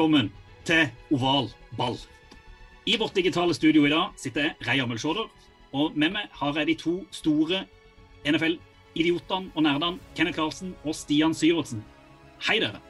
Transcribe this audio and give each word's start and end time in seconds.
Velkommen 0.00 0.30
til 0.64 0.86
Oval 1.12 1.50
ball. 1.76 1.98
I 2.88 2.94
vårt 2.96 3.12
digitale 3.12 3.52
studio 3.52 3.82
i 3.84 3.90
dag 3.92 4.14
sitter 4.16 4.46
jeg, 4.46 4.54
Reidar 4.64 4.86
Mølsjåder, 4.88 5.26
og 5.76 5.92
med 5.92 6.14
meg 6.14 6.30
har 6.40 6.56
jeg 6.56 6.70
de 6.70 6.76
to 6.80 6.94
store 7.12 7.58
NFL-idiotene 8.24 9.52
og 9.52 9.66
nerdene, 9.66 10.00
Kenneth 10.16 10.38
Karlsen 10.38 10.72
og 10.88 10.96
Stian 10.96 11.36
Syvertsen. 11.36 11.84
Hei, 12.48 12.56
dere. 12.64 12.80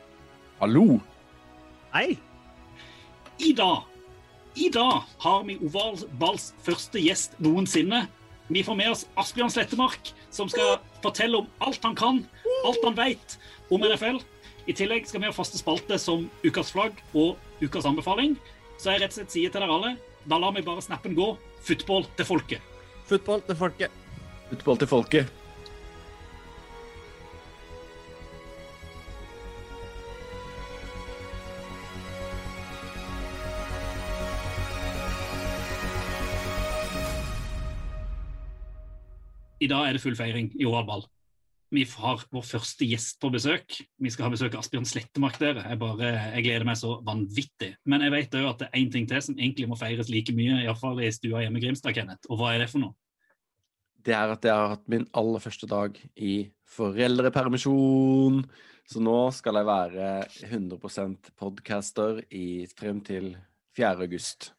Hallo! 0.60 1.00
Hei! 1.96 2.14
I 3.42 3.50
dag, 3.58 3.90
i 4.54 4.70
dag 4.70 5.02
har 5.26 5.42
vi 5.50 5.58
Oval 5.66 5.98
balls 6.22 6.52
første 6.62 7.02
gjest 7.02 7.34
noensinne. 7.42 8.04
Vi 8.54 8.62
får 8.62 8.78
med 8.78 8.94
oss 8.94 9.08
Asbjørn 9.18 9.50
Slettemark, 9.50 10.14
som 10.30 10.46
skal 10.52 10.76
fortelle 11.02 11.42
om 11.42 11.50
alt 11.58 11.82
han 11.82 11.98
kan, 11.98 12.22
alt 12.62 12.86
han 12.86 13.02
vet 13.02 13.40
om 13.66 13.82
NFL. 13.82 14.22
I 14.68 14.74
tillegg 14.76 15.08
skal 15.08 15.22
vi 15.22 15.28
ha 15.30 15.34
faste 15.34 15.60
spalte 15.60 15.96
som 16.00 16.26
ukas 16.44 16.72
flagg 16.74 16.98
og 17.16 17.38
ukas 17.62 17.88
anbefaling. 17.88 18.36
Så 18.80 18.92
jeg 18.92 19.02
rett 19.02 19.14
og 19.14 19.20
slett 19.20 19.34
sier 19.34 19.52
til 19.52 19.62
dere 19.62 19.72
alle, 19.76 19.96
da 20.28 20.38
lar 20.40 20.54
vi 20.56 20.64
bare 20.64 20.84
snappen 20.84 21.16
gå. 21.16 21.32
Football 21.64 22.08
til 22.16 22.28
folket. 22.28 22.72
Football 23.08 23.44
til 23.48 23.60
folket. 23.60 24.00
Football 24.50 24.80
til 24.80 24.90
folket. 24.90 25.36
I 39.60 39.68
dag 39.68 39.88
er 39.88 39.92
det 39.92 40.00
full 40.00 40.16
feiring 40.16 40.48
i 40.56 40.64
ball. 40.64 41.04
Vi 41.70 41.84
har 41.86 42.22
vår 42.34 42.42
første 42.42 42.86
gjest 42.88 43.20
på 43.22 43.28
besøk. 43.30 43.76
Vi 44.02 44.10
skal 44.10 44.26
ha 44.26 44.32
besøk 44.32 44.56
av 44.56 44.64
Asbjørn 44.64 44.88
Slettemark. 44.90 45.38
dere. 45.38 45.62
Jeg, 45.70 45.78
bare, 45.78 46.08
jeg 46.34 46.46
gleder 46.48 46.66
meg 46.66 46.78
så 46.80 46.96
vanvittig. 47.06 47.76
Men 47.86 48.02
jeg 48.02 48.14
vet 48.16 48.34
òg 48.40 48.48
at 48.48 48.62
det 48.62 48.68
er 48.68 48.80
én 48.80 48.90
ting 48.90 49.06
til 49.06 49.22
som 49.22 49.38
egentlig 49.38 49.68
må 49.70 49.78
feires 49.78 50.10
like 50.10 50.34
mye, 50.34 50.64
iallfall 50.64 50.98
i 50.98 51.12
stua 51.14 51.44
hjemme 51.44 51.60
i 51.60 51.64
Grimstad, 51.64 51.94
Kenneth. 51.94 52.26
Og 52.26 52.40
hva 52.40 52.54
er 52.54 52.64
det 52.64 52.70
for 52.72 52.82
noe? 52.82 52.96
Det 54.00 54.16
er 54.16 54.32
at 54.32 54.44
jeg 54.44 54.56
har 54.56 54.74
hatt 54.74 54.86
min 54.90 55.06
aller 55.14 55.42
første 55.44 55.68
dag 55.70 55.98
i 56.16 56.34
foreldrepermisjon. 56.74 58.42
Så 58.90 59.02
nå 59.04 59.18
skal 59.36 59.60
jeg 59.60 59.70
være 59.70 60.08
100% 60.48 61.34
podcaster 61.38 62.24
i, 62.34 62.66
frem 62.74 62.98
til 63.06 63.36
4. 63.78 63.94
august. 64.08 64.50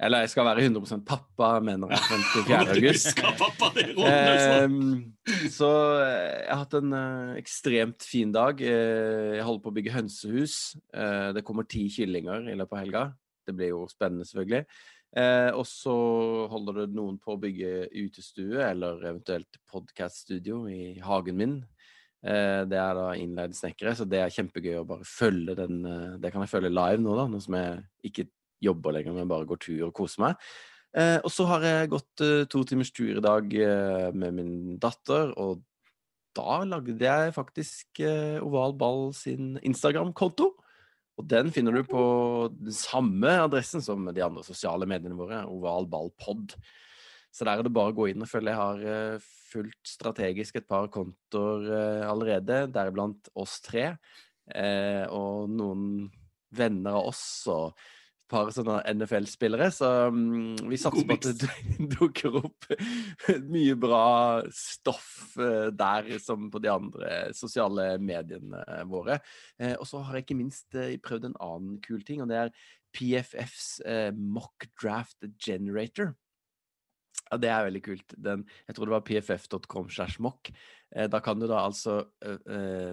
Eller 0.00 0.22
jeg 0.24 0.30
skal 0.32 0.46
være 0.48 0.62
100 0.64 1.02
pappa, 1.04 1.48
mener 1.60 1.90
jeg, 1.92 2.00
frem 2.08 2.22
til 2.32 2.44
4. 2.48 2.60
Du 2.64 2.70
august. 2.78 3.10
skal 3.12 3.34
pappa 3.36 3.68
det 3.74 3.88
så. 3.92 4.06
Ehm, 4.08 4.94
så 5.52 5.68
eh, 6.00 6.38
jeg 6.46 6.54
har 6.54 6.62
hatt 6.62 6.76
en 6.78 6.94
eh, 6.96 7.34
ekstremt 7.42 8.06
fin 8.08 8.32
dag. 8.32 8.62
Eh, 8.64 9.34
jeg 9.36 9.44
holder 9.44 9.64
på 9.66 9.72
å 9.72 9.76
bygge 9.76 9.92
hønsehus. 9.98 10.54
Eh, 10.96 11.28
det 11.36 11.44
kommer 11.44 11.68
ti 11.68 11.84
kyllinger 11.92 12.48
i 12.48 12.56
løpet 12.56 12.78
av 12.78 12.82
helga. 12.84 13.04
Det 13.44 13.56
blir 13.58 13.74
jo 13.74 13.82
spennende, 13.92 14.24
selvfølgelig. 14.24 14.64
Eh, 15.20 15.50
og 15.58 15.66
så 15.68 15.92
holder 16.48 16.84
det 16.84 16.88
noen 16.96 17.20
på 17.20 17.34
å 17.34 17.42
bygge 17.42 17.90
utestue, 18.00 18.56
eller 18.70 19.04
eventuelt 19.04 19.60
podkaststudio 19.68 20.62
i 20.70 20.94
hagen 21.04 21.36
min. 21.44 21.56
Eh, 22.24 22.64
det 22.68 22.76
er 22.80 22.96
da 22.96 23.10
innleide 23.20 23.56
snekkere, 23.56 23.92
så 24.00 24.08
det 24.08 24.24
er 24.24 24.32
kjempegøy 24.32 24.80
å 24.80 24.88
bare 24.88 25.04
følge 25.08 25.56
den 25.60 25.80
Det 26.20 26.32
kan 26.32 26.44
jeg 26.44 26.52
følge 26.52 26.72
live 26.72 27.00
nå, 27.04 27.16
da, 27.20 27.28
nå 27.32 27.40
som 27.44 27.56
jeg 27.60 27.82
ikke 28.10 28.30
jobber 28.60 28.96
lenger, 28.96 29.16
men 29.16 29.30
bare 29.30 29.48
går 29.48 29.60
tur 29.62 29.88
og 29.88 29.96
koser 29.96 30.26
meg. 30.26 30.50
Eh, 30.90 31.18
og 31.22 31.30
så 31.30 31.46
har 31.46 31.64
jeg 31.64 31.90
gått 31.92 32.22
eh, 32.26 32.46
to 32.50 32.64
timers 32.66 32.90
tur 32.94 33.12
i 33.14 33.22
dag 33.22 33.52
eh, 33.54 34.08
med 34.10 34.34
min 34.34 34.54
datter, 34.82 35.30
og 35.38 35.62
da 36.36 36.60
lagde 36.66 36.98
jeg 36.98 37.34
faktisk 37.34 38.02
eh, 38.06 38.38
Oval 38.42 38.74
Ball 38.78 39.10
sin 39.14 39.56
Instagram-konto. 39.66 40.50
Og 41.20 41.26
den 41.28 41.50
finner 41.52 41.74
du 41.74 41.84
på 41.84 42.02
den 42.54 42.74
samme 42.74 43.34
adressen 43.44 43.82
som 43.84 44.06
de 44.08 44.24
andre 44.24 44.44
sosiale 44.46 44.88
mediene 44.88 45.18
våre, 45.18 45.42
Oval 45.50 45.86
Ball 45.90 46.10
Pod. 46.18 46.56
Så 47.30 47.46
der 47.46 47.60
er 47.60 47.66
det 47.66 47.74
bare 47.74 47.92
å 47.92 47.98
gå 47.98 48.08
inn 48.10 48.24
og 48.24 48.30
følge. 48.30 48.54
Jeg 48.54 48.62
har 48.62 48.86
eh, 48.94 49.28
fulgt 49.50 49.92
strategisk 49.92 50.58
et 50.58 50.70
par 50.70 50.90
kontoer 50.90 51.70
eh, 51.70 52.08
allerede, 52.08 52.64
deriblant 52.74 53.30
oss 53.38 53.60
tre, 53.62 53.92
og 54.50 55.52
noen 55.54 56.08
venner 56.58 56.96
av 56.98 57.12
oss. 57.12 57.22
og 57.46 57.76
par 58.30 58.50
sånne 58.54 58.78
NFL-spillere, 58.94 59.68
så 59.74 59.88
mm, 60.14 60.68
vi 60.70 60.78
satser 60.80 61.06
på 61.08 61.16
at 61.18 61.26
det 61.26 61.34
du- 61.42 61.88
dukker 61.96 62.38
opp 62.40 62.68
mye 63.50 63.76
bra 63.80 64.04
stoff 64.54 65.36
eh, 65.40 65.68
der 65.74 66.10
som 66.22 66.48
på 66.52 66.62
de 66.62 66.70
andre 66.72 67.20
sosiale 67.36 67.92
mediene 68.02 68.62
eh, 68.66 68.84
våre. 68.90 69.18
Eh, 69.60 69.74
og 69.76 69.86
så 69.88 70.02
har 70.06 70.18
jeg 70.18 70.28
ikke 70.28 70.40
minst 70.40 70.80
prøvd 71.04 71.30
en 71.30 71.38
annen 71.42 71.78
kul 71.84 72.02
ting, 72.06 72.22
og 72.22 72.30
det 72.30 72.40
er 72.44 72.54
PFFs 72.96 73.80
Mock 74.18 74.66
Draft 74.80 75.22
Generator. 75.38 76.14
Ja, 77.30 77.38
det 77.38 77.50
er 77.52 77.66
veldig 77.68 77.82
kult. 77.86 78.14
Den, 78.18 78.42
jeg 78.66 78.74
tror 78.74 78.88
det 78.88 78.94
var 78.96 79.04
pff.com 79.06 79.90
slash 79.94 80.18
mock. 80.22 80.50
Eh, 80.96 81.06
da 81.10 81.20
kan 81.22 81.38
du 81.38 81.46
da 81.46 81.60
altså 81.62 82.00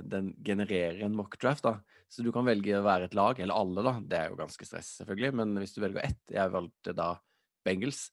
Den 0.05 0.35
genererer 0.45 1.01
en 1.05 1.17
mock-draft, 1.17 1.65
da. 1.65 1.79
Så 2.07 2.23
du 2.23 2.31
kan 2.31 2.47
velge 2.47 2.77
å 2.77 2.85
være 2.85 3.09
et 3.09 3.15
lag, 3.17 3.39
eller 3.43 3.57
alle, 3.57 3.83
da. 3.83 3.93
Det 3.99 4.19
er 4.19 4.31
jo 4.31 4.39
ganske 4.39 4.67
stress, 4.67 4.93
selvfølgelig. 5.01 5.33
Men 5.41 5.57
hvis 5.59 5.75
du 5.75 5.81
velger 5.83 6.05
ett, 6.07 6.21
jeg 6.31 6.53
valgte 6.53 6.95
da 6.95 7.11
Bengals, 7.67 8.07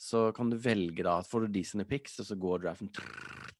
så 0.00 0.28
kan 0.32 0.48
du 0.48 0.56
velge 0.56 1.04
da 1.04 1.18
Får 1.26 1.44
du 1.44 1.56
de 1.58 1.64
sine 1.66 1.84
picks, 1.84 2.14
og 2.22 2.28
så 2.30 2.36
går 2.40 2.62
draften 2.62 2.88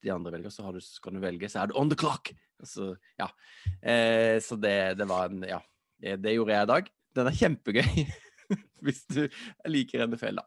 De 0.01 0.12
andre 0.15 0.33
velger, 0.39 0.53
så, 0.55 0.71
du, 0.73 0.81
kan 1.05 1.19
du 1.19 1.21
velge, 1.21 1.51
så 1.53 1.61
er 1.61 1.71
du 1.71 1.77
on 1.77 1.91
the 1.91 1.99
clock! 1.99 2.33
Så, 2.65 2.95
ja. 3.17 3.27
Eh, 3.81 4.37
så 4.45 4.56
det, 4.61 4.95
det 5.01 5.09
var 5.09 5.31
en 5.31 5.45
Ja. 5.49 5.61
Det, 6.01 6.17
det 6.25 6.33
gjorde 6.33 6.55
jeg 6.55 6.65
i 6.65 6.69
dag. 6.71 6.87
Den 7.17 7.28
er 7.28 7.37
kjempegøy, 7.37 8.05
hvis 8.87 9.03
du 9.11 9.27
liker 9.69 10.07
NFL, 10.07 10.41
da. 10.41 10.47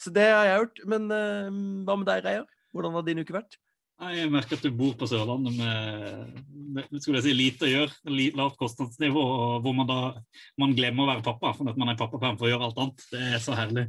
Så 0.00 0.12
det 0.12 0.24
har 0.30 0.46
jeg 0.46 0.60
gjort. 0.62 0.80
Men 0.88 1.10
eh, 1.12 1.58
hva 1.84 1.96
med 2.00 2.08
deg, 2.08 2.22
Reier? 2.24 2.46
Hvordan 2.72 2.96
har 2.96 3.04
din 3.04 3.20
uke 3.20 3.36
vært? 3.36 3.58
Nei, 3.96 4.12
Jeg 4.18 4.28
merker 4.32 4.58
at 4.58 4.64
du 4.66 4.74
bor 4.76 4.92
på 5.00 5.08
Sørlandet 5.08 5.56
med, 5.56 6.90
skulle 7.00 7.22
jeg 7.22 7.26
si, 7.30 7.34
lite 7.36 7.64
å 7.64 7.70
gjøre, 7.70 8.16
lavt 8.36 8.58
kostnadsnivå, 8.60 9.22
og 9.22 9.64
hvor 9.64 9.76
man 9.76 9.88
da 9.88 10.00
man 10.60 10.74
glemmer 10.76 11.06
å 11.06 11.10
være 11.14 11.24
pappa 11.24 11.54
for 11.56 11.70
at 11.72 11.78
man 11.80 11.92
er 11.92 12.00
pappaperm 12.00 12.36
for 12.36 12.48
å 12.48 12.50
gjøre 12.52 12.68
alt 12.68 12.82
annet. 12.82 13.06
Det 13.12 13.22
er 13.30 13.40
så 13.40 13.56
herlig. 13.56 13.86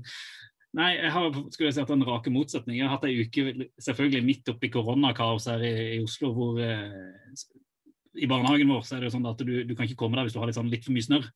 Nei, 0.78 0.94
jeg 0.96 1.12
har 1.12 1.28
skulle 1.34 1.70
jeg 1.70 1.76
si, 1.76 1.84
hatt 1.84 1.92
en 1.96 2.08
rake 2.08 2.32
motsetning. 2.32 2.80
Jeg 2.80 2.88
har 2.88 2.96
hatt 2.96 3.08
ei 3.08 3.24
uke 3.26 3.70
selvfølgelig 3.84 4.24
midt 4.24 4.52
oppi 4.54 4.70
koronakaos 4.72 5.48
her 5.52 5.64
i, 5.66 5.74
i 5.98 6.02
Oslo, 6.04 6.32
hvor 6.38 6.60
eh, 6.64 7.44
i 8.18 8.30
barnehagen 8.30 8.72
vår 8.72 8.86
så 8.86 8.96
er 8.96 9.04
det 9.04 9.10
jo 9.10 9.16
sånn 9.18 9.28
at 9.30 9.42
du, 9.44 9.54
du 9.68 9.74
kan 9.76 9.88
ikke 9.88 10.00
komme 10.04 10.20
der 10.20 10.28
hvis 10.28 10.38
du 10.38 10.40
har 10.42 10.48
litt, 10.50 10.58
sånn, 10.58 10.72
litt 10.72 10.88
for 10.88 10.96
mye 10.96 11.08
snørr. 11.08 11.28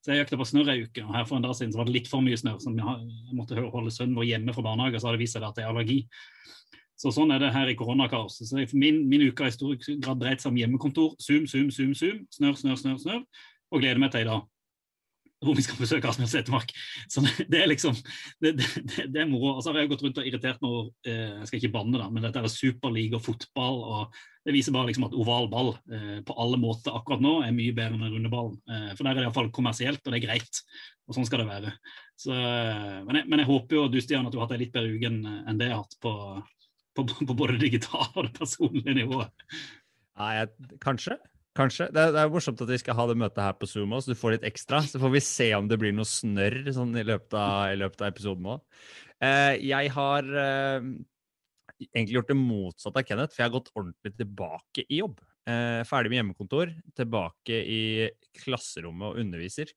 Så 0.00 0.12
jeg 0.12 0.22
jakta 0.22 0.38
på 0.40 0.48
snørr 0.48 0.72
ei 0.72 0.84
uke, 0.84 1.04
og 1.04 1.16
her 1.16 1.26
for 1.28 1.36
en 1.36 1.44
dag 1.44 1.56
siden 1.56 1.72
så 1.74 1.80
var 1.80 1.88
det 1.88 1.96
litt 1.96 2.08
for 2.08 2.24
mye 2.24 2.38
snørr. 2.40 2.60
Så 2.60 2.72
jeg 2.72 3.36
måtte 3.36 3.64
holde 3.72 3.92
sønnen 3.92 4.16
vår 4.16 4.28
hjemme 4.30 4.54
fra 4.56 4.64
barnehage, 4.64 4.96
og 4.96 5.02
så 5.02 5.10
har 5.10 5.16
det 5.16 5.24
vist 5.24 5.36
seg 5.36 5.44
at 5.44 5.56
det 5.58 5.66
er 5.66 5.72
allergi. 5.72 5.98
Så 7.00 7.12
sånn 7.16 7.32
er 7.32 7.40
det 7.40 7.54
her 7.54 7.70
i 7.72 7.76
koronakaoset. 7.78 8.50
Så 8.50 8.60
min, 8.76 9.06
min 9.08 9.24
uke 9.30 9.46
har 9.46 9.52
i 9.52 9.56
stor 9.56 9.76
grad 10.04 10.20
dreid 10.20 10.42
seg 10.42 10.52
om 10.52 10.60
hjemmekontor. 10.60 11.14
Zoom, 11.22 11.46
zoom, 11.48 11.70
zoom, 11.72 11.94
zoom. 11.96 12.24
Snørr, 12.36 12.58
snørr, 12.60 12.80
snørr. 12.82 12.98
snørr. 13.00 13.22
Og 13.72 13.80
gleder 13.80 14.02
meg 14.02 14.12
til 14.12 14.26
i 14.26 14.28
dag. 14.28 14.44
Hvor 15.40 15.56
vi 15.56 15.62
skal 15.64 15.78
besøke 15.80 16.10
Asbjørn 16.10 16.28
Setermark. 16.28 16.74
Så 17.08 17.22
det, 17.24 17.62
er 17.62 17.70
liksom 17.70 17.94
det, 18.44 18.58
det, 18.58 18.66
det, 19.06 19.22
er 19.22 19.30
moro. 19.30 19.54
Og 19.54 19.62
så 19.64 19.72
har 19.72 19.80
jeg 19.80 19.92
gått 19.94 20.04
rundt 20.04 20.20
og 20.20 20.28
irritert 20.28 20.60
meg 20.60 20.68
over 20.68 20.90
eh, 21.08 21.38
Jeg 21.38 21.48
skal 21.48 21.62
ikke 21.62 21.72
banne, 21.78 21.96
da, 21.96 22.10
men 22.12 22.26
dette 22.26 22.42
er 22.44 22.52
superliga 22.52 23.16
og 23.16 23.24
fotball. 23.24 23.80
og 23.80 24.20
Det 24.44 24.52
viser 24.58 24.76
bare 24.76 24.90
liksom 24.90 25.08
at 25.08 25.16
oval 25.16 25.48
ball 25.48 25.72
eh, 25.88 26.20
på 26.28 26.36
alle 26.44 26.60
måter 26.60 26.92
akkurat 26.92 27.24
nå 27.24 27.38
er 27.46 27.56
mye 27.56 27.72
bedre 27.72 27.96
enn 27.96 28.04
den 28.04 28.18
runde 28.18 28.34
ballen. 28.36 28.60
Eh, 28.68 28.92
for 28.92 29.06
der 29.06 29.14
er 29.14 29.22
det 29.22 29.28
iallfall 29.30 29.48
kommersielt, 29.56 30.04
og 30.04 30.12
det 30.12 30.20
er 30.20 30.26
greit. 30.28 30.62
Og 31.08 31.16
sånn 31.16 31.30
skal 31.30 31.46
det 31.46 31.48
være. 31.54 31.72
Så, 32.20 32.36
eh, 32.36 33.00
men, 33.08 33.22
jeg, 33.22 33.32
men 33.32 33.40
jeg 33.40 33.52
håper 33.54 33.80
jo 33.80 33.88
du 33.88 34.00
Stian, 34.04 34.28
at 34.28 34.36
du 34.36 34.42
har 34.42 34.44
hatt 34.44 34.58
ei 34.58 34.66
litt 34.66 34.76
bedre 34.76 34.92
uke 34.92 35.08
enn 35.08 35.56
det 35.56 35.70
jeg 35.70 35.78
har 35.78 35.86
hatt 35.86 36.00
på, 36.04 36.16
på, 36.96 37.04
på 37.06 37.36
både 37.36 37.58
digitale 37.60 38.10
og 38.14 38.28
det 38.28 38.38
personlige 38.38 38.96
nivået. 39.02 39.44
Nei, 40.20 40.32
kanskje. 40.82 41.16
kanskje. 41.56 41.88
Det 41.94 42.02
er, 42.02 42.14
det 42.14 42.22
er 42.22 42.32
morsomt 42.32 42.60
at 42.60 42.72
vi 42.72 42.80
skal 42.82 42.98
ha 42.98 43.06
det 43.08 43.18
møtet 43.20 43.44
her 43.44 43.54
på 43.56 43.68
Zoom 43.70 43.94
også, 43.96 44.10
så 44.10 44.16
du 44.16 44.20
får 44.20 44.36
litt 44.36 44.48
ekstra. 44.50 44.82
Så 44.86 45.00
får 45.02 45.14
vi 45.14 45.22
se 45.24 45.48
om 45.56 45.70
det 45.70 45.78
blir 45.80 45.94
noe 45.96 46.08
snørr 46.08 46.72
sånn 46.76 46.92
i 47.00 47.06
løpet 47.06 47.38
av, 47.38 47.70
i 47.72 47.80
løpet 47.80 48.04
av 48.04 48.12
episoden 48.12 48.50
òg. 48.56 48.84
Eh, 49.20 49.54
jeg 49.70 49.94
har 49.96 50.28
eh, 50.44 50.90
egentlig 51.88 52.18
gjort 52.18 52.30
det 52.32 52.38
motsatte 52.38 53.02
av 53.02 53.08
Kenneth, 53.08 53.34
for 53.34 53.42
jeg 53.42 53.50
har 53.50 53.56
gått 53.56 53.74
ordentlig 53.74 54.14
tilbake 54.18 54.86
i 54.86 55.00
jobb. 55.00 55.20
Eh, 55.48 55.80
ferdig 55.88 56.12
med 56.12 56.20
hjemmekontor, 56.20 56.72
tilbake 56.96 57.58
i 57.64 57.82
klasserommet 58.42 59.08
og 59.08 59.20
underviser. 59.22 59.72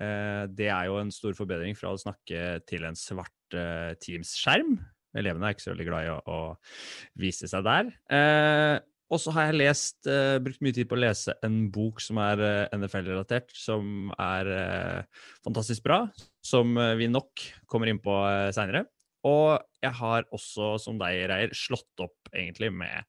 Eh, 0.00 0.44
det 0.50 0.70
er 0.72 0.88
jo 0.88 0.98
en 0.98 1.12
stor 1.14 1.36
forbedring 1.38 1.76
fra 1.78 1.92
å 1.92 2.00
snakke 2.00 2.58
til 2.68 2.86
en 2.88 2.98
svart 2.98 3.56
eh, 3.58 3.92
Teams-skjerm. 4.02 4.78
Elevene 5.18 5.48
er 5.48 5.56
ikke 5.56 5.66
så 5.66 5.72
veldig 5.72 5.86
glad 5.88 6.06
i 6.06 6.10
å, 6.12 6.18
å 6.26 7.20
vise 7.20 7.50
seg 7.50 7.64
der. 7.66 7.92
Eh, 8.12 8.76
og 9.12 9.20
så 9.20 9.34
har 9.36 9.50
jeg 9.50 9.60
lest, 9.60 9.98
eh, 10.10 10.40
brukt 10.42 10.62
mye 10.64 10.74
tid 10.74 10.88
på 10.90 10.96
å 10.96 11.02
lese 11.02 11.34
en 11.44 11.68
bok 11.72 12.00
som 12.02 12.18
er 12.24 12.40
eh, 12.42 12.74
NFL-relatert, 12.74 13.52
som 13.54 14.10
er 14.18 14.50
eh, 14.50 15.24
fantastisk 15.44 15.84
bra, 15.84 16.00
som 16.44 16.74
eh, 16.80 16.94
vi 16.98 17.10
nok 17.12 17.44
kommer 17.70 17.92
inn 17.92 18.00
på 18.02 18.16
eh, 18.26 18.50
seinere. 18.56 18.86
Og 19.28 19.60
jeg 19.84 19.94
har 20.00 20.26
også, 20.34 20.74
som 20.82 20.98
deg, 21.00 21.22
Reier, 21.30 21.54
slått 21.56 22.04
opp 22.04 22.32
egentlig 22.32 22.72
med, 22.74 23.06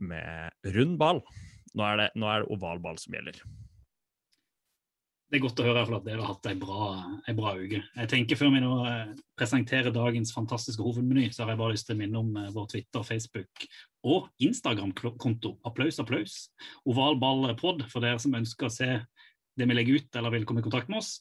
med 0.00 0.72
rund 0.76 0.96
ball. 1.00 1.24
Nå 1.76 1.84
er, 1.84 2.04
det, 2.04 2.10
nå 2.16 2.28
det 2.30 2.52
oval 2.54 2.80
ball 2.84 3.00
som 3.00 3.16
gjelder. 3.16 3.42
Det 5.28 5.36
er 5.36 5.42
godt 5.44 5.60
å 5.60 5.64
høre 5.66 5.82
at 5.84 6.06
dere 6.06 6.22
har 6.22 6.30
hatt 6.30 6.46
ei 6.48 6.54
bra, 6.56 6.84
ei 7.28 7.34
bra 7.36 7.50
uke. 7.60 7.82
Jeg 7.84 8.08
tenker 8.08 8.38
Før 8.40 8.52
vi 8.54 8.62
nå 8.64 8.76
eh, 8.88 9.10
presenterer 9.36 9.92
dagens 9.92 10.32
fantastiske 10.32 10.80
hovedmeny, 10.80 11.26
så 11.36 11.44
har 11.44 11.52
jeg 11.52 11.60
bare 11.60 11.74
lyst 11.74 11.88
til 11.90 11.98
å 11.98 12.00
minne 12.00 12.22
om 12.22 12.30
eh, 12.40 12.48
vår 12.54 12.70
Twitter, 12.72 13.04
Facebook 13.04 13.66
og 14.08 14.30
Instagram-konto. 14.40 15.52
Applaus, 15.68 16.00
applaus. 16.00 16.38
Ovalballpod 16.88 17.84
for 17.92 18.04
dere 18.04 18.22
som 18.24 18.38
ønsker 18.40 18.70
å 18.70 18.72
se 18.72 18.88
det 19.58 19.68
vi 19.68 19.76
legger 19.76 20.00
ut 20.00 20.16
eller 20.16 20.32
vil 20.32 20.48
komme 20.48 20.64
i 20.64 20.68
kontakt 20.70 20.88
med 20.88 21.02
oss. 21.02 21.18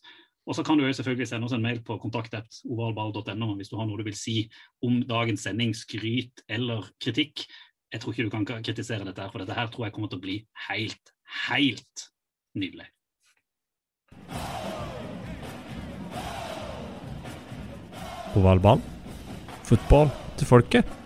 Og 0.47 0.55
så 0.55 0.63
kan 0.63 0.79
du 0.79 0.87
selvfølgelig 0.87 1.27
sende 1.27 1.49
oss 1.49 1.57
en 1.57 1.67
mail 1.67 1.83
på 1.83 1.99
kontakt.ovalball.no 1.99 3.53
hvis 3.59 3.73
du 3.73 3.75
har 3.75 3.89
noe 3.89 3.99
du 3.99 4.07
vil 4.07 4.15
si 4.15 4.39
om 4.87 5.01
dagens 5.03 5.43
sending, 5.49 5.75
skryt 5.75 6.45
eller 6.47 6.87
kritikk. 7.03 7.43
Jeg 7.91 7.99
tror 7.99 8.15
ikke 8.15 8.29
du 8.29 8.35
kan 8.37 8.47
kritisere 8.63 9.03
dette, 9.03 9.19
her, 9.19 9.35
for 9.35 9.43
dette 9.43 9.57
her 9.57 9.67
tror 9.73 9.89
jeg 9.89 9.99
kommer 9.99 10.11
til 10.11 10.21
å 10.21 10.29
bli 10.29 10.37
helt, 10.69 11.11
helt 11.49 12.07
nydelig. 12.55 12.87
Oval. 18.37 18.81
Fotball 19.65 20.11
til 20.37 20.47
folket. 20.47 20.97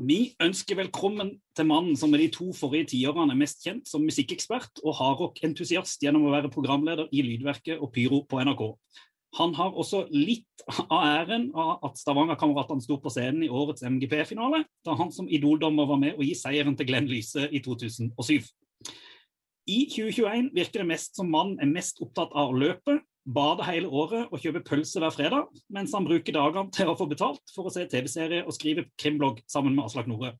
Vi 0.00 0.32
ønsker 0.40 0.78
velkommen 0.78 1.34
til 1.56 1.66
mannen 1.68 1.96
som 1.98 2.14
er 2.16 2.22
de 2.22 2.30
to 2.32 2.46
forrige 2.56 2.88
tiårene 2.94 3.36
mest 3.36 3.60
kjent 3.64 3.88
som 3.88 4.04
musikkekspert 4.04 4.80
og 4.80 4.96
hardrockentusiast 4.96 6.00
gjennom 6.00 6.24
å 6.28 6.32
være 6.32 6.50
programleder 6.52 7.10
i 7.12 7.24
Lydverket 7.26 7.80
og 7.80 7.92
Pyro 7.92 8.22
på 8.28 8.40
NRK. 8.40 8.62
Han 9.38 9.52
har 9.54 9.76
også 9.78 10.06
litt 10.10 10.64
av 10.88 11.04
æren 11.04 11.50
av 11.54 11.84
at 11.86 12.00
Stavanger-kameratene 12.00 12.82
sto 12.82 12.96
på 13.02 13.12
scenen 13.12 13.44
i 13.46 13.52
årets 13.52 13.84
MGP-finale, 13.86 14.64
da 14.84 14.96
han 14.98 15.12
som 15.14 15.28
idoldommer 15.28 15.86
var 15.86 16.00
med 16.02 16.16
å 16.18 16.26
gi 16.26 16.32
seieren 16.38 16.74
til 16.78 16.88
Glenn 16.88 17.10
Lyse 17.10 17.46
i 17.46 17.60
2007. 17.62 18.48
I 19.70 19.84
2021 19.86 20.50
virker 20.56 20.82
det 20.82 20.88
mest 20.88 21.18
som 21.18 21.28
mannen 21.30 21.60
er 21.62 21.68
mest 21.70 22.00
opptatt 22.02 22.32
av 22.34 22.50
å 22.50 22.58
løpe, 22.58 22.96
bade 23.30 23.66
hele 23.68 23.86
året 23.86 24.32
og 24.32 24.40
kjøpe 24.42 24.64
pølse 24.66 24.98
hver 24.98 25.12
fredag, 25.14 25.50
mens 25.70 25.92
han 25.94 26.06
bruker 26.08 26.34
dagene 26.34 26.72
til 26.74 26.90
å 26.90 26.96
få 26.98 27.06
betalt 27.10 27.52
for 27.54 27.68
å 27.68 27.72
se 27.74 27.84
TV-serie 27.90 28.42
og 28.42 28.56
skrive 28.56 28.88
krimblogg 28.98 29.42
sammen 29.50 29.76
med 29.76 29.84
Aslak 29.84 30.08
Nore. 30.10 30.32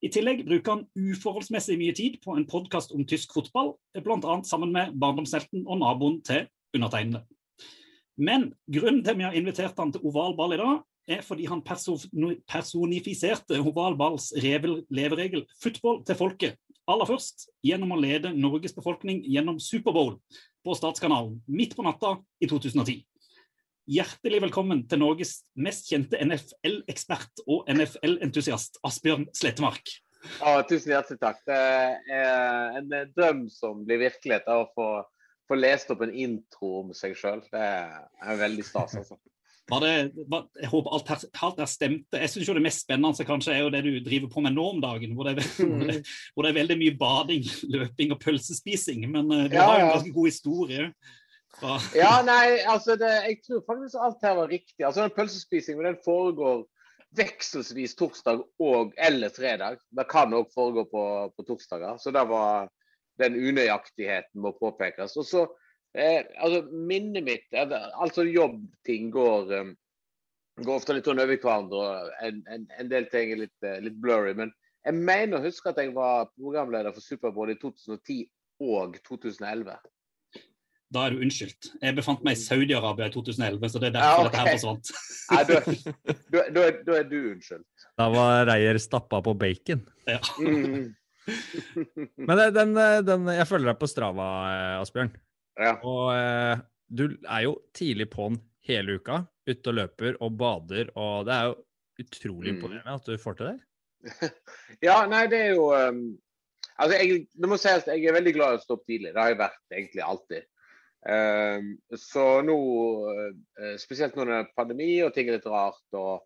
I 0.00 0.08
tillegg 0.14 0.46
bruker 0.46 0.78
han 0.78 0.86
uforholdsmessig 0.96 1.76
mye 1.76 1.96
tid 1.96 2.16
på 2.24 2.32
en 2.38 2.46
podkast 2.48 2.94
om 2.96 3.04
tysk 3.04 3.34
fotball, 3.36 3.74
bl.a. 3.98 4.38
sammen 4.48 4.72
med 4.72 4.94
barndomshelten 5.02 5.66
og 5.66 5.82
naboen 5.82 6.22
til 6.24 6.46
undertegnede. 6.78 7.26
Men 8.16 8.54
grunnen 8.72 9.02
til 9.04 9.18
vi 9.20 9.26
har 9.26 9.36
invitert 9.36 9.76
han 9.80 9.92
til 9.92 10.06
oval 10.08 10.32
ball 10.38 10.56
i 10.56 10.62
dag, 10.62 10.80
er 11.10 11.20
fordi 11.26 11.48
han 11.50 11.60
personifiserte 11.66 13.58
oval 13.60 13.96
balls 13.98 14.30
leveregel 14.38 15.44
'football 15.58 16.04
til 16.06 16.16
folket' 16.16 16.56
aller 16.90 17.08
først 17.08 17.46
gjennom 17.66 17.94
å 17.94 18.00
lede 18.00 18.32
Norges 18.34 18.74
befolkning 18.76 19.22
gjennom 19.26 19.60
Superbowl 19.62 20.16
på 20.64 20.76
Statskanalen 20.76 21.38
midt 21.48 21.76
på 21.76 21.84
natta 21.86 22.16
i 22.42 22.48
2010. 22.50 23.00
Hjertelig 23.90 24.42
velkommen 24.44 24.84
til 24.90 25.00
Norges 25.02 25.40
mest 25.58 25.88
kjente 25.90 26.20
NFL-ekspert 26.22 27.42
og 27.50 27.70
NFL-entusiast, 27.72 28.78
Asbjørn 28.86 29.26
Slettemark. 29.34 29.94
Ja, 30.38 30.60
tusen 30.68 30.92
hjertelig 30.92 31.20
takk. 31.22 31.40
Det 31.48 31.56
er 31.56 32.76
en 32.78 32.92
drøm 33.16 33.46
som 33.50 33.82
blir 33.86 34.02
virkelighet 34.04 34.46
av 34.52 34.66
å 34.66 34.70
få, 34.76 34.88
få 35.48 35.58
lest 35.58 35.90
opp 35.94 36.04
en 36.04 36.14
intro 36.14 36.82
om 36.82 36.94
seg 36.94 37.16
sjøl. 37.18 37.42
Det 37.50 37.66
er 37.66 38.42
veldig 38.44 38.66
stas, 38.68 38.98
altså. 39.00 39.18
Var 39.70 39.84
det, 39.84 39.94
var, 40.30 40.46
jeg 40.58 40.70
håper 40.72 40.94
alt 40.96 41.12
her, 41.12 41.22
alt 41.46 41.60
her 41.62 41.70
stemte. 41.70 42.18
Jeg 42.18 42.32
syns 42.32 42.50
det 42.50 42.64
mest 42.64 42.84
spennende 42.84 43.26
kanskje 43.28 43.54
er 43.54 43.62
jo 43.62 43.70
det 43.74 43.84
du 43.86 43.92
driver 44.02 44.32
på 44.32 44.42
med 44.44 44.56
nå 44.56 44.66
om 44.74 44.82
dagen, 44.82 45.14
hvor 45.14 45.28
det 45.28 45.36
er, 45.38 45.46
hvor 45.70 45.86
det, 45.86 45.96
hvor 46.34 46.46
det 46.46 46.50
er 46.50 46.58
veldig 46.58 46.78
mye 46.80 46.96
bading, 47.00 47.46
løping 47.76 48.14
og 48.16 48.20
pølsespising. 48.24 49.06
Men 49.12 49.30
uh, 49.30 49.46
du 49.46 49.56
Ja, 49.56 49.68
har 49.68 49.78
jo 49.78 49.84
en 49.84 49.88
ja. 49.88 49.94
ganske 49.96 50.16
god 50.18 50.30
historie. 50.32 50.90
Fra, 51.60 51.78
Ja, 52.02 52.12
nei, 52.26 52.58
altså 52.66 52.98
det, 52.98 53.14
jeg 53.28 53.40
tror 53.46 53.64
faktisk 53.68 54.02
alt 54.02 54.26
her 54.26 54.36
var 54.42 54.52
riktig. 54.52 54.82
Altså 54.82 55.06
den 55.06 55.16
Pølsespisingen 55.16 55.86
den 55.86 56.02
foregår 56.04 56.66
vekselsvis 57.18 57.96
torsdag 57.98 58.42
og 58.62 58.92
eller 58.98 59.32
fredag. 59.34 59.80
Det 59.90 60.06
kan 60.10 60.34
òg 60.36 60.50
foregå 60.54 60.86
på, 60.90 61.04
på 61.34 61.46
torsdager. 61.48 61.98
Så 61.98 62.12
det 62.14 62.22
var 62.30 62.68
den 63.20 63.36
unøyaktigheten 63.36 64.40
må 64.42 64.52
påpekes. 64.58 65.16
Og 65.20 65.26
så, 65.26 65.46
eh, 65.94 66.24
altså 66.38 66.62
Minnet 66.72 67.24
mitt 67.26 67.56
Altså 67.56 68.24
jobbting 68.28 69.10
går, 69.14 69.52
um, 69.60 69.70
går 70.64 70.74
ofte 70.76 70.96
litt 70.96 71.08
sånn 71.08 71.22
over 71.22 71.36
hverandre. 71.40 71.84
og 71.84 72.10
En, 72.26 72.42
en, 72.48 72.66
en 72.78 72.90
del 72.92 73.08
ting 73.12 73.32
er 73.34 73.44
litt, 73.46 73.56
uh, 73.66 73.78
litt 73.82 73.96
blurry. 74.02 74.34
Men 74.38 74.52
jeg 74.86 74.96
mener 74.96 75.38
å 75.38 75.44
huske 75.44 75.72
at 75.72 75.80
jeg 75.82 75.94
var 75.96 76.30
programleder 76.36 76.94
for 76.96 77.04
Superbowl 77.04 77.52
i 77.52 77.58
2010 77.60 78.24
og 78.60 78.96
2011. 79.08 79.74
da 80.90 81.04
er 81.06 81.14
du 81.14 81.20
unnskyldt. 81.22 81.68
Jeg 81.78 81.94
befant 81.94 82.24
meg 82.26 82.34
i 82.34 82.40
Saudi-Arabia 82.40 83.06
i 83.06 83.12
2011, 83.14 83.68
så 83.70 83.78
det 83.78 83.90
er 83.90 83.92
Ja, 83.94 84.00
derfor 84.00 84.24
ok. 84.24 84.30
dette 84.30 84.40
her 84.40 84.56
forsvant. 84.56 84.90
Nei, 85.30 85.42
da, 85.46 85.58
da, 86.34 86.40
da, 86.56 86.64
da 86.88 86.96
er 86.98 87.04
du 87.06 87.18
unnskyldt. 87.34 87.84
Da 88.00 88.08
var 88.10 88.46
Reier 88.50 88.80
stappa 88.82 89.20
på 89.22 89.36
bacon. 89.38 89.84
Ja. 90.10 90.18
Mm. 90.42 90.88
Men 92.26 92.42
den, 92.56 92.72
eh, 92.80 92.96
den, 93.06 93.28
jeg 93.36 93.46
følger 93.46 93.70
deg 93.70 93.78
på 93.78 93.88
Strava, 93.90 94.26
Asbjørn. 94.80 95.12
Ja. 95.60 95.74
Og 95.86 96.14
eh, 96.14 96.62
du 96.90 97.04
er 97.28 97.44
jo 97.46 97.58
tidlig 97.76 98.08
på'n 98.12 98.38
hele 98.68 98.98
uka. 99.00 99.22
Ute 99.50 99.72
og 99.72 99.76
løper 99.76 100.16
og 100.22 100.36
bader, 100.38 100.90
og 101.00 101.26
det 101.26 101.34
er 101.36 101.50
jo 101.50 101.58
utrolig 102.00 102.52
Mm. 102.52 102.56
imponerende 102.56 102.94
at 102.96 103.06
du 103.06 103.18
får 103.18 103.36
til 103.36 103.46
det. 103.50 103.58
ja, 104.88 105.02
nei, 105.10 105.26
det 105.28 105.40
er 105.50 105.50
jo 105.58 105.66
um, 105.76 106.04
Altså, 106.80 106.96
jeg, 106.96 107.26
det 107.36 107.48
må 107.50 107.58
sies 107.60 107.84
jeg 107.84 108.06
er 108.08 108.14
veldig 108.16 108.32
glad 108.32 108.54
i 108.54 108.56
å 108.56 108.62
stå 108.62 108.78
opp 108.78 108.86
tidlig. 108.88 109.10
Det 109.12 109.20
har 109.20 109.34
jeg 109.34 109.40
vært 109.42 109.74
egentlig 109.76 110.00
alltid. 110.00 110.46
Um, 111.04 111.66
så 111.96 112.24
nå, 112.44 112.56
uh, 113.60 113.74
spesielt 113.80 114.16
når 114.16 114.30
det 114.30 114.38
er 114.38 114.54
pandemi 114.56 114.88
og 115.04 115.12
ting 115.12 115.28
er 115.28 115.36
litt 115.36 115.48
rart, 115.50 115.84
og, 115.92 116.24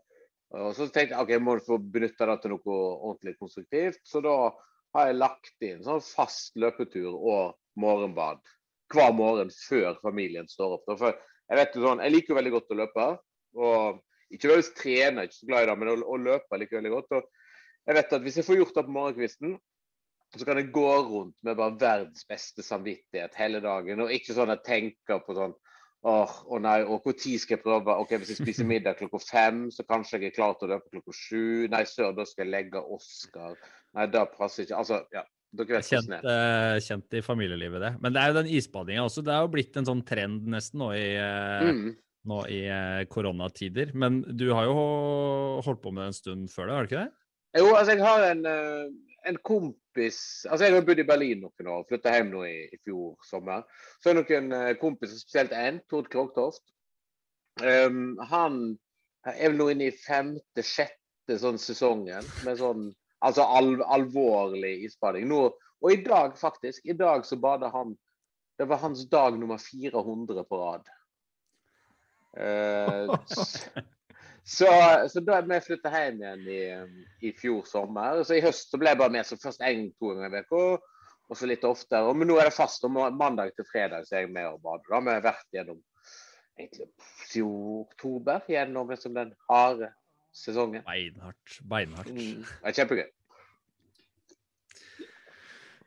og 0.55 0.71
så 0.79 0.87
tenkte 0.87 1.17
jeg 1.17 1.25
ok, 1.25 1.33
jeg 1.35 1.43
må 1.43 1.57
få 1.67 1.81
benytte 1.83 2.29
det 2.31 2.37
til 2.43 2.55
noe 2.55 2.77
ordentlig 2.77 3.35
konstruktivt. 3.41 3.99
Så 4.07 4.23
da 4.23 4.37
har 4.95 5.11
jeg 5.11 5.19
lagt 5.19 5.67
inn 5.67 5.83
sånn 5.83 6.05
fast 6.07 6.55
løpetur 6.55 7.11
og 7.11 7.57
morgenbad 7.83 8.39
hver 8.95 9.15
morgen 9.17 9.53
før 9.55 9.99
familien 10.03 10.49
står 10.51 10.79
opp. 10.79 10.91
For 10.99 11.13
jeg 11.15 11.61
vet 11.61 11.77
jo 11.77 11.85
sånn, 11.85 12.03
jeg 12.05 12.15
liker 12.15 12.35
jo 12.35 12.41
veldig 12.41 12.55
godt 12.57 12.75
å 12.75 12.81
løpe. 12.81 13.07
og 13.61 14.03
Ikke 14.33 14.49
nødvendigvis 14.49 14.75
trene, 14.79 15.27
ikke 15.27 15.39
så 15.41 15.51
glad 15.51 15.65
i 15.65 15.71
det, 15.71 15.79
men 15.81 15.93
å, 15.93 15.97
å 16.15 16.21
løpe 16.31 16.61
liker 16.61 16.79
jeg 16.79 16.83
veldig 16.83 16.97
godt. 16.97 17.17
og 17.19 17.31
jeg 17.85 17.99
vet 17.99 18.17
at 18.17 18.25
Hvis 18.25 18.41
jeg 18.41 18.49
får 18.49 18.61
gjort 18.61 18.79
det 18.79 18.87
på 18.87 18.97
morgenkvisten, 18.97 19.59
så 20.35 20.47
kan 20.49 20.59
jeg 20.59 20.73
gå 20.75 20.89
rundt 21.07 21.37
med 21.47 21.59
bare 21.59 21.77
verdens 21.79 22.25
beste 22.27 22.65
samvittighet 22.65 23.37
hele 23.39 23.61
dagen. 23.63 24.03
Og 24.03 24.11
ikke 24.15 24.35
sånn 24.35 24.51
at 24.51 24.65
jeg 24.65 24.95
tenker 24.97 25.23
på 25.27 25.37
sånn 25.37 25.55
Åh, 26.05 26.33
å 26.53 26.59
nei, 26.61 26.83
og 26.85 27.07
når 27.09 27.15
skal 27.41 27.55
jeg 27.55 27.63
prøve? 27.63 27.95
Ok, 27.97 28.11
Hvis 28.21 28.35
jeg 28.35 28.43
spiser 28.43 28.67
middag 28.69 28.99
klokka 28.99 29.23
fem, 29.25 29.71
så 29.73 29.87
kanskje 29.89 30.19
jeg 30.19 30.33
er 30.33 30.35
klar 30.37 30.59
til 30.59 30.69
å 30.69 30.75
løpe 30.75 30.91
klokka 30.93 31.15
sju. 31.17 31.45
Nei, 31.73 31.81
sør, 31.89 32.11
da 32.13 32.27
skal 32.29 32.45
jeg 32.45 32.53
legge 32.53 32.83
Oscar. 32.93 33.57
Nei, 33.97 34.05
det 34.13 34.27
passer 34.35 34.67
ikke. 34.67 34.83
Altså, 34.83 34.99
ja. 35.17 35.23
Kjent, 35.57 36.11
eh, 36.25 36.77
kjent 36.83 37.15
i 37.15 37.23
familielivet, 37.23 37.81
det. 37.81 37.93
Men 38.03 38.13
det 38.15 38.23
er 38.23 38.33
jo 38.33 38.39
den 38.43 38.51
isbadinga 38.57 39.05
også. 39.07 39.23
Det 39.25 39.33
er 39.35 39.45
jo 39.45 39.53
blitt 39.53 39.77
en 39.79 39.87
sånn 39.89 40.03
trend 40.07 40.47
nesten 40.51 40.81
nå 40.83 40.91
i, 40.97 41.15
eh, 41.17 41.69
Mm. 41.71 41.97
nå 42.27 42.39
i 42.51 42.61
eh, 42.67 43.05
koronatider. 43.07 43.95
Men 43.95 44.23
du 44.23 44.53
har 44.53 44.65
jo 44.65 44.75
holdt 45.63 45.83
på 45.83 45.93
med 45.93 46.03
det 46.05 46.07
en 46.13 46.21
stund 46.21 46.49
før 46.51 46.67
det, 46.67 46.75
har 46.75 46.87
du 46.87 46.89
ikke 46.95 47.05
det? 47.05 47.13
Jo, 47.61 47.75
altså 47.77 47.95
jeg 47.95 48.03
har 48.03 48.25
en, 48.33 48.47
eh, 48.47 48.89
en 49.27 49.37
kompis 49.37 50.45
Altså 50.51 50.65
jeg 50.67 50.75
har 50.75 50.83
bodd 50.83 50.99
i 50.99 51.07
Berlin 51.07 51.41
noen 51.45 51.69
år, 51.71 51.85
flytta 51.89 52.11
hjem 52.17 52.33
nå 52.33 52.41
i, 52.49 52.69
i 52.75 52.79
fjor 52.83 53.15
sommer. 53.23 53.63
Så 54.03 54.11
er 54.11 54.15
det 54.19 54.25
noen 54.27 54.77
kompiser, 54.81 55.21
spesielt 55.23 55.53
en, 55.55 55.81
Tord 55.89 56.09
Krogtoft. 56.11 56.65
Um, 57.63 58.19
han 58.19 58.77
er 59.25 59.53
vel 59.53 59.57
nå 59.61 59.69
inne 59.71 59.87
i 59.87 59.95
femte-sjette 59.95 61.39
sånn 61.39 61.61
sesongen 61.63 62.27
med 62.45 62.59
sånn 62.59 62.89
altså 63.25 63.47
al 63.57 63.77
alvorlig 63.83 64.77
isbading. 64.89 65.29
Nå 65.31 65.47
Og 65.85 65.93
i 65.93 66.01
dag, 66.01 66.37
faktisk, 66.39 66.87
i 66.89 66.97
dag 66.97 67.27
så 67.27 67.37
bada 67.37 67.69
han 67.69 67.97
Det 68.59 68.69
var 68.71 68.79
hans 68.81 69.03
dag 69.11 69.39
nummer 69.39 69.59
400 69.59 70.45
på 70.49 70.59
rad. 70.61 70.87
Uh, 72.39 73.17
så, 74.57 74.69
så 75.09 75.21
da 75.21 75.41
vi 75.43 75.59
flytta 75.61 75.91
hjem 75.91 76.21
igjen 76.23 76.45
i, 76.47 76.61
i 77.27 77.33
fjor 77.35 77.67
sommer, 77.67 78.23
så 78.23 78.37
i 78.39 78.45
høst 78.45 78.71
så 78.71 78.79
ble 78.79 78.93
jeg 78.93 79.01
bare 79.01 79.15
med 79.17 79.27
så 79.27 79.39
først 79.43 79.65
én-to 79.67 80.13
ganger 80.15 80.39
i 80.39 80.45
uka, 80.47 80.63
og 81.27 81.41
så 81.41 81.51
litt 81.51 81.67
oftere. 81.67 82.15
Men 82.15 82.31
nå 82.31 82.39
er 82.39 82.47
det 82.47 82.55
fast. 82.55 82.87
Og 82.87 82.95
mandag 82.95 83.51
til 83.59 83.67
fredag 83.67 84.07
så 84.07 84.21
er 84.21 84.29
jeg 84.29 84.33
med 84.37 84.47
og 84.53 84.63
bader. 84.63 84.87
Da 84.87 85.01
har 85.01 85.07
vi 85.09 85.27
vært 85.27 85.59
gjennom 85.59 85.83
egentlig 86.55 86.89
oktober, 87.43 88.47
gjennom 88.55 88.95
liksom 88.95 89.19
den 89.19 89.35
harde 89.51 89.91
sesongen. 90.35 90.83
Beinhardt. 90.87 91.61
Beinhardt. 91.71 92.11
Mm, 92.11 92.43
det 92.43 92.73
er 92.73 92.79
kjempegøy. 92.81 93.07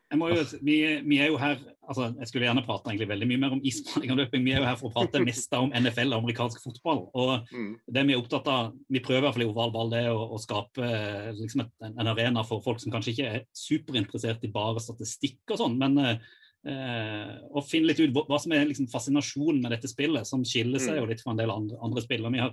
Jeg 0.08 0.16
må 0.22 0.30
jo, 0.32 0.40
vi, 0.64 0.74
vi 1.04 1.18
er 1.20 1.26
jo 1.28 1.36
her 1.36 1.58
altså 1.88 2.06
Jeg 2.16 2.28
skulle 2.30 2.46
gjerne 2.46 2.62
prate 2.64 2.88
egentlig 2.90 3.08
veldig 3.10 3.26
mye 3.28 3.40
mer 3.42 3.52
om 3.56 3.60
isbaning 3.64 4.10
og 4.12 4.18
løping. 4.22 4.42
Vi 4.44 4.52
er 4.54 4.62
jo 4.62 4.66
her 4.68 4.76
for 4.80 4.88
å 4.88 4.92
prate 4.94 5.20
mest 5.24 5.52
om 5.56 5.70
NFL 5.72 6.14
og 6.14 6.22
amerikansk 6.22 6.62
fotball. 6.64 7.02
og 7.16 7.46
Mm. 7.52 7.74
det 7.88 8.06
Vi 8.08 8.12
er 8.14 8.20
opptatt 8.22 8.48
av, 8.52 8.72
vi 8.88 9.00
prøver 9.04 9.20
i 9.20 9.24
hvert 9.26 9.36
fall 9.36 9.44
i 9.44 9.48
oval 9.48 9.72
ball 9.72 9.92
det 9.92 10.02
å, 10.12 10.18
å 10.32 10.40
skape 10.40 10.84
eh, 10.84 11.30
liksom 11.36 11.62
et, 11.64 11.72
en, 11.84 11.94
en 12.00 12.10
arena 12.12 12.44
for 12.44 12.60
folk 12.64 12.80
som 12.80 12.92
kanskje 12.92 13.14
ikke 13.14 13.30
er 13.38 13.44
superinteressert 13.56 14.44
i 14.44 14.52
bare 14.52 14.80
statistikk 14.84 15.40
og 15.52 15.60
sånn, 15.62 15.76
men 15.80 15.96
eh, 16.04 17.32
å 17.56 17.64
finne 17.64 17.88
litt 17.88 18.00
ut 18.00 18.12
hva, 18.16 18.24
hva 18.28 18.40
som 18.40 18.52
er 18.56 18.68
liksom 18.68 18.88
fascinasjonen 18.92 19.60
med 19.64 19.72
dette 19.76 19.88
spillet, 19.92 20.28
som 20.28 20.44
skiller 20.44 20.80
seg 20.80 20.96
Mm. 20.96 21.00
jo 21.02 21.08
litt 21.12 21.24
fra 21.24 21.32
en 21.32 21.40
del 21.40 21.52
andre, 21.52 21.80
andre 21.84 22.04
spill. 22.04 22.24
Og 22.28 22.32
Vi 22.36 22.44
har 22.44 22.52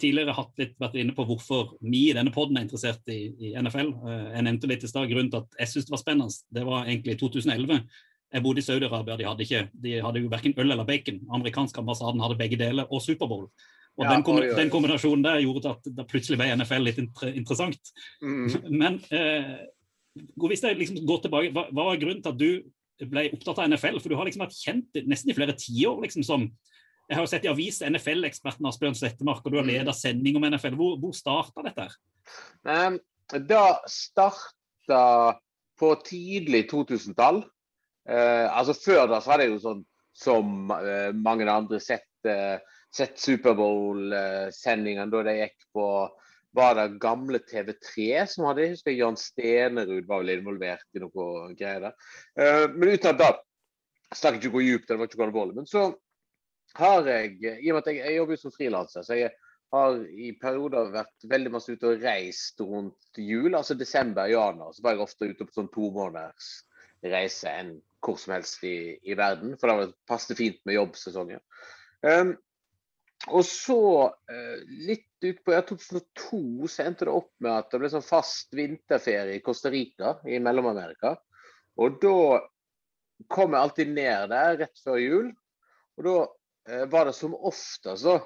tidligere 0.00 0.32
hatt 0.36 0.56
litt, 0.60 0.72
vært 0.80 0.94
inne 1.00 1.12
på 1.16 1.24
hvorfor 1.28 1.74
vi 1.84 2.06
i 2.10 2.14
denne 2.16 2.32
poden 2.32 2.56
er 2.56 2.64
interessert 2.64 3.08
i, 3.12 3.18
i 3.36 3.52
NFL. 3.60 3.92
Eh, 4.08 4.24
Jeg 4.38 4.46
nevnte 4.46 4.70
litt 4.70 4.86
i 4.86 4.90
stad 4.90 5.10
grunnen 5.10 5.30
til 5.32 5.42
at 5.42 5.60
jeg 5.60 5.72
syntes 5.72 5.90
det 5.90 5.94
var 5.96 6.02
spennende. 6.02 6.40
Det 6.58 6.64
var 6.68 6.88
egentlig 6.88 7.16
i 7.16 7.20
2011. 7.20 7.82
Jeg 8.32 8.44
bodde 8.46 8.62
i 8.62 8.64
Saudi-Arabia, 8.64 9.18
de 9.20 9.28
hadde, 9.28 9.44
ikke, 9.44 9.62
de 9.84 9.98
hadde 10.00 10.22
jo 10.24 10.32
verken 10.32 10.54
øl 10.56 10.72
eller 10.72 10.88
bacon. 10.88 11.20
Amerikansk 11.36 11.78
ambassaden 11.82 12.22
hadde 12.24 12.38
begge 12.40 12.56
deler, 12.56 12.88
og 12.88 13.04
Superbowl. 13.04 13.50
Og 14.00 14.06
Ja, 14.06 14.14
den, 14.14 14.24
oi. 14.24 14.46
den 14.56 14.70
kombinasjonen 14.72 15.24
der 15.26 15.42
gjorde 15.44 15.74
at 15.74 15.84
det 15.84 16.06
plutselig 16.08 16.38
ble 16.40 16.48
NFL 16.56 16.86
litt 16.86 17.00
inter 17.02 17.34
interessant. 17.36 17.90
Mm. 18.24 18.46
Men 18.80 18.96
eh, 19.12 19.66
hvis 20.40 20.64
jeg 20.64 20.78
liksom 20.80 21.02
går 21.04 21.26
tilbake, 21.26 21.52
hva, 21.52 21.66
hva 21.68 21.90
var 21.90 22.00
grunnen 22.00 22.24
til 22.24 22.32
at 22.32 22.40
du 22.40 23.06
ble 23.12 23.26
opptatt 23.36 23.60
av 23.60 23.68
NFL? 23.68 24.00
For 24.00 24.08
du 24.08 24.16
har 24.16 24.24
liksom 24.28 24.46
vært 24.46 24.56
kjent 24.56 25.02
nesten 25.04 25.32
i 25.32 25.36
flere 25.36 25.56
tiår 25.60 26.00
liksom 26.06 26.24
som 26.24 26.48
Jeg 27.08 27.18
har 27.18 27.24
jo 27.26 27.30
sett 27.30 27.44
i 27.44 27.50
avis 27.50 27.80
NFL-eksperten 27.84 28.66
Asbjørn 28.70 28.96
Slettemark, 28.96 29.42
og 29.44 29.52
du 29.52 29.58
har 29.58 29.64
Mm. 29.66 29.72
ledet 29.72 29.94
sending 29.98 30.36
om 30.36 30.44
NFL. 30.44 30.76
Hvor, 30.78 30.98
hvor 31.00 31.12
starta 31.12 31.62
dette? 31.66 31.82
her? 31.82 31.96
Men 32.64 33.00
da 33.48 33.78
starta 33.86 35.38
på 35.78 35.94
tidlig 36.04 36.68
2000-tall. 36.70 37.42
Eh, 38.08 38.46
altså 38.56 38.74
Før 38.74 39.06
da 39.10 39.20
så 39.20 39.30
hadde 39.32 39.44
jeg 39.46 39.52
jo 39.52 39.58
sånn 39.62 39.84
som 40.14 40.70
eh, 40.70 41.12
mange 41.12 41.46
andre 41.50 41.80
sett, 41.80 42.08
eh, 42.28 42.58
sett 42.92 43.18
Superbowl-sendingene 43.18 45.10
da 45.10 45.22
de 45.26 45.36
gikk 45.38 45.66
på 45.74 45.86
var 46.54 46.74
det 46.76 46.98
gamle 47.00 47.38
TV3 47.40 48.26
som 48.28 48.44
hadde 48.44 48.66
Jeg 48.66 48.74
husker 48.74 48.92
Jan 48.92 49.16
Stenerud 49.16 50.04
var 50.06 50.20
vel 50.20 50.34
involvert 50.38 50.84
i 50.94 51.00
noe 51.00 51.54
greier 51.56 51.80
der. 51.88 51.94
Eh, 52.36 52.66
men 52.74 52.92
uten 52.92 53.14
at 53.14 53.18
da 53.22 53.30
stakk 54.12 54.36
ikke 54.36 54.52
hvor 54.52 54.64
djupt, 54.66 54.88
det 54.88 54.98
var 54.98 55.08
ikke 55.08 55.16
hvor 55.22 55.30
alvorlig. 55.30 55.56
Men 55.56 55.66
så 55.70 55.86
har 56.78 57.08
jeg, 57.08 57.38
i 57.42 57.70
og 57.70 57.76
med 57.76 57.82
at 57.82 57.90
jeg, 57.92 58.02
jeg 58.02 58.18
jobber 58.18 58.36
jo 58.36 58.42
som 58.42 58.54
frilanser, 58.54 59.06
så 59.06 59.18
jeg 59.18 59.32
har 59.72 59.96
i 60.12 60.32
perioder 60.40 60.92
vært 60.92 61.26
veldig 61.28 61.54
masse 61.54 61.72
ute 61.72 61.94
og 61.94 62.04
reist 62.04 62.60
rundt 62.60 63.20
jul, 63.20 63.54
altså 63.56 63.76
desember, 63.78 64.28
januar. 64.28 64.74
Så 64.76 64.84
var 64.84 64.96
jeg 64.96 65.04
ofte 65.06 65.30
ute 65.30 65.46
på 65.48 65.56
sånn 65.56 65.72
to 65.72 65.88
måneders 65.94 66.52
enn 67.02 67.74
hvor 68.02 68.18
som 68.18 68.34
helst 68.36 68.62
i, 68.66 68.98
i 69.02 69.16
verden. 69.18 69.56
For 69.58 69.70
da 69.70 69.88
passet 70.08 70.34
det 70.34 70.40
fint 70.42 70.60
med 70.68 70.76
jobbsesongen. 70.76 71.40
Um, 72.02 72.34
og 73.30 73.44
så, 73.46 73.80
uh, 74.10 74.62
litt 74.88 75.06
utpå 75.22 75.54
ja, 75.54 75.62
2002, 75.66 76.42
så 76.68 76.84
endte 76.84 77.06
det 77.06 77.14
opp 77.14 77.30
med 77.42 77.52
at 77.54 77.70
det 77.70 77.80
ble 77.82 77.90
sånn 77.92 78.04
fast 78.04 78.54
vinterferie 78.58 79.38
i 79.38 79.44
Costa 79.44 79.70
Rica 79.72 80.16
i 80.26 80.40
Mellom-Amerika. 80.42 81.14
Og 81.80 82.00
da 82.02 82.42
kom 83.30 83.54
jeg 83.54 83.62
alltid 83.62 83.92
ned 83.94 84.32
der 84.34 84.58
rett 84.64 84.82
før 84.82 84.98
jul. 85.00 85.28
Og 85.96 86.08
da 86.08 86.16
eh, 86.68 86.86
var 86.90 87.08
det 87.08 87.16
som 87.16 87.34
oftest 87.34 88.02
så, 88.02 88.18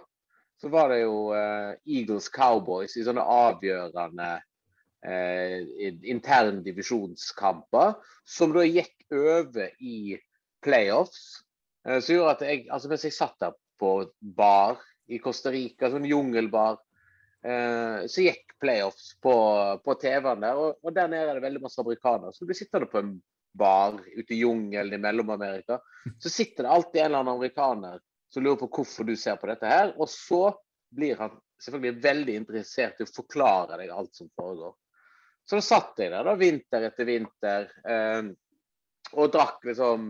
så 0.61 0.69
var 0.73 0.93
det 0.93 1.03
jo 1.05 1.33
eh, 1.37 1.73
Eagles 1.85 2.29
Cowboys 2.33 2.97
i 2.97 3.05
sånne 3.07 3.25
avgjørende 3.25 4.31
eh, 5.07 5.61
intern 6.03 6.63
divisjonskamper, 6.65 7.95
som 8.25 8.55
da 8.57 8.65
gikk 8.67 8.95
over 9.15 9.71
i 9.81 10.17
playoffs. 10.65 11.43
Eh, 11.87 12.01
som 12.01 12.17
gjorde 12.17 12.35
at 12.37 12.45
jeg, 12.49 12.67
altså 12.73 12.91
mens 12.91 13.07
jeg 13.07 13.17
satt 13.17 13.39
der 13.43 13.55
på 13.81 13.93
bar 14.21 14.81
i 15.13 15.21
Costa 15.23 15.53
Rica, 15.55 15.91
sånn 15.93 16.09
jungelbar, 16.09 16.81
eh, 17.47 18.07
så 18.11 18.27
gikk 18.27 18.57
playoffs 18.63 19.13
på, 19.23 19.37
på 19.85 19.97
TV-en 20.01 20.43
der. 20.43 20.59
Og, 20.59 20.81
og 20.83 20.97
der 20.97 21.13
nede 21.13 21.31
er 21.31 21.39
det 21.39 21.47
veldig 21.47 21.65
masse 21.67 21.83
amerikanere. 21.83 22.33
Så 22.35 22.43
du 22.43 22.51
blir 22.51 22.59
sittende 22.59 22.91
på 22.91 23.03
en 23.03 23.17
bar 23.57 24.01
ute 24.17 24.35
i 24.35 24.43
jungelen 24.43 24.97
i 24.97 25.01
Mellom-Amerika. 25.01 25.79
Så 26.21 26.33
sitter 26.33 26.65
det 26.67 26.73
alltid 26.73 27.01
en 27.01 27.07
eller 27.07 27.23
annen 27.23 27.37
amerikaner 27.37 28.01
som 28.33 28.45
lurer 28.45 28.59
på 28.61 28.71
hvorfor 28.79 29.07
du 29.07 29.15
ser 29.17 29.39
på 29.41 29.49
dette 29.51 29.69
her. 29.71 29.93
Og 30.01 30.09
så 30.11 30.51
blir 30.97 31.19
han 31.21 31.37
selvfølgelig 31.63 32.03
veldig 32.05 32.37
interessert 32.43 33.01
i 33.01 33.07
å 33.07 33.15
forklare 33.15 33.79
deg 33.81 33.93
alt 33.95 34.15
som 34.17 34.29
foregår. 34.37 34.75
Så 35.47 35.59
da 35.59 35.65
satt 35.65 36.03
jeg 36.03 36.11
der 36.11 36.27
da, 36.27 36.35
vinter 36.39 36.89
etter 36.89 37.07
vinter 37.07 37.69
eh, 37.87 38.31
og 39.15 39.29
drakk 39.35 39.67
liksom 39.69 40.09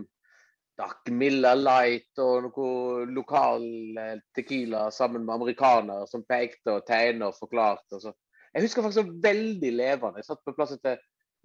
drakk 0.77 1.09
Miller 1.13 1.57
Light 1.57 2.21
og 2.21 2.47
noe 2.47 3.05
lokal 3.09 3.67
eh, 4.01 4.15
tequila 4.35 4.87
sammen 4.93 5.25
med 5.25 5.35
amerikanere 5.35 6.07
som 6.09 6.25
pekte 6.25 6.79
og 6.79 6.87
tegnet 6.89 7.29
og 7.29 7.37
forklarte. 7.37 7.97
Og 7.97 8.07
så. 8.07 8.13
Jeg 8.53 8.65
husker 8.65 8.85
faktisk 8.85 9.13
veldig 9.23 9.73
levende. 9.73 10.21
Jeg 10.21 10.29
satt 10.31 10.45
på 10.45 10.55
plassen 10.57 10.81
til 10.81 10.97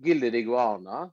Gilde 0.02 0.32
Diguana. 0.32 1.08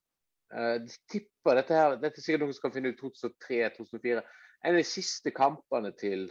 de 0.50 0.96
tipper 1.12 1.60
dette 1.60 1.75
her, 1.75 1.98
dette 2.01 2.18
er 2.18 2.24
sikkert 2.24 2.42
noe 2.42 2.54
som 2.56 2.63
kan 2.63 2.72
finne 2.74 2.89
ut 2.89 3.01
2003-2004. 3.04 4.24
En 4.63 4.75
av 4.75 4.82
de 4.82 4.88
siste 4.88 5.32
kampene 5.36 5.92
til, 6.00 6.28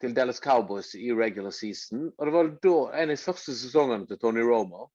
til 0.00 0.14
Dallas 0.16 0.40
Cowboys 0.40 0.94
i 0.96 1.10
regular 1.12 1.52
season. 1.54 2.08
Og 2.16 2.26
det 2.26 2.34
var 2.34 2.54
da 2.64 2.76
en 3.02 3.10
av 3.10 3.16
de 3.16 3.20
første 3.20 3.56
sesongene 3.56 4.08
til 4.08 4.20
Tony 4.22 4.44
Romo. 4.46 4.88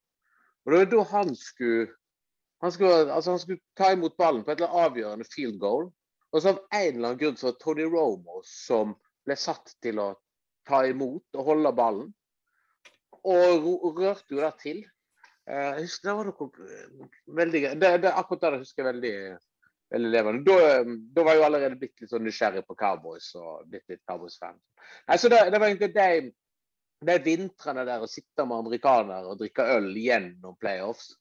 Og 0.65 0.73
det 0.73 0.81
var 0.81 0.91
da 0.95 1.05
han 1.11 1.35
skulle 1.37 1.93
han 2.63 2.71
skulle, 2.71 3.13
altså 3.13 3.31
han 3.35 3.39
skulle 3.39 3.61
ta 3.77 3.91
imot 3.93 4.15
ballen 4.17 4.43
på 4.43 4.51
et 4.51 4.61
eller 4.61 4.71
annet 4.71 4.89
avgjørende 4.89 5.27
field 5.29 5.59
goal. 5.61 5.89
Og 6.31 6.41
så 6.41 6.53
av 6.53 6.61
en 6.73 6.95
eller 6.95 7.09
annen 7.09 7.19
grunn 7.19 7.37
så 7.37 7.49
var 7.51 7.57
Tony 7.61 7.85
Romo 7.91 8.41
som 8.47 8.95
ble 9.27 9.37
satt 9.37 9.75
til 9.83 9.99
å 10.01 10.07
ta 10.65 10.81
imot 10.89 11.37
og 11.37 11.49
holde 11.51 11.73
ballen. 11.77 12.09
Og 13.25 13.99
rørte 13.99 14.33
jo 14.33 14.41
det 14.41 14.53
til. 14.61 14.81
Eh, 15.45 15.75
Jeg 15.77 15.85
husker 15.85 16.09
det 16.09 16.15
var 16.17 16.29
noe 16.31 16.49
eh, 16.65 17.11
veldig. 17.39 17.61
Det, 17.81 17.91
det, 18.05 18.13
akkurat 18.13 18.47
det 18.47 18.63
husker 18.63 18.83
jeg 18.83 18.89
veldig, 18.93 19.13
veldig 19.93 20.11
levende. 20.11 20.43
Da, 20.47 20.79
da 20.85 21.25
var 21.25 21.35
jeg 21.35 21.41
jo 21.41 21.45
allerede 21.49 21.79
blitt 21.79 22.01
litt 22.01 22.11
sånn 22.11 22.25
nysgjerrig 22.25 22.65
på 22.67 22.77
Cowboys 22.79 23.29
og 23.39 23.67
blitt 23.69 23.85
litt 23.91 24.01
Cowboys-fan. 24.09 24.57
Nei, 25.09 25.19
så 25.21 25.31
det, 25.31 25.43
det 25.53 25.61
var 25.61 25.69
egentlig 25.69 25.91
de, 25.95 26.31
de 27.11 27.19
vintrene 27.25 27.85
der 27.87 28.03
å 28.03 28.09
sitte 28.09 28.47
med 28.47 28.63
amerikanere 28.63 29.31
og 29.31 29.39
drikke 29.41 29.67
øl 29.77 29.91
gjennom 29.99 30.57
playoffs, 30.61 31.13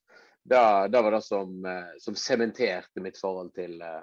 da, 0.44 0.88
da 0.92 1.00
var 1.04 1.16
det 1.16 1.22
som, 1.24 1.54
eh, 1.64 1.94
som 2.04 2.16
sementerte 2.20 3.00
mitt 3.00 3.16
forhold 3.20 3.54
til, 3.56 3.78
eh, 3.80 4.02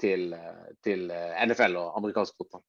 til, 0.00 0.32
eh, 0.36 0.68
til 0.84 1.08
NFL 1.46 1.78
og 1.80 1.96
amerikansk 2.00 2.36
fotball. 2.36 2.64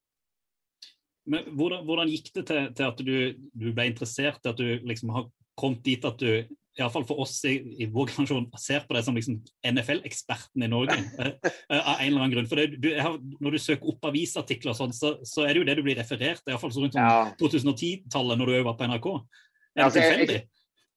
Men 1.27 1.47
hvordan, 1.55 1.85
hvordan 1.87 2.11
gikk 2.11 2.33
det 2.35 2.45
til, 2.47 2.65
til 2.75 2.89
at 2.89 2.99
du, 2.99 3.15
du 3.55 3.69
ble 3.75 3.87
interessert, 3.87 4.43
at 4.47 4.59
du 4.59 4.79
liksom 4.83 5.11
har 5.15 5.29
kommet 5.59 5.83
dit 5.85 6.05
at 6.07 6.19
du 6.19 6.55
iallfall 6.79 7.05
for 7.05 7.21
oss 7.23 7.35
i, 7.45 7.53
i 7.83 7.87
vår 7.93 8.09
generasjon 8.15 8.47
ser 8.57 8.85
på 8.87 8.95
deg 8.97 9.05
som 9.05 9.17
liksom 9.17 9.37
NFL-eksperten 9.69 10.65
i 10.65 10.69
Norge? 10.71 10.97
eh, 11.21 11.31
eh, 11.43 11.79
av 11.79 11.99
en 11.99 12.07
eller 12.07 12.23
annen 12.23 12.33
grunn. 12.35 12.49
For 12.49 12.61
det, 12.61 12.79
du, 12.81 12.89
har, 12.97 13.17
Når 13.43 13.55
du 13.57 13.61
søker 13.61 13.93
opp 13.93 14.09
avisartikler, 14.09 14.73
og 14.73 14.79
sånn, 14.79 14.95
så, 14.97 15.15
så 15.27 15.45
er 15.45 15.53
det 15.53 15.63
jo 15.63 15.67
det 15.69 15.77
du 15.79 15.83
blir 15.85 15.99
referert 15.99 16.41
til, 16.43 16.53
iallfall 16.53 16.73
rundt 16.77 16.97
Ja. 16.99 17.13
2010-tallet, 17.41 18.39
når 18.41 18.49
du 18.51 18.57
òg 18.59 18.67
var 18.69 18.77
på 18.79 18.89
NRK. 18.89 19.09
Er 19.13 19.87
Altså, 19.87 19.99
det 19.99 20.05
jeg- 20.05 20.19
tilfeldig? 20.19 20.43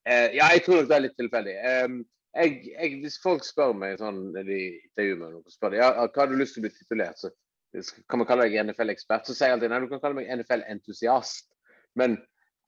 Eh, 0.07 0.29
ja, 0.39 0.53
jeg 0.55 0.63
tror 0.63 0.81
nok 0.81 0.89
det 0.89 0.97
er 0.97 1.03
litt 1.03 1.17
tilfeldig. 1.19 1.57
Um, 1.67 1.97
jeg, 2.37 2.53
jeg, 2.71 2.99
hvis 3.03 3.17
folk 3.23 3.45
spør 3.47 3.73
meg 3.75 3.97
sånn, 3.99 4.21
de 4.37 4.59
intervjuer 4.85 5.19
meg, 5.19 5.33
noe, 5.35 5.51
spør 5.51 5.73
de, 5.73 5.81
ja, 5.81 5.91
hva 6.05 6.23
har 6.23 6.31
du 6.31 6.37
lyst 6.39 6.55
til 6.55 6.63
å 6.63 6.67
bli 6.67 6.73
titulert, 6.77 7.19
så 7.19 7.33
kan 8.09 8.21
man 8.21 8.29
kalle 8.29 8.47
deg 8.47 8.61
NFL-ekspert. 8.63 9.27
Så 9.27 9.35
sier 9.35 9.51
jeg 9.51 9.57
alltid 9.57 9.73
nei, 9.73 9.81
du 9.83 9.91
kan 9.91 10.03
kalle 10.05 10.21
meg 10.21 10.31
NFL-entusiast. 10.37 11.49
Men 11.99 12.17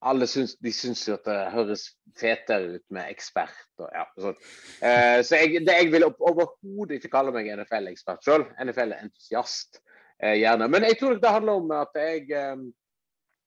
alle 0.01 0.27
syns, 0.31 0.55
de 0.63 0.73
syns 0.75 1.01
jo 1.09 1.17
at 1.17 1.25
det 1.27 1.37
høres 1.55 1.85
fetere 2.19 2.77
ut 2.77 2.85
med 2.95 3.11
ekspert. 3.11 3.65
Og, 3.81 3.89
ja, 3.91 4.05
sånn. 4.21 4.37
Eh, 4.87 5.21
så 5.27 5.41
jeg, 5.41 5.63
det, 5.67 5.75
jeg 5.81 5.93
vil 5.95 6.07
overhodet 6.09 6.99
ikke 6.99 7.13
kalle 7.17 7.35
meg 7.35 7.51
NFL-ekspert 7.57 8.23
sjøl. 8.27 8.45
NFL-entusiast, 8.63 9.81
eh, 10.23 10.37
gjerne. 10.39 10.69
Men 10.71 10.87
jeg 10.87 11.01
tror 11.01 11.19
det 11.19 11.35
handler 11.35 11.63
om 11.63 11.75
at 11.81 11.99
jeg, 11.99 12.29
em, 12.39 12.69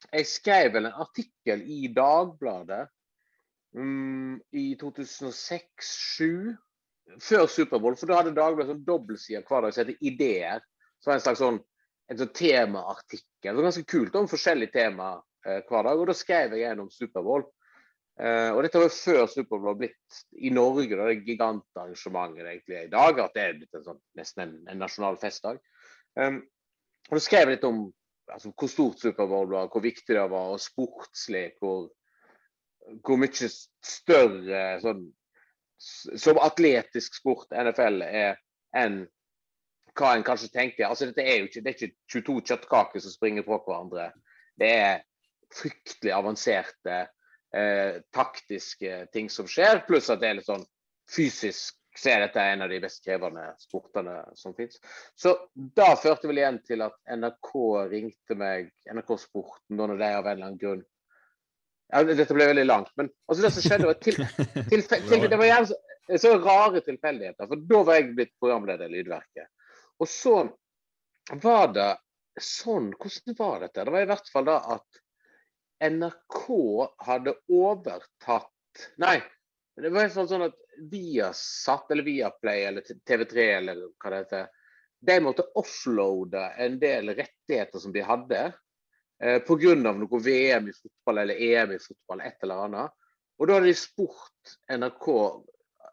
jeg 0.09 0.27
skrev 0.27 0.75
vel 0.75 0.89
en 0.89 0.99
artikkel 1.05 1.63
i 1.63 1.87
Dagbladet 1.95 2.83
um, 3.77 4.35
I 4.51 4.65
2006-2007 4.81 6.57
før 7.19 7.47
Superbowl, 7.49 7.95
for 7.99 8.07
da 8.07 8.21
hadde 8.21 8.35
Dagbladet 8.35 8.71
sånn 8.73 8.85
dobbeltside 8.87 9.43
hver 9.47 9.61
dag 9.65 9.73
som 9.75 9.85
heter 9.85 10.07
Ideer. 10.07 10.59
Så 11.01 11.09
var 11.09 11.17
en 11.17 11.23
slags 11.23 11.41
sånn, 11.41 11.59
en 12.11 12.19
sånn 12.19 12.35
temaartikkel. 12.35 13.55
Var 13.55 13.67
ganske 13.71 13.87
kult 13.89 14.15
om 14.19 14.29
forskjellige 14.31 14.75
tema 14.75 15.15
eh, 15.17 15.30
hver 15.43 15.87
dag. 15.87 15.97
Og 15.97 16.07
da 16.09 16.15
skrev 16.17 16.55
jeg 16.57 16.71
en 16.71 16.85
om 16.85 16.91
Superbowl. 16.93 17.45
Eh, 18.19 18.49
og 18.53 18.61
dette 18.65 18.77
var 18.77 18.89
jo 18.89 18.93
før 18.93 19.29
Superbowl 19.31 19.77
blitt 19.79 20.19
i 20.37 20.51
Norge, 20.53 20.93
da, 20.93 21.07
det 21.09 21.23
gigantarrangementet 21.25 22.43
det 22.43 22.51
egentlig 22.51 22.77
er 22.77 22.89
i 22.89 22.93
dag. 22.93 23.21
At 23.23 23.37
det 23.37 23.45
er 23.45 23.55
blitt 23.61 23.79
en 23.79 23.87
sånn, 23.87 24.01
nesten 24.19 24.43
en, 24.45 24.57
en 24.73 24.83
nasjonal 24.83 25.17
festdag. 25.21 25.61
Um, 26.19 26.41
og 27.09 27.17
da 27.17 27.23
skrev 27.23 27.47
jeg 27.47 27.55
litt 27.55 27.65
om 27.69 27.85
altså, 28.31 28.51
hvor 28.51 28.71
stort 28.71 29.01
Superbowl 29.01 29.49
var, 29.53 29.71
hvor 29.71 29.83
viktig 29.83 30.15
det 30.15 30.27
var, 30.33 30.53
og 30.53 30.61
sportslig. 30.61 31.47
Hvor, 31.61 31.89
hvor 33.05 33.21
mye 33.21 33.49
større 33.49 34.65
sånn, 34.83 35.07
som 35.81 36.41
atletisk 36.43 37.15
sport 37.17 37.55
NFL 37.57 38.03
er 38.05 38.35
enn 38.77 39.01
hva 39.97 40.13
en 40.15 40.23
kanskje 40.23 40.51
tenker. 40.53 40.85
Altså, 40.87 41.09
dette 41.09 41.23
er 41.25 41.41
jo 41.41 41.49
ikke, 41.49 41.63
det 41.63 41.71
er 41.71 41.79
ikke 41.79 41.95
22 42.13 42.35
kjøttkaker 42.51 43.03
som 43.03 43.13
springer 43.13 43.43
på 43.47 43.57
hverandre. 43.65 44.11
Det 44.59 44.69
er 44.71 45.01
fryktelig 45.55 46.13
avanserte 46.15 46.97
eh, 47.55 48.01
taktiske 48.15 49.05
ting 49.13 49.29
som 49.29 49.49
skjer, 49.49 49.83
pluss 49.87 50.09
at 50.13 50.21
det 50.21 50.29
er 50.29 50.39
litt 50.39 50.49
sånn 50.49 50.65
fysisk 51.11 51.77
så 51.97 52.09
er 52.09 52.21
dette 52.23 52.43
en 52.43 52.63
av 52.63 52.69
de 52.71 52.79
best 52.79 53.03
krevende 53.03 53.43
sportene 53.59 54.21
som 54.39 54.53
finnes. 54.55 54.79
Så 55.15 55.33
da 55.75 55.91
førte 55.99 56.29
vel 56.29 56.39
igjen 56.39 56.61
til 56.67 56.83
at 56.85 56.95
NRK 57.11 57.51
ringte 57.91 58.37
meg, 58.39 58.69
NRK 58.87 59.17
Sporten, 59.19 59.75
da 59.75 59.89
når 59.89 59.99
de 59.99 60.07
av 60.07 60.25
en 60.25 60.31
eller 60.31 60.47
annen 60.47 60.61
grunn 60.61 60.85
ja, 61.91 62.05
Dette 62.07 62.31
ble 62.31 62.47
veldig 62.47 62.63
langt, 62.63 62.91
men 62.95 63.09
altså 63.27 63.43
det 63.43 63.49
som 63.51 63.65
skjedde 63.65 63.89
var 63.89 63.97
til, 64.05 64.15
til, 64.69 64.83
til, 64.87 65.25
Det 65.27 65.39
var 65.41 65.49
gjerne 65.49 65.67
så, 65.67 65.79
så, 66.23 66.31
rare 66.39 66.81
tilfeldigheter. 66.85 67.49
For 67.49 67.65
da 67.67 67.81
var 67.89 67.99
jeg 67.99 68.13
blitt 68.15 68.31
programleder 68.39 68.87
i 68.87 68.93
Lydverket. 68.93 69.49
Og 69.99 70.07
så 70.07 70.37
var 71.43 71.73
det 71.75 71.89
sånn 72.39 72.93
Hvordan 72.95 73.35
var 73.35 73.65
dette? 73.65 73.83
Det 73.83 73.91
var 73.91 74.05
i 74.05 74.07
hvert 74.13 74.31
fall 74.31 74.47
da 74.47 74.55
at 74.77 75.01
NRK 75.81 76.47
hadde 76.97 77.35
overtatt 77.49 78.89
Nei, 79.01 79.17
det 79.81 79.89
var 79.89 80.09
fall 80.13 80.29
sånn 80.29 80.45
at 80.45 80.57
Viasat 80.91 81.91
eller 81.91 82.05
Viaplay 82.05 82.65
eller 82.69 82.85
TV3 82.85 83.47
eller 83.57 83.81
hva 83.99 84.11
det 84.13 84.19
heter, 84.21 84.45
de 85.01 85.17
måtte 85.25 85.47
offloade 85.59 86.43
en 86.61 86.77
del 86.79 87.11
rettigheter 87.17 87.81
som 87.81 87.93
de 87.93 88.03
hadde 88.05 88.41
eh, 88.47 89.39
pga. 89.43 89.75
noe 89.75 90.21
VM 90.21 90.69
i 90.69 90.75
fotball 90.77 91.23
eller 91.23 91.41
EM 91.41 91.75
i 91.75 91.81
fotball, 91.81 92.21
et 92.21 92.45
eller 92.45 92.65
annet. 92.67 92.95
Og 93.41 93.49
da 93.49 93.57
hadde 93.57 93.71
de 93.71 93.77
spurt 93.77 94.55
NRK 94.69 95.07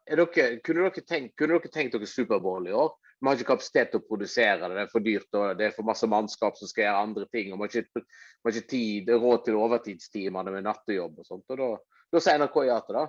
dere, 0.08 0.48
kunne, 0.64 0.84
dere 0.84 1.04
tenkt, 1.04 1.34
kunne 1.36 1.56
dere 1.56 1.72
tenkt 1.72 1.96
dere 1.96 2.08
Superbowl 2.08 2.68
i 2.68 2.76
år? 2.76 2.92
Vi 3.18 3.26
har 3.26 3.38
ikke 3.38 3.50
kapasitet 3.52 3.88
til 3.90 3.98
å 3.98 4.06
produsere 4.06 4.60
det, 4.62 4.74
det 4.76 4.82
er 4.84 4.90
for 4.92 5.02
dyrt 5.02 5.38
og 5.38 5.56
det 5.58 5.64
er 5.66 5.72
for 5.74 5.86
masse 5.86 6.06
mannskap 6.06 6.58
som 6.58 6.70
skal 6.70 6.84
gjøre 6.84 7.06
andre 7.06 7.24
ting. 7.34 7.48
og 7.52 7.58
Man 7.58 7.66
har 7.66 7.80
ikke, 7.80 8.02
man 8.04 8.52
har 8.52 8.58
ikke 8.60 8.70
tid, 8.70 9.10
råd 9.10 9.40
til 9.46 9.58
overtidstimene 9.58 10.54
med 10.54 10.68
nattejobb 10.68 11.18
og 11.18 11.26
sånt. 11.26 11.48
og 11.50 11.58
Da, 11.58 11.70
da 12.14 12.22
sa 12.22 12.36
NRK 12.38 12.60
ja 12.68 12.78
til 12.86 13.00
det. 13.00 13.08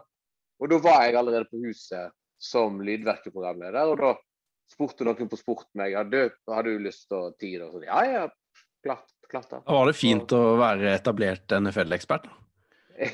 Og 0.59 0.73
da 0.73 0.81
var 0.83 1.05
jeg 1.05 1.19
allerede 1.19 1.47
på 1.51 1.61
huset 1.61 2.15
som 2.41 2.81
lydverkeprogramleder, 2.83 3.93
og 3.93 4.01
da 4.01 4.15
spurte 4.69 5.05
noen 5.05 5.29
på 5.29 5.39
Sport 5.39 5.69
meg 5.77 5.93
ja, 5.93 6.03
du, 6.07 6.19
har 6.49 6.65
du 6.65 6.73
lyst 6.81 7.07
til 7.09 7.19
å 7.19 7.31
tid. 7.39 7.61
Og 7.65 7.77
så, 7.77 7.85
ja, 7.85 8.01
ja, 8.07 8.25
klart. 8.85 9.07
klart 9.29 9.49
da. 9.53 9.61
Var 9.67 9.89
det 9.91 9.97
fint 9.97 10.35
å 10.35 10.43
være 10.59 10.93
etablert 10.97 11.57
NFL-ekspert? 11.59 12.29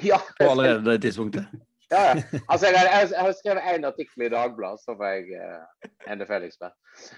Ja. 0.01 0.17
På 0.39 0.47
allerede 0.55 0.95
det 0.95 1.03
tidspunktet? 1.03 1.51
Ja, 1.91 2.01
ja. 2.09 2.13
Altså, 2.51 2.67
jeg, 2.67 2.81
jeg, 2.81 3.09
jeg 3.11 3.21
har 3.21 3.35
skrevet 3.37 3.69
én 3.73 3.87
artikkel 3.87 4.25
i 4.25 4.31
Dagbladet, 4.33 4.81
så 4.81 4.95
får 4.97 5.11
jeg 5.13 5.41
uh, 5.41 6.15
NFL-ekspert. 6.15 6.75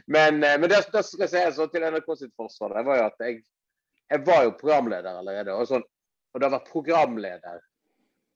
Men, 0.07 0.41
uh, 0.43 0.55
men 0.59 0.69
det, 0.71 0.81
det 0.93 1.05
skal 1.07 1.25
jeg 1.25 1.33
si 1.33 1.43
altså, 1.43 1.69
til 1.71 1.87
NRK 1.87 2.11
sitt 2.19 2.35
forsvar, 2.35 2.75
det 2.75 2.85
var 2.89 3.01
jo 3.01 3.07
at 3.07 3.25
jeg, 3.25 3.41
jeg 4.11 4.25
var 4.27 4.43
jo 4.43 4.59
programleder 4.59 5.21
allerede. 5.21 5.55
Og, 5.55 5.69
sånn, 5.69 5.85
og 6.33 6.41
det 6.41 6.49
å 6.49 6.55
være 6.57 6.71
programleder 6.71 7.65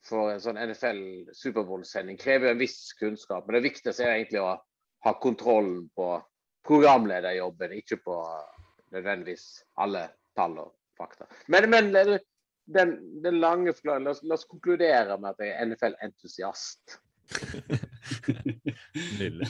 for 0.07 0.31
en 0.33 0.41
sånn 0.41 0.57
NFL 0.57 1.01
Superbowl-sending 1.37 2.19
krever 2.19 2.49
jo 2.49 2.55
en 2.55 2.61
viss 2.61 2.79
kunnskap. 2.99 3.45
Men 3.45 3.59
det 3.59 3.67
viktigste 3.67 4.07
er 4.07 4.15
egentlig 4.15 4.41
å 4.41 4.55
ha 5.05 5.13
kontrollen 5.21 5.85
på 5.97 6.13
programlederjobben, 6.67 7.73
ikke 7.81 7.99
på 8.05 8.17
nødvendigvis 8.93 9.45
alle 9.81 10.07
tall 10.37 10.57
og 10.61 10.73
fakta. 10.97 11.27
Men, 11.53 11.69
men 11.73 11.91
den, 12.75 12.95
den, 13.23 13.39
lange 13.43 13.73
forklaringen, 13.75 14.09
la, 14.09 14.15
la, 14.23 14.37
oss 14.37 14.47
konkludere 14.49 15.17
med 15.21 15.33
at 15.33 15.43
jeg 15.43 15.55
er 15.55 15.67
NFL-entusiast. 15.69 16.99
Nydelig. 19.19 19.49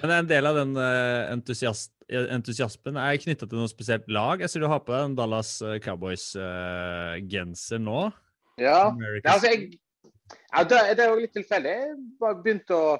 Men 0.00 0.14
en 0.14 0.28
del 0.30 0.48
av 0.48 0.56
den 0.58 0.72
uh, 0.78 1.28
entusiast, 1.32 1.92
entusiasmen 2.08 2.96
er 3.00 3.20
knytta 3.20 3.46
til 3.48 3.60
noe 3.60 3.70
spesielt 3.70 4.08
lag. 4.12 4.40
Jeg 4.42 4.52
ser 4.52 4.64
du 4.64 4.70
har 4.70 4.80
på 4.84 4.94
deg 4.94 5.10
en 5.10 5.18
Dallas 5.18 5.58
eh, 5.62 5.76
Cowboys-genser 5.84 7.78
uh, 7.78 7.84
nå. 7.84 8.00
Ja. 8.58 8.88
Altså, 9.22 9.52
jeg, 9.52 9.78
ja 10.32 10.64
det, 10.64 10.80
det, 10.96 11.04
er 11.04 11.12
jo 11.12 11.20
litt 11.20 11.36
tilfeldig. 11.36 11.74
Jeg 11.82 11.98
bare 12.20 12.40
begynte 12.42 12.74
å 12.78 12.96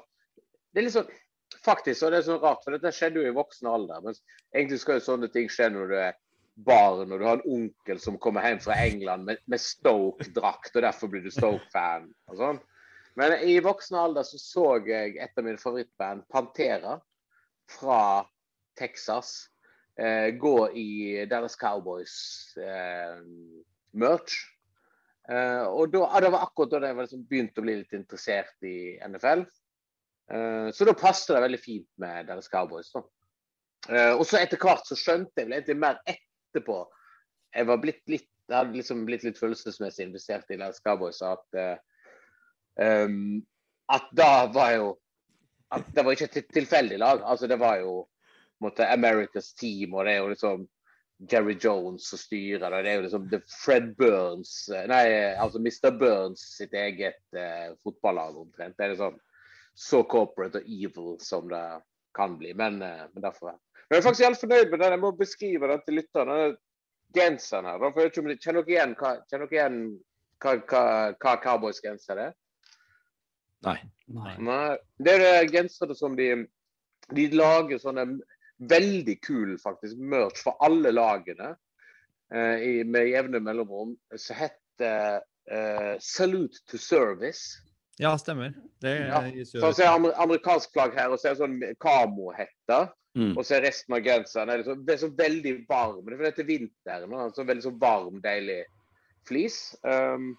Det 0.69 0.81
er 0.81 0.87
litt 0.87 0.95
sånn 0.95 1.17
Faktisk, 1.65 2.05
og 2.05 2.13
det 2.13 2.19
er 2.19 2.25
så 2.27 2.35
rart, 2.39 2.61
for 2.63 2.75
dette 2.75 2.91
skjedde 2.93 3.19
jo 3.19 3.27
i 3.27 3.35
voksen 3.35 3.67
alder. 3.67 4.03
Men 4.05 4.15
egentlig 4.55 4.77
skal 4.79 4.99
jo 4.99 5.05
sånne 5.07 5.27
ting 5.33 5.49
skje 5.51 5.65
når 5.73 5.89
du 5.89 5.95
er 5.97 6.13
barn 6.65 7.11
og 7.11 7.19
du 7.19 7.25
har 7.25 7.37
en 7.39 7.51
onkel 7.55 7.99
som 8.01 8.17
kommer 8.21 8.45
hjem 8.47 8.61
fra 8.63 8.75
England 8.83 9.25
med, 9.27 9.37
med 9.49 9.59
Stoke-drakt, 9.61 10.75
og 10.75 10.81
derfor 10.85 11.07
blir 11.11 11.23
du 11.23 11.31
Stoke-fan. 11.33 12.13
og 12.31 12.35
sånn. 12.39 12.59
Men 13.19 13.29
i 13.43 13.59
voksen 13.63 13.95
alder 13.99 14.23
så 14.27 14.37
så 14.39 14.67
jeg 14.87 15.17
et 15.19 15.37
av 15.37 15.43
mine 15.45 15.57
favorittband, 15.59 16.19
Pantera, 16.31 16.93
fra 17.69 18.01
Texas, 18.79 19.49
eh, 19.99 20.29
gå 20.39 20.69
i 20.77 21.25
Dallas 21.29 21.57
Cowboys-merch. 21.59 24.33
Eh, 25.29 25.35
eh, 25.35 25.65
og 25.67 25.91
da, 25.93 26.19
Det 26.19 26.31
var 26.31 26.41
akkurat 26.47 26.71
da 26.71 26.87
jeg 26.87 26.97
liksom 27.01 27.27
begynte 27.29 27.61
å 27.61 27.65
bli 27.67 27.75
litt 27.81 27.93
interessert 27.97 28.57
i 28.63 28.99
NFL. 29.05 29.41
Uh, 30.29 30.69
så 30.69 30.85
da 30.85 30.93
passet 30.93 31.33
det 31.33 31.39
veldig 31.41 31.57
fint 31.57 31.87
med 31.97 32.27
Dallas 32.27 32.51
Cowboys. 32.53 32.91
da. 32.93 33.01
Uh, 33.89 34.13
og 34.19 34.27
så 34.29 34.37
etter 34.37 34.61
hvert 34.61 34.85
så 34.85 34.93
skjønte 34.93 35.41
jeg 35.41 35.47
vel 35.47 35.55
egentlig 35.57 35.81
mer 35.81 35.97
etterpå 36.49 36.81
Jeg 37.55 37.65
var 37.69 37.79
blitt 37.81 38.03
litt, 38.11 38.29
jeg 38.49 38.57
hadde 38.57 38.77
liksom 38.77 39.05
blitt 39.07 39.23
litt 39.25 39.39
følelsesmessig 39.39 40.05
investert 40.05 40.51
i 40.51 40.57
Dallas 40.57 40.81
Cowboys. 40.85 41.21
At, 41.25 41.45
um, 42.77 43.39
at 43.89 44.09
da 44.17 44.33
var 44.53 44.73
jo 44.75 44.89
at 45.69 45.85
Det 45.93 46.03
var 46.05 46.15
ikke 46.15 46.29
et 46.29 46.53
tilfeldig 46.53 46.97
lag. 46.97 47.21
altså 47.21 47.47
Det 47.47 47.59
var 47.59 47.77
jo 47.81 48.07
måtte, 48.61 48.87
America's 48.89 49.53
team, 49.55 49.93
og 49.93 50.05
det 50.05 50.13
er 50.13 50.17
jo 50.17 50.33
liksom 50.33 50.67
Jerry 51.31 51.57
Jones 51.59 52.09
som 52.09 52.19
styrer 52.19 52.71
det. 52.71 52.83
Det 52.83 52.91
er 52.91 52.95
jo 52.95 53.05
liksom 53.05 53.29
Fred 53.63 53.95
Burns 53.99 54.69
eh, 54.69 54.85
Nei, 54.87 55.03
altså 55.35 55.59
Mr. 55.59 55.91
Burns 55.99 56.43
sitt 56.57 56.73
eget 56.73 57.19
uh, 57.35 57.75
fotballag 57.83 58.37
omtrent. 58.39 58.77
Det 58.77 58.85
er 58.85 58.93
liksom 58.95 59.19
så 59.75 60.03
corporate 60.03 60.61
og 60.61 60.69
evil 60.69 61.17
som 61.23 61.49
det 61.51 61.63
kan 62.15 62.37
bli. 62.39 62.53
Men, 62.55 62.81
uh, 62.81 63.05
men 63.13 63.25
derfor 63.25 63.57
Men 63.89 63.97
jeg 63.97 64.03
er 64.03 64.05
faktisk 64.05 64.25
helt 64.27 64.41
fornøyd 64.43 64.69
med 64.69 64.79
den. 64.83 64.91
Jeg 64.93 65.01
må 65.01 65.11
beskrive 65.17 65.69
den 65.71 65.85
til 65.85 65.97
lytterne. 65.97 66.41
Genseren 67.17 67.65
her. 67.65 67.81
For 67.81 68.05
jeg 68.05 68.11
kjenner 68.13 68.61
dere 68.61 68.75
igjen 68.75 68.91
kjenner 68.99 69.47
dere 69.49 69.55
igjen 69.55 69.77
hva, 70.43 70.51
hva, 70.69 70.83
hva 71.17 71.31
Cowboys-genser 71.41 72.21
er? 72.21 72.35
Nei. 73.65 73.79
Nei. 74.13 74.35
Nei. 74.45 74.75
Det 75.01 75.15
er 75.17 75.49
gensere 75.49 75.97
som 75.97 76.13
de, 76.19 76.27
de 77.17 77.25
lager 77.33 77.81
sånne 77.81 78.05
veldig 78.69 79.15
kul 79.25 79.55
faktisk 79.61 79.97
merch 79.97 80.43
for 80.43 80.59
alle 80.65 80.91
lagene 80.93 81.55
eh, 82.29 82.61
i, 82.61 82.73
med 82.85 83.09
jevne 83.09 83.41
mellomrom. 83.43 83.97
Som 84.15 84.39
heter 84.43 85.23
eh, 85.49 85.95
'Salute 85.97 86.61
to 86.69 86.77
Service'. 86.77 87.57
Ja, 87.99 88.13
stemmer. 88.19 88.53
Det 88.79 88.93
ja. 88.95 89.19
Så 89.43 89.73
ser 89.75 89.89
jeg 89.89 90.13
amerikansk 90.23 90.71
flagg 90.75 90.95
her, 90.95 91.11
og 91.11 91.19
så 91.19 91.29
er 91.29 91.35
det 91.35 91.41
sånn 91.41 91.57
kamohette. 91.83 92.79
Mm. 93.17 93.33
Og 93.33 93.41
så 93.43 93.57
er 93.57 93.65
resten 93.65 93.95
av 93.97 94.03
genseren 94.05 94.51
er 94.53 94.61
liksom, 94.61 94.83
det 94.87 94.95
er 94.95 95.01
så 95.01 95.09
veldig 95.17 95.53
varm. 95.67 96.05
Det 96.05 96.13
er 96.13 96.19
fordi 96.21 96.29
det 96.37 96.43
er 96.43 96.51
vinteren. 96.53 97.15
Så 97.35 97.45
veldig 97.49 97.65
så 97.65 97.73
varm, 97.81 98.21
deilig 98.23 98.61
flis. 99.27 99.57
Um, 99.83 100.31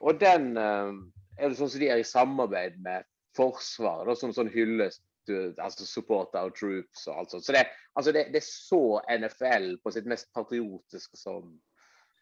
og 0.00 0.20
den 0.20 0.52
um, 0.54 1.00
er 1.38 1.50
det 1.50 1.58
sånn 1.58 1.72
som 1.72 1.82
de 1.82 1.90
er 1.90 2.02
i 2.02 2.06
samarbeid 2.06 2.78
med 2.84 3.08
Forsvaret, 3.36 4.18
som 4.18 4.34
sånn 4.34 4.50
hyllest 4.50 5.02
altså 5.30 5.86
support 5.86 6.34
our 6.34 6.50
troops 6.50 7.04
og 7.06 7.18
alt 7.18 7.30
sånt. 7.30 7.44
Så 7.46 7.54
det, 7.54 7.66
altså 7.94 8.12
det, 8.12 8.24
det, 8.34 8.40
er 8.40 8.46
så 8.46 9.00
NFL 9.10 9.76
på 9.84 9.92
sitt 9.94 10.08
mest 10.10 10.30
patriotiske 10.34 11.18
som, 11.18 11.52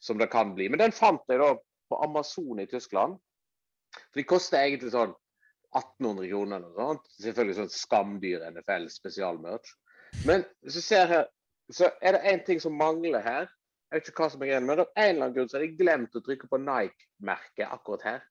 som, 0.01 0.18
det 0.20 0.31
kan 0.33 0.55
bli. 0.57 0.68
Men 0.68 0.83
den 0.83 0.92
fant 0.92 1.22
jeg 1.29 1.40
da 1.40 1.55
på 1.88 2.01
Amazon 2.05 2.61
i 2.61 2.68
Tyskland. 2.68 3.16
For 4.09 4.21
de 4.21 4.27
koster 4.29 4.63
egentlig 4.63 4.93
sånn 4.95 5.15
1800 5.77 6.31
kroner 6.31 6.57
eller 6.61 6.71
noe 6.73 6.87
sånt. 6.87 7.13
Selvfølgelig 7.21 7.59
sånn 7.59 7.75
skamdyr 7.75 8.47
NFL 8.53 8.89
spesialmerch. 8.93 9.75
Men 10.29 10.47
hvis 10.65 10.81
du 10.81 10.85
ser 10.85 11.13
her, 11.13 11.29
så 11.73 11.91
er 12.01 12.17
det 12.17 12.33
én 12.33 12.43
ting 12.47 12.61
som 12.63 12.77
mangler 12.79 13.25
her. 13.25 13.49
Jeg 13.89 14.01
vet 14.01 14.11
ikke 14.11 14.25
hva 14.25 14.33
som 14.33 14.43
er 14.45 14.51
greia, 14.51 14.65
men 14.65 14.83
av 14.83 14.91
en 14.91 15.07
eller 15.11 15.23
annen 15.27 15.37
grunn 15.37 15.49
så 15.49 15.57
har 15.57 15.65
de 15.65 15.77
glemt 15.79 16.17
å 16.17 16.25
trykke 16.25 16.49
på 16.49 16.61
Nike-merket 16.61 17.71
akkurat 17.73 18.05
her. 18.05 18.27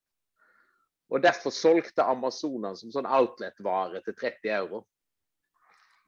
Og 1.08 1.22
derfor 1.24 1.54
solgte 1.54 2.04
Amazonen 2.04 2.76
som 2.78 2.92
sånn 2.94 3.08
outlet-vare 3.08 4.02
til 4.04 4.16
30 4.18 4.52
euro. 4.58 4.84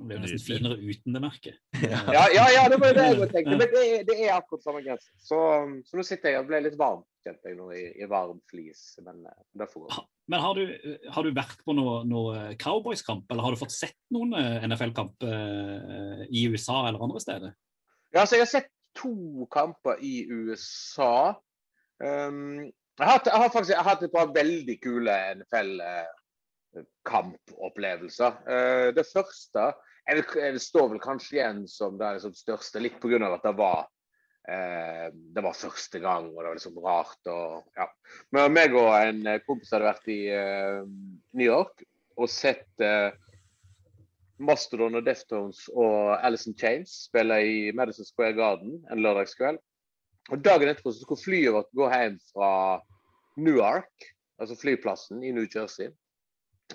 Det 0.00 0.06
blir 0.06 0.16
jo 0.16 0.22
nesten 0.24 0.42
finere 0.44 0.76
uten 0.80 1.16
det 1.16 1.22
merket. 1.24 1.56
Ja, 2.14 2.26
ja, 2.32 2.44
ja 2.54 2.68
det 2.72 2.78
var 2.80 2.92
jo 2.92 2.98
det 2.98 3.06
jeg 3.08 3.32
tenkte. 3.32 3.56
Men 3.56 3.62
det, 3.64 3.86
det 4.08 4.16
er 4.22 4.36
akkurat 4.36 4.64
samme 4.64 4.84
grense. 4.84 5.10
Så, 5.20 5.40
så 5.88 5.98
nå 5.98 6.04
sitter 6.06 6.34
jeg 6.34 6.44
og 6.44 6.48
blir 6.48 6.62
litt 6.64 6.78
varm, 6.80 7.02
kjente 7.24 7.48
jeg 7.50 7.56
nå, 7.58 7.66
i, 7.76 7.82
i 8.00 8.06
varm 8.10 8.40
flis. 8.50 8.80
Men 9.04 9.16
men 9.24 9.34
det 9.60 9.68
får 9.72 9.80
gå. 9.86 9.90
Men 10.30 10.38
har 10.44 10.54
du, 10.54 10.64
har 11.10 11.22
du 11.26 11.30
vært 11.34 11.60
på 11.66 11.72
noe, 11.74 12.04
noe 12.08 12.54
Cowboys-kamp, 12.60 13.30
eller 13.30 13.42
har 13.44 13.52
du 13.54 13.60
fått 13.60 13.74
sett 13.74 13.98
noen 14.14 14.30
eh, 14.38 14.64
NFL-kamp 14.68 15.16
eh, 15.26 16.20
i 16.30 16.40
USA 16.52 16.76
eller 16.88 17.00
andre 17.02 17.20
steder? 17.22 17.50
Ja, 18.14 18.20
altså 18.22 18.34
jeg 18.36 18.44
har 18.46 18.54
sett 18.54 18.70
to 18.98 19.14
kamper 19.52 19.94
i 20.02 20.26
USA. 20.30 21.16
Um, 22.00 22.60
jeg, 22.98 23.06
har, 23.06 23.20
jeg 23.26 23.38
har 23.42 23.50
faktisk 23.52 23.74
jeg 23.74 23.82
har 23.82 23.90
hatt 23.92 24.06
et 24.06 24.14
par 24.14 24.34
veldig 24.34 24.76
kule 24.82 25.14
NFL-kampopplevelser. 25.40 28.32
Uh, 28.46 28.88
det 28.96 29.06
første 29.10 29.62
jeg 30.10 30.16
vil, 30.16 30.24
jeg 30.42 30.60
står 30.64 30.86
vel 30.94 31.02
kanskje 31.02 31.36
igjen 31.36 31.60
som 31.70 31.98
det 32.00 32.08
liksom 32.16 32.34
største, 32.34 32.80
litt 32.82 32.96
pga. 33.02 33.18
at 33.28 33.44
det 33.46 33.52
var 33.58 33.84
eh, 33.84 33.90
det 34.48 35.42
var 35.44 35.54
første 35.54 36.00
gang, 36.02 36.30
og 36.32 36.40
det 36.40 36.48
var 36.48 36.56
liksom 36.58 36.78
rart. 36.82 37.20
og 37.30 37.66
ja. 37.76 37.86
Men 38.32 38.54
meg 38.54 38.74
og 38.74 38.90
en 38.96 39.26
eh, 39.28 39.42
kompis 39.46 39.72
hadde 39.74 39.86
vært 39.86 40.08
i 40.10 40.20
uh, 40.32 40.86
New 41.36 41.46
York 41.46 41.84
og 42.20 42.30
sett 42.32 42.82
uh, 42.82 43.12
Mastodon 44.40 44.96
og 44.98 45.04
Deftones 45.06 45.66
og 45.74 46.16
Alice 46.24 46.48
in 46.48 46.56
Chains 46.58 47.04
spille 47.10 47.36
i 47.44 47.58
Madison 47.76 48.08
Square 48.08 48.34
Garden 48.38 48.78
en 48.90 49.04
lørdagskveld. 49.04 49.60
Og 50.30 50.44
Dagen 50.44 50.70
etterpå 50.70 50.92
så 50.92 51.04
skulle 51.04 51.22
flyet 51.22 51.54
vårt 51.54 51.72
gå 51.76 51.88
hjem 51.92 52.18
fra 52.32 52.50
Newark, 53.40 54.10
altså 54.40 54.56
flyplassen 54.58 55.24
i 55.24 55.32
New 55.36 55.46
Jersey. 55.48 55.90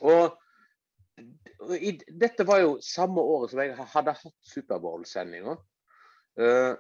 Og 0.06 0.36
i, 1.80 1.95
dette 2.12 2.45
var 2.45 2.62
jo 2.62 2.75
samme 2.84 3.21
året 3.21 3.51
som 3.51 3.62
jeg 3.63 3.88
hadde 3.93 4.15
hatt 4.19 4.51
Superbowl-sendinga. 4.51 5.56
Uh, 6.36 6.75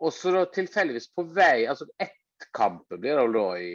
og 0.00 0.12
så 0.16 0.44
tilfeldigvis 0.54 1.10
på 1.14 1.26
vei 1.36 1.66
Altså 1.68 1.86
ett 2.00 2.48
kampen 2.56 3.00
blir 3.00 3.18
det 3.20 3.26
da 3.36 3.46
i 3.60 3.70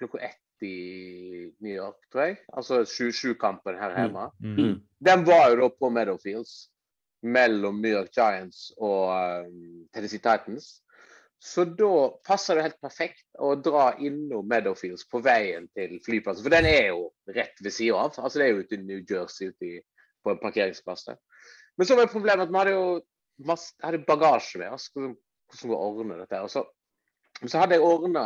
klokka 0.00 0.18
ett 0.18 0.64
i 0.64 1.52
New 1.60 1.74
York, 1.74 1.98
tror 2.12 2.22
jeg. 2.22 2.38
Altså 2.56 2.78
sju-sju-kampen 2.88 3.76
her 3.76 3.92
hjemme. 3.92 4.30
Mm. 4.40 4.78
Den 5.04 5.24
var 5.28 5.50
jo 5.50 5.58
da 5.60 5.68
på 5.68 5.90
Meadowfields 5.92 6.54
mellom 7.26 7.82
New 7.82 7.92
York 7.92 8.12
Giants 8.16 8.70
og 8.76 9.12
um, 9.44 9.84
Tennessee 9.92 10.22
Titans. 10.22 10.78
Så 11.42 11.66
da 11.68 12.08
passer 12.24 12.56
det 12.56 12.64
helt 12.70 12.80
perfekt 12.80 13.26
å 13.38 13.52
dra 13.60 13.90
innom 14.00 14.48
Meadowfields 14.48 15.04
på 15.12 15.20
veien 15.24 15.68
til 15.76 15.98
flyplassen. 16.04 16.44
For 16.46 16.54
den 16.56 16.68
er 16.70 16.88
jo 16.94 17.10
rett 17.36 17.60
ved 17.60 17.74
sida 17.76 18.06
av. 18.06 18.16
Altså 18.16 18.40
Det 18.40 18.46
er 18.46 18.54
jo 18.54 18.64
ute 18.64 18.78
i 18.78 18.86
New 18.86 19.02
Jersey, 19.04 19.52
ute 19.52 19.68
i, 19.68 19.82
på 20.24 20.32
en 20.32 20.40
parkeringsplass 20.40 21.10
der. 21.10 21.20
Men 21.76 21.88
så 21.88 21.98
var 21.98 22.08
problemet 22.08 22.46
at 22.46 22.52
vi 22.52 22.60
hadde 22.62 22.74
jo 22.78 22.86
masse, 23.44 23.74
hadde 23.84 24.04
bagasje 24.08 24.62
med 24.62 24.72
oss. 24.72 24.88
Hvordan 25.46 25.56
hvordan 25.56 25.58
skal 25.58 25.70
vi 25.70 25.76
ordne 25.76 26.18
dette? 26.20 26.40
Og 26.42 26.50
så, 26.50 26.64
så 27.46 27.60
hadde 27.62 27.76
jeg 27.76 27.86
ordna 27.86 28.24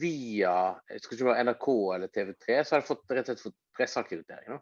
via 0.00 0.54
jeg 0.90 1.02
skal 1.02 1.16
ikke 1.16 1.44
NRK 1.48 1.66
eller 1.96 2.12
TV3, 2.14 2.60
så 2.62 2.76
hadde 2.76 2.82
jeg 2.82 2.90
fått, 2.90 3.10
rett 3.10 3.24
og 3.24 3.32
slett 3.32 3.46
fått 3.48 3.58
presseakkreditering. 3.76 4.60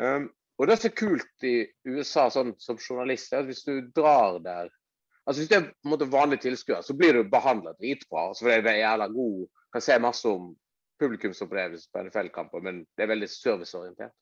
Um, 0.00 0.30
og 0.58 0.70
det 0.70 0.78
som 0.78 0.88
er 0.90 0.96
kult 0.96 1.46
i 1.46 1.54
USA 1.90 2.28
sånn 2.32 2.54
som 2.62 2.78
journalist, 2.78 3.32
er 3.32 3.42
at 3.42 3.50
hvis 3.50 3.64
du 3.66 3.90
drar 3.94 4.40
der 4.42 4.72
altså 5.24 5.40
Hvis 5.40 5.48
du 5.48 5.54
er 5.56 5.62
på 5.70 5.88
en 5.88 5.92
måte 5.94 6.06
vanlig 6.12 6.36
tilskuer, 6.42 6.82
så 6.84 6.92
blir 6.92 7.16
du 7.16 7.30
behandla 7.32 7.72
dritbra. 7.78 8.26
Altså, 8.28 8.44
fordi 8.44 8.64
det 8.66 8.74
er 8.74 8.82
jævla 8.82 9.06
god 9.08 9.46
Kan 9.72 9.84
se 9.86 9.94
masse 9.98 10.28
om 10.28 10.50
publikumsopplevelser 11.00 11.88
på 11.90 12.02
NFL-kamper, 12.04 12.60
men 12.60 12.82
det 12.94 13.02
er 13.02 13.08
veldig 13.10 13.28
serviceorientert. 13.32 14.12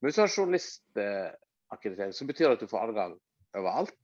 Men 0.00 0.08
hvis 0.08 0.16
du 0.16 0.22
har 0.22 0.32
journalistakkreditering, 0.32 2.14
så 2.16 2.26
betyr 2.26 2.48
det 2.48 2.56
at 2.56 2.64
du 2.64 2.70
får 2.72 2.88
adgang 2.88 3.12
overalt. 3.60 3.94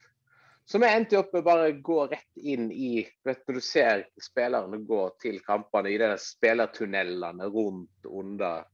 Så 0.64 0.80
vi 0.80 0.88
endte 0.88 1.18
opp 1.20 1.34
med 1.34 1.42
å 1.42 1.46
bare 1.46 1.72
gå 1.84 1.98
rett 2.08 2.38
inn 2.40 2.70
i 2.72 3.02
vet 3.24 3.42
Når 3.44 3.58
du 3.58 3.64
ser 3.64 4.06
spillerne 4.22 4.78
gå 4.88 5.02
til 5.20 5.36
kampene 5.44 5.92
i 5.92 5.98
de 6.00 6.14
spillertunnelene 6.20 7.50
rundt 7.52 8.08
under 8.08 8.64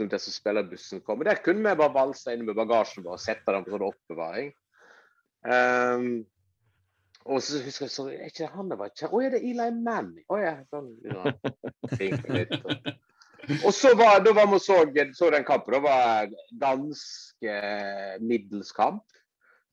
liksom 0.00 0.08
der 0.08 0.18
som 0.18 0.32
spillerbussen 0.32 1.00
kommer. 1.00 1.24
Der 1.24 1.42
kunne 1.44 1.68
vi 1.68 1.76
bare 1.76 1.94
valse 1.94 2.32
inn 2.32 2.46
med 2.46 2.56
bagasjen 2.56 3.04
vår 3.04 3.18
og 3.18 3.20
sette 3.22 3.52
den 3.52 3.66
på 3.66 3.74
sånn 3.74 3.88
oppbevaring. 3.90 4.52
Um, 5.44 6.06
og 7.28 7.42
så 7.44 7.60
husker 7.64 7.86
jeg 7.86 7.92
så 7.92 8.06
er 8.08 8.30
ikke 8.30 8.48
han 8.54 8.70
det 8.70 8.78
var? 8.80 8.92
Å, 9.10 9.20
er 9.20 9.34
det 9.34 9.42
Eli 9.44 9.68
Manning? 9.76 10.24
Å 10.32 10.38
ja. 10.40 10.54
Sånn, 10.72 10.94
ja. 11.04 11.34
Litt. 12.00 12.54
Og 13.64 13.72
så 13.74 13.92
var, 13.98 14.22
da 14.24 14.32
var 14.36 14.48
vi 14.52 14.60
så, 14.62 14.78
så 15.16 15.30
den 15.34 15.44
kampen. 15.44 15.76
Det 15.76 15.82
var 15.84 16.32
dansk 16.62 17.48
middels 18.24 18.72
kamp. 18.76 19.04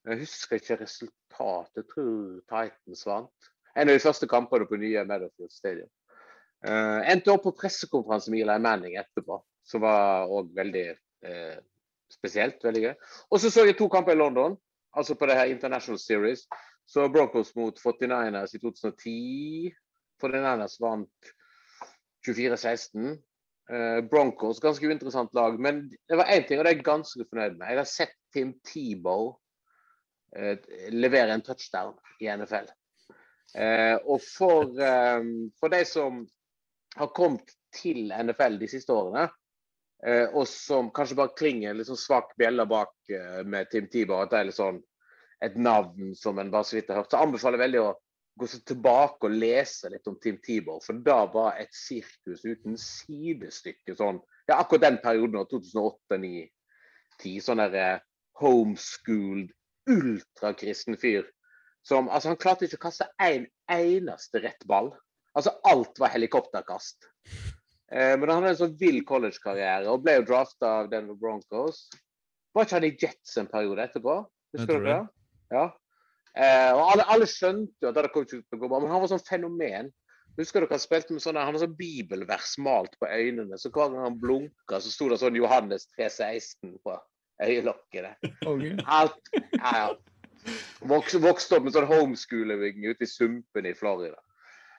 Jeg 0.07 0.21
husker 0.21 0.55
ikke 0.55 0.79
resultatet. 0.79 1.73
Jeg 1.75 1.87
tror 1.91 2.19
Titans 2.47 3.05
vant. 3.07 3.47
En 3.75 3.89
av 3.89 3.97
de 3.97 4.01
første 4.01 4.27
kampene 4.31 4.67
på 4.69 4.79
nye 4.79 5.03
Meadowfield 5.05 5.51
Stadium. 5.51 5.89
Uh, 6.65 7.03
endte 7.11 7.33
opp 7.33 7.43
på 7.45 7.53
pressekonferanse 7.59 8.31
med 8.33 8.45
Eli 8.45 8.55
Manning 8.63 8.95
etterpå, 8.97 9.37
som 9.67 9.83
var 9.83 10.31
òg 10.33 10.53
veldig 10.57 10.85
uh, 11.27 11.57
spesielt. 12.09 12.63
veldig 12.63 12.85
gøy. 12.85 12.93
Og 13.29 13.41
så 13.43 13.51
så 13.51 13.65
jeg 13.67 13.77
to 13.77 13.89
kamper 13.91 14.15
i 14.15 14.21
London, 14.21 14.55
altså 14.95 15.15
på 15.15 15.27
det 15.29 15.35
her 15.37 15.51
International 15.51 15.99
Series. 16.01 16.47
Så 16.87 17.09
Broncos 17.11 17.51
mot 17.55 17.79
49ers 17.79 18.55
i 18.55 18.61
2010. 18.63 19.73
49ers 20.23 20.77
vant 20.81 21.33
24-16. 22.25 23.17
Uh, 23.67 23.99
Broncos, 24.07 24.63
ganske 24.63 24.87
uinteressant 24.87 25.35
lag. 25.35 25.59
Men 25.59 25.89
det 26.07 26.17
var 26.17 26.31
én 26.31 26.47
ting, 26.47 26.59
og 26.59 26.65
det 26.65 26.71
er 26.71 26.79
jeg 26.79 26.87
ganske 26.87 27.27
fornøyd 27.27 27.59
med. 27.59 27.67
Jeg 27.67 27.81
har 27.83 27.91
sett 27.91 28.15
Tim 28.33 28.55
Tebow 28.63 29.35
eh, 29.35 29.46
levere 30.91 31.33
en 31.33 31.41
touchdown 31.41 31.93
i 32.19 32.27
NFL. 32.27 32.67
Eh, 33.55 33.95
og 34.05 34.21
for, 34.21 34.73
eh, 34.81 35.23
for 35.59 35.71
de 35.71 35.83
som 35.87 36.25
har 36.97 37.13
kommet 37.15 37.53
til 37.73 38.11
NFL 38.11 38.59
de 38.59 38.69
siste 38.69 38.93
årene, 38.93 39.27
eh, 40.05 40.27
og 40.33 40.47
som 40.49 40.91
kanskje 40.91 41.17
bare 41.19 41.35
klinger 41.37 41.77
litt 41.77 41.89
sånn 41.89 41.99
svak 41.99 42.33
bjelle 42.39 42.65
bak 42.69 42.93
eh, 43.13 43.43
med 43.45 43.69
Tim 43.71 43.87
Tiber, 43.91 44.23
at 44.23 44.33
det 44.33 44.39
er 44.39 44.49
litt 44.49 44.59
sånn 44.59 44.81
et 45.45 45.55
navn 45.55 46.15
som 46.17 46.39
en 46.41 46.51
bare 46.51 46.65
så 46.65 46.79
vidt 46.79 46.89
har 46.89 47.03
hørt, 47.03 47.11
så 47.13 47.21
anbefaler 47.21 47.59
jeg 47.59 47.67
veldig 47.67 47.81
å 47.85 47.95
gå 48.37 48.47
tilbake 48.69 49.29
og 49.29 49.37
lese 49.37 49.89
litt 49.89 50.07
om 50.09 50.17
Tim 50.21 50.37
Tibor. 50.43 50.81
For 50.85 50.97
da 51.05 51.23
var 51.33 51.57
et 51.61 51.73
sirkus 51.73 52.43
uten 52.45 52.77
sidestykke 52.81 53.97
sånn 53.97 54.21
Ja, 54.47 54.61
akkurat 54.61 54.85
den 54.85 54.97
perioden, 55.03 55.41
2008-2010. 55.51 57.41
Sånn 57.43 57.59
der 57.59 57.73
eh, 57.75 58.03
homeschooled, 58.39 59.49
ultrakristen 59.87 60.97
fyr. 60.99 61.27
Som 61.87 62.09
Altså, 62.09 62.33
han 62.33 62.39
klarte 62.41 62.67
ikke 62.67 62.79
å 62.81 62.87
kaste 62.87 63.07
en 63.23 63.47
eneste 63.71 64.41
rett 64.43 64.65
ball. 64.67 64.91
Altså, 65.37 65.53
alt 65.69 65.99
var 66.01 66.11
helikopterkast. 66.11 67.07
Eh, 67.91 68.15
men 68.19 68.27
han 68.27 68.41
hadde 68.41 68.55
en 68.55 68.61
sånn 68.63 68.79
vill 68.79 69.03
collegekarriere 69.07 69.87
og 69.91 70.03
ble 70.03 70.17
jo 70.17 70.27
drafta 70.27 70.73
av 70.81 70.89
Denver 70.91 71.15
Broncos. 71.19 71.85
Var 72.55 72.67
ikke 72.67 72.79
han 72.79 72.87
i 72.87 72.95
Jets 72.99 73.37
en 73.39 73.51
periode 73.51 73.85
etterpå? 73.85 74.17
Husker 74.57 74.81
du 74.81 74.89
det? 74.89 75.01
Ja. 75.53 75.67
Eh, 76.37 76.71
og 76.73 76.83
alle, 76.91 77.05
alle 77.13 77.29
skjønte 77.29 77.85
jo 77.85 77.91
at 77.91 77.97
det 77.97 78.11
kom 78.13 78.25
ikke 78.27 78.41
til 78.41 78.59
å 78.59 78.61
gå 78.61 78.69
bra, 78.69 78.81
men 78.83 78.91
han 78.91 79.03
var 79.03 79.11
sånn 79.13 79.25
fenomen. 79.25 79.91
Husker 80.37 80.61
dere 80.61 80.75
han 80.75 80.81
spilte 80.83 81.15
med 81.15 81.23
sånne, 81.23 81.41
han 81.41 81.55
hadde 81.55 81.63
sånn 81.63 81.77
bibelvers 81.79 82.57
malt 82.61 82.93
på 83.01 83.09
øynene, 83.09 83.57
så 83.57 83.71
hver 83.71 83.89
gang 83.89 84.03
han 84.03 84.19
blunka, 84.21 84.81
så 84.83 84.91
sto 84.91 85.07
det 85.09 85.17
sånn 85.21 85.39
Johannes 85.39 85.87
3,16 85.95 86.75
på 86.85 86.97
øyelokket. 87.43 88.13
Alt, 88.85 89.31
ja, 89.33 89.73
ja. 89.77 89.87
Vokste, 90.87 91.19
vokst 91.19 91.51
opp 91.51 91.65
med 91.65 91.75
sånn 91.75 91.89
homeschooling 91.89 92.85
ute 92.87 93.03
i 93.03 93.09
sumpene 93.09 93.73
i 93.73 93.77
Florida. 93.77 94.19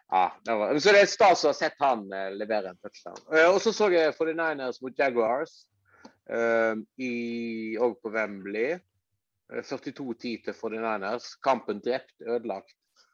Ja, 0.09 0.31
det 0.47 0.55
var, 0.57 0.79
så 0.81 0.93
det 0.97 1.03
er 1.05 1.11
stas 1.11 1.45
å 1.45 1.51
ha 1.51 1.57
sett 1.57 1.77
han 1.85 2.07
eh, 2.17 2.31
levere 2.33 2.71
en 2.73 2.79
touchdown. 2.81 3.19
Eh, 3.29 3.45
og 3.51 3.59
så 3.61 3.75
så 3.77 3.91
jeg 3.93 4.15
49ers 4.17 4.81
mot 4.81 4.97
Jaguars 4.97 5.59
eh, 6.33 6.81
i, 7.05 7.13
og 7.77 7.99
på 8.01 8.15
Wembley. 8.15 8.79
Eh, 9.53 9.61
42-10 9.61 10.47
til 10.47 10.57
49ers. 10.57 11.35
Kampen 11.45 11.85
drept, 11.85 12.15
ødelagt 12.25 13.05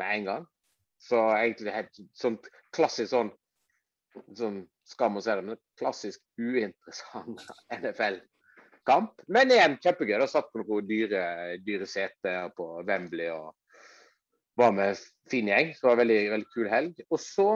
med 0.00 0.16
en 0.16 0.30
gang. 0.30 0.48
Så 1.00 1.20
egentlig 1.34 1.76
helt 1.76 2.02
sånn 2.16 2.40
klassisk 2.76 3.12
sånn, 3.12 3.32
sånn 4.36 4.62
Skam 4.90 5.20
å 5.20 5.20
si 5.22 5.30
det, 5.30 5.44
men 5.46 5.58
klassisk 5.78 6.18
uinteressant 6.40 7.44
NFL-kamp. 8.90 9.12
Men 9.28 9.50
igjen 9.50 9.78
kjempegøy. 9.82 10.18
Da 10.20 10.28
satt 10.28 10.50
på 10.52 10.62
noen 10.62 10.86
dyre, 10.86 11.58
dyre 11.64 11.86
seter 11.86 12.50
på 12.56 12.82
Wembley 12.86 13.30
og 13.30 13.54
var 14.56 14.72
med 14.72 14.98
fin 15.30 15.48
gjeng. 15.48 15.74
Så 15.74 15.82
det 15.82 15.88
var 15.88 15.96
en 15.96 16.02
veldig, 16.02 16.22
veldig 16.30 16.50
kul 16.54 16.70
helg. 16.70 17.02
Og 17.10 17.20
så 17.20 17.48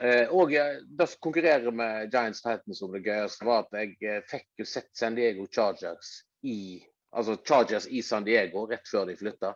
eh, 0.00 0.28
og 0.30 0.54
eh, 0.54 0.78
det 0.86 1.08
konkurrerer 1.20 1.70
med 1.70 2.12
Giants 2.12 2.42
Titans 2.42 2.82
om 2.82 2.92
det 2.94 3.04
gøyeste, 3.04 3.44
var 3.46 3.66
at 3.66 3.80
jeg 3.80 3.96
eh, 4.02 4.22
fikk 4.30 4.62
jo 4.62 4.68
sett 4.68 4.90
San 4.94 5.18
Diego 5.18 5.46
Chargers 5.50 6.22
i 6.42 6.80
altså 7.10 7.36
Chargers 7.42 7.88
i 7.90 8.02
San 8.06 8.24
Diego 8.24 8.68
rett 8.70 8.86
før 8.88 9.08
de 9.10 9.18
flytta. 9.18 9.54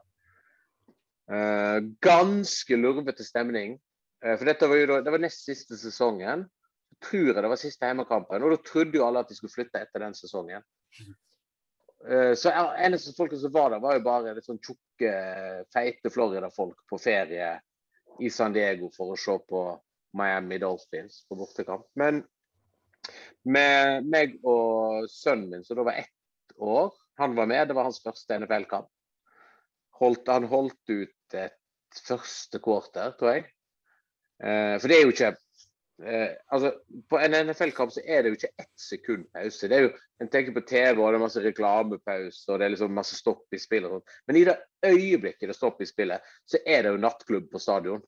Eh, 1.31 1.79
ganske 2.05 2.77
lurvete 2.77 3.25
stemning. 3.25 3.79
Eh, 4.25 4.35
for 4.37 4.49
dette 4.51 4.69
var 4.69 4.83
jo 4.83 4.91
da, 4.91 5.01
det 5.07 5.15
var 5.15 5.23
nest 5.23 5.47
siste 5.47 5.79
sesongen. 5.81 6.49
Tror 7.03 7.31
jeg 7.31 7.43
det 7.43 7.51
var 7.51 7.61
siste 7.61 7.89
hjemmekampen. 7.89 8.43
Og 8.43 8.55
da 8.55 8.63
trodde 8.65 8.99
jo 8.99 9.07
alle 9.07 9.23
at 9.25 9.31
de 9.31 9.37
skulle 9.39 9.55
flytte 9.55 9.81
etter 9.83 10.05
den 10.05 10.17
sesongen. 10.17 10.65
Eh, 12.09 12.35
Så 12.37 12.53
eneste 12.53 13.15
folket 13.17 13.41
som 13.41 13.53
var 13.53 13.71
der, 13.71 13.83
var 13.83 13.99
jo 13.99 14.05
bare 14.05 14.35
litt 14.37 14.47
sånn 14.47 14.61
tjukke, 14.61 15.15
feite 15.73 16.13
Florida-folk 16.13 16.85
på 16.91 17.01
ferie 17.01 17.55
i 18.21 18.31
San 18.31 18.55
Diego 18.55 18.91
for 18.95 19.15
å 19.15 19.19
se 19.19 19.39
på 19.49 19.65
Miami 20.15 20.61
Dolphins 20.63 21.25
på 21.29 21.39
bortekamp. 21.39 21.87
Men 21.99 22.23
med 23.45 24.07
meg 24.09 24.39
og 24.47 25.09
sønnen 25.11 25.51
min, 25.51 25.65
som 25.65 25.81
da 25.81 25.89
var 25.89 25.99
ett 26.05 26.55
år, 26.57 26.93
han 27.19 27.35
var 27.37 27.47
med. 27.51 27.69
Det 27.69 27.77
var 27.77 27.89
hans 27.89 28.03
første 28.03 28.39
NFL-kamp. 28.39 28.89
Han 30.01 30.47
holdt 30.51 30.91
ut 30.91 31.37
et 31.39 32.01
første 32.05 32.59
quarter, 32.63 33.13
tror 33.19 33.37
jeg. 33.37 33.45
Eh, 34.43 34.77
for 34.81 34.91
det 34.91 34.97
er 34.97 35.05
jo 35.05 35.13
ikke 35.15 35.35
eh, 36.07 36.31
altså, 36.55 36.73
På 37.11 37.19
en 37.19 37.37
NFL-kamp 37.49 37.93
så 37.93 38.03
er 38.07 38.23
det 38.23 38.33
jo 38.33 38.39
ikke 38.39 38.53
ett 38.63 38.81
sekund 38.81 39.27
pause. 39.33 39.69
Det 39.69 39.77
er 39.77 39.87
jo, 39.89 39.93
En 40.23 40.31
tenker 40.31 40.55
på 40.55 40.63
TV, 40.69 41.01
og 41.01 41.13
det 41.13 41.19
er 41.19 41.25
masse 41.25 41.43
reklamepause 41.43 42.53
og 42.53 42.59
det 42.59 42.67
er 42.67 42.75
liksom 42.75 42.95
masse 42.95 43.19
stopp 43.19 43.55
i 43.55 43.61
spillet. 43.61 43.91
og 43.91 43.99
sånt. 43.99 44.19
Men 44.29 44.41
i 44.41 44.45
det 44.49 44.59
øyeblikket 44.87 45.51
det 45.51 45.57
stopper 45.57 45.85
i 45.85 45.91
spillet, 45.91 46.35
så 46.47 46.61
er 46.67 46.85
det 46.85 46.95
jo 46.95 47.03
nattklubb 47.03 47.51
på 47.53 47.63
stadion. 47.63 48.03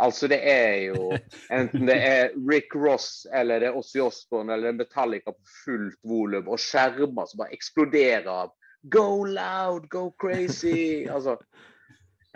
Altså 0.00 0.26
det 0.26 0.40
er 0.50 0.74
jo 0.88 1.12
Enten 1.54 1.86
det 1.86 1.98
er 2.02 2.32
Rick 2.50 2.74
Ross 2.74 3.26
eller 3.32 3.62
det 3.62 3.68
er 3.70 3.78
Ossie 3.78 4.02
Osborne 4.02 4.52
eller 4.52 4.72
det 4.72 4.74
er 4.74 4.80
Metallica 4.80 5.30
på 5.30 5.52
fullt 5.64 6.00
volum 6.02 6.48
og 6.50 6.58
skjermer 6.58 7.30
som 7.30 7.44
bare 7.44 7.54
eksploderer 7.54 8.30
av 8.30 8.54
Go 8.90 9.24
loud, 9.24 9.88
go 9.88 10.10
crazy! 10.20 11.06
Altså. 11.14 11.38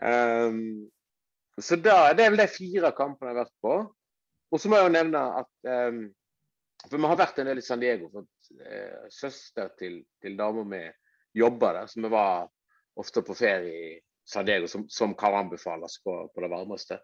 Um, 0.00 0.88
så 1.60 1.76
da, 1.76 2.14
det 2.14 2.24
er 2.24 2.32
vel 2.32 2.40
de 2.40 2.46
fire 2.48 2.92
kampene 2.96 3.32
jeg 3.32 3.36
har 3.36 3.42
vært 3.42 3.56
på. 3.64 3.74
Og 4.52 4.60
så 4.60 4.70
må 4.70 4.78
jeg 4.78 4.88
jo 4.88 4.94
nevne 4.96 5.22
at 5.42 5.70
um, 5.92 6.02
For 6.86 6.96
vi 6.96 7.10
har 7.10 7.18
vært 7.20 7.40
en 7.42 7.50
del 7.50 7.60
i 7.60 7.64
San 7.64 7.82
Diego. 7.82 8.08
for 8.12 8.24
uh, 8.24 9.08
Søster 9.12 9.72
til, 9.78 10.00
til 10.22 10.38
dama 10.38 10.64
mi 10.64 10.84
jobber 11.36 11.74
der, 11.80 11.86
så 11.86 12.00
vi 12.00 12.10
var 12.12 12.48
ofte 12.98 13.22
på 13.22 13.34
ferie 13.36 13.90
i 13.92 13.98
San 14.28 14.46
Diego, 14.46 14.66
som, 14.66 14.86
som 14.88 15.14
kan 15.14 15.34
anbefales 15.34 15.98
på, 16.04 16.14
på 16.34 16.44
det 16.44 16.50
varmeste. 16.50 16.98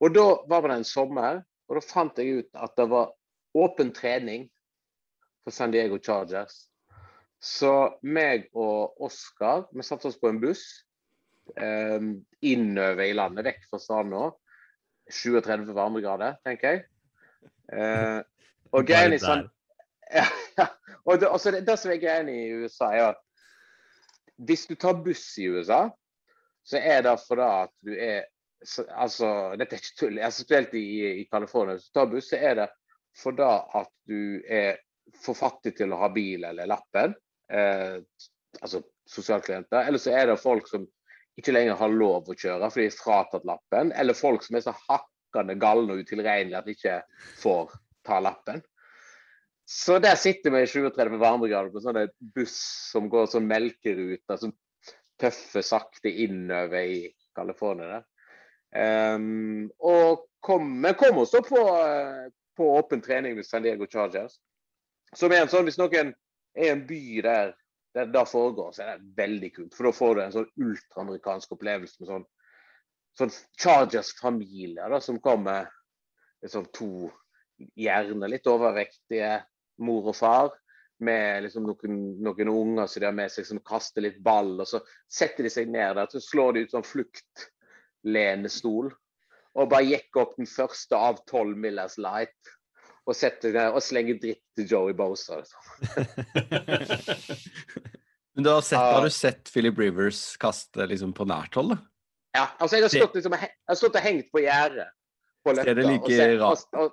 Og 0.00 0.14
da 0.14 0.26
var 0.48 0.68
det 0.68 0.78
en 0.78 0.86
sommer, 0.86 1.42
og 1.68 1.78
da 1.78 1.84
fant 1.84 2.18
jeg 2.18 2.42
ut 2.42 2.58
at 2.62 2.74
det 2.78 2.88
var 2.90 3.12
åpen 3.58 3.92
trening 3.94 4.48
for 5.44 5.54
San 5.54 5.72
Diego 5.74 5.98
Chargers. 5.98 6.66
Så 7.40 7.72
meg 8.02 8.48
og 8.52 8.98
Oskar, 9.06 9.68
vi 9.72 9.84
satte 9.86 10.10
oss 10.10 10.18
på 10.18 10.30
en 10.30 10.40
buss 10.42 10.64
eh, 11.56 12.02
innover 12.50 13.04
i 13.06 13.14
landet, 13.16 13.46
vekk 13.46 13.68
fra 13.70 13.80
stranda. 13.82 14.30
37 15.10 15.72
varmegrader, 15.76 16.36
tenker 16.46 16.74
jeg. 16.74 16.82
Eh, 17.72 18.20
og 18.72 18.88
greia 18.88 19.08
er 19.08 19.22
sånn 19.22 19.46
ja, 20.18 20.24
ja. 20.56 20.66
Og 21.04 21.20
det, 21.20 21.28
altså 21.28 21.52
det, 21.52 21.62
det 21.68 21.76
som 21.80 21.92
er 21.92 22.00
greia 22.00 22.24
i 22.32 22.52
USA, 22.62 22.90
er 22.96 23.10
at 23.12 23.22
hvis 24.48 24.66
du 24.70 24.74
tar 24.78 25.00
buss 25.04 25.24
i 25.40 25.48
USA, 25.50 25.88
så 26.68 26.80
er 26.80 27.02
det 27.04 27.14
fordi 27.24 27.48
at 27.48 27.72
du 27.84 27.94
er 27.94 28.26
så, 28.64 28.82
altså, 28.90 29.28
Dette 29.54 29.76
er 29.76 29.82
ikke 29.82 29.96
tull. 30.00 30.16
Altså, 30.18 30.42
spesielt 30.42 30.72
i, 30.74 30.86
i 31.22 31.24
California. 31.30 31.76
Hvis 31.76 31.90
du 31.92 31.98
tar 32.00 32.08
buss, 32.10 32.30
så 32.32 32.40
er 32.42 32.56
det 32.58 32.66
fordi 33.18 33.50
at 33.78 33.90
du 34.10 34.40
er 34.42 34.80
for 35.22 35.38
fattig 35.38 35.76
til 35.78 35.94
å 35.94 36.00
ha 36.02 36.08
bil 36.10 36.42
eller 36.48 36.66
lappen. 36.66 37.14
Eh, 37.52 38.00
altså 38.58 38.82
sosialklienter. 39.08 39.86
Eller 39.86 40.02
så 40.02 40.14
er 40.14 40.26
det 40.30 40.40
folk 40.42 40.66
som 40.70 40.88
ikke 41.38 41.54
lenger 41.54 41.78
har 41.78 41.94
lov 41.94 42.28
å 42.28 42.36
kjøre 42.36 42.70
fordi 42.72 42.88
de 42.88 42.92
er 42.92 42.98
fratatt 42.98 43.46
lappen. 43.48 43.92
Eller 43.94 44.18
folk 44.18 44.42
som 44.44 44.58
er 44.58 44.64
så 44.66 44.74
hakkende 44.88 45.58
galne 45.60 45.94
og 45.94 46.02
utilregnelige 46.02 46.58
at 46.58 46.66
de 46.66 46.74
ikke 46.74 46.98
får 47.42 47.76
ta 48.06 48.18
lappen. 48.24 48.62
Så 49.68 49.98
der 50.00 50.16
sitter 50.16 50.54
vi 50.54 50.62
i 50.64 50.70
37 50.70 51.18
varmegrader 51.20 51.68
på 51.74 51.82
sånne 51.84 52.06
buss 52.34 52.56
som 52.92 53.10
går 53.12 53.28
sånn 53.28 53.48
melkeruter, 53.50 54.38
som 54.40 54.54
tøffer 55.20 55.66
sakte 55.66 56.08
innover 56.24 56.88
i 56.88 57.02
California. 57.36 58.00
Ehm, 58.72 59.68
og 59.78 60.24
kom, 60.44 60.70
men 60.80 60.96
kom 60.98 61.20
oss 61.20 61.34
da 61.36 61.42
på 61.44 62.70
åpen 62.78 63.04
trening 63.04 63.36
med 63.36 63.46
San 63.46 63.66
Diego 63.66 63.86
Chargers. 63.90 64.38
Som 65.16 65.32
er 65.32 65.44
en 65.44 65.52
sånn, 65.52 65.68
Hvis 65.68 65.78
noen 65.80 66.14
er 66.56 66.64
i 66.64 66.72
en 66.72 66.86
by 66.88 67.20
der 67.24 67.54
det 67.94 68.04
da 68.12 68.24
foregår, 68.28 68.72
så 68.72 68.84
er 68.84 68.92
det 68.92 69.16
veldig 69.18 69.50
kult. 69.54 69.76
For 69.76 69.88
da 69.88 69.94
får 69.96 70.14
du 70.14 70.22
en 70.22 70.34
sånn 70.34 70.66
ultraamerikansk 70.66 71.54
opplevelse 71.56 72.02
med 72.02 72.10
sånn, 72.10 72.26
sånn 73.18 73.34
Chargers-familier 73.62 74.92
da, 74.92 75.00
som 75.02 75.20
kommer 75.24 75.70
sånn 76.46 76.68
to 76.76 77.08
gjerne 77.78 78.30
litt 78.30 78.46
overvektige 78.50 79.38
mor 79.82 80.12
og 80.12 80.18
far. 80.18 80.52
Med 81.02 81.44
liksom 81.44 81.66
noen, 81.68 81.98
noen 82.26 82.48
unger 82.50 82.88
som 82.90 83.02
de 83.02 83.06
har 83.06 83.14
med 83.14 83.30
seg 83.30 83.46
som 83.46 83.62
kaster 83.66 84.02
litt 84.02 84.18
ball. 84.22 84.56
og 84.58 84.66
Så 84.66 84.80
setter 85.06 85.46
de 85.46 85.52
seg 85.54 85.70
ned 85.70 85.94
der, 85.98 86.10
så 86.10 86.22
slår 86.22 86.54
de 86.54 86.64
ut 86.66 86.74
sånn 86.74 86.86
fluktlenestol. 86.86 88.90
Og 89.58 89.70
bare 89.70 89.86
jekker 89.86 90.22
opp 90.22 90.34
den 90.38 90.50
første 90.50 90.98
av 90.98 91.22
tolv 91.30 91.58
Millers 91.58 91.96
Light. 92.02 92.54
Og, 93.08 93.16
sette, 93.16 93.48
og 93.72 93.80
slenger 93.80 94.18
dritt 94.20 94.42
til 94.58 94.66
Joey 94.68 94.92
Bosa. 94.92 95.38
Liksom. 95.40 95.60
Men 98.34 98.44
du 98.44 98.50
har, 98.50 98.60
sett, 98.60 98.76
Ja. 98.78 98.92
har 98.98 99.04
du 99.04 99.10
sett 99.10 99.48
Philip 99.52 99.78
Rivers 99.80 100.36
kaste 100.36 100.86
liksom 100.86 101.12
på 101.16 101.24
nært 101.26 101.54
hold? 101.58 101.72
da? 101.74 101.78
Ja, 102.36 102.44
altså 102.60 102.76
jeg 102.76 102.84
har 102.84 102.92
stått, 102.92 103.14
liksom, 103.18 103.32
jeg 103.40 103.50
har 103.68 103.78
stått 103.80 103.96
og 103.98 104.04
hengt 104.04 104.28
på 104.30 104.42
gjerdet. 104.44 104.90
På 105.42 105.54
Ser 105.56 105.74
det 105.74 105.86
like 105.88 106.18
og 106.36 106.40
rart? 106.42 106.66
og- 106.74 106.92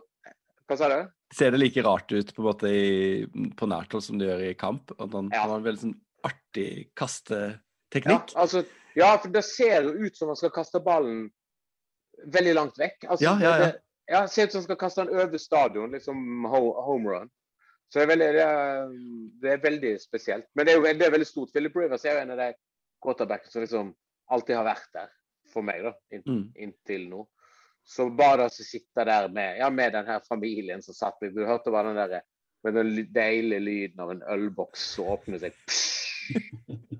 Hva 0.69 0.77
sa 0.79 0.87
du? 0.89 1.11
Ser 1.35 1.51
det 1.51 1.59
like 1.59 1.83
rart 1.85 2.11
ut 2.15 2.31
på 2.33 2.41
måte 2.47 2.63
i, 2.71 3.25
på 3.57 3.67
nært 3.69 3.91
hold 3.91 4.03
som 4.03 4.17
det 4.17 4.27
gjør 4.29 4.41
i 4.49 4.53
kamp? 4.57 4.91
At 4.97 5.11
han, 5.11 5.29
Ja. 5.33 5.41
han 5.41 5.49
har 5.49 5.57
en 5.57 5.63
veldig 5.67 5.81
sånn 5.83 5.99
artig 6.23 6.87
Ja, 6.87 6.89
kasteteknikk? 6.95 8.33
altså, 8.35 8.65
ja, 8.95 9.17
for 9.17 9.29
det 9.29 9.43
ser 9.43 9.83
jo 9.83 9.89
ut 10.05 10.15
som 10.17 10.29
han 10.29 10.35
skal 10.39 10.49
kaste 10.49 10.79
ballen 10.81 11.29
veldig 12.25 12.55
langt 12.55 12.77
vekk. 12.79 13.03
Altså, 13.09 13.21
Ja, 13.21 13.37
ja, 13.37 13.57
ja. 13.59 13.65
Det, 13.65 13.81
ja, 14.07 14.27
ser 14.27 14.47
ut 14.47 14.51
som 14.51 14.59
han 14.59 14.67
skal 14.67 14.79
kaste 14.79 15.03
den 15.03 15.19
over 15.19 15.41
stadion, 15.41 15.91
liksom 15.91 16.45
ho 16.51 16.61
home 16.85 17.09
run. 17.09 17.29
Så 17.89 17.99
det 17.99 18.05
er, 18.05 18.09
veldig, 18.09 18.29
det, 18.33 18.45
er, 18.45 18.93
det 19.41 19.51
er 19.53 19.61
veldig 19.63 19.93
spesielt. 20.01 20.47
Men 20.53 20.65
det 20.65 20.73
er 20.73 20.79
jo 20.79 20.93
det 20.99 21.05
er 21.05 21.13
veldig 21.13 21.27
stort. 21.29 21.53
Philip 21.53 21.75
Rivers 21.77 22.05
er 22.05 22.17
jo 22.17 22.23
en 22.23 22.33
av 22.33 22.41
de 22.41 22.49
quarterbackene 23.05 23.51
som 23.53 23.63
liksom 23.63 23.91
alltid 24.33 24.57
har 24.57 24.67
vært 24.67 24.89
der 24.97 25.13
for 25.53 25.65
meg, 25.65 25.85
da, 25.85 25.93
Mm. 26.25 26.49
inntil 26.55 27.09
nå. 27.09 27.25
Så 27.85 28.09
bare 28.09 28.47
å 28.47 28.49
sitte 28.49 29.05
der 29.05 29.29
med, 29.29 29.59
ja, 29.59 29.69
med 29.69 29.93
den 29.93 30.07
her 30.09 30.23
familien 30.25 30.81
som 30.81 30.97
satt 30.97 31.21
Du 31.21 31.45
hørte 31.45 31.71
bare 31.71 31.93
den 31.93 32.09
der, 32.09 32.21
med 32.63 32.73
den 32.73 33.13
deilige 33.13 33.61
lyden 33.61 34.01
av 34.01 34.11
en 34.11 34.23
ølboks 34.33 34.87
som 34.95 35.11
åpner 35.13 35.39
seg. 35.43 35.53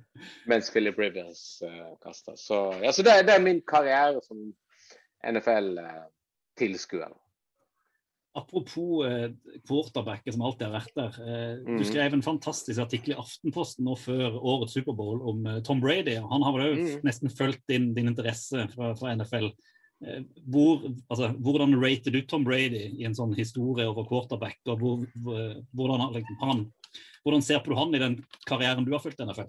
mens 0.46 0.70
Philip 0.70 1.00
Rivers 1.00 1.62
uh, 1.66 1.98
kaster. 2.04 2.36
Så, 2.36 2.76
ja, 2.84 2.94
så 2.94 3.04
det, 3.04 3.12
er 3.30 3.42
min 3.42 3.62
karriere 3.68 4.22
som 4.24 4.54
NFL-tilskuer. 6.56 7.10
Apropos 8.38 9.06
eh, 9.06 9.32
quarterbacker 9.68 10.32
som 10.32 10.42
alltid 10.42 10.68
har 10.68 10.74
vært 10.74 10.96
der. 10.96 11.20
Eh, 11.24 11.60
mm. 11.64 11.78
Du 11.80 11.86
skrev 11.88 12.14
en 12.14 12.24
fantastisk 12.24 12.82
artikkel 12.84 13.14
i 13.14 13.20
Aftenposten 13.20 13.86
nå 13.88 13.96
før 13.96 14.36
årets 14.36 14.76
Superbowl 14.76 15.22
om 15.24 15.46
eh, 15.48 15.62
Tom 15.64 15.80
Brady. 15.80 16.18
Han 16.20 16.44
har 16.44 16.56
vel 16.58 16.66
òg 16.66 16.82
mm. 16.82 17.06
nesten 17.08 17.32
fulgt 17.32 17.64
din, 17.72 17.94
din 17.96 18.12
interesse 18.12 18.68
fra, 18.74 18.92
fra 19.00 19.14
NFL. 19.16 19.54
Eh, 20.04 20.26
hvor, 20.52 20.84
altså, 21.08 21.32
hvordan 21.40 21.78
rater 21.80 22.12
du 22.12 22.26
Tom 22.28 22.44
Brady 22.44 22.90
i 23.00 23.08
en 23.08 23.16
sånn 23.16 23.32
historie 23.40 23.88
over 23.88 24.04
quarterback? 24.10 24.60
og 24.68 24.84
hvor, 24.84 25.08
hvor, 25.24 25.56
hvordan, 25.72 26.10
liksom, 26.18 26.42
han, 26.44 26.66
hvordan 27.24 27.46
ser 27.46 27.64
på 27.64 27.72
du 27.72 27.80
han 27.80 27.96
i 27.96 28.04
den 28.04 28.20
karrieren 28.50 28.84
du 28.84 28.92
har 28.92 29.04
fulgt 29.06 29.24
i 29.24 29.30
NFL? 29.30 29.48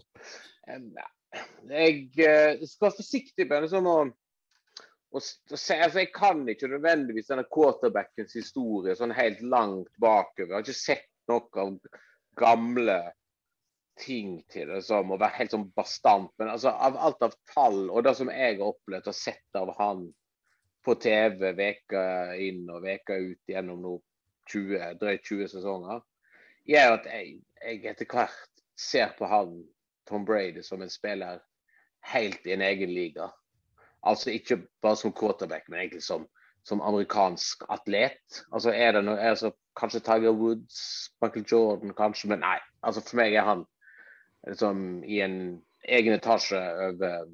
Jeg 1.66 2.06
eh, 2.22 2.62
skal 2.62 2.86
være 2.86 3.00
forsiktig 3.02 3.50
med 3.50 3.66
sånn 3.74 3.90
å 3.90 3.98
å 5.16 5.20
altså 5.22 6.00
Jeg 6.00 6.10
kan 6.14 6.42
ikke 6.48 6.70
nødvendigvis 6.70 7.30
denne 7.30 7.46
quarterbackens 7.52 8.36
historie 8.36 8.96
sånn 8.98 9.14
helt 9.16 9.40
langt 9.42 9.90
bakover. 10.02 10.52
Jeg 10.52 10.58
har 10.58 10.66
ikke 10.66 10.78
sett 10.78 11.08
noe 11.30 11.62
av 11.62 11.78
gamle 12.36 12.98
ting 13.96 14.42
til 14.52 14.68
det 14.68 14.82
som 14.84 15.10
å 15.10 15.18
være 15.18 15.38
helt 15.38 15.54
sånn 15.54 15.70
bastant. 15.76 16.32
Men 16.38 16.52
altså, 16.52 16.70
av 16.70 16.98
alt 17.00 17.24
av 17.24 17.36
tall 17.54 17.86
og 17.88 18.04
det 18.04 18.14
som 18.18 18.30
jeg 18.32 18.58
har 18.58 18.68
opplevd 18.68 19.08
og 19.10 19.16
sett 19.16 19.60
av 19.60 19.72
han 19.78 20.06
på 20.86 20.94
TV 21.02 21.50
veka 21.56 22.02
inn 22.38 22.68
og 22.70 22.84
veka 22.84 23.16
ut 23.18 23.50
gjennom 23.50 23.80
nå 23.82 23.96
20, 24.52 24.92
drøyt 25.00 25.24
20 25.26 25.50
sesonger, 25.56 26.04
gjør 26.68 26.98
at 27.00 27.08
jeg, 27.10 27.32
jeg 27.64 27.80
etter 27.90 28.10
hvert 28.12 28.62
ser 28.78 29.16
på 29.18 29.26
han 29.30 29.56
Tom 30.06 30.26
Brady 30.28 30.62
som 30.62 30.84
en 30.84 30.92
spiller 30.92 31.40
helt 32.12 32.46
i 32.46 32.54
en 32.54 32.62
egen 32.62 32.92
liga. 32.94 33.32
Altså 34.06 34.30
ikke 34.30 34.60
bare 34.82 34.96
som 34.96 35.12
quarterback, 35.12 35.68
men 35.68 35.80
egentlig 35.80 36.02
som, 36.02 36.26
som 36.64 36.80
amerikansk 36.80 37.64
atlet. 37.70 38.42
Altså 38.52 38.70
er 38.74 38.92
det 38.96 39.04
noe, 39.06 39.18
er 39.18 39.34
det 39.34 39.44
så, 39.44 39.52
Kanskje 39.76 40.00
Tiger 40.00 40.32
Woods, 40.32 40.76
Michael 41.20 41.44
Jordan, 41.52 41.90
kanskje, 41.92 42.30
men 42.30 42.40
nei. 42.40 42.58
altså 42.82 43.02
For 43.04 43.18
meg 43.20 43.34
er 43.36 43.44
han 43.44 43.64
liksom 44.48 45.02
i 45.04 45.18
en 45.20 45.34
egen 45.84 46.16
etasje 46.16 46.60
over, 46.86 47.26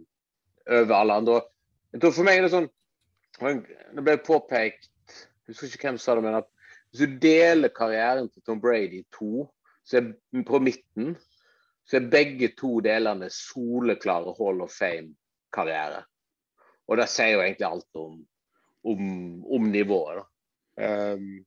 over 0.67 0.95
alle 0.97 1.19
andre. 1.21 1.37
Jeg 1.93 2.03
tror 2.03 2.17
For 2.17 2.27
meg 2.27 2.41
er 2.41 2.49
det 2.49 2.55
sånn 2.57 2.67
Det 3.39 4.03
ble 4.03 4.17
påpekt 4.27 4.89
jeg 5.47 5.55
husker 5.55 5.77
ikke 5.77 5.91
hvem 5.91 6.01
sa 6.01 6.15
det, 6.17 6.23
men 6.25 6.39
at 6.39 6.49
Hvis 6.91 7.07
du 7.07 7.19
deler 7.23 7.73
karrieren 7.73 8.29
til 8.31 8.43
Tom 8.47 8.61
Brady 8.61 9.01
i 9.01 9.07
to, 9.15 9.47
så 9.85 10.01
er 10.01 10.43
på 10.47 10.59
midten 10.63 11.15
så 11.89 11.97
er 11.99 12.11
begge 12.13 12.53
to 12.59 12.81
delene 12.85 13.31
soleklare 13.33 14.35
Hall 14.39 14.61
of 14.63 14.75
Fame-karriere. 14.77 16.03
Og 16.91 16.99
det 16.99 17.09
sier 17.11 17.37
jo 17.37 17.43
egentlig 17.45 17.69
alt 17.69 18.01
om, 18.01 18.19
om, 18.85 19.03
om 19.57 19.69
nivået. 19.73 20.25
Um, 20.77 21.45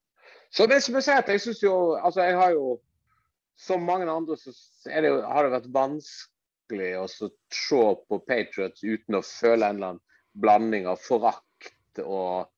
så 0.54 0.68
det 0.70 0.82
som 0.84 0.96
jeg 0.96 1.08
sier 1.08 1.22
at 1.24 1.30
jeg 1.34 1.42
synes 1.42 1.64
jo 1.64 1.76
Altså, 1.98 2.22
jeg 2.22 2.36
har 2.38 2.52
jo 2.54 2.76
Som 3.58 3.88
mange 3.88 4.06
andre 4.12 4.38
så 4.38 4.54
det 4.86 5.10
jo, 5.10 5.22
har 5.26 5.44
det 5.44 5.56
vært 5.56 5.72
vanskelig 5.74 6.92
å 7.00 7.08
se 7.10 7.80
på 8.10 8.20
Patriots 8.28 8.84
uten 8.84 9.18
å 9.18 9.24
føle 9.26 9.66
en 9.66 9.80
eller 9.80 9.94
annen 9.94 10.02
blanding 10.44 10.90
av 10.92 11.00
forakt 11.00 12.02
og 12.04 12.50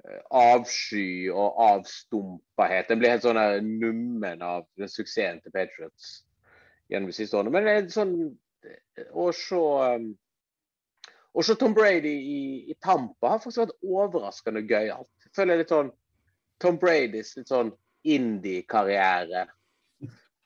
eh, 0.00 0.22
avsky 0.32 1.28
og 1.28 1.60
avstumpahet. 1.66 2.88
Jeg 2.88 3.02
blir 3.02 3.12
helt 3.12 3.26
sånn 3.26 3.68
nummen 3.82 4.40
av 4.40 4.64
den 4.80 4.88
suksessen 4.88 5.42
til 5.44 5.52
Patriots 5.52 6.22
gjennom 6.88 7.12
de 7.12 7.18
siste 7.18 7.36
årene. 7.36 7.52
Men 7.52 7.68
det 7.68 7.74
er 7.76 7.92
sånn 7.92 8.16
å 9.12 9.28
se 9.36 9.60
um, 11.38 11.42
å 11.42 11.46
se 11.46 11.54
Tom 11.58 11.74
Brady 11.76 12.14
i, 12.18 12.40
i 12.72 12.74
Tampa 12.82 13.34
har 13.34 13.42
faktisk 13.42 13.62
vært 13.62 13.76
overraskende 13.86 14.64
gøyalt. 14.66 15.10
Jeg 15.24 15.34
føler 15.38 15.60
litt 15.60 15.72
sånn 15.72 15.92
Tom 16.58 16.78
Bradys 16.82 17.36
litt 17.38 17.52
sånn 17.52 17.70
indie-karriere. 18.08 19.46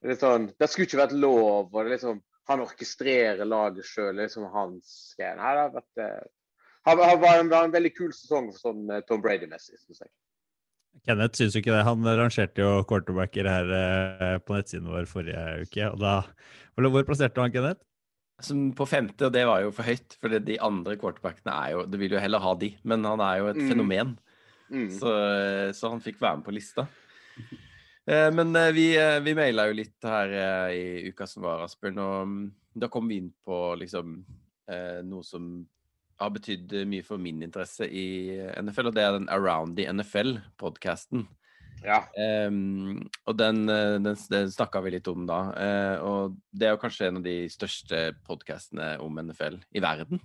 Litt 0.05 0.20
sånn, 0.20 0.50
Det 0.59 0.68
skulle 0.68 0.88
ikke 0.88 1.00
vært 1.00 1.16
lov. 1.16 1.70
og 1.72 1.85
det 1.85 1.96
liksom, 1.96 2.20
Han 2.50 2.64
orkestrerer 2.64 3.46
laget 3.46 3.87
sjøl. 3.87 4.16
Liksom 4.18 4.48
hans 4.52 5.14
greie. 5.18 5.37
Nei, 5.38 5.52
det 5.55 5.62
har 5.62 5.76
vært 5.76 6.02
eh, 6.02 6.26
har, 6.88 7.05
har 7.07 7.20
var 7.22 7.38
en, 7.38 7.52
en 7.55 7.72
veldig 7.72 7.92
kul 7.94 8.11
sesong 8.12 8.50
sånn 8.57 8.90
eh, 8.90 9.05
Tom 9.09 9.22
Brady-messig. 9.22 9.78
syns 9.78 10.02
jeg. 10.02 10.12
Kenneth 11.07 11.38
syns 11.38 11.55
jo 11.57 11.62
ikke 11.62 11.72
det. 11.72 11.87
Han 11.87 12.05
rangerte 12.05 12.64
jo 12.64 12.83
quarterbacker 12.88 13.48
her 13.48 13.72
eh, 13.78 14.37
på 14.42 14.59
nettsiden 14.59 14.90
vår 14.92 15.09
forrige 15.11 15.46
uke. 15.62 15.88
og 15.88 16.02
da, 16.02 16.18
Hvor 16.76 17.09
plasserte 17.09 17.40
han, 17.40 17.55
Kenneth? 17.55 17.87
Som 18.42 18.72
på 18.74 18.87
femte, 18.88 19.26
og 19.28 19.33
det 19.35 19.44
var 19.46 19.62
jo 19.62 19.70
for 19.74 19.87
høyt. 19.87 20.16
For 20.20 20.28
de 20.42 20.57
andre 20.61 20.96
quarterbackene 21.00 21.52
er 21.55 21.72
jo 21.76 21.85
Du 21.87 21.96
vil 22.00 22.12
jo 22.16 22.18
heller 22.22 22.42
ha 22.42 22.55
de, 22.59 22.72
men 22.85 23.05
han 23.05 23.20
er 23.20 23.38
jo 23.42 23.46
et 23.52 23.57
Mm. 23.62 23.68
fenomen. 23.70 24.14
Mm. 24.72 24.88
Så, 24.90 25.11
så 25.76 25.90
han 25.92 26.00
fikk 26.00 26.18
være 26.20 26.38
med 26.40 26.46
på 26.46 26.55
lista. 26.57 26.87
Eh, 28.09 28.31
Men 28.35 28.55
eh, 28.57 28.72
vi, 28.72 28.87
eh, 28.98 29.20
vi 29.20 29.35
maila 29.35 29.68
jo 29.68 29.76
litt 29.78 30.02
her 30.02 30.33
eh, 30.33 30.70
i 30.74 31.11
uka 31.12 31.26
som 31.28 31.42
var, 31.44 31.61
Asbjørn, 31.66 31.98
og 32.02 32.26
mm, 32.26 32.52
da 32.83 32.88
kom 32.88 33.07
vi 33.09 33.18
inn 33.20 33.28
på 33.44 33.59
liksom 33.78 34.24
eh, 34.68 35.02
noe 35.05 35.22
som 35.22 35.66
har 36.18 36.31
betydd 36.35 36.72
mye 36.88 37.02
for 37.05 37.18
min 37.18 37.42
interesse 37.42 37.87
i 37.87 38.33
NFL, 38.62 38.88
og 38.90 38.94
det 38.96 39.02
er 39.05 39.12
den 39.18 39.28
Around 39.28 39.76
the 39.76 39.87
NFL-podkasten. 39.92 41.26
Ja. 41.82 42.02
Um, 42.46 43.02
og 43.26 43.38
den, 43.40 43.64
eh, 43.72 43.96
den, 43.98 44.14
den 44.30 44.52
snakka 44.52 44.82
vi 44.85 44.94
litt 44.94 45.08
om 45.11 45.24
da. 45.26 45.40
Uh, 45.56 45.96
og 46.06 46.37
det 46.54 46.68
er 46.68 46.76
jo 46.76 46.82
kanskje 46.85 47.08
en 47.08 47.18
av 47.18 47.26
de 47.26 47.37
største 47.50 48.04
podkastene 48.28 48.94
om 49.02 49.18
NFL 49.18 49.58
i 49.74 49.82
verden. 49.82 50.22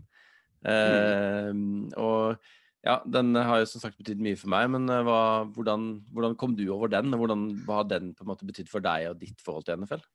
Um, 0.67 1.87
og 1.97 2.37
ja, 2.85 2.99
den 3.09 3.35
har 3.35 3.61
jo 3.61 3.69
som 3.69 3.81
sagt 3.83 3.97
betydd 3.99 4.21
mye 4.23 4.37
for 4.39 4.51
meg, 4.53 4.69
men 4.71 4.85
eh, 4.91 5.03
hva, 5.05 5.47
hvordan, 5.55 5.87
hvordan 6.13 6.37
kom 6.39 6.53
du 6.55 6.67
over 6.73 6.91
den? 6.91 7.11
og 7.13 7.23
Hvordan, 7.23 7.47
hva 7.65 7.81
har 7.81 7.89
den 7.89 8.13
på 8.15 8.23
en 8.23 8.31
måte 8.31 8.47
betydd 8.47 8.69
for 8.71 8.83
deg 8.85 9.09
og 9.09 9.19
ditt 9.21 9.41
forhold 9.43 9.67
til 9.67 9.81
NFL? 9.81 10.05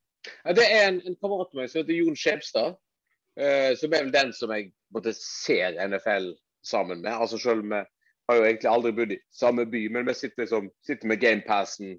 Ja, 0.44 0.54
det 0.56 0.68
er 0.70 0.86
en, 0.86 1.02
en 1.08 1.18
kamerat 1.18 1.50
av 1.50 1.58
meg 1.58 1.68
som 1.68 1.82
heter 1.82 1.98
Jon 1.98 2.18
Skjebstad. 2.18 2.78
uh, 3.40 3.72
som 3.80 3.90
er 3.90 4.06
vel 4.06 4.14
den 4.14 4.32
som 4.36 4.54
jeg 4.54 4.70
måte, 4.94 5.14
ser 5.18 5.76
NFL 5.82 6.32
sammen 6.64 7.02
med. 7.02 7.12
Altså 7.12 7.40
Selv 7.42 7.66
med 7.66 7.90
har 8.32 8.40
jo 8.40 8.46
egentlig 8.48 8.70
aldri 8.70 8.92
bodd 8.96 9.12
i 9.14 9.20
samme 9.34 9.66
by, 9.68 9.82
men 9.92 10.08
vi 10.08 10.16
sitter, 10.16 10.44
liksom, 10.44 10.70
sitter 10.86 11.10
med 11.10 11.20
gamepassen 11.22 11.96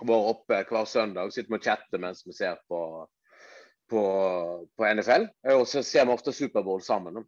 vår 0.00 0.30
oppe 0.32 0.60
hver 0.68 0.88
søndag. 0.90 1.32
Sitter 1.32 1.54
med 1.54 1.62
og 1.62 1.68
chatter 1.68 2.02
mens 2.02 2.24
vi 2.26 2.34
ser 2.34 2.58
på, 2.70 2.80
på, 3.90 4.04
på 4.76 4.88
NFL. 4.90 5.28
Og 5.54 5.66
så 5.70 5.84
ser 5.86 6.06
vi 6.06 6.16
ofte 6.16 6.34
Superbowl 6.34 6.82
sammen. 6.82 7.22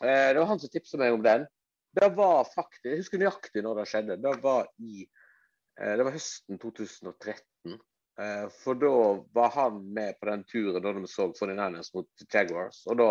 Eh, 0.00 0.30
det 0.32 0.38
var 0.38 0.50
han 0.52 0.62
som 0.62 0.72
tipset 0.72 1.00
meg 1.00 1.16
om 1.16 1.24
den. 1.24 1.46
Det 1.96 2.12
var 2.14 2.46
faktisk, 2.46 2.84
Jeg 2.86 3.02
husker 3.02 3.18
nøyaktig 3.18 3.64
når 3.66 3.80
det 3.80 3.88
skjedde. 3.90 4.20
Det 4.22 4.36
var 4.42 4.68
i 4.78 5.04
eh, 5.80 5.94
det 5.98 6.06
var 6.06 6.14
høsten 6.14 6.60
2013. 6.62 7.78
Eh, 8.20 8.46
For 8.62 8.78
da 8.78 8.94
var 9.34 9.54
han 9.56 9.82
med 9.94 10.18
på 10.20 10.30
den 10.30 10.44
turen 10.46 10.82
da 10.84 10.94
vi 10.94 11.10
så 11.10 11.30
49ers 11.34 11.90
mot 11.96 12.26
Jaguars. 12.32 12.84
Og 12.86 13.00
da 13.02 13.10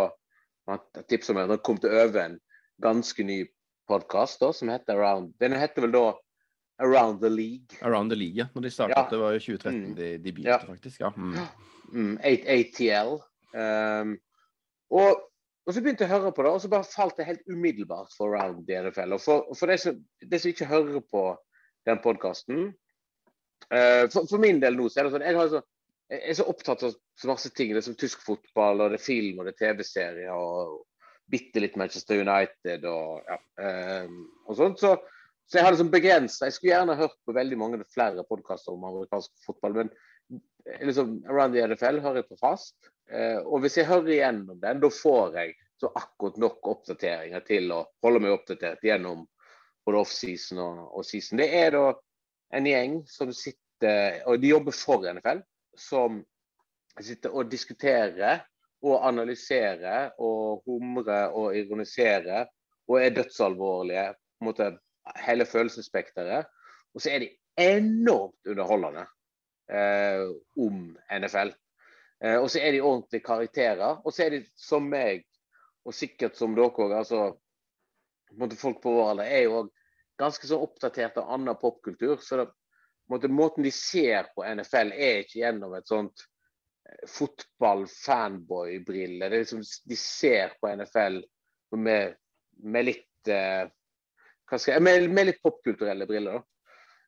tipset 1.10 1.36
meg, 1.36 1.50
han 1.50 1.66
kom 1.66 1.80
til 1.82 1.92
å 1.92 2.06
øve 2.06 2.24
en 2.24 2.40
ganske 2.80 3.26
ny 3.26 3.42
podkast 3.90 4.44
som 4.56 4.70
heter 4.72 4.98
Around 5.00 5.34
Den 5.42 5.56
heter 5.58 5.82
vel 5.88 5.92
da 5.96 6.04
Around 6.80 7.20
the 7.22 7.30
League. 7.30 7.76
Around 7.84 8.12
the 8.14 8.16
League, 8.16 8.38
ja. 8.40 8.46
Når 8.56 8.62
de 8.62 8.70
startet, 8.72 8.96
Ja. 8.98 9.08
Det 9.12 9.18
var 9.20 9.34
jo 9.36 9.40
2013 9.40 9.82
Mm. 9.90 9.96
de, 9.96 10.10
de 10.18 10.32
begynte, 10.32 10.50
Ja. 10.50 10.58
faktisk. 10.64 11.00
ja. 11.02 11.10
Mm. 11.18 11.34
Mm, 11.92 12.14
8 12.24 12.54
ATL. 12.56 13.10
Um, 13.54 14.14
og, 14.92 15.24
og 15.66 15.74
så 15.74 15.82
begynte 15.82 16.06
jeg 16.06 16.12
å 16.14 16.20
høre 16.22 16.32
på 16.32 16.44
det, 16.46 16.52
og 16.56 16.62
så 16.62 16.70
bare 16.72 16.88
falt 16.88 17.18
det 17.18 17.26
helt 17.28 17.44
umiddelbart 17.52 18.14
for 18.18 18.32
Around 18.38 18.64
the 18.68 18.78
NFL. 18.86 19.14
Og 19.18 19.22
for, 19.22 19.50
for 19.60 19.68
de 19.68 19.78
som, 19.78 19.98
de 20.32 20.40
som 20.40 20.50
ikke 20.54 20.70
hører 20.70 21.02
på 21.12 21.26
den 21.90 22.00
podkasten 22.04 22.70
for, 23.70 24.24
for 24.30 24.38
min 24.42 24.62
del 24.64 24.78
nå, 24.80 24.88
så 24.90 25.00
er 25.02 25.04
det 25.10 25.12
sånn 25.18 25.26
jeg, 25.28 25.36
har 25.36 25.50
så, 25.52 25.60
jeg 26.10 26.22
er 26.32 26.38
så 26.40 26.46
opptatt 26.50 26.84
av 26.88 26.94
så 27.20 27.28
masse 27.28 27.52
ting. 27.58 27.74
Det 27.74 27.82
er 27.84 27.88
som 27.90 27.98
tysk 28.00 28.22
fotball, 28.26 28.82
og 28.86 28.94
det 28.94 29.02
er 29.02 29.04
film 29.04 29.40
og 29.44 29.46
det 29.50 29.54
er 29.58 29.74
TV-serier. 29.74 30.32
og 30.32 30.86
bitte 31.30 31.62
litt 31.64 31.78
Manchester 31.80 32.22
United 32.24 32.86
og, 32.90 33.24
ja, 33.28 33.38
um, 34.04 34.22
og 34.48 34.58
sånt. 34.58 34.82
Så, 34.82 34.96
så 35.50 35.60
jeg 35.60 35.66
har 35.66 35.74
liksom 35.74 35.92
begrensa 35.94 36.48
Jeg 36.48 36.56
skulle 36.56 36.74
gjerne 36.76 36.98
hørt 37.00 37.18
på 37.26 37.36
veldig 37.38 37.58
mange 37.60 37.82
flere 37.94 38.26
podkaster 38.28 38.74
om 38.74 38.86
amerikansk 38.90 39.32
fotball, 39.46 39.78
men 39.78 39.92
liksom, 40.86 41.20
Around 41.30 41.56
the 41.56 41.66
NFL 41.70 42.02
hører 42.04 42.22
jeg 42.24 42.30
på 42.32 42.40
fast. 42.42 42.78
Uh, 43.10 43.42
og 43.46 43.64
hvis 43.64 43.80
jeg 43.80 43.90
hører 43.90 44.14
igjennom 44.16 44.62
den, 44.62 44.82
da 44.84 44.94
får 44.94 45.40
jeg 45.40 45.58
så 45.80 45.92
akkurat 45.96 46.38
nok 46.42 46.68
oppdateringer 46.74 47.44
til 47.48 47.72
å 47.72 47.84
holde 48.04 48.22
meg 48.24 48.36
oppdatert 48.36 48.84
gjennom 48.84 49.24
både 49.88 50.02
offseason 50.04 50.60
og, 50.62 50.82
og 51.00 51.06
season. 51.08 51.40
Det 51.40 51.48
er 51.56 51.72
da 51.78 51.86
en 52.58 52.68
gjeng 52.68 53.00
som 53.10 53.32
sitter 53.34 54.26
Og 54.28 54.42
de 54.42 54.50
jobber 54.50 54.76
for 54.76 55.06
NFL, 55.08 55.38
som 55.80 56.18
sitter 57.00 57.32
og 57.32 57.48
diskuterer 57.48 58.42
og 58.86 59.08
analysere 59.08 60.12
og 60.24 60.64
humre 60.66 61.22
og 61.36 61.58
ironisere 61.58 62.46
og 62.88 63.02
er 63.04 63.10
dødsalvorlige. 63.10 64.14
på 64.14 64.46
en 64.46 64.46
måte 64.46 64.78
Hele 65.26 65.46
følelsesspekteret. 65.46 66.46
Og 66.94 67.02
så 67.02 67.10
er 67.10 67.20
de 67.20 67.30
enormt 67.58 68.48
underholdende 68.48 69.06
eh, 69.72 70.30
om 70.58 70.98
NFL. 71.12 71.52
Eh, 72.24 72.38
og 72.38 72.50
så 72.50 72.60
er 72.60 72.72
de 72.72 72.82
ordentlige 72.82 73.24
karakterer. 73.26 74.02
Og 74.06 74.14
så 74.14 74.24
er 74.24 74.30
de 74.30 74.44
som 74.56 74.86
meg, 74.86 75.26
og 75.86 75.94
sikkert 75.94 76.38
som 76.38 76.56
dere 76.56 76.70
òg, 76.70 76.94
altså 76.94 77.32
på 78.30 78.38
måte 78.38 78.60
folk 78.60 78.82
på 78.84 78.94
vår 78.94 79.12
alder, 79.16 79.26
er 79.26 79.46
jo 79.48 79.62
òg 79.64 79.70
ganske 80.20 80.48
så 80.48 80.60
oppdatert 80.62 81.18
av 81.18 81.32
annen 81.34 81.58
popkultur. 81.58 82.20
Så 82.22 82.38
det, 82.38 82.50
måte, 83.10 83.32
måten 83.32 83.66
de 83.66 83.72
ser 83.74 84.30
på 84.36 84.46
NFL, 84.46 84.94
er 84.94 85.24
ikke 85.24 85.42
gjennom 85.42 85.74
et 85.78 85.90
sånt 85.90 86.28
fotball-fanboy-brille. 87.08 89.30
Det 89.30 89.36
er 89.36 89.40
liksom, 89.44 89.64
De 89.90 89.96
ser 90.00 90.48
på 90.60 90.76
NFL 90.76 91.16
med, 91.78 92.16
med 92.64 92.86
litt 92.88 93.28
eh, 93.30 93.66
jeg, 94.50 94.82
med, 94.82 95.10
med 95.14 95.26
litt 95.30 95.44
popkulturelle 95.46 96.06
briller. 96.10 96.40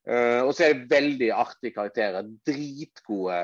Eh, 0.10 0.42
og 0.42 0.56
så 0.56 0.64
er 0.66 0.74
det 0.74 0.92
veldig 0.92 1.30
artige 1.36 1.76
karakterer. 1.76 2.30
Dritgode 2.48 3.40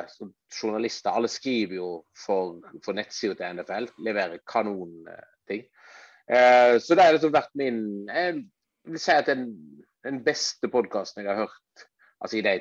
journalister. 0.54 1.12
Alle 1.12 1.30
skriver 1.32 1.76
jo 1.80 1.90
for, 2.26 2.44
for 2.86 2.94
nettsida 2.98 3.34
til 3.38 3.48
NFL. 3.60 3.86
Leverer 4.06 4.38
kanonting. 4.50 5.64
Uh, 6.28 6.76
så 6.84 6.92
det 6.92 7.04
har 7.06 7.14
liksom 7.16 7.32
vært 7.32 7.54
min 7.56 7.78
Jeg 8.12 8.34
vil 8.92 9.00
si 9.00 9.14
at 9.16 9.30
den, 9.30 9.46
den 10.04 10.18
beste 10.26 10.68
podkasten 10.68 11.24
jeg 11.24 11.32
har 11.32 11.46
hørt 11.46 11.86
altså 12.20 12.36
i 12.36 12.42
de 12.44 12.58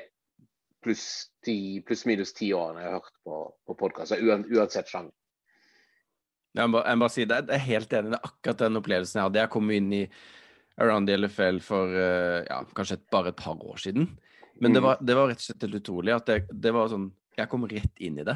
pluss 0.83 1.03
ti- 1.45 1.81
pluss-minus 1.87 2.33
ti 2.37 2.51
årene 2.53 2.83
jeg 2.83 2.91
har 2.91 2.99
hørt 2.99 3.15
på, 3.25 3.37
på 3.67 3.75
podkaster, 3.79 4.21
uansett 4.23 4.89
sjanger. 4.91 5.13
Jeg 6.57 6.71
må, 6.73 6.79
jeg 6.81 6.97
må 6.97 7.05
bare 7.05 7.13
si 7.13 7.25
det, 7.29 7.37
jeg 7.45 7.59
er 7.59 7.65
helt 7.67 7.93
enig. 7.93 8.11
Det 8.13 8.17
er 8.19 8.29
akkurat 8.31 8.61
den 8.63 8.79
opplevelsen 8.79 9.19
jeg 9.19 9.27
hadde. 9.27 9.41
Jeg 9.43 9.51
kom 9.53 9.71
inn 9.75 9.91
i 9.93 10.03
Around 10.81 11.09
the 11.09 11.17
LFL 11.19 11.59
for 11.65 11.93
eh, 11.93 12.39
ja, 12.47 12.59
kanskje 12.77 12.97
et, 12.99 13.05
bare 13.13 13.33
et 13.33 13.37
par 13.39 13.61
år 13.61 13.81
siden. 13.83 14.07
Men 14.61 14.73
det 14.73 14.81
Mm. 14.81 14.87
var, 14.87 14.97
det 15.05 15.15
var 15.17 15.27
rett 15.29 15.41
og 15.43 15.45
slett 15.45 15.65
helt 15.67 15.77
utrolig 15.83 16.13
at 16.15 16.25
det, 16.25 16.37
det 16.49 16.71
var 16.73 16.87
sånn 16.89 17.11
Jeg 17.37 17.49
kom 17.51 17.67
rett 17.69 17.99
inn 18.01 18.17
i 18.17 18.25
det. 18.25 18.33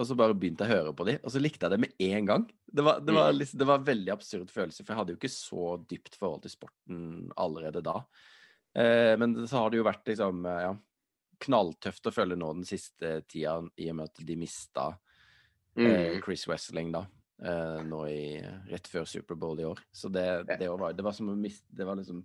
Og 0.00 0.06
så 0.06 0.16
bare 0.18 0.34
begynte 0.34 0.66
jeg 0.66 0.72
å 0.72 0.78
høre 0.80 0.94
på 0.98 1.04
de, 1.06 1.16
og 1.22 1.30
så 1.30 1.38
likte 1.42 1.66
jeg 1.66 1.70
det 1.74 1.78
med 1.84 1.94
en 2.02 2.26
gang. 2.26 2.44
Det 2.66 2.82
var, 2.86 2.98
det 3.02 3.14
var, 3.14 3.32
liksom, 3.34 3.58
det 3.60 3.66
var 3.68 3.78
en 3.80 3.86
veldig 3.86 4.12
absurd 4.14 4.50
følelse, 4.50 4.82
for 4.84 4.92
jeg 4.94 4.98
hadde 5.00 5.12
jo 5.14 5.18
ikke 5.18 5.30
så 5.34 5.64
dypt 5.90 6.14
forhold 6.18 6.42
til 6.42 6.52
sporten 6.54 7.00
allerede 7.38 7.82
da. 7.86 7.96
Eh, 8.78 9.14
men 9.18 9.34
så 9.50 9.60
har 9.64 9.70
det 9.70 9.78
jo 9.80 9.86
vært 9.86 10.06
liksom 10.10 10.46
eh, 10.46 10.60
ja, 10.66 10.72
knalltøft 11.40 12.06
å 12.06 12.12
følge 12.14 12.36
nå 12.38 12.52
den 12.60 12.66
siste 12.68 13.20
tida, 13.30 13.56
i 13.80 13.88
og 13.90 13.96
med 14.00 14.10
at 14.10 14.26
de 14.26 14.36
mista 14.36 14.90
eh, 14.90 14.98
Mm. 15.80 16.20
Chris 16.24 16.46
Wessling 16.50 16.90
da, 16.92 17.04
eh, 17.44 17.82
nå 17.86 18.00
i, 18.10 18.40
rett 18.68 18.88
før 18.90 19.04
Superbowl 19.06 19.60
i 19.62 19.64
år. 19.68 19.78
Så 19.94 20.10
det, 20.12 20.24
det, 20.58 20.68
var, 20.68 20.92
det 20.92 21.04
var 21.06 21.12
som 21.16 21.28
å 21.30 21.36
miste 21.38 21.64
Det 21.70 21.86
var 21.86 21.96
liksom 21.96 22.24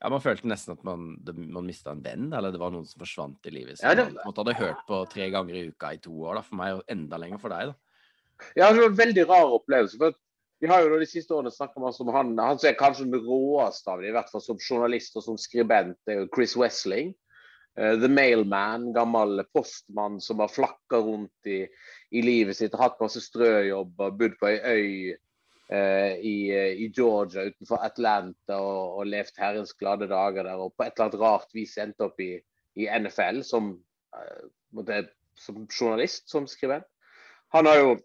Ja, 0.00 0.08
Man 0.10 0.20
følte 0.24 0.48
nesten 0.48 0.72
at 0.74 0.82
man, 0.84 1.14
man 1.36 1.66
mista 1.68 1.90
en 1.92 2.00
venn, 2.02 2.32
eller 2.34 2.50
det 2.52 2.58
var 2.60 2.72
noen 2.72 2.86
som 2.88 2.98
forsvant 3.00 3.46
i 3.46 3.52
livet. 3.52 3.78
Som 3.78 3.88
Ja, 3.90 3.94
det- 4.00 4.12
man 4.16 4.34
hadde 4.36 4.54
hørt 4.58 4.82
på 4.88 5.02
tre 5.12 5.28
ganger 5.30 5.54
i 5.54 5.66
uka 5.68 5.92
i 5.94 5.98
to 5.98 6.10
år. 6.24 6.34
da, 6.36 6.42
For 6.42 6.56
meg 6.56 6.74
og 6.76 6.82
enda 6.88 7.16
lenger 7.20 7.38
for 7.40 7.48
deg. 7.52 7.68
da. 7.68 7.74
Ja, 8.56 8.72
det 8.72 8.80
var 8.80 8.88
en 8.90 8.96
veldig 8.96 9.26
rar 9.28 9.52
opplevelse. 9.60 9.96
for 9.98 10.12
Vi 10.60 10.66
har 10.68 10.82
jo 10.82 10.98
de 10.98 11.06
siste 11.06 11.30
årene 11.36 11.52
snakket 11.52 11.80
masse 11.84 12.00
om 12.00 12.08
han, 12.12 12.36
han 12.38 12.58
som 12.58 12.68
er 12.70 12.74
kanskje 12.80 13.10
den 13.10 13.20
råeste 13.20 13.88
av 13.92 14.00
dem, 14.00 14.08
i 14.08 14.12
hvert 14.16 14.30
fall 14.32 14.40
som 14.40 14.56
journalist 14.58 15.16
og 15.16 15.22
som 15.22 15.36
skribent, 15.36 15.96
det 16.06 16.16
er 16.16 16.20
jo 16.24 16.28
Chris 16.34 16.56
Wessling. 16.56 17.14
Eh, 17.76 18.00
The 18.00 18.08
Mailman, 18.08 18.92
gammel 18.92 19.44
postmann 19.52 20.20
som 20.20 20.40
har 20.40 20.48
flakka 20.48 20.96
rundt 20.96 21.46
i, 21.46 21.66
i 22.10 22.22
livet 22.22 22.56
sitt, 22.56 22.74
hatt 22.74 23.00
masse 23.00 23.20
strøjobber, 23.20 24.14
bodd 24.16 24.36
på 24.40 24.48
ei 24.48 24.56
øy 24.64 25.16
eh, 25.76 26.14
i, 26.16 26.36
i 26.86 26.88
Georgia 26.88 27.44
utenfor 27.50 27.84
Atlanta 27.84 28.56
og, 28.56 29.00
og 29.00 29.10
levd 29.12 29.42
herrens 29.42 29.76
glade 29.76 30.08
dager 30.08 30.48
der. 30.48 30.62
Og 30.62 30.72
på 30.76 30.86
et 30.86 30.94
eller 30.94 31.10
annet 31.10 31.20
rart 31.20 31.52
vis 31.56 31.76
endte 31.82 32.08
opp 32.08 32.20
i, 32.24 32.32
i 32.80 32.88
NFL 32.88 33.42
som, 33.44 33.74
eh, 34.16 35.02
som 35.36 35.64
journalist, 35.68 36.30
som 36.32 36.48
skribent. 36.48 36.88
Han 37.54 37.68
har 37.68 37.82
jo 37.82 37.96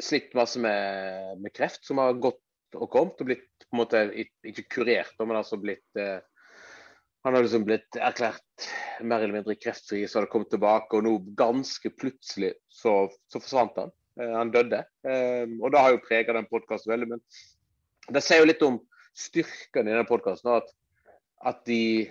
slitt 0.00 0.34
masse 0.34 0.58
med, 0.60 1.38
med 1.40 1.54
kreft, 1.54 1.84
som 1.86 2.02
har 2.02 2.18
gått 2.18 2.42
og 2.78 2.90
kommet 2.90 3.22
og 3.22 3.30
blitt 3.30 3.46
på 3.70 3.74
en 3.74 3.80
måte 3.80 4.02
ikke 4.46 4.66
kurert, 4.70 5.14
men 5.22 5.38
altså 5.38 5.58
blitt 5.62 5.98
eh, 5.98 6.18
Han 7.24 7.36
har 7.36 7.44
liksom 7.44 7.66
blitt 7.68 7.96
erklært 8.00 8.68
mer 9.04 9.20
eller 9.20 9.40
mindre 9.40 9.56
kreftfri, 9.60 10.06
så 10.08 10.18
har 10.18 10.26
det 10.26 10.32
kommet 10.32 10.50
tilbake, 10.52 10.96
og 10.96 11.04
nå 11.04 11.16
ganske 11.36 11.92
plutselig 12.00 12.54
så, 12.72 12.94
så 13.28 13.42
forsvant 13.42 13.76
han. 13.80 13.92
Eh, 14.20 14.32
han 14.32 14.52
døde. 14.54 14.84
Eh, 15.04 15.44
og 15.60 15.72
det 15.72 15.82
har 15.82 15.94
jo 15.94 16.04
prega 16.06 16.36
den 16.36 16.48
podkasten 16.50 16.94
veldig. 16.94 17.10
Men 17.14 18.14
det 18.16 18.24
sier 18.24 18.42
jo 18.42 18.48
litt 18.48 18.64
om 18.66 18.80
styrken 19.16 19.88
i 19.88 19.96
den 19.96 20.08
podkasten. 20.08 20.52
At, 20.60 20.72
at 21.52 21.60
de, 21.68 22.08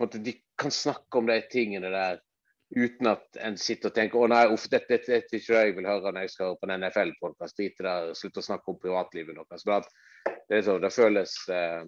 måte, 0.00 0.20
de 0.20 0.36
kan 0.60 0.74
snakke 0.74 1.20
om 1.20 1.30
de 1.30 1.40
tingene 1.52 1.92
der 1.92 2.20
uten 2.70 3.08
at 3.10 3.40
en 3.42 3.56
sitter 3.58 3.90
og 3.90 3.96
tenker 3.96 4.20
å 4.20 4.28
nei, 4.30 4.44
uff, 4.52 4.68
dette, 4.70 4.86
dette, 4.92 5.10
dette 5.10 5.34
er 5.34 5.40
ikke 5.40 5.56
det 5.56 5.64
jeg 5.64 5.76
vil 5.80 5.88
høre 5.90 6.12
når 6.12 6.26
jeg 6.26 6.34
skal 6.36 6.50
høre 6.50 6.60
på 6.60 6.68
en 6.68 6.76
NFL-podkast. 6.84 7.56
Drit 7.58 7.82
i 7.82 7.86
det, 7.88 7.96
slutt 8.20 8.38
å 8.38 8.46
snakke 8.46 8.70
om 8.70 8.78
privatlivet 8.84 9.40
deres. 9.40 9.64
Så 9.64 9.80
det, 9.80 10.60
er 10.60 10.66
sånn, 10.68 10.84
det, 10.84 10.92
føles, 10.94 11.34
eh, 11.50 11.82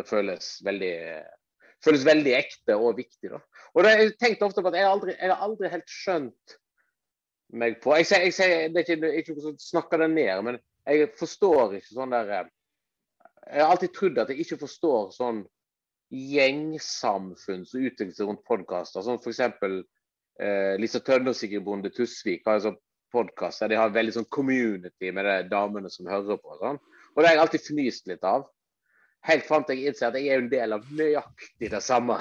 det 0.00 0.08
føles 0.08 0.50
veldig 0.66 0.94
føles 1.84 2.04
veldig 2.06 2.34
ekte 2.36 2.76
og 2.76 2.98
viktig. 2.98 3.30
da. 3.32 3.40
Og 3.74 3.84
det, 3.84 3.94
jeg 4.00 4.12
tenkte 4.20 4.48
ofte 4.48 4.62
på 4.64 4.70
at 4.72 4.78
jeg 4.78 4.88
aldri, 4.88 5.16
jeg 5.16 5.32
har 5.32 5.42
aldri 5.44 5.70
helt 5.72 5.90
skjønt 5.90 6.58
meg 7.54 7.76
på 7.82 7.94
Jeg, 8.00 8.08
jeg, 8.10 8.34
sier- 8.34 8.68
det 8.72 8.80
er 8.80 8.86
ikke, 8.86 9.00
det 9.02 9.10
er 9.10 9.18
ikke 9.20 9.54
som 9.62 9.90
det 10.00 10.10
ned, 10.10 10.42
men 10.46 10.60
jeg 10.88 11.10
forstår 11.18 11.76
ikke 11.78 11.94
sånn 11.94 12.14
der 12.14 12.30
eh, 12.34 12.48
Jeg 13.52 13.62
har 13.62 13.70
alltid 13.74 13.92
trodd 13.94 14.18
at 14.22 14.32
jeg 14.32 14.44
ikke 14.44 14.62
forstår 14.64 15.12
sånn 15.14 15.44
gjengsamfunn 16.14 17.64
som 17.66 17.84
utvikler 17.84 18.14
seg 18.14 18.28
rundt 18.28 18.44
podkaster. 18.48 19.02
Sånn 19.04 19.20
f.eks. 19.20 19.40
Eh, 20.42 20.74
Lisa 20.80 21.00
Tønne 21.04 21.32
og 21.32 21.38
Sigrid 21.38 21.64
Bonde 21.66 21.90
Tusvik 21.94 22.44
har 22.46 22.58
en 22.58 22.66
sånn 22.68 22.80
podkast 23.14 23.62
der 23.62 23.70
de 23.70 23.78
har 23.78 23.92
veldig 23.94 24.16
sånn 24.16 24.30
community 24.34 25.12
med 25.14 25.26
de 25.28 25.36
damene 25.50 25.90
som 25.92 26.08
hører 26.10 26.40
på. 26.40 26.56
Sånn. 26.60 26.80
Og 27.14 27.20
det 27.22 27.28
har 27.28 27.36
jeg 27.36 27.44
alltid 27.44 27.66
fnyst 27.68 28.10
litt 28.10 28.26
av. 28.26 28.48
Helt 29.24 29.46
fram 29.48 29.64
til 29.64 29.80
jeg 29.80 29.92
innser 29.92 30.10
at 30.10 30.18
jeg 30.20 30.32
er 30.32 30.42
en 30.42 30.50
del 30.52 30.76
av 30.76 30.88
nøyaktig 30.92 31.70
det 31.72 31.82
samme. 31.84 32.18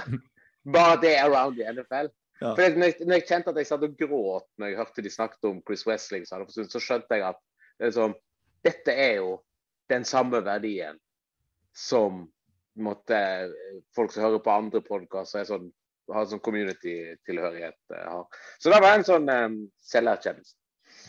Bare 0.76 0.99
det 1.01 1.18
around 1.20 1.60
i 1.60 1.66
NFL. 1.68 2.12
Ja. 2.39 2.54
For 2.56 2.76
når, 2.76 2.89
jeg, 2.89 3.08
når 3.08 3.20
jeg 3.20 3.28
kjente 3.30 3.51
at 3.51 3.60
jeg 3.60 3.70
satt 3.70 3.84
og 3.86 3.97
gråt 3.99 4.47
når 4.60 4.72
jeg 4.72 4.80
hørte 4.80 5.04
de 5.06 5.12
snakket 5.12 5.47
om 5.47 5.60
Chris 5.68 5.86
Wessling, 5.88 6.26
så, 6.28 6.41
så 6.47 6.82
skjønte 6.82 7.20
jeg 7.20 7.28
at 7.30 7.93
sånn, 7.95 8.16
dette 8.66 8.95
er 8.95 9.18
jo 9.22 9.38
den 9.91 10.08
samme 10.08 10.41
verdien 10.43 10.99
som 11.76 12.26
måtte, 12.80 13.20
folk 13.95 14.14
som 14.14 14.26
hører 14.26 14.41
på 14.43 14.54
andre 14.54 14.82
podkaster, 14.86 15.45
sånn, 15.47 15.70
har 16.12 16.28
sånn 16.30 16.41
community-tilhørighet. 16.43 17.80
eh. 17.95 18.43
Så 18.60 18.74
det 18.74 18.82
var 18.84 18.97
en 18.97 19.08
sånn 19.08 19.30
um, 19.30 19.58
selverkjennelse. 19.86 20.56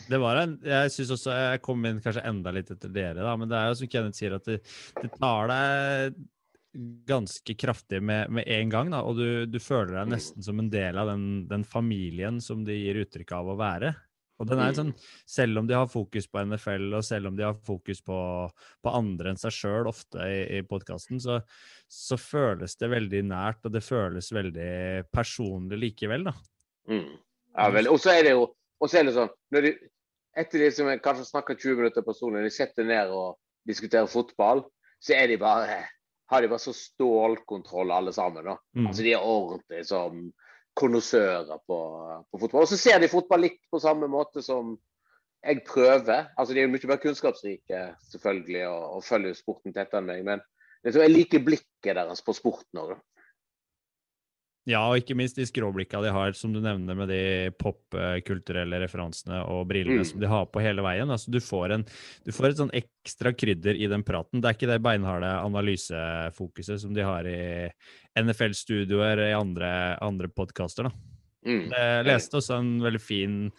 Det 0.09 0.19
var 0.21 0.39
en, 0.41 0.55
jeg 0.65 0.93
synes 0.93 1.11
også 1.15 1.33
jeg 1.35 1.61
kom 1.65 1.85
inn 1.87 1.99
kanskje 2.03 2.23
enda 2.29 2.53
litt 2.53 2.71
etter 2.73 2.91
dere, 2.93 3.25
da, 3.25 3.35
men 3.39 3.49
det 3.49 3.57
er 3.57 3.69
jo 3.71 3.77
som 3.81 3.91
Kenneth 3.91 4.19
sier, 4.19 4.37
at 4.37 4.47
det, 4.47 4.61
det 5.01 5.11
tar 5.17 5.51
deg 5.51 6.17
ganske 7.07 7.55
kraftig 7.55 8.01
med, 8.03 8.33
med 8.35 8.49
en 8.51 8.73
gang, 8.73 8.91
da, 8.91 9.01
og 9.07 9.19
du, 9.19 9.27
du 9.47 9.59
føler 9.63 9.95
deg 9.95 10.11
nesten 10.11 10.43
som 10.45 10.59
en 10.59 10.71
del 10.71 10.99
av 10.99 11.13
den, 11.13 11.45
den 11.49 11.63
familien 11.67 12.41
som 12.43 12.65
de 12.67 12.75
gir 12.75 12.99
uttrykk 13.05 13.31
av 13.37 13.53
å 13.53 13.59
være. 13.59 13.93
Og 14.35 14.49
den 14.49 14.59
er 14.59 14.73
sånn, 14.75 14.89
Selv 15.23 15.61
om 15.61 15.67
de 15.69 15.77
har 15.77 15.87
fokus 15.87 16.25
på 16.27 16.41
NFL, 16.43 16.89
og 16.97 17.05
selv 17.07 17.29
om 17.29 17.37
de 17.37 17.45
har 17.45 17.55
fokus 17.55 18.01
på, 18.03 18.17
på 18.83 18.91
andre 18.91 19.31
enn 19.31 19.39
seg 19.39 19.55
sjøl 19.55 19.87
ofte 19.87 20.27
i, 20.27 20.41
i 20.57 20.65
podkasten, 20.67 21.21
så, 21.23 21.39
så 21.87 22.19
føles 22.19 22.75
det 22.81 22.91
veldig 22.91 23.23
nært, 23.31 23.63
og 23.63 23.71
det 23.77 23.85
føles 23.85 24.33
veldig 24.35 25.07
personlig 25.15 25.79
likevel, 25.85 26.27
da. 26.27 26.35
Mm. 26.91 27.15
Ja, 27.55 27.71
vel. 27.71 27.87
Og 27.87 28.03
så 28.03 28.11
er 28.11 28.27
det 28.27 28.35
jo 28.35 28.49
og 28.81 28.91
så 28.91 28.99
er 28.99 29.07
det 29.07 29.15
sånn, 29.15 29.31
når 29.55 29.65
de, 29.65 29.71
Etter 30.35 30.65
de 30.65 30.71
som 30.75 30.89
kanskje 31.03 31.27
snakker 31.29 31.57
20 31.59 31.79
minutter 31.79 32.05
personlig, 32.05 32.43
de 32.43 32.53
setter 32.53 32.87
ned 32.87 33.11
og 33.15 33.37
diskuterer 33.67 34.09
fotball, 34.11 34.65
så 34.99 35.15
er 35.15 35.29
de 35.31 35.37
bare, 35.39 35.77
har 36.31 36.41
de 36.43 36.49
bare 36.51 36.63
så 36.63 36.73
stålkontroll 36.75 37.93
alle 37.95 38.13
sammen. 38.13 38.43
da. 38.45 38.57
Mm. 38.75 38.89
Altså 38.89 39.05
De 39.05 39.13
er 39.13 39.23
ordentlig 39.23 39.85
som 39.87 40.25
konnoissører 40.75 41.61
på, 41.67 41.79
på 42.31 42.41
fotball. 42.41 42.65
Og 42.65 42.67
så 42.67 42.79
ser 42.79 42.99
de 42.99 43.11
fotball 43.11 43.45
litt 43.47 43.61
på 43.71 43.79
samme 43.79 44.09
måte 44.11 44.43
som 44.43 44.75
jeg 45.45 45.63
prøver. 45.67 46.27
Altså 46.35 46.53
De 46.53 46.63
er 46.63 46.71
mye 46.71 46.91
mer 46.91 47.01
kunnskapsrike 47.03 47.85
selvfølgelig 48.11 48.67
og, 48.67 48.83
og 48.97 49.07
følger 49.07 49.37
sporten 49.37 49.75
tettere 49.75 50.03
enn 50.03 50.09
meg. 50.09 50.25
Men 50.27 50.43
jeg 50.85 50.99
jeg 50.99 51.13
liker 51.13 51.45
blikket 51.45 51.95
deres 51.97 52.21
på 52.25 52.35
sporten 52.35 52.81
òg. 52.81 52.97
Ja, 54.67 54.79
og 54.89 54.97
ikke 54.97 55.13
minst 55.15 55.35
de 55.37 55.45
skråblikka 55.45 55.99
de 56.01 56.09
har, 56.09 56.31
som 56.33 56.51
du 56.51 56.57
nevner, 56.59 56.95
med 56.97 57.07
de 57.11 57.51
popkulturelle 57.61 58.79
referansene 58.81 59.43
og 59.45 59.67
brillene 59.69 59.99
Mm. 60.01 60.05
som 60.09 60.19
de 60.19 60.25
har 60.31 60.45
på 60.49 60.59
hele 60.63 60.81
veien. 60.81 61.07
Altså, 61.13 61.29
du, 61.29 61.37
får 61.39 61.71
en, 61.75 61.83
du 62.25 62.31
får 62.33 62.47
et 62.49 62.57
sånn 62.57 62.71
ekstra 62.73 63.31
krydder 63.37 63.77
i 63.77 63.85
den 63.87 64.01
praten. 64.03 64.41
Det 64.41 64.49
er 64.49 64.57
ikke 64.57 64.71
det 64.73 64.81
beinharde 64.81 65.29
analysefokuset 65.45 66.81
som 66.81 66.93
de 66.97 67.01
har 67.05 67.23
i 67.29 67.69
NFL-studioer 68.17 69.21
i 69.29 69.33
andre, 69.37 69.71
andre 70.01 70.27
podkaster. 70.33 70.89
Mm. 71.45 71.69
Jeg 71.69 72.05
leste 72.09 72.37
også 72.41 72.57
en 72.57 72.79
veldig 72.81 73.01
fin 73.01 73.51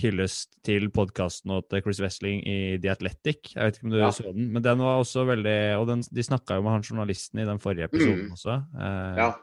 hyllest 0.00 0.52
til 0.62 0.88
podkasten 0.94 1.50
til 1.68 1.80
Chris 1.82 1.98
Wessling 2.04 2.44
i 2.46 2.76
The 2.78 2.92
Athletic. 2.92 3.54
Jeg 3.56 3.64
vet 3.64 3.78
ikke 3.80 3.88
om 3.88 3.90
du 3.90 3.98
Ja. 3.98 4.10
så 4.10 4.32
den, 4.34 4.52
men 4.52 4.62
den 4.62 4.78
var 4.78 5.00
også 5.00 5.24
veldig 5.26 5.80
Og 5.80 5.86
den, 5.88 6.02
de 6.12 6.22
snakka 6.22 6.56
jo 6.56 6.62
med 6.62 6.72
han 6.76 6.82
journalisten 6.82 7.40
i 7.40 7.44
den 7.48 7.58
forrige 7.58 7.88
episoden 7.88 8.28
Mm. 8.28 8.32
også. 8.36 8.66
Eh, 8.78 9.16
Ja. 9.16 9.34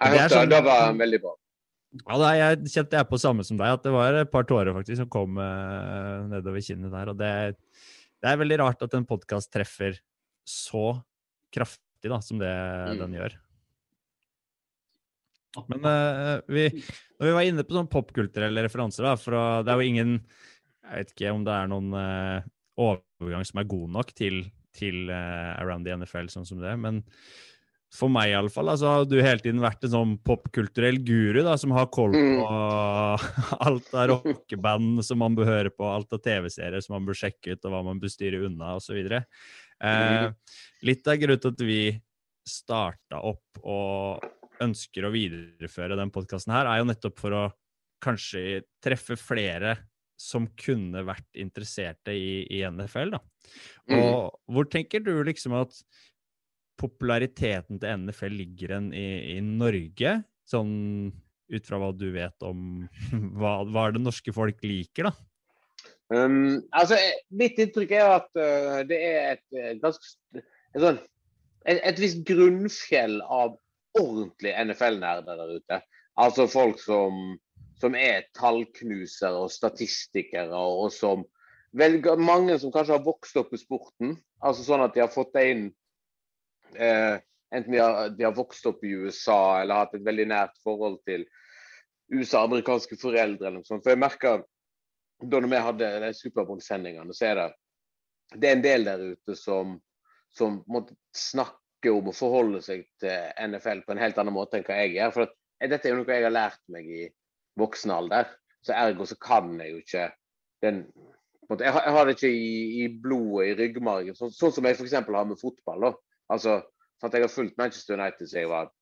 Jeg 0.00 0.18
hørte 0.18 0.34
sånn- 0.34 0.50
da 0.50 0.60
var 0.66 0.94
veldig 0.98 1.20
bra. 1.22 1.34
Ja, 1.94 2.16
da, 2.18 2.30
jeg 2.34 2.64
kjente 2.72 2.98
jeg 2.98 3.06
på 3.06 3.18
samme 3.22 3.44
som 3.46 3.56
deg, 3.60 3.70
at 3.76 3.84
det 3.86 3.92
var 3.94 4.16
et 4.18 4.30
par 4.32 4.42
tårer 4.48 4.74
faktisk 4.74 4.98
som 5.04 5.08
kom 5.12 5.36
uh, 5.38 6.26
nedover 6.26 6.58
kinnet 6.66 6.90
der. 6.90 7.12
Og 7.12 7.16
det, 7.20 7.30
det 8.18 8.30
er 8.32 8.40
veldig 8.40 8.58
rart 8.64 8.82
at 8.82 8.96
en 8.98 9.06
podkast 9.06 9.52
treffer 9.54 10.00
så 10.44 10.96
kraftig 11.54 12.10
da, 12.10 12.18
som 12.20 12.40
det 12.42 12.50
Mm. 12.50 12.98
den 12.98 13.14
gjør. 13.20 13.36
Men 15.70 15.86
uh, 15.86 16.40
vi, 16.50 16.66
når 17.20 17.28
vi 17.30 17.34
var 17.36 17.46
inne 17.46 17.62
på 17.62 17.76
sånn 17.76 17.86
popkulturelle 17.92 18.64
referanser, 18.66 19.06
da, 19.06 19.14
for 19.14 19.38
å, 19.38 19.44
det 19.62 19.70
er 19.70 19.78
jo 19.78 19.92
ingen 19.92 20.16
Jeg 20.84 20.98
vet 20.98 21.12
ikke 21.14 21.30
om 21.32 21.44
det 21.46 21.54
er 21.54 21.70
noen 21.70 21.94
uh, 21.94 22.42
overgang 22.76 23.46
som 23.46 23.62
er 23.62 23.70
god 23.70 23.92
nok 23.94 24.10
til, 24.18 24.42
til 24.76 25.06
Around 25.14 25.86
the 25.86 25.94
NFL, 25.96 26.26
sånn 26.28 26.44
som 26.44 26.58
det, 26.60 26.74
men 26.76 26.98
for 27.94 28.10
meg 28.10 28.32
i 28.32 28.34
alle 28.36 28.50
fall, 28.50 28.66
altså, 28.72 28.88
har 28.90 29.04
du 29.06 29.16
hele 29.22 29.38
tiden 29.42 29.60
vært 29.62 29.84
en 29.86 29.92
sånn 29.92 30.14
popkulturell 30.26 30.96
guru 31.06 31.42
da, 31.46 31.54
som 31.60 31.70
har 31.76 31.86
koll 31.94 32.10
Mm. 32.14 32.40
på 32.42 32.48
alt 33.68 33.94
av 33.94 34.08
rockeband 34.10 35.04
som 35.06 35.20
man 35.22 35.36
bør 35.38 35.46
høre 35.52 35.70
på, 35.70 35.86
alt 35.86 36.12
av 36.16 36.22
TV-serier 36.24 36.82
som 36.82 36.96
man 36.96 37.06
bør 37.06 37.14
sjekke 37.20 37.54
ut, 37.54 37.64
og 37.64 37.70
hva 37.76 37.82
man 37.86 38.00
bør 38.02 38.10
styre 38.12 38.42
unna, 38.48 38.74
osv. 38.80 38.98
Eh, 38.98 39.24
Mm. 39.84 40.34
litt 40.86 41.06
av 41.08 41.16
grunnen 41.22 41.40
til 41.40 41.54
at 41.54 41.64
vi 41.66 41.80
starta 42.46 43.22
opp 43.24 43.62
og 43.64 44.24
ønsker 44.62 45.06
å 45.06 45.12
videreføre 45.14 45.96
den 45.98 46.10
podkasten 46.14 46.52
her, 46.54 46.66
er 46.70 46.78
jo 46.82 46.88
nettopp 46.90 47.18
for 47.18 47.30
å 47.34 47.44
kanskje 48.04 48.62
treffe 48.84 49.16
flere 49.18 49.76
som 50.20 50.46
kunne 50.60 51.02
vært 51.06 51.26
interesserte 51.40 52.12
i, 52.14 52.44
i 52.50 52.60
NFL, 52.68 53.10
da. 53.16 53.20
Mm. 53.90 54.30
Hvor 54.54 54.68
tenker 54.70 55.02
du 55.02 55.10
liksom 55.26 55.56
at 55.58 55.74
populariteten 56.80 57.80
til 57.80 58.04
NFL 58.04 58.34
ligger 58.38 58.78
enn 58.78 58.90
i, 58.96 59.36
i 59.36 59.38
Norge? 59.44 60.18
Sånn 60.48 60.74
ut 61.54 61.68
fra 61.68 61.78
hva 61.80 61.90
du 61.94 62.08
vet 62.14 62.46
om 62.46 62.84
hva, 63.38 63.60
hva 63.68 63.88
det 63.94 64.02
norske 64.02 64.34
folk 64.34 64.62
liker, 64.64 65.10
da? 65.10 65.14
Um, 66.12 66.60
altså, 66.76 66.98
mitt 67.32 67.58
inntrykk 67.60 67.94
er 67.96 68.10
at 68.18 68.28
uh, 68.36 68.80
det 68.86 68.98
er 69.00 69.20
et 69.34 69.56
eh, 69.56 69.72
ganske 69.80 70.04
et, 70.36 70.80
sånn, 70.82 70.98
et, 71.64 71.80
et 71.80 72.00
visst 72.00 72.20
grunnfjell 72.28 73.18
av 73.24 73.56
ordentlige 73.98 74.66
NFL-nerder 74.68 75.40
der 75.40 75.54
ute. 75.56 75.80
Altså 76.20 76.46
folk 76.50 76.80
som, 76.82 77.38
som 77.80 77.96
er 77.98 78.26
tallknusere 78.36 79.46
og 79.46 79.52
statistikere, 79.54 80.50
og 80.54 80.92
som 80.94 81.24
velger, 81.78 82.20
mange 82.20 82.58
som 82.60 82.72
kanskje 82.74 82.98
har 82.98 83.06
vokst 83.06 83.38
opp 83.40 83.54
i 83.54 83.62
sporten. 83.62 84.16
Altså 84.44 84.66
sånn 84.66 84.84
at 84.84 84.94
de 84.94 85.02
har 85.02 85.12
fått 85.14 85.32
det 85.34 85.46
inn 85.50 85.64
enten 86.74 87.72
de 87.72 87.80
har, 87.80 88.08
de 88.14 88.26
har 88.26 88.34
vokst 88.36 88.66
opp 88.66 88.84
i 88.84 88.94
USA 89.04 89.62
eller 89.62 89.84
hatt 89.84 89.94
et 89.96 90.06
veldig 90.06 90.26
nært 90.30 90.56
forhold 90.64 91.00
til 91.08 91.26
USA-amerikanske 92.12 92.98
foreldre 93.00 93.48
eller 93.48 93.60
noe 93.60 93.68
sånt. 93.68 93.84
For 93.84 93.94
jeg 93.94 94.02
merker 94.02 94.42
da 95.24 95.40
vi 95.40 95.60
hadde 95.66 95.90
de 96.02 96.10
Superbowl-sendingene, 96.18 97.14
så 97.16 97.30
er 97.30 97.38
det 97.40 97.50
det 98.34 98.48
er 98.48 98.56
en 98.56 98.64
del 98.64 98.86
der 98.86 99.02
ute 99.14 99.36
som, 99.38 99.76
som 100.34 100.62
måtte 100.70 100.96
snakke 101.16 101.92
om 101.92 102.08
å 102.10 102.16
forholde 102.16 102.62
seg 102.64 102.86
til 103.02 103.34
NFL 103.44 103.84
på 103.84 103.94
en 103.94 104.00
helt 104.02 104.18
annen 104.20 104.34
måte 104.34 104.58
enn 104.58 104.66
hva 104.66 104.78
jeg 104.80 104.96
gjør. 104.96 105.12
For 105.14 105.26
at, 105.28 105.34
eh, 105.60 105.70
dette 105.70 105.88
er 105.88 105.94
jo 105.94 106.00
noe 106.00 106.16
jeg 106.16 106.26
har 106.26 106.34
lært 106.34 106.62
meg 106.72 106.88
i 106.88 107.04
voksen 107.60 107.92
alder. 107.94 108.32
Så 108.64 108.74
ergo 108.74 109.06
så 109.06 109.18
kan 109.20 109.52
jeg 109.60 109.74
jo 109.74 109.82
ikke 109.84 110.08
den 110.64 110.86
jeg, 111.44 111.72
har, 111.76 112.06
det 112.08 112.14
ikke 112.16 112.30
i, 112.32 112.86
blodet, 112.88 113.50
i 113.50 113.56
ryggmargen, 113.58 114.16
sånn, 114.16 114.30
sånn 114.32 114.52
som 114.56 114.64
jeg 114.64 114.78
f.eks. 114.78 114.94
har 114.96 115.26
med 115.28 115.36
fotball. 115.36 115.90
Altså, 116.34 116.60
for 117.00 117.08
at 117.08 117.14
Jeg 117.14 117.26
har 117.26 117.32
fulgt 117.32 117.58
Manchester 117.58 117.94
United 117.94 118.26
siden 118.26 118.42
jeg 118.46 118.50
var 118.50 118.72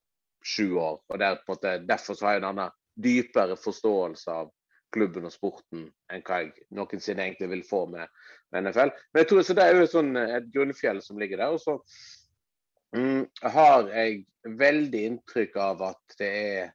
sju 0.45 0.79
år. 0.79 1.05
og 1.09 1.19
der, 1.19 1.39
måte, 1.49 1.79
Derfor 1.89 2.17
har 2.25 2.37
jeg 2.37 2.43
en 2.43 2.51
annen 2.51 2.75
dypere 3.05 3.57
forståelse 3.57 4.31
av 4.31 4.51
klubben 4.93 5.25
og 5.25 5.33
sporten 5.33 5.87
enn 6.13 6.25
hva 6.27 6.43
jeg 6.43 6.67
noensinne 6.77 7.25
egentlig 7.25 7.49
vil 7.55 7.65
få 7.65 7.87
med, 7.89 8.09
med 8.53 8.67
NFL. 8.67 8.93
Men 9.13 9.23
jeg 9.23 9.29
tror 9.31 9.47
så 9.47 9.57
Det 9.57 9.65
er 9.65 9.79
jo 9.79 9.87
sånn, 9.89 10.17
et 10.17 10.51
grunnfjell 10.53 11.01
som 11.05 11.21
ligger 11.21 11.41
der. 11.41 11.55
og 11.57 11.61
så 11.61 11.79
mm, 12.97 13.25
har 13.55 13.89
jeg 13.89 14.27
veldig 14.59 15.05
inntrykk 15.09 15.57
av 15.57 15.87
at 15.93 16.19
det 16.19 16.33
er 16.33 16.75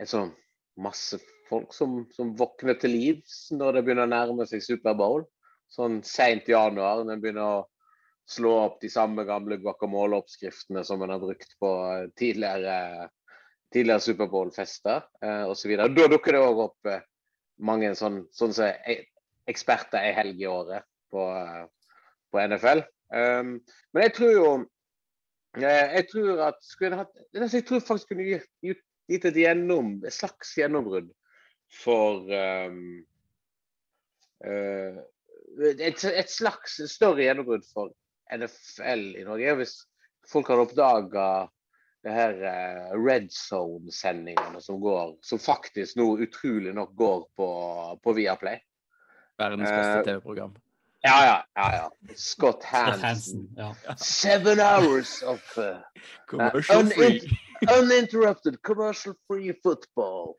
en 0.00 0.10
sånn 0.10 0.32
masse 0.80 1.20
folk 1.48 1.74
som, 1.76 2.02
som 2.10 2.34
våkner 2.36 2.74
til 2.80 2.90
liv 2.90 3.36
når 3.54 3.76
det 3.76 3.84
begynner 3.86 4.08
å 4.08 4.14
nærme 4.14 4.46
seg 4.50 4.64
Superbowl. 4.64 5.22
Sånn 5.70 6.00
seint 6.06 6.48
januar, 6.48 7.04
når 7.04 7.16
en 7.16 7.22
begynner 7.22 7.46
å 7.60 7.62
slå 8.26 8.52
opp 8.64 8.80
de 8.80 8.90
samme 8.90 9.24
gamle 9.28 9.58
guacamole-oppskriftene 9.62 10.84
som 10.84 11.02
en 11.02 11.12
har 11.12 11.20
brukt 11.20 11.58
på 11.60 11.70
tidligere, 12.16 13.08
tidligere 13.72 14.00
Superbowl-fester 14.00 15.02
eh, 15.22 15.44
osv. 15.50 15.76
Da 15.76 15.88
dukker 16.08 16.36
det 16.36 16.42
òg 16.44 16.62
opp 16.68 16.90
eh, 16.90 17.04
mange 17.64 17.92
sånn, 17.98 18.22
sånn 18.34 18.54
e- 18.64 19.04
eksperter 19.50 20.00
ei 20.00 20.14
helg 20.16 20.40
i 20.40 20.48
året 20.48 20.86
på, 21.12 21.24
på 22.32 22.44
NFL. 22.48 22.84
Um, 23.14 23.58
men 23.92 24.06
jeg 24.06 24.14
tror 24.16 24.30
jo 24.32 24.46
eh, 25.60 25.90
Jeg 25.92 26.06
tror 26.08 26.38
at 26.46 26.56
skulle 26.64 26.96
hatt, 26.96 27.10
Jeg 27.36 27.66
tror 27.68 27.82
faktisk 27.84 28.14
kunne 28.14 28.24
gitt, 28.24 28.48
gitt 29.12 29.26
et, 29.28 29.36
gjennom, 29.36 29.98
et 30.02 30.16
slags 30.16 30.54
gjennombrudd 30.56 31.10
for 31.74 32.24
um, 32.32 33.04
uh, 34.46 34.96
et, 35.76 36.00
et, 36.08 36.32
slags 36.32 36.80
større 36.90 37.26
gjennombrudd 37.26 37.68
for 37.68 37.92
NFL 38.32 39.04
i 39.20 39.24
Norge. 39.26 39.54
Hvis 39.60 39.74
folk 40.30 40.48
hadde 40.48 40.66
oppdaga 40.68 41.28
det 42.04 42.12
her 42.12 42.34
uh, 42.44 42.92
red 43.00 43.30
zone-sendingene 43.32 44.60
som 44.60 44.80
går, 44.80 45.16
som 45.24 45.40
faktisk 45.40 45.96
nå 45.96 46.10
utrolig 46.26 46.74
nok 46.76 46.92
går 46.96 47.24
på, 47.36 47.48
på 48.04 48.16
Viaplay. 48.18 48.60
Verdens 49.40 49.70
beste 49.70 49.98
uh, 49.98 50.04
TV-program. 50.04 50.54
Ja, 51.04 51.16
ja. 51.26 51.38
ja, 51.54 51.68
ja. 51.76 52.14
Scott 52.16 52.64
Hansen. 52.64 53.48
Ja. 53.56 53.74
Seven 53.96 54.60
hours 54.60 55.22
of 55.22 55.58
uh, 55.58 55.80
commercial 56.28 56.86
free. 56.86 57.20
uninterrupted 57.80 58.62
commercial 58.62 59.14
free 59.26 59.52
football. 59.62 60.34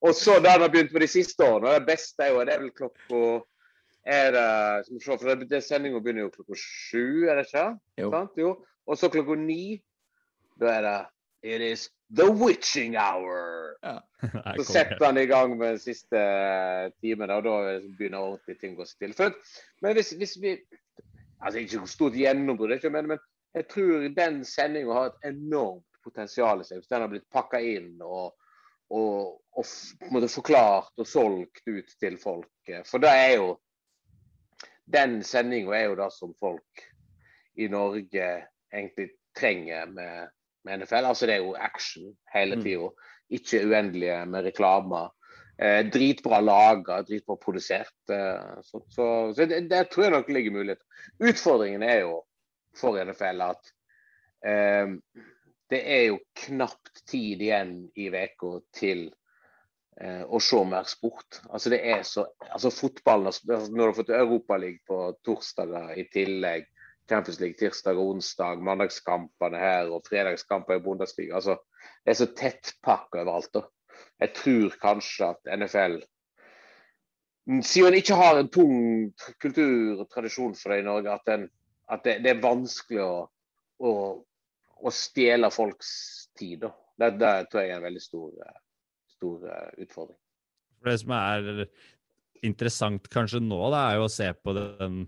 Og 0.00 0.14
så 0.14 0.38
da 0.38 0.54
det 0.58 0.62
har 0.62 0.68
begynt 0.68 0.92
med 0.92 1.00
de 1.00 1.08
siste 1.08 1.44
årene, 1.44 1.68
og 1.68 1.80
det 1.80 1.86
beste 1.86 2.22
er 2.22 2.34
jo 2.34 2.44
det 2.44 2.54
er 2.54 2.62
vel 2.62 2.74
klokka 2.76 3.20
er 4.06 4.30
det, 4.34 5.02
for 5.02 5.26
det, 5.26 5.48
det 5.50 5.62
Sendinga 5.66 5.98
begynner 6.00 6.26
jo 6.26 6.32
klokka 6.34 6.58
sju, 6.60 7.26
er 7.26 7.40
det 7.40 7.48
ikke? 7.48 7.66
Jo. 7.98 8.10
jo. 8.38 8.54
Og 8.86 8.98
så 8.98 9.10
klokka 9.10 9.34
ni 9.40 9.76
da 10.60 10.72
er 10.78 10.82
det 10.86 10.98
It 11.46 11.60
is 11.60 11.90
the 12.10 12.26
witching 12.32 12.96
hour. 12.96 13.76
Ja. 13.82 13.98
Så 14.56 14.64
setter 14.64 15.04
han 15.04 15.16
i 15.16 15.26
gang 15.26 15.58
med 15.58 15.68
den 15.68 15.78
siste 15.78 16.22
timen, 17.00 17.30
og 17.30 17.44
da 17.44 17.56
begynner 17.98 18.18
ordentlige 18.18 18.58
ting 18.60 18.74
å 18.74 18.80
gå 18.80 18.86
stille. 18.88 19.14
For, 19.14 19.36
men 19.84 19.94
hvis, 19.94 20.14
hvis, 20.18 20.36
vi 20.42 20.56
Altså, 21.36 21.60
ikke 21.60 21.86
stort 21.86 22.16
gjennombrudd, 22.16 22.80
men, 22.90 23.10
men 23.12 23.18
jeg 23.54 23.66
tror 23.68 24.06
den 24.16 24.38
sendinga 24.48 24.94
har 24.96 25.10
et 25.10 25.28
enormt 25.28 25.84
potensial 26.02 26.62
i 26.62 26.64
seg. 26.64 26.80
Hvis 26.80 26.88
den 26.90 27.04
har 27.04 27.10
blitt 27.12 27.26
pakka 27.30 27.60
inn 27.60 28.00
og, 28.00 28.32
og, 28.88 29.36
og 29.52 29.68
på 30.00 30.08
en 30.08 30.14
måte 30.16 30.30
forklart 30.32 30.96
og 30.96 31.06
solgt 31.06 31.60
ut 31.68 31.92
til 32.00 32.16
folk. 32.18 32.48
For 32.88 33.04
det 33.04 33.12
er 33.12 33.34
jo 33.36 33.52
Den 34.86 35.18
sendinga 35.26 35.74
er 35.74 35.88
jo 35.90 35.98
det 35.98 36.12
som 36.14 36.34
folk 36.40 36.86
i 37.58 37.66
Norge 37.72 38.26
egentlig 38.72 39.10
trenger 39.36 39.86
med 39.90 40.28
med 40.66 40.82
NFL. 40.82 41.10
Altså 41.10 41.26
Det 41.26 41.34
er 41.34 41.44
jo 41.44 41.54
action 41.58 42.10
hele 42.34 42.58
tida. 42.62 42.90
Ikke 43.30 43.62
uendelige 43.66 44.18
med 44.26 44.44
reklamer. 44.50 45.12
Eh, 45.58 45.86
dritbra 45.90 46.40
laga, 46.40 47.00
dritbra 47.02 47.38
produsert. 47.40 47.94
Eh, 48.12 48.60
så, 48.62 48.82
så, 48.90 49.06
så 49.36 49.46
det, 49.46 49.62
det, 49.70 49.86
tror 49.90 50.04
jeg 50.04 50.12
nok 50.12 50.28
ligger 50.28 50.58
mulighet. 50.58 50.82
Utfordringen 51.20 51.82
er 51.82 52.02
jo 52.04 52.20
for 52.76 52.98
NFL 53.00 53.46
at 53.46 53.72
eh, 54.46 54.90
det 55.70 55.80
er 55.82 56.02
jo 56.10 56.18
knapt 56.44 57.06
tid 57.08 57.40
igjen 57.42 57.78
i 57.96 58.10
uka 58.10 58.58
til 58.76 59.08
eh, 60.00 60.22
å 60.24 60.40
se 60.42 60.62
mer 60.68 60.88
sport. 60.90 61.40
Altså 61.50 61.72
det 61.72 61.80
er 61.84 62.02
så, 62.06 62.26
altså 62.50 62.72
fotballen, 62.74 63.30
altså, 63.30 63.46
Når 63.70 63.76
du 63.76 63.84
har 63.84 63.98
fått 64.00 64.16
Europaliga 64.16 64.78
på 64.88 65.00
torsdager 65.26 65.94
i 65.98 66.08
tillegg, 66.12 66.66
Champions 67.06 67.38
League 67.40 67.58
tirsdag 67.58 67.98
og 68.00 68.16
onsdag, 68.16 68.62
mandagskampene 68.66 69.60
her 69.62 69.92
og 69.94 70.06
fredagskamper 70.08 70.80
i 70.80 70.82
Bundesliga. 70.82 71.38
Altså, 71.38 71.58
det 72.02 72.12
er 72.12 72.18
så 72.18 72.28
tettpakka 72.34 73.22
overalt. 73.22 73.52
da. 73.54 73.62
Jeg 74.20 74.34
tror 74.36 74.78
kanskje 74.82 75.32
at 75.32 75.58
NFL 75.58 76.00
Siden 77.62 77.92
en 77.92 77.94
ikke 77.94 78.16
har 78.18 78.40
en 78.40 78.48
tung 78.50 78.78
kultur 79.38 80.00
og 80.02 80.08
tradisjon 80.10 80.56
for 80.58 80.72
det 80.72 80.80
i 80.80 80.86
Norge, 80.86 81.12
at, 81.12 81.22
den, 81.30 81.44
at 81.86 82.00
det, 82.02 82.16
det, 82.24 82.32
er 82.32 82.40
vanskelig 82.42 83.04
å, 83.04 83.12
å, 83.78 83.92
å 84.82 84.90
stjele 84.90 85.52
folks 85.54 85.92
tid. 86.34 86.64
Da. 86.64 86.72
Det, 86.98 87.12
det, 87.20 87.30
tror 87.52 87.62
jeg 87.62 87.70
er 87.70 87.78
en 87.78 87.86
veldig 87.86 88.02
stor, 88.02 88.32
stor 89.16 89.44
utfordring. 89.82 90.18
Det 90.86 90.96
som 91.02 91.12
er 91.16 91.66
interessant 92.46 93.08
kanskje 93.10 93.40
nå, 93.42 93.58
da, 93.72 93.88
er 93.90 94.00
jo 94.00 94.06
å 94.06 94.12
se 94.12 94.30
på 94.38 94.54
den 94.56 95.06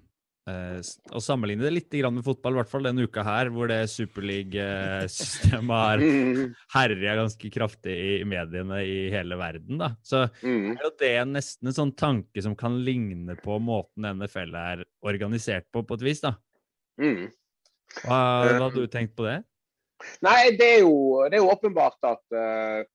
Uh, 0.48 0.78
og 1.12 1.20
sammenligne 1.20 1.61
det 1.66 1.70
litt 1.74 1.94
med 2.09 2.24
fotball, 2.24 2.54
i 2.54 2.59
hvert 2.62 2.70
fall 2.70 2.86
denne 2.86 3.04
uka 3.04 3.20
her, 3.26 3.50
hvor 3.52 3.68
det 3.68 3.82
superligasystemet 3.92 5.74
har 5.74 6.00
herja 6.76 7.16
ganske 7.18 7.50
kraftig 7.52 7.92
i 7.92 8.24
mediene 8.24 8.78
i 8.80 9.11
hele 9.12 9.36
verden. 9.36 9.76
da. 9.82 9.90
Så 10.00 10.22
mm. 10.40 10.70
er 10.72 10.86
jo 10.86 10.92
det 11.02 11.12
nesten 11.34 11.68
en 11.68 11.76
sånn 11.76 11.92
tanke 11.98 12.40
som 12.44 12.56
kan 12.56 12.80
ligne 12.86 13.36
på 13.42 13.59
måten 13.61 14.09
NFL 14.14 14.56
er 14.56 14.86
organisert 15.04 15.68
på, 15.74 15.84
på 15.84 15.98
et 15.98 16.06
vis. 16.09 16.24
da. 16.24 16.32
Mm. 16.96 17.28
Hva, 18.06 18.20
hva 18.48 18.64
hadde 18.70 18.86
du 18.86 18.88
tenkt 18.92 19.16
på 19.18 19.28
det? 19.28 19.42
Nei, 20.24 20.56
det 20.56 20.68
er 20.78 20.80
jo, 20.86 20.96
det 21.28 21.36
er 21.36 21.42
jo 21.42 21.52
åpenbart 21.52 22.00
at 22.09 22.24
uh, 22.32 22.88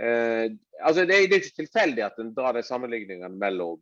uh, 0.00 0.46
altså 0.80 1.04
det, 1.04 1.20
det 1.30 1.36
er 1.36 1.42
ikke 1.42 1.62
tilfeldig 1.62 2.04
at 2.06 2.20
en 2.20 2.34
drar 2.34 2.56
de 2.56 2.64
sammenligningene 2.66 3.36
mellom 3.40 3.80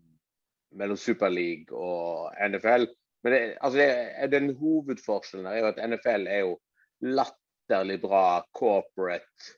mellom 0.77 0.97
Superleague 1.01 1.77
og 1.77 2.33
NFL. 2.51 2.89
Men 3.25 3.33
det, 3.33 3.41
altså 3.61 3.79
det, 3.79 4.33
den 4.33 4.55
hovedforskjellen 4.57 5.47
er 5.47 5.63
jo 5.63 5.71
at 5.71 5.81
NFL 5.91 6.27
er 6.29 6.43
jo 6.45 6.59
latterlig 7.01 8.01
bra 8.03 8.43
corporate 8.57 9.55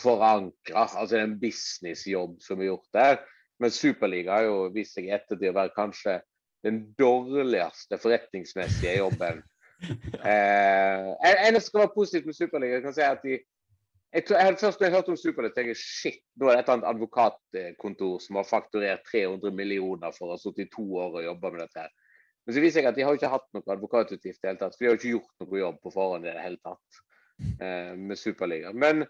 forankra. 0.00 0.86
Altså 0.86 1.16
det 1.16 1.22
er 1.22 1.28
en 1.28 1.40
businessjobb 1.40 2.38
som 2.42 2.60
er 2.60 2.70
gjort 2.70 2.86
der. 2.96 3.18
Men 3.62 3.70
Superliga 3.70 4.38
har 4.38 4.48
jo 4.48 4.70
vist 4.74 4.96
seg 4.96 5.10
ettertid 5.14 5.52
å 5.52 5.58
være 5.58 5.74
kanskje 5.76 6.20
den 6.64 6.80
dårligste 6.98 7.98
forretningsmessige 8.00 8.96
jobben. 8.98 9.42
eh, 10.30 11.10
en 11.20 11.58
som 11.58 11.66
skal 11.66 11.84
være 11.84 11.94
positivt 11.94 12.30
med 12.30 12.38
Superliga, 12.38 12.80
kan 12.82 12.96
si 12.96 13.04
at 13.04 13.22
de 13.26 13.36
jeg, 14.14 14.30
jeg 14.30 14.58
Først 14.60 14.80
når 14.80 14.86
jeg 14.86 14.94
hørte 14.94 15.12
om 15.12 15.18
Superliga, 15.18 15.54
tenkte 15.54 15.74
jeg 15.74 15.80
shit, 15.80 16.20
nå 16.38 16.48
er 16.48 16.56
det 16.56 16.62
et 16.62 16.68
eller 16.68 16.76
annet 16.78 16.90
advokatkontor 16.92 18.20
som 18.22 18.38
har 18.38 18.46
fakturert 18.48 19.02
300 19.10 19.54
millioner 19.54 20.14
for 20.14 20.28
å 20.28 20.36
ha 20.36 20.40
sittet 20.40 20.68
i 20.68 20.74
to 20.74 20.84
år 21.02 21.18
og 21.18 21.26
jobba 21.26 21.50
med 21.54 21.64
dette. 21.64 21.86
her. 21.86 22.14
Men 22.44 22.56
så 22.56 22.62
viser 22.62 22.82
jeg 22.82 22.90
at 22.92 22.98
de 22.98 23.06
har 23.06 23.16
ikke 23.16 23.32
hatt 23.32 23.46
noe 23.56 23.74
advokatutgift 23.74 24.38
i 24.38 24.44
det 24.44 24.52
hele 24.52 24.60
tatt. 24.60 24.76
For 24.76 24.84
de 24.84 24.90
har 24.90 25.00
ikke 25.00 25.14
gjort 25.16 25.44
noe 25.44 25.60
jobb 25.62 25.82
på 25.82 25.92
forhånd 25.94 26.28
i 26.28 26.30
det 26.30 26.44
hele 26.44 26.60
tatt 26.62 27.02
eh, 27.58 27.92
med 27.98 28.20
Superliga. 28.20 28.72
Men 28.76 29.02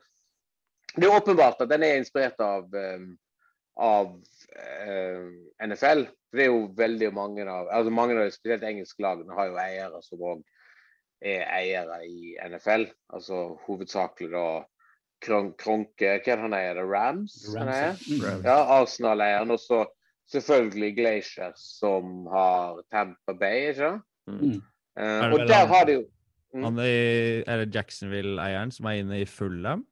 det 0.94 1.08
er 1.08 1.16
åpenbart 1.16 1.60
at 1.64 1.72
den 1.72 1.84
er 1.84 1.98
inspirert 1.98 2.40
av, 2.44 2.68
eh, 2.78 3.06
av 3.82 4.12
eh, 4.54 5.30
NFL. 5.66 6.06
Det 6.34 6.46
er 6.46 6.52
jo 6.52 6.68
veldig 6.78 7.10
mange 7.14 7.46
av 7.50 7.68
altså 7.68 7.92
mange 7.94 8.16
av 8.16 8.24
de 8.24 8.34
spesielt 8.34 8.64
engelske 8.66 9.02
lagene 9.02 9.34
har 9.36 9.50
jo 9.50 9.58
eiere 9.60 10.02
som 10.06 10.22
òg 10.32 10.44
er 11.24 11.44
eiere 11.56 12.00
i 12.06 12.36
NFL. 12.38 12.86
Altså 13.16 13.42
hovedsakelig 13.66 14.30
da 14.32 14.46
Kronke, 15.22 15.54
hva 15.98 16.16
er 16.18 16.24
det 16.24 16.40
han 16.42 16.56
eier? 16.56 16.80
Rams? 16.84 17.36
Rams. 17.54 18.08
Ja, 18.44 18.58
Arsenal-eieren. 18.80 19.54
Og 19.54 19.62
så 19.62 19.84
selvfølgelig 20.32 20.94
Glacier 20.98 21.52
som 21.60 22.26
har 22.32 22.82
Tampa 22.92 23.36
Bay, 23.38 23.70
ikke 23.70 23.80
sant? 23.80 24.08
Mm. 24.28 24.60
Uh, 24.94 25.32
og 25.34 25.48
der 25.50 25.66
har 25.68 25.88
de 25.88 25.98
jo 25.98 26.04
Mm. 26.54 26.62
Han 26.68 26.78
er, 26.78 27.42
er 27.50 27.64
det 27.64 27.74
Jacksonville-eieren 27.74 28.70
som 28.70 28.86
er 28.86 29.00
inne 29.02 29.20
i 29.24 29.26
Fulham. 29.26 29.82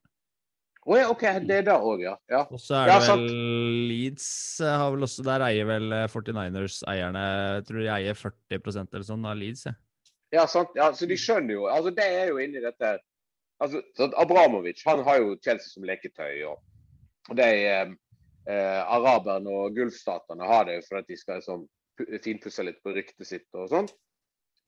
Å 0.82 0.98
ja, 0.98 1.06
OK. 1.10 1.22
Det 1.46 1.60
er 1.60 1.66
det 1.66 1.74
òg, 1.74 2.02
ja. 2.02 2.16
ja. 2.30 2.42
Og 2.50 2.58
så 2.62 2.80
er 2.80 2.90
det 2.90 2.94
ja, 2.94 3.14
vel 3.14 3.26
Leeds 3.90 4.26
eh, 4.62 4.76
har 4.82 4.90
vel 4.90 5.06
også 5.06 5.22
Der 5.26 5.44
eier 5.46 5.68
vel 5.68 5.94
eh, 5.94 6.08
49ers-eierne 6.10 7.22
Jeg 7.22 7.66
tror 7.68 7.78
de 7.78 7.90
eier 7.94 8.18
40% 8.18 8.96
eller 8.96 9.06
sånn 9.06 9.28
av 9.30 9.38
Leeds. 9.38 9.68
Ja. 9.70 9.74
Ja, 10.32 10.46
sant. 10.48 10.74
Ja, 10.78 10.88
så 10.96 11.06
de 11.06 11.18
skjønner 11.20 11.54
jo 11.54 11.66
altså 11.70 11.92
det 11.94 12.06
er 12.08 12.30
jo 12.32 12.38
inne 12.42 12.58
i 12.58 12.64
dette 12.64 12.96
altså, 13.62 13.82
sånn, 13.98 14.12
Abramovic 14.20 14.82
han 14.88 15.02
har 15.06 15.22
jo 15.22 15.38
Chelsea 15.40 15.70
som 15.70 15.86
leketøy. 15.88 16.42
og 16.50 16.60
og 17.30 17.38
de 17.38 17.44
eh, 17.46 18.82
Araberne 18.90 19.50
og 19.50 19.76
gulfstatene 19.76 20.46
har 20.48 20.66
det 20.66 20.80
for 20.88 20.98
at 20.98 21.08
de 21.10 21.18
skal 21.18 21.38
liksom, 21.38 21.66
finpusse 22.24 22.64
litt 22.66 22.80
på 22.82 22.94
ryktet 22.96 23.28
sitt 23.28 23.58
og 23.58 23.68
sånn. 23.70 23.90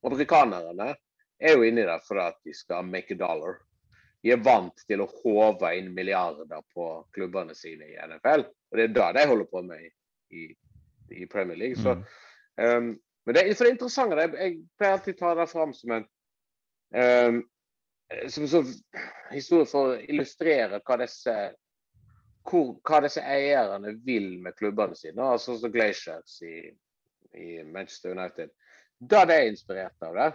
Amerikanerne 0.04 0.92
er 1.40 1.56
jo 1.56 1.64
inni 1.66 1.86
der 1.86 2.02
for 2.06 2.20
at 2.22 2.38
de 2.46 2.54
skal 2.54 2.86
make 2.86 3.14
a 3.16 3.18
dollar. 3.18 3.58
De 4.24 4.32
er 4.32 4.44
vant 4.44 4.84
til 4.88 5.02
å 5.04 5.08
håve 5.22 5.72
inn 5.76 5.90
milliarder 5.96 6.62
på 6.72 6.86
klubbene 7.16 7.56
sine 7.56 7.90
i 7.90 7.96
NFL. 8.06 8.46
Og 8.70 8.78
det 8.78 8.86
er 8.86 8.94
det 8.94 9.08
de 9.18 9.26
holder 9.32 9.48
på 9.50 9.64
med 9.66 9.82
i, 10.30 10.46
i, 11.10 11.26
Premier 11.26 11.58
League. 11.58 11.80
Så 11.80 11.98
Mm. 12.54 12.76
Um, 12.78 13.00
men 13.26 13.34
det, 13.34 13.56
for 13.56 13.66
det 13.66 13.72
interessante 13.72 14.14
det, 14.14 14.38
Jeg 14.38 14.52
pleier 14.78 14.92
alltid 14.94 15.16
å 15.16 15.18
ta 15.18 15.30
det 15.34 15.46
fram 15.50 15.72
som 15.74 15.90
en 15.96 16.04
um, 16.94 17.40
som 18.28 18.44
en 18.44 18.50
sånn 18.50 18.72
historie 19.32 19.68
for 19.68 19.92
å 19.92 20.00
illustrere 20.00 20.80
hva 20.84 20.98
disse, 21.00 21.34
hvor, 22.48 22.74
hva 22.84 23.00
disse 23.04 23.22
eierne 23.22 23.94
vil 24.06 24.34
med 24.44 24.56
klubbene 24.58 24.96
sine. 24.98 25.22
Altså 25.22 25.58
som 25.60 25.72
Glaciers 25.72 26.40
i, 26.46 26.56
i 27.40 27.48
Manchester 27.64 28.14
United. 28.14 28.52
Da 28.98 29.24
det 29.28 29.38
er 29.40 29.50
inspirert 29.50 30.06
av 30.06 30.18
det, 30.18 30.30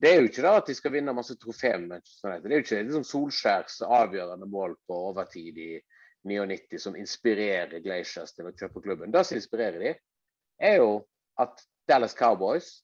det 0.00 0.10
er 0.10 0.20
jo 0.22 0.28
ikke 0.30 0.44
da 0.44 0.54
at 0.56 0.68
de 0.70 0.74
skal 0.76 0.94
vinne 0.94 1.12
masse 1.16 1.36
trofé 1.36 1.74
med 1.76 1.96
Manchester 1.96 2.30
United. 2.30 2.46
Det 2.48 2.54
er 2.54 2.60
jo 2.60 2.66
ikke 2.66 2.84
liksom 2.88 3.08
Solskjærs 3.08 3.80
avgjørende 3.84 4.48
mål 4.48 4.76
på 4.88 5.00
overtid 5.10 5.58
i 5.60 5.72
99 6.28 6.80
som 6.80 6.96
inspirerer 6.96 7.82
Glaciers 7.84 8.32
til 8.36 8.48
å 8.48 8.54
kjøpe 8.56 8.82
klubben. 8.84 9.12
Det 9.12 9.24
som 9.28 9.36
inspirerer 9.40 9.82
de, 9.82 9.92
er 10.60 10.80
jo 10.80 11.02
at 11.40 11.60
Dallas 11.88 12.16
Cowboys 12.16 12.78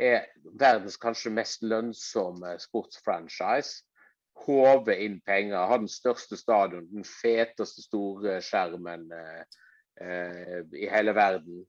er 0.00 0.26
verdens 0.58 0.96
kanskje 1.00 1.32
mest 1.34 1.62
lønnsomme 1.62 2.56
sportsfranchise. 2.62 3.84
Håve 4.40 4.94
inn 5.04 5.18
penger, 5.26 5.66
ha 5.68 5.76
den 5.76 5.90
største 5.90 6.38
stadion, 6.40 6.86
den 6.88 7.04
feteste 7.04 7.82
store 7.84 8.38
skjermen 8.44 9.10
eh, 9.12 9.42
eh, 10.00 10.60
i 10.80 10.88
hele 10.88 11.12
verden. 11.16 11.66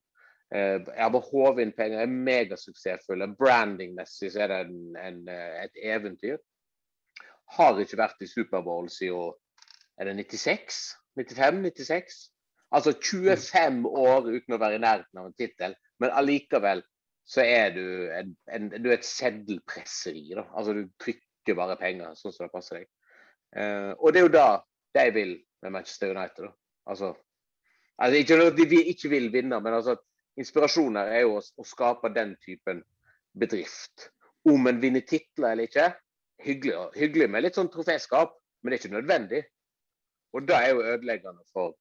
Eh, 0.55 0.79
jeg 0.79 1.11
bare 1.15 1.27
håve 1.27 1.65
inn 1.65 1.73
penger, 1.75 1.99
er 2.05 2.13
megasuksessfulle. 2.29 3.27
Brandingmessig 3.39 4.31
så 4.31 4.45
er 4.45 4.53
det 4.53 4.61
en, 4.69 4.79
en, 5.01 5.21
eh, 5.31 5.65
et 5.65 5.83
eventyr. 5.95 6.39
Har 7.57 7.79
ikke 7.83 7.99
vært 7.99 8.23
i 8.23 8.29
Superbowl 8.31 8.87
siden 8.91 9.33
er 9.99 10.07
det 10.07 10.15
96? 10.23 10.79
95? 11.19 11.65
96? 11.75 12.21
Altså 12.71 12.93
25 12.95 13.83
år 13.85 14.29
uten 14.31 14.55
å 14.55 14.59
være 14.61 14.79
i 14.79 14.81
nærheten 14.81 15.19
av 15.19 15.27
en 15.27 15.35
tittel, 15.35 15.75
men 15.99 16.13
allikevel 16.15 16.85
så 17.27 17.43
er 17.45 17.73
du, 17.75 17.83
en, 18.11 18.33
en, 18.51 18.69
du 18.71 18.89
er 18.89 18.97
et 18.97 19.07
seddelpresseri. 19.07 20.31
da. 20.35 20.45
Altså 20.57 20.75
Du 20.75 20.85
trykker 21.01 21.57
bare 21.57 21.79
penger 21.79 22.15
sånn 22.19 22.33
som 22.33 22.47
det 22.47 22.53
passer 22.53 22.81
deg. 22.81 22.89
Eh, 23.55 23.91
og 23.97 24.11
det 24.11 24.21
er 24.21 24.27
jo 24.27 24.33
da 24.33 24.47
de 24.97 25.05
vil 25.15 25.35
med 25.63 25.75
Manchester 25.77 26.15
United. 26.15 26.47
da. 26.47 26.53
Altså, 26.91 27.13
altså 27.97 28.19
Ikke 28.19 28.39
at 28.47 28.57
de 28.57 28.81
ikke 28.93 29.13
vil 29.13 29.29
vinne, 29.33 29.61
men 29.61 29.77
altså 29.77 29.95
inspirasjonen 30.39 31.01
her 31.01 31.13
er 31.17 31.25
jo 31.25 31.37
å, 31.37 31.43
å 31.43 31.67
skape 31.67 32.13
den 32.15 32.35
typen 32.43 32.83
bedrift. 33.37 34.09
Om 34.47 34.67
en 34.71 34.81
vinner 34.81 35.05
titler 35.05 35.53
eller 35.53 35.69
ikke, 35.69 35.91
hyggelig, 36.41 36.77
hyggelig 36.97 37.29
med 37.29 37.45
litt 37.45 37.57
sånn 37.59 37.69
troféskap, 37.71 38.33
men 38.61 38.71
det 38.71 38.77
er 38.77 38.83
ikke 38.83 38.95
nødvendig. 38.95 39.43
Og 40.33 40.47
det 40.47 40.57
er 40.57 40.71
jo 40.71 40.85
ødeleggende 40.93 41.45
for 41.53 41.75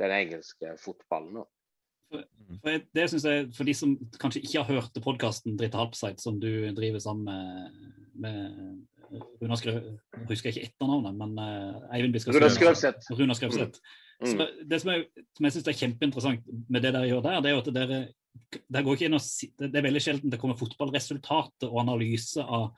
den 0.00 0.12
engelske 0.12 0.74
fotballen. 0.80 1.40
da. 1.40 1.44
For 2.10 2.70
jeg- 2.70 2.86
det 2.94 3.08
synes 3.10 3.24
jeg, 3.26 3.46
for 3.56 3.64
de 3.64 3.74
som 3.74 3.96
kanskje 4.22 4.42
ikke 4.44 4.62
har 4.62 4.74
hørt 4.80 5.02
podkasten 5.02 5.56
Dritte 5.58 5.78
Halpsite, 5.80 6.22
som 6.22 6.38
du 6.40 6.70
driver 6.76 6.98
sammen 7.02 7.24
med, 7.24 7.70
med 8.14 9.22
Runar 9.42 9.58
Skrøv... 9.58 9.80
Jeg 10.16 10.28
husker 10.28 10.50
ikke 10.52 10.68
etternavnet, 10.68 11.16
men 11.18 11.38
uh, 11.38 11.94
Eivind 11.94 12.14
Biskar 12.14 12.34
Runa 12.34 12.48
Skrøv- 12.50 13.34
Skrøvseth. 13.34 13.80
Mm. 14.22 14.38
Det 14.70 14.80
som, 14.80 14.90
jeg, 14.94 15.24
som 15.36 15.44
jeg 15.44 15.52
syns 15.52 15.66
er 15.68 15.76
kjempeinteressant 15.76 16.46
med 16.72 16.82
det 16.86 16.94
dere 16.94 17.08
gjør 17.10 17.26
der, 17.26 17.42
det 17.44 17.50
er 17.50 17.56
jo 17.56 17.64
at 17.64 17.74
dere 17.74 17.98
det, 18.70 18.82
går 18.84 18.96
ikke 18.96 19.08
inn 19.10 19.16
å 19.16 19.20
det 19.60 19.76
er 19.76 19.84
veldig 19.84 20.00
sjelden 20.04 20.32
det 20.32 20.38
kommer 20.40 20.56
fotballresultater 20.56 21.68
og 21.68 21.82
analyse 21.82 22.40
av 22.40 22.70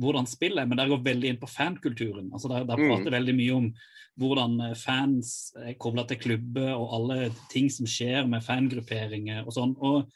hvordan 0.00 0.26
spillet 0.26 0.68
men 0.68 0.78
der 0.80 0.88
går 0.88 1.02
veldig 1.04 1.28
inn 1.28 1.40
på 1.40 1.50
fankulturen. 1.50 2.30
altså 2.32 2.48
der, 2.48 2.64
der 2.64 2.80
prater 2.80 3.10
Mm. 3.10 3.16
veldig 3.18 3.34
mye 3.36 3.54
om 3.54 3.66
hvordan 4.18 4.60
eh, 4.60 4.74
fans 4.74 5.52
er 5.56 5.74
kobla 5.74 6.04
til 6.08 6.18
klubber 6.20 6.74
og 6.76 6.92
alle 6.96 7.30
ting 7.50 7.70
som 7.70 7.86
skjer 7.86 8.26
med 8.28 8.44
fangrupperinger 8.44 9.46
og 9.46 9.52
sånn. 9.52 9.76
og 9.80 10.10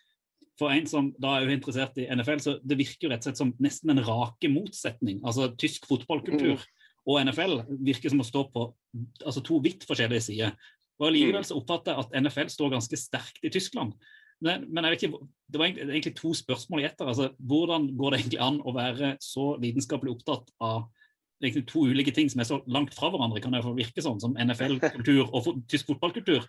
for 0.58 0.72
en 0.72 0.86
som 0.88 1.10
da 1.20 1.34
er 1.36 1.50
interessert 1.52 1.98
i 2.00 2.06
NFL, 2.08 2.40
så 2.40 2.54
det 2.64 2.78
virker 2.78 3.04
jo 3.06 3.10
rett 3.12 3.20
og 3.20 3.28
slett 3.28 3.36
som 3.36 3.52
nesten 3.60 3.90
en 3.92 4.00
rake 4.00 4.48
motsetning. 4.48 5.20
Altså 5.22 5.50
tysk 5.52 5.84
fotballkultur 5.86 6.62
og 7.06 7.20
NFL 7.26 7.60
virker 7.84 8.08
som 8.08 8.20
å 8.20 8.24
stå 8.24 8.46
på 8.54 8.74
altså 9.24 9.42
to 9.44 9.60
vidt 9.60 9.84
forskjellige 9.84 10.24
sider. 10.30 10.56
Og 10.98 11.10
Allikevel 11.10 11.44
så 11.44 11.58
oppfatter 11.60 11.92
jeg 11.92 12.06
at 12.06 12.16
NFL 12.24 12.48
står 12.48 12.72
ganske 12.72 12.96
sterkt 12.96 13.44
i 13.44 13.50
Tyskland. 13.52 13.92
Men, 14.44 14.66
men 14.68 14.90
ikke, 14.92 15.12
det 15.48 15.60
var 15.60 15.70
egentlig, 15.70 16.14
to 16.18 16.34
spørsmål 16.36 16.82
i 16.82 16.86
ett. 16.90 17.00
Altså, 17.00 17.30
hvordan 17.38 17.88
går 17.96 18.12
det 18.12 18.20
egentlig 18.20 18.40
an 18.44 18.60
å 18.60 18.74
være 18.76 19.14
så 19.24 19.54
lidenskapelig 19.62 20.16
opptatt 20.18 20.52
av 20.60 20.86
to 21.68 21.84
ulike 21.84 22.14
ting 22.16 22.30
som 22.32 22.40
er 22.40 22.48
så 22.48 22.60
langt 22.72 22.94
fra 22.96 23.10
hverandre, 23.12 23.40
kan 23.44 23.52
det 23.52 23.62
hvert 23.64 23.76
virke 23.76 24.04
sånn, 24.04 24.20
som 24.20 24.36
NFL-kultur 24.40 25.28
og 25.36 25.50
tysk 25.68 25.92
fotballkultur? 25.92 26.44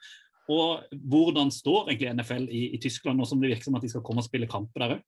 Og 0.48 0.84
hvordan 1.12 1.52
står 1.52 1.90
egentlig 1.90 2.14
NFL 2.16 2.48
i, 2.48 2.64
i 2.76 2.80
Tyskland 2.80 3.20
nå 3.20 3.28
som 3.28 3.42
det 3.42 3.52
virker 3.52 3.68
som 3.68 3.76
at 3.76 3.84
de 3.84 3.92
skal 3.92 4.04
komme 4.06 4.24
og 4.24 4.28
spille 4.28 4.48
kamper 4.48 4.84
der 4.84 4.96
òg? 4.98 5.06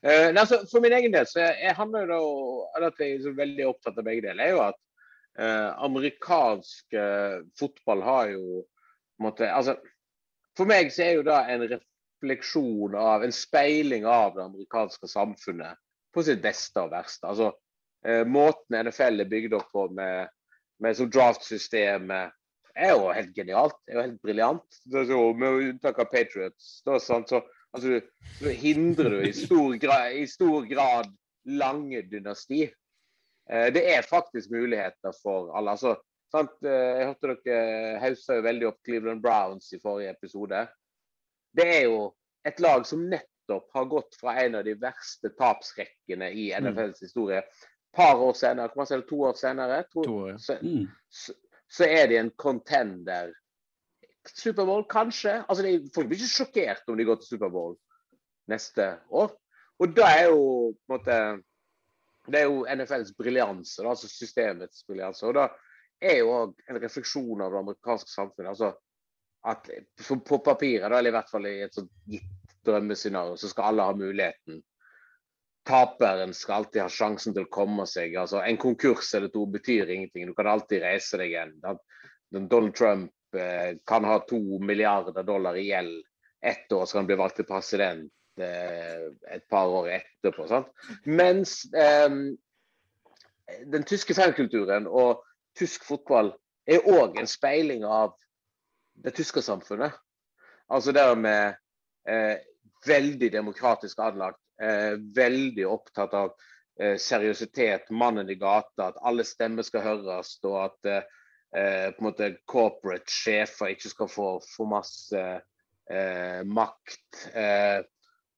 Uh, 0.00 0.30
altså, 0.30 0.62
for 0.70 0.80
min 0.80 0.94
egen 0.96 1.12
del 1.12 1.26
så 1.28 1.42
jeg, 1.42 1.74
handler 1.76 2.06
det 2.08 2.18
om 2.22 2.86
at 2.86 3.02
jeg 3.02 3.18
er 3.18 3.36
veldig 3.36 3.66
opptatt 3.68 3.98
av 3.98 4.06
begge 4.06 4.24
deler, 4.28 4.44
er 4.44 4.54
jo 4.54 4.62
at 4.64 4.78
uh, 5.42 5.74
amerikansk 5.84 6.96
uh, 6.96 7.42
fotball 7.58 8.04
har 8.06 8.32
jo 8.36 8.62
på 9.16 9.32
altså, 9.48 9.76
For 10.56 10.68
meg 10.68 10.92
så 10.94 11.04
er 11.04 11.18
jo 11.18 11.26
det 11.26 11.36
en 11.52 11.66
refleksjon 11.74 12.96
av, 12.96 13.24
en 13.24 13.34
speiling 13.34 14.06
av 14.08 14.36
det 14.36 14.46
amerikanske 14.46 15.10
samfunnet 15.10 15.76
på 16.16 16.24
sitt 16.24 16.40
beste 16.44 16.80
og 16.80 16.94
verste. 16.94 17.28
Altså, 17.28 17.50
eh, 18.06 18.24
måten 18.24 18.78
NFL 18.80 19.20
er 19.20 19.30
bygd 19.30 19.56
opp 19.58 19.68
på 19.74 19.88
med, 19.96 20.32
med 20.80 20.96
som 20.96 21.10
draft-systemet 21.12 22.32
er 22.76 22.94
jo 22.94 23.12
helt 23.12 23.36
genialt. 23.36 23.76
er 23.88 23.98
jo 23.98 24.06
helt 24.06 24.22
briljant. 24.24 24.80
Med 24.92 25.44
unntak 25.48 26.00
av 26.00 26.10
Patriots. 26.12 26.80
Da, 26.86 26.98
sant, 27.00 27.32
så, 27.32 27.42
altså, 27.76 28.00
du, 28.40 28.48
hindrer 28.48 29.16
du 29.16 29.28
i 29.28 29.32
stor, 29.36 29.76
gra 29.80 30.00
i 30.12 30.26
stor 30.30 30.66
grad 30.68 31.12
lange 31.46 32.02
dynasti. 32.10 32.66
Eh, 33.50 33.68
det 33.72 33.84
er 33.94 34.08
faktisk 34.08 34.52
muligheter 34.52 35.16
for 35.22 35.52
alle. 35.56 35.76
Altså, 35.76 35.96
sant? 36.36 36.52
eh, 36.64 36.98
Jeg 37.00 37.06
hørte 37.10 37.36
dere 37.44 38.00
haussa 38.02 38.36
jo 38.38 38.44
veldig 38.46 38.68
opp 38.70 38.78
Cleveland 38.86 39.22
Browns 39.24 39.72
i 39.76 39.80
forrige 39.82 40.12
episode. 40.16 40.66
Det 41.56 41.66
er 41.78 41.82
jo 41.88 42.02
et 42.46 42.60
lag 42.60 42.84
som 42.86 43.06
nettopp 43.10 43.70
har 43.74 43.88
gått 43.90 44.18
fra 44.20 44.34
en 44.44 44.58
av 44.60 44.64
de 44.66 44.74
verste 44.80 45.30
tapsrekkene 45.38 46.28
i 46.36 46.50
NFLs 46.60 47.00
historie. 47.06 47.38
Et 47.42 47.96
par 47.96 48.20
år 48.20 48.34
senere, 48.36 48.68
hvor 48.74 48.84
man 48.84 48.92
det, 49.00 49.08
to 49.08 49.20
år 49.24 49.36
senere, 49.40 49.82
to, 49.92 50.02
To 50.04 50.16
år, 50.26 50.28
ja. 50.34 50.36
så, 50.38 50.58
Mm. 50.62 50.86
så, 51.08 51.32
så 51.68 51.84
er 51.88 52.06
de 52.12 52.16
en 52.20 52.30
contender. 52.36 53.32
Superbowl, 54.26 54.84
kanskje. 54.90 55.44
Altså, 55.48 55.62
de, 55.64 55.90
folk 55.94 56.08
blir 56.10 56.18
ikke 56.18 56.34
sjokkert 56.34 56.88
om 56.90 56.96
de 56.98 57.04
går 57.08 57.16
til 57.22 57.28
Superbowl 57.36 57.76
neste 58.50 58.98
år. 59.10 59.32
Og 59.78 59.92
da 59.96 60.06
er 60.18 60.24
jo 60.30 60.72
på 60.86 60.92
en 60.92 60.98
måte 60.98 61.18
Det 62.26 62.40
er 62.40 62.44
jo 62.48 62.64
NFLs 62.66 63.12
briljanse, 63.14 63.84
altså 63.86 64.08
systemets 64.10 64.82
briljanse. 64.88 65.22
Og 65.28 65.34
da 65.36 65.44
er 66.00 66.18
jo 66.20 66.32
òg 66.34 66.54
en 66.68 66.80
refleksjon 66.82 67.42
av 67.42 67.52
det 67.52 67.62
amerikanske 67.62 68.10
samfunnet. 68.12 68.50
altså 68.52 68.74
at 69.46 69.68
på 70.26 70.38
papiret, 70.38 70.90
eller 70.90 71.10
i 71.10 71.14
hvert 71.14 71.30
fall 71.30 71.46
i 71.46 71.60
et 71.66 71.74
sånt 71.74 71.92
gitt 72.10 72.56
drømmescenario, 72.66 73.36
så 73.38 73.50
skal 73.50 73.70
alle 73.70 73.84
ha 73.86 73.94
muligheten. 73.94 74.58
Taperen 75.66 76.34
skal 76.34 76.62
alltid 76.62 76.82
ha 76.82 76.88
sjansen 76.90 77.34
til 77.34 77.46
å 77.46 77.52
komme 77.54 77.86
seg. 77.90 78.16
altså 78.18 78.40
En 78.42 78.58
konkurs 78.58 79.12
eller 79.14 79.30
to 79.34 79.44
betyr 79.50 79.90
ingenting. 79.90 80.26
Du 80.26 80.34
kan 80.34 80.50
alltid 80.50 80.82
reise 80.82 81.18
deg 81.18 81.30
igjen. 81.30 81.54
Donald 82.34 82.74
Trump 82.74 83.38
eh, 83.38 83.78
kan 83.86 84.06
ha 84.06 84.18
to 84.26 84.40
milliarder 84.62 85.22
dollar 85.26 85.58
i 85.58 85.68
gjeld 85.70 85.94
ett 86.42 86.72
år, 86.72 86.86
så 86.86 86.96
kan 86.96 87.04
han 87.04 87.10
bli 87.10 87.18
valgt 87.18 87.40
til 87.40 87.48
president 87.48 88.42
eh, 88.42 89.06
et 89.34 89.46
par 89.50 89.70
år 89.70 89.90
etterpå. 90.00 90.46
sant? 90.50 90.70
Mens 91.06 91.58
eh, 91.74 92.10
den 93.66 93.86
tyske 93.86 94.14
fankulturen 94.14 94.86
og 94.86 95.22
tysk 95.56 95.86
fotball 95.88 96.32
er 96.66 96.86
òg 96.90 97.18
en 97.20 97.30
speiling 97.30 97.84
av 97.86 98.14
det 99.04 99.14
tyske 99.16 99.42
samfunnet. 99.44 99.94
Altså 100.72 100.92
det 100.92 101.04
med 101.20 101.56
eh, 102.08 102.38
veldig 102.86 103.30
demokratisk 103.32 104.00
anlagt, 104.02 104.40
eh, 104.62 104.96
veldig 105.16 105.66
opptatt 105.68 106.14
av 106.16 106.32
eh, 106.80 106.96
seriøsitet, 107.00 107.90
mannen 107.90 108.30
i 108.30 108.38
gata, 108.40 108.90
at 108.90 109.02
alle 109.06 109.26
stemmer 109.26 109.66
skal 109.66 109.84
høres, 109.84 110.36
og 110.44 110.56
at 110.64 110.90
eh, 110.90 111.02
eh, 111.56 111.90
på 111.92 112.02
en 112.02 112.08
måte 112.08 112.32
corporate 112.50 113.12
sjefer 113.12 113.74
ikke 113.74 113.92
skal 113.92 114.10
få 114.10 114.30
for 114.48 114.70
masse 114.70 115.26
eh, 115.90 116.40
makt. 116.44 117.28
Eh, 117.32 117.82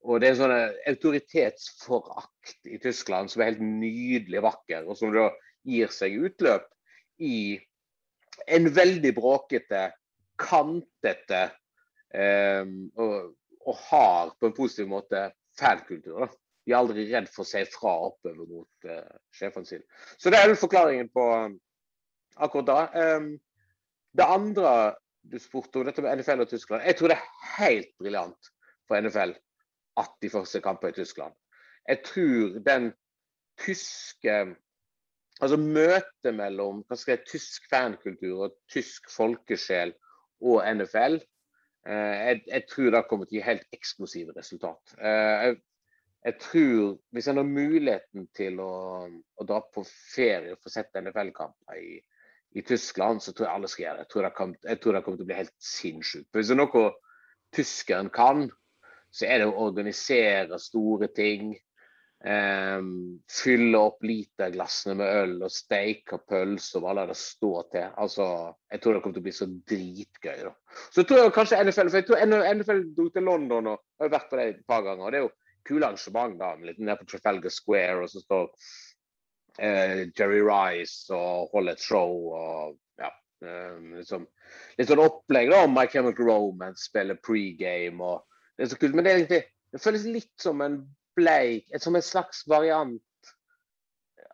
og 0.08 0.20
det 0.20 0.28
er 0.28 0.34
en 0.34 0.40
sånn 0.42 0.56
autoritetsforakt 0.92 2.68
i 2.70 2.78
Tyskland 2.82 3.32
som 3.32 3.42
er 3.42 3.52
helt 3.52 3.64
nydelig 3.64 4.44
vakker, 4.44 4.84
og 4.86 4.98
som 5.00 5.14
da 5.14 5.30
gir 5.68 5.90
seg 5.92 6.20
utløp 6.28 6.68
i 7.18 7.58
en 8.46 8.68
veldig 8.74 9.12
bråkete, 9.16 9.88
kantete 10.38 11.42
eh, 12.14 12.64
og, 12.96 13.32
og 13.66 13.80
hard 13.88 14.36
på 14.38 14.48
en 14.48 14.56
positiv 14.56 14.90
måte 14.92 15.24
fankultur. 15.58 16.28
De 16.64 16.74
er 16.74 16.78
aldri 16.78 17.06
redd 17.08 17.30
for 17.32 17.44
å 17.44 17.48
si 17.48 17.64
fra 17.72 17.94
oppover 18.10 18.44
mot 18.44 18.88
uh, 18.90 19.16
sjefene 19.32 19.64
sine. 19.64 19.86
Så 20.20 20.28
det 20.28 20.36
er 20.36 20.50
vel 20.50 20.60
forklaringen 20.60 21.08
på 21.08 21.24
um, 21.24 21.54
akkurat 22.36 22.68
da. 22.68 23.06
Um, 23.16 23.30
det 24.12 24.26
andre 24.28 24.72
du 25.28 25.38
spurte 25.40 25.80
om, 25.80 25.86
dette 25.88 26.04
med 26.04 26.20
NFL 26.20 26.44
og 26.44 26.50
Tyskland. 26.52 26.84
Jeg 26.84 26.98
tror 26.98 27.12
det 27.12 27.16
er 27.16 27.54
helt 27.56 27.90
briljant 28.00 28.50
for 28.88 29.00
NFL 29.00 29.32
at 29.98 30.12
de 30.22 30.30
første 30.32 30.60
kamper 30.64 30.92
i 30.92 30.98
Tyskland. 30.98 31.32
Jeg 31.88 32.02
tror 32.04 32.58
den 32.68 32.90
tyske 33.64 34.36
Altså 35.38 35.58
møtet 35.60 36.34
mellom 36.34 36.82
hva 36.88 36.98
skal 36.98 37.14
jeg, 37.14 37.26
tysk 37.30 37.68
fankultur 37.70 38.48
og 38.48 38.56
tysk 38.72 39.10
folkesjel 39.14 39.94
og 40.42 40.62
NFL, 40.66 41.18
eh, 41.86 42.16
jeg, 42.28 42.42
jeg, 42.46 42.64
tror 42.70 42.94
det 42.94 43.06
kommer 43.10 43.28
til 43.28 43.38
å 43.38 43.40
gi 43.40 43.46
helt 43.46 43.78
eksplosive 43.78 44.34
resultat. 44.36 44.94
Eh, 44.98 45.46
jeg, 45.46 45.58
jeg 46.26 46.38
tror 46.42 46.96
Hvis 47.14 47.28
en 47.30 47.38
har 47.38 47.46
muligheten 47.46 48.26
til 48.34 48.58
å, 48.60 48.72
å 49.06 49.46
dra 49.46 49.60
på 49.74 49.84
ferie 49.86 50.56
og 50.56 50.62
få 50.64 50.72
sett 50.74 50.98
NFL-kamper 50.98 51.78
i, 51.78 52.00
i, 52.58 52.64
Tyskland, 52.66 53.22
så 53.22 53.32
tror 53.32 53.46
jeg 53.46 53.54
alle 53.54 53.70
skal 53.70 53.84
gjøre 53.84 54.00
det. 54.00 54.06
Jeg 54.06 54.12
tror 54.14 54.26
det, 54.26 54.32
kan, 54.40 54.56
jeg 54.64 54.80
tror 54.82 54.96
det 54.96 55.04
kommer 55.06 55.20
til 55.20 55.28
å 55.28 55.30
bli 55.30 55.38
helt 55.38 55.54
sinnssykt. 55.62 56.28
Hvis 56.34 56.50
det 56.50 56.56
er 56.56 56.62
noe 56.64 56.84
tyskeren 57.54 58.10
kan, 58.14 58.48
så 59.14 59.28
er 59.28 59.40
det 59.40 59.48
å 59.48 59.68
organisere 59.68 60.58
store 60.60 61.08
ting. 61.14 61.54
Um, 62.18 63.20
fylle 63.30 63.78
opp 63.78 64.02
literglassene 64.02 64.96
med 64.98 65.18
øl 65.20 65.34
og 65.46 65.52
steike 65.54 66.16
pølser 66.26 66.80
og 66.80 66.88
hva 66.88 67.04
det 67.06 67.14
står 67.20 67.68
til. 67.74 67.84
Altså, 67.94 68.26
jeg 68.72 68.82
tror 68.82 68.96
det 68.96 69.02
kommer 69.04 69.18
til 69.18 69.22
å 69.22 69.26
bli 69.28 69.34
så 69.36 69.46
dritgøy. 69.70 70.40
da. 70.48 70.50
Så 70.90 71.04
tror 71.06 71.22
jeg 71.22 71.34
kanskje 71.36 71.60
NFL 71.62 71.92
for 71.92 72.00
jeg 72.00 72.08
tror 72.08 72.56
NFL 72.56 72.82
dro 72.96 73.06
til 73.14 73.28
London 73.30 73.70
og 73.74 73.84
har 74.02 74.10
vært 74.16 74.26
på 74.32 74.40
det 74.40 74.48
et 74.48 74.66
par 74.66 74.82
ganger. 74.82 75.04
og 75.04 75.14
det 75.14 75.20
er 75.20 75.28
jo 75.28 75.36
kule 75.68 75.86
arrangement 75.86 76.34
da, 76.40 76.50
litt 76.64 76.82
nede 76.82 76.98
på 76.98 77.06
Trafalgar 77.12 77.54
Square, 77.54 78.02
og 78.02 78.10
så 78.10 78.24
står 78.24 78.50
eh, 79.60 80.02
Jerry 80.18 80.42
Rice 80.42 81.14
og 81.14 81.54
holder 81.54 81.78
et 81.78 81.86
show. 81.86 82.32
og 82.34 82.78
ja, 82.98 83.12
um, 83.46 83.94
liksom, 84.00 84.26
Litt 84.78 84.90
sånn 84.90 85.04
opplegg 85.06 85.52
da, 85.52 85.62
om 85.68 85.76
My 85.76 85.86
Chemical 85.92 86.32
Romance, 86.32 86.88
spiller 86.90 87.20
pregame. 87.22 88.02
og 88.02 88.26
Det 88.56 88.66
er 88.66 88.74
så 88.74 88.80
kult, 88.80 88.98
men 88.98 89.06
det, 89.06 89.12
er, 89.12 89.22
egentlig 89.22 89.44
det 89.70 89.84
føles 89.84 90.08
litt 90.18 90.34
som 90.42 90.66
en 90.66 90.80
bleik, 91.18 91.68
som 91.82 91.98
en 91.98 92.04
slags 92.04 92.44
variant 92.48 93.02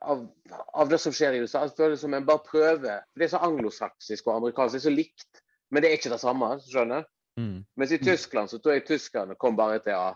av, 0.04 0.26
av, 0.72 0.88
det 0.88 0.98
som 1.00 1.14
skjer 1.14 1.36
i 1.36 1.44
USA. 1.44 1.64
Det 1.66 1.96
som 2.00 2.14
en 2.14 2.26
bare 2.28 2.44
prøver. 2.46 3.06
Det 3.16 3.26
er 3.26 3.32
så 3.32 3.42
anglosaksisk 3.46 4.28
og 4.28 4.38
amerikansk, 4.38 4.76
det 4.76 4.82
er 4.82 4.86
så 4.88 4.94
likt, 4.94 5.42
men 5.70 5.82
det 5.82 5.90
er 5.90 5.98
ikke 5.98 6.12
det 6.12 6.20
samme. 6.22 6.50
skjønner 6.68 7.08
mm. 7.40 7.56
Mens 7.80 7.94
i 7.94 8.02
Tyskland 8.02 8.52
så 8.52 8.60
tror 8.60 8.76
jeg 8.76 8.86
tyskerne 8.88 9.38
kom 9.40 9.58
bare 9.58 9.80
til 9.84 9.98
å 9.98 10.12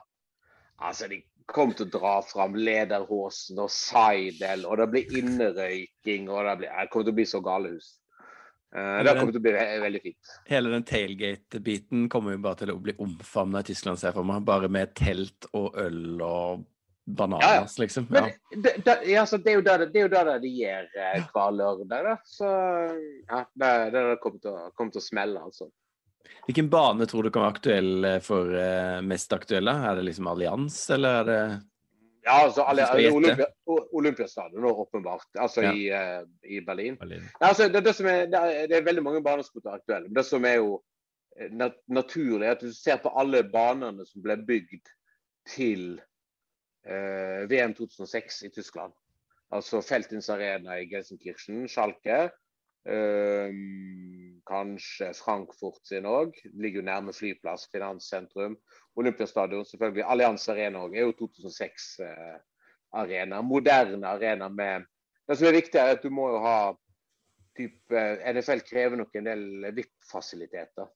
Altså, 0.78 1.08
de 1.10 1.16
kom 1.50 1.72
til 1.74 1.88
å 1.88 1.90
dra 1.90 2.12
fram 2.22 2.52
lederhosen 2.54 3.58
og 3.58 3.70
Seidel, 3.74 4.60
og 4.62 4.76
det 4.78 4.84
blir 4.92 5.16
innerøyking, 5.18 6.28
og 6.30 6.46
det, 6.46 6.52
blir, 6.60 6.76
kommer 6.92 7.08
til 7.08 7.10
å 7.10 7.16
bli 7.16 7.24
så 7.26 7.40
galehus. 7.42 7.88
Uh, 8.68 8.98
det 9.00 9.14
kommer 9.16 9.32
til 9.32 9.40
å 9.40 9.44
bli 9.46 9.52
veldig 9.84 10.00
fint. 10.04 10.32
Hele 10.50 10.72
den 10.74 10.84
tailgate-biten 10.88 12.08
kommer 12.12 12.34
jo 12.34 12.42
bare 12.44 12.60
til 12.62 12.74
å 12.74 12.80
bli 12.82 12.96
omfavna 13.00 13.62
i 13.64 13.68
Tyskland, 13.70 14.00
ser 14.00 14.10
jeg 14.10 14.18
for 14.18 14.28
meg. 14.28 14.44
Bare 14.48 14.68
med 14.72 14.92
telt 14.98 15.48
og 15.56 15.78
øl 15.80 16.20
og 16.24 16.66
bananas, 17.08 17.48
ja, 17.48 17.54
ja. 17.54 17.82
liksom. 17.82 18.06
Ja. 18.12 18.20
Men 18.50 18.62
det, 18.62 18.74
det, 18.84 19.16
altså, 19.16 19.38
det, 19.38 19.50
er 19.50 19.54
jo 19.54 19.64
det, 19.64 19.76
det, 19.92 20.00
er 20.02 20.06
jo 20.06 20.38
de 20.42 20.52
gjør 20.52 20.88
eh, 21.00 21.28
hver 21.32 21.54
lørdag. 21.56 22.08
Da. 22.10 22.16
Så 22.28 22.48
ja, 22.48 23.44
det, 23.54 23.72
det 23.94 24.06
kommer 24.22 24.42
til, 24.42 24.52
å, 24.52 24.70
kommer 24.76 24.92
til 24.94 25.02
å 25.02 25.06
smelle, 25.06 25.44
altså. 25.48 25.70
Hvilken 26.48 26.68
bane 26.72 27.06
tror 27.08 27.24
du 27.24 27.32
kan 27.32 27.44
være 27.44 27.56
aktuell 27.56 28.04
eh, 28.04 28.20
for 28.24 28.52
uh, 28.52 29.00
mest 29.04 29.32
aktuelle? 29.36 29.72
Er 29.88 29.98
det 29.98 30.06
liksom 30.10 30.28
Allians, 30.28 30.78
eller 30.92 31.22
er 31.22 31.28
det 31.28 31.40
Ja, 32.28 32.42
altså 32.44 32.64
Olympia, 33.14 33.46
Olympiastadion, 33.96 34.64
åpenbart. 34.68 35.26
Altså 35.38 35.64
ja. 35.64 35.72
i, 35.72 35.86
uh, 35.88 36.28
i, 36.44 36.60
Berlin. 36.60 36.98
Berlin. 37.00 37.24
Altså, 37.40 37.68
det, 37.72 37.84
det, 37.84 37.94
er, 38.00 38.26
det, 38.68 38.76
er, 38.76 38.84
veldig 38.84 39.04
mange 39.06 39.22
baner 39.24 39.46
som 39.46 39.62
er 39.64 39.78
aktuelle. 39.78 40.10
Men 40.10 40.18
det 40.18 40.26
som 40.28 40.44
er 40.44 40.58
jo 40.60 40.76
nat 41.56 41.78
naturlig, 41.88 42.46
er 42.46 42.56
at 42.58 42.64
du 42.64 42.72
ser 42.74 43.00
på 43.00 43.12
alle 43.16 43.44
banene 43.48 44.04
som 44.06 44.22
ble 44.24 44.36
bygd 44.48 44.92
til 45.48 45.86
uh, 46.84 47.48
VM 47.48 47.72
2006 47.78 48.42
i 48.48 48.52
Tyskland. 48.52 48.92
Altså 49.54 49.80
Feltins 49.80 50.28
Arena 50.28 50.76
i 50.76 50.88
Gelsenkirchen, 50.90 51.64
Schalke. 51.68 52.28
Um, 52.84 54.28
kanskje 54.48 55.12
Frankfurt 55.14 55.86
sin 55.86 56.06
òg. 56.08 56.32
Ligger 56.54 56.80
jo 56.80 56.84
nærme 56.86 57.12
flyplass, 57.12 57.70
finanssentrum. 57.72 58.58
Olympiastadion, 58.96 59.64
selvfølgelig. 59.64 60.04
Allianse 60.06 60.52
Arena 60.52 60.78
òg 60.86 60.96
er 60.96 61.00
jo 61.06 61.12
2006-arena. 61.22 63.36
Eh, 63.38 63.44
Moderne 63.44 64.08
arena 64.08 64.48
med 64.48 64.82
Det 65.28 65.36
som 65.36 65.46
er 65.46 65.52
viktig, 65.52 65.78
er 65.78 65.84
at 65.92 66.02
du 66.02 66.10
må 66.10 66.30
jo 66.32 66.38
ha 66.40 66.74
type, 67.56 67.92
eh, 67.92 68.32
NFL 68.32 68.60
krever 68.64 68.96
nok 68.96 69.14
en 69.14 69.26
del 69.26 69.72
VIP-fasiliteter 69.76 70.86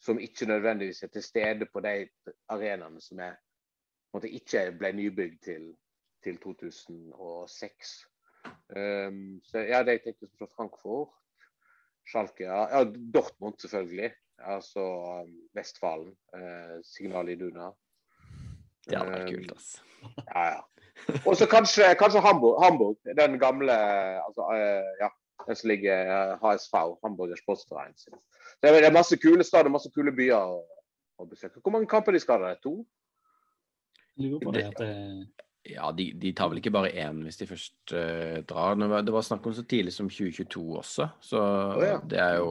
som 0.00 0.18
ikke 0.18 0.46
nødvendigvis 0.46 1.02
er 1.02 1.08
til 1.12 1.22
stede 1.22 1.66
på 1.72 1.80
de 1.80 2.08
arenaene 2.48 3.00
som 3.00 3.18
er, 3.18 3.34
ikke 4.24 4.72
ble 4.78 4.92
nybygd 4.92 5.38
til, 5.44 5.76
til 6.24 6.38
2006. 6.40 8.06
Um, 8.76 9.40
så 9.46 9.62
ja, 9.64 9.82
det 9.86 9.98
jeg 9.98 10.04
tenkte 10.04 10.30
fra 10.38 10.48
Frankfurt. 10.56 11.12
Schalke, 12.06 12.44
ja. 12.44 12.66
ja. 12.70 12.84
Dortmund, 13.14 13.58
selvfølgelig. 13.58 14.12
Altså 14.38 14.84
um, 15.24 15.34
Vestfalen. 15.54 16.14
Eh, 16.36 16.78
Signal 16.84 17.28
Iduna. 17.32 17.70
Det 18.86 18.98
hadde 18.98 19.12
vært 19.12 19.30
kult, 19.34 19.52
altså. 19.56 19.82
Ja, 20.30 20.42
ja. 20.54 20.60
Og 21.26 21.36
så 21.36 21.46
kanskje, 21.50 21.88
kanskje 21.98 22.22
Hamburg, 22.24 22.62
Hamburg, 22.62 22.96
Den 23.18 23.38
gamle 23.38 23.72
altså, 24.22 24.46
eh, 24.54 24.92
ja, 25.00 25.08
den 25.46 25.56
som 25.56 25.68
ligger 25.68 26.36
HSV, 26.42 26.76
Hamburger 27.04 27.36
Sportsverein. 27.36 27.94
Det 28.62 28.70
er 28.70 28.92
masse 28.92 29.18
kule 29.18 29.44
steder, 29.44 29.68
masse 29.68 29.90
kule 29.94 30.14
byer 30.16 30.38
å, 30.38 30.62
å 31.18 31.26
besøke. 31.26 31.60
Hvor 31.60 31.74
mange 31.74 31.90
kamper 31.90 32.16
de 32.16 32.22
skal 32.22 32.46
ha? 32.46 32.54
To? 32.62 32.78
Lurer 34.16 34.40
på 34.44 34.54
det 34.56 34.64
at 34.70 34.78
det 34.80 34.92
ja, 35.74 35.90
de, 35.92 36.12
de, 36.20 36.32
tar 36.36 36.48
vel 36.50 36.58
ikke 36.60 36.74
bare 36.74 36.92
én 36.94 37.22
hvis 37.24 37.38
de 37.40 37.46
først 37.48 37.92
uh, 37.94 38.38
drar. 38.48 38.76
Det 38.76 39.14
var 39.14 39.22
snakk 39.26 39.46
om 39.46 39.54
så 39.56 39.64
tidlig 39.68 39.92
som 39.94 40.08
2022 40.10 40.62
også, 40.82 41.08
så 41.20 41.40
oh, 41.76 41.84
ja. 41.84 41.98
det 42.04 42.20
er 42.22 42.36
jo 42.40 42.50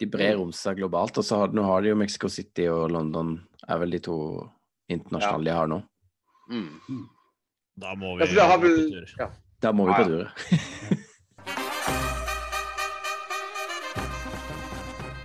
De 0.00 0.06
brer 0.10 0.40
om 0.40 0.52
seg 0.56 0.76
globalt. 0.80 1.18
Og 1.18 1.24
så 1.26 1.36
har, 1.42 1.48
nå 1.54 1.62
har 1.68 1.78
de 1.82 1.88
jo 1.92 1.98
Mexico 1.98 2.28
City 2.32 2.66
og 2.72 2.90
London 2.90 3.36
er 3.68 3.78
vel 3.78 3.90
de 3.94 4.00
to 4.02 4.18
internasjonale 4.90 5.46
ja. 5.46 5.52
de 5.52 5.58
har 5.60 5.68
nå. 5.70 5.78
Mm. 6.52 7.06
Da 7.82 7.94
må 7.96 8.16
vi 8.18 8.26
ja, 8.34 8.56
vel, 8.56 8.60
på 8.60 8.68
tur. 8.90 9.06
Ja. 9.20 9.28
Da 9.62 9.72
må 9.72 9.86
vi 9.86 9.92
på 9.96 10.04
tur. 10.10 10.26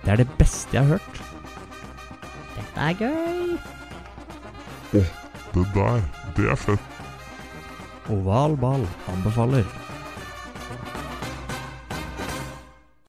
det 0.04 0.10
er 0.14 0.16
det 0.22 0.30
beste 0.38 0.70
jeg 0.76 0.82
har 0.86 0.90
hørt. 0.96 1.14
Dette 2.54 2.78
er 2.86 2.94
gøy. 3.02 3.58
Oh, 4.96 5.27
det 5.54 5.66
der 5.74 6.00
det 6.36 6.48
er 6.52 6.58
fett. 6.60 6.96
Oval 8.12 8.56
ball 8.56 8.84
anbefaler. 9.10 9.66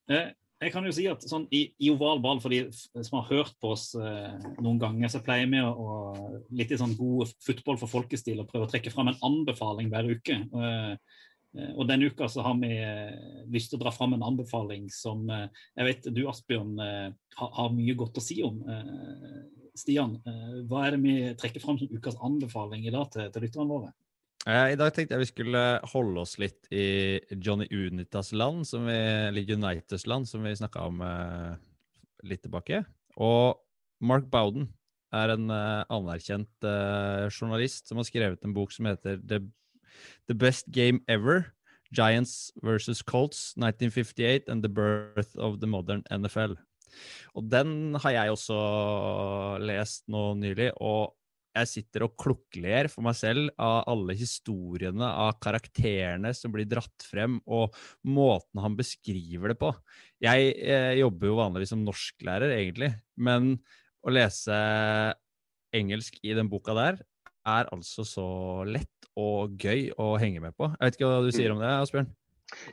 Eh, 0.10 0.32
jeg 0.60 0.74
kan 0.74 0.84
jo 0.84 0.92
si 0.92 1.06
at 1.08 1.24
sånn, 1.24 1.46
i, 1.56 1.70
i, 1.80 1.88
oval 1.94 2.20
ball, 2.24 2.42
for 2.44 2.52
de 2.52 2.66
som 2.74 3.22
har 3.22 3.30
hørt 3.30 3.56
på 3.64 3.72
oss 3.78 3.94
eh, 3.96 4.34
noen 4.60 4.80
ganger, 4.82 5.12
så 5.12 5.22
pleier 5.24 5.48
vi 5.48 5.62
å, 5.64 5.72
å 5.72 6.42
litt 6.60 6.74
i 6.76 6.80
sånn 6.80 6.98
god 7.00 7.32
fotball 7.46 7.80
for 7.80 7.92
folkestil 7.92 8.42
og 8.42 8.50
prøve 8.50 8.68
å 8.68 8.72
trekke 8.72 8.92
fram 8.92 9.14
en 9.14 9.22
anbefaling 9.24 9.92
hver 9.94 10.12
uke. 10.12 10.36
Eh, 10.36 10.94
eh 11.56 11.72
og 11.80 11.88
denne 11.90 12.12
uka 12.12 12.28
så 12.30 12.44
har 12.46 12.60
vi 12.60 12.74
eh, 12.76 13.46
lyst 13.50 13.72
til 13.72 13.80
å 13.80 13.86
dra 13.86 13.94
fram 13.96 14.18
en 14.18 14.26
anbefaling 14.28 14.92
som 14.94 15.24
eh, 15.32 15.48
jeg 15.80 15.88
vet 15.88 16.12
du, 16.12 16.26
Asbjørn, 16.30 16.76
har, 16.80 17.54
har, 17.56 17.72
mye 17.74 17.96
godt 17.98 18.20
å 18.20 18.26
si 18.26 18.42
om. 18.44 18.60
Stian, 19.80 20.18
eh, 20.28 20.60
hva 20.70 20.86
er 20.86 20.96
det 20.96 21.02
vi 21.04 21.16
trekker 21.40 21.64
fram 21.64 21.80
som 21.80 21.92
ukas 21.92 22.20
anbefaling 22.26 22.86
i 22.88 22.94
dag 22.94 23.10
til, 23.14 23.30
til 23.34 23.46
lytterne 23.46 23.70
våre? 23.70 23.92
Eh, 24.48 24.74
I 24.74 24.80
dag 24.80 24.94
tenkte 24.96 25.16
jeg 25.16 25.24
vi 25.24 25.32
skulle 25.32 25.64
holde 25.94 26.24
oss 26.24 26.38
litt 26.42 26.68
i 26.72 27.20
Johnny 27.36 27.68
Unitas 27.72 28.34
land, 28.36 28.68
som 28.68 28.88
vi, 28.88 28.98
eller 29.30 29.56
Uniteds 29.56 30.08
land, 30.10 30.30
som 30.30 30.44
vi 30.46 30.56
snakka 30.60 30.88
om 30.90 31.04
eh, 31.06 31.54
litt 32.28 32.44
tilbake. 32.46 32.84
Og 33.20 33.60
Mark 34.00 34.30
Bowden 34.32 34.70
er 35.16 35.34
en 35.34 35.50
anerkjent 35.50 36.66
journalist 37.34 37.90
som 37.90 37.98
har 37.98 38.06
skrevet 38.06 38.44
en 38.46 38.54
bok 38.54 38.70
som 38.72 38.86
heter 38.86 39.18
The 39.26 39.40
The 40.30 40.36
Best 40.38 40.70
Game 40.72 41.02
Ever. 41.08 41.56
Giants 41.92 42.52
versus 42.62 43.02
Colts 43.02 43.56
1958 43.58 44.48
and 44.48 44.62
The 44.62 44.70
Birth 44.70 45.36
of 45.36 45.60
the 45.60 45.68
Modern 45.68 46.04
NFL. 46.12 46.54
Og 47.38 47.48
den 47.52 47.98
har 48.04 48.16
jeg 48.16 48.36
også 48.36 48.60
lest 49.64 50.06
nå 50.12 50.34
nylig, 50.40 50.72
og 50.80 51.16
jeg 51.58 51.70
sitter 51.70 52.06
og 52.06 52.14
klukkler 52.20 52.88
for 52.92 53.04
meg 53.08 53.18
selv 53.18 53.50
av 53.60 53.82
alle 53.90 54.14
historiene 54.18 55.08
av 55.08 55.40
karakterene 55.42 56.32
som 56.38 56.54
blir 56.54 56.68
dratt 56.70 57.06
frem, 57.06 57.40
og 57.50 57.76
måten 58.08 58.62
han 58.64 58.78
beskriver 58.80 59.54
det 59.54 59.60
på. 59.60 59.74
Jeg 60.24 60.54
eh, 60.62 60.94
jobber 61.02 61.32
jo 61.32 61.40
vanligvis 61.40 61.74
som 61.74 61.84
norsklærer, 61.86 62.54
egentlig, 62.60 62.94
men 63.18 63.56
å 64.06 64.14
lese 64.14 64.56
engelsk 65.76 66.22
i 66.26 66.36
den 66.38 66.50
boka 66.50 66.74
der 66.78 67.02
er 67.50 67.70
altså 67.74 68.06
så 68.06 68.30
lett 68.68 69.10
og 69.20 69.58
gøy 69.60 69.90
å 70.00 70.14
henge 70.22 70.42
med 70.44 70.56
på. 70.58 70.70
Jeg 70.76 70.86
vet 70.86 70.98
ikke 70.98 71.10
hva 71.10 71.26
du 71.26 71.34
sier 71.34 71.54
om 71.54 71.62
det, 71.62 71.72
Asbjørn? 71.72 72.10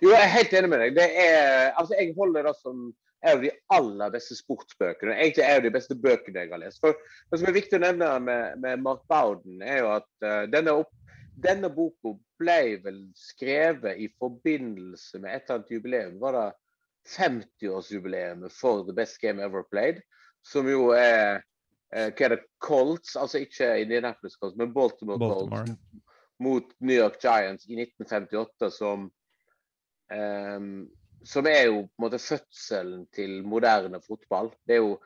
Jo, 0.01 0.13
jeg 0.13 0.21
er 0.21 0.33
helt 0.33 0.55
enig 0.57 0.71
med 0.73 0.83
deg. 0.85 1.01
Er, 1.05 1.73
altså, 1.77 1.97
jeg 1.99 2.15
holder 2.17 2.49
det 2.49 2.55
som 2.61 2.87
en 3.25 3.37
jo 3.37 3.47
de 3.47 3.53
aller 3.75 4.13
beste 4.15 4.37
sportsbøkene. 4.39 5.17
Egentlig 5.17 5.45
er 5.47 5.59
jo 5.59 5.65
de 5.67 5.73
beste 5.75 5.97
bøkene 5.99 6.45
jeg 6.45 6.53
har 6.53 6.63
lest. 6.63 6.83
For 6.83 6.97
Det 7.31 7.41
som 7.41 7.49
er 7.49 7.57
viktig 7.57 7.79
å 7.79 7.85
nevne 7.85 8.11
med, 8.27 8.61
med 8.63 8.85
Mark 8.85 9.03
Bowden, 9.11 9.63
er 9.65 9.81
jo 9.83 9.91
at 9.95 10.09
uh, 10.27 10.45
denne, 10.53 10.77
opp, 10.83 10.93
denne 11.47 11.71
boka 11.73 12.15
ble 12.41 12.61
vel 12.85 13.01
skrevet 13.17 14.03
i 14.03 14.11
forbindelse 14.21 15.23
med 15.23 15.33
et 15.33 15.47
eller 15.47 15.61
annet 15.61 15.75
jubileum. 15.75 16.21
Var 16.23 16.39
det 16.39 16.47
50-årsjubileet 17.17 18.47
for 18.53 18.85
The 18.87 18.97
Best 18.97 19.21
Game 19.23 19.43
Ever 19.43 19.67
Played? 19.71 20.03
Som 20.47 20.69
jo 20.71 20.93
er 20.95 21.41
uh, 21.41 22.11
hva 22.13 22.29
er 22.29 22.37
det, 22.37 22.43
Colts, 22.63 23.17
altså 23.17 23.43
ikke 23.47 23.73
Indianapolis 23.83 24.37
Colts, 24.39 24.59
men 24.61 24.75
Baltimore, 24.75 25.19
Baltimore. 25.23 25.65
Colts 25.65 26.05
mot 26.39 26.65
New 26.81 26.97
York 26.97 27.17
Giants 27.23 27.65
i 27.69 27.77
1958, 27.81 28.71
som 28.71 29.09
um, 30.13 30.71
som 31.25 31.47
er 31.47 31.69
jo 31.69 31.85
på 31.87 32.01
en 32.01 32.05
måte 32.07 32.23
fødselen 32.23 33.07
til 33.15 33.39
moderne 33.47 34.01
fotball. 34.05 34.51
Det 34.67 34.77
er 34.77 34.83
jo 34.83 34.97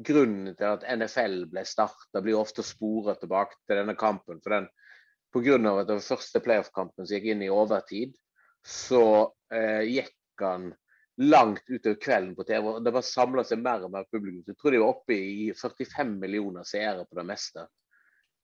grunnen 0.00 0.54
til 0.56 0.68
at 0.68 0.86
NFL 0.96 1.44
ble 1.52 1.64
starta, 1.68 2.22
blir 2.22 2.38
ofte 2.40 2.64
sporet 2.64 3.20
tilbake 3.20 3.58
til 3.66 3.80
denne 3.82 3.96
kampen. 3.98 4.40
For 4.44 4.56
den, 4.56 4.68
Pga. 5.30 5.56
at 5.80 5.90
var 5.90 6.02
første 6.02 6.40
playoff-kampen 6.42 7.06
som 7.06 7.14
gikk 7.14 7.28
inn 7.30 7.44
i 7.46 7.52
overtid, 7.54 8.16
så 8.66 9.30
eh, 9.54 9.84
gikk 9.86 10.16
han 10.42 10.70
langt 11.20 11.68
utover 11.68 12.00
kvelden 12.00 12.32
på 12.36 12.46
TV. 12.48 12.64
og 12.66 12.84
Det 12.84 12.92
bare 12.94 13.06
samla 13.06 13.44
seg 13.44 13.60
mer 13.62 13.84
og 13.84 13.92
mer 13.92 14.08
publikum. 14.10 14.42
Jeg 14.46 14.58
tror 14.58 14.74
de 14.74 14.80
var 14.82 14.94
oppe 14.94 15.16
i 15.16 15.50
45 15.52 16.16
millioner 16.22 16.66
seere 16.66 17.04
på 17.04 17.18
det 17.20 17.26
meste 17.28 17.66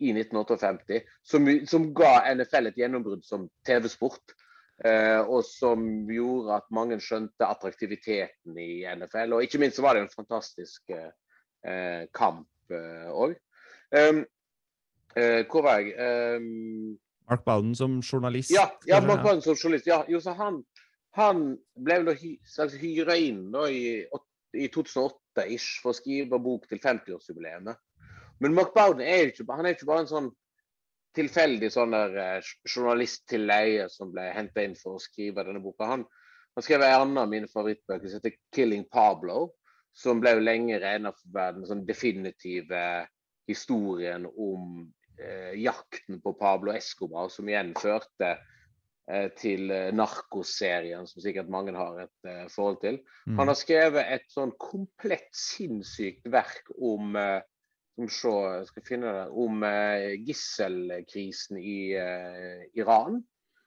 i 0.04 0.12
1958, 0.12 1.00
som, 1.24 1.46
som 1.66 1.86
ga 1.96 2.18
NFL 2.34 2.70
et 2.70 2.82
gjennombrudd 2.82 3.24
som 3.24 3.46
TV-sport. 3.66 4.34
Eh, 4.84 5.20
og 5.24 5.40
som 5.48 5.80
gjorde 6.12 6.58
at 6.58 6.66
mange 6.74 6.98
skjønte 7.00 7.48
attraktiviteten 7.48 8.58
i 8.60 8.84
NFL. 8.84 9.38
Og 9.38 9.46
ikke 9.46 9.60
minst 9.62 9.80
så 9.80 9.84
var 9.86 9.96
det 9.96 10.04
en 10.04 10.12
fantastisk 10.12 10.92
eh, 10.92 12.04
kamp 12.12 12.44
òg. 12.72 13.36
Eh, 13.96 14.20
hvor 15.48 15.64
var 15.64 15.80
jeg? 15.80 15.94
Mark 17.26 17.44
Bowden 17.46 17.74
som 17.74 18.00
journalist? 18.04 18.50
ja, 18.52 18.68
ja. 18.86 19.00
Mark 19.00 19.22
Bowden 19.24 19.40
som 19.42 19.56
journalist. 19.56 19.86
Ja, 19.88 20.02
jo, 20.08 20.20
så 20.20 20.36
han, 20.36 20.60
han 21.16 21.56
ble 21.80 22.02
vel 22.04 22.18
hy, 22.20 22.36
hyra 22.76 23.16
inn 23.16 23.46
da, 23.54 23.64
i, 23.72 24.04
i 24.52 24.68
2008-ish 24.74 25.80
for 25.80 25.94
å 25.94 25.96
skrive 25.96 26.38
bok 26.42 26.68
til 26.68 26.82
50-årsjubileet. 26.84 27.72
Men 28.44 28.54
Mark 28.54 28.76
Bowden 28.76 29.00
er 29.00 29.24
jo 29.24 29.32
ikke, 29.32 29.48
han 29.56 29.64
er 29.64 29.78
ikke 29.78 29.88
bare 29.88 30.04
en 30.04 30.12
sånn 30.12 30.30
tilfeldig 31.16 31.70
sånn 31.72 31.94
der 31.94 32.16
eh, 32.22 32.48
journalist 32.68 33.26
til 33.30 33.46
leie 33.48 33.88
som 33.92 34.12
ble 34.14 34.28
henta 34.34 34.64
inn 34.64 34.76
for 34.78 34.96
å 34.96 35.02
skrive 35.02 35.44
denne 35.46 35.62
boka. 35.64 35.88
Han, 35.92 36.04
han 36.56 36.64
skrev 36.64 36.84
en 36.84 36.96
annen 37.02 37.22
av 37.22 37.30
mine 37.32 37.50
favorittbøker 37.52 38.08
som 38.08 38.20
heter 38.20 38.36
'Killing 38.54 38.86
Pablo', 38.92 39.52
som 39.96 40.20
ble 40.20 40.36
jo 40.36 40.44
lenge 40.44 40.80
regna 40.82 41.14
for 41.14 41.30
å 41.30 41.38
være 41.38 41.56
den 41.58 41.70
sånn 41.70 41.86
definitive 41.88 42.82
historien 43.48 44.26
om 44.28 44.84
eh, 45.20 45.56
jakten 45.62 46.20
på 46.20 46.34
Pablo 46.36 46.74
Escobar, 46.76 47.30
som 47.32 47.48
igjen 47.48 47.72
førte 47.80 48.34
eh, 49.08 49.28
til 49.38 49.72
narkoserien, 49.96 51.08
som 51.08 51.24
sikkert 51.24 51.48
mange 51.52 51.72
har 51.76 52.02
et 52.04 52.28
eh, 52.28 52.44
forhold 52.52 52.82
til. 52.84 53.00
Mm. 53.24 53.38
Han 53.40 53.52
har 53.52 53.58
skrevet 53.58 54.16
et 54.18 54.28
sånn 54.34 54.52
komplett 54.60 55.30
sinnssykt 55.32 56.28
verk 56.28 56.74
om 56.76 57.16
eh, 57.16 57.40
som 57.96 58.08
så, 58.12 58.34
skal 58.68 58.84
finne 58.84 59.12
det, 59.12 59.24
om 59.32 59.62
eh, 59.64 60.12
gisselkrisen 60.26 61.58
i 61.58 61.78
eh, 61.96 62.66
Iran. 62.76 63.22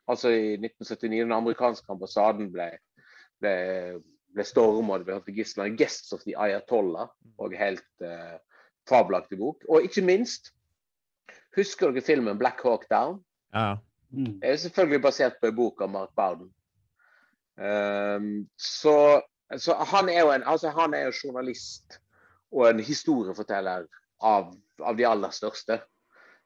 Altså 0.10 0.30
i 0.34 0.54
1979, 0.58 1.24
den 1.24 1.34
amerikanske 1.34 1.92
ambassaden 1.94 2.52
ble, 2.54 2.70
ble, 3.42 3.56
ble 4.34 4.46
storma 4.46 5.00
det 5.00 5.08
ble 5.08 5.18
holdt 5.18 5.34
gisler. 5.34 5.74
'Guests 5.74 6.14
of 6.14 6.24
the 6.26 6.38
Ayatollah', 6.38 7.10
og 7.38 7.58
helt 7.58 8.06
eh, 8.06 8.38
fabelaktig 8.90 9.42
bok. 9.42 9.66
Og 9.70 9.90
ikke 9.90 10.06
minst, 10.06 10.54
husker 11.58 11.92
dere 11.92 12.06
filmen 12.06 12.38
'Black 12.38 12.62
Hawk 12.66 12.86
Down'? 12.94 13.22
Ja. 13.54 13.78
Mm. 14.12 14.40
er 14.42 14.56
selvfølgelig 14.56 15.02
basert 15.02 15.36
på 15.42 15.48
en 15.48 15.56
bok 15.56 15.82
av 15.82 15.90
Mark 15.90 16.10
Bowden. 16.18 16.50
Um, 17.60 18.50
så, 18.58 19.22
så 19.58 19.74
han 19.74 20.10
er 20.10 20.20
jo 20.24 20.32
en 20.32 20.46
altså 20.48 20.70
han 20.70 20.94
er 20.94 21.10
jo 21.10 21.18
journalist 21.24 22.00
og 22.52 22.70
en 22.70 22.80
historieforteller 22.80 23.86
av, 24.26 24.52
av 24.82 24.98
de 24.98 25.06
aller 25.08 25.34
største. 25.36 25.80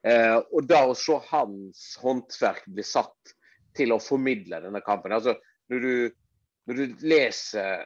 Eh, 0.03 0.36
og 0.36 0.67
da 0.67 0.84
å 0.89 0.97
se 0.97 1.15
hans 1.30 1.86
håndverk 2.01 2.65
bli 2.67 2.84
satt 2.86 3.34
til 3.78 3.95
å 3.95 4.01
formidle 4.03 4.59
denne 4.61 4.84
kampen 4.86 5.15
altså 5.15 5.38
Når 5.71 5.80
du, 5.80 5.93
når 6.67 6.80
du 6.80 7.05
leser 7.07 7.86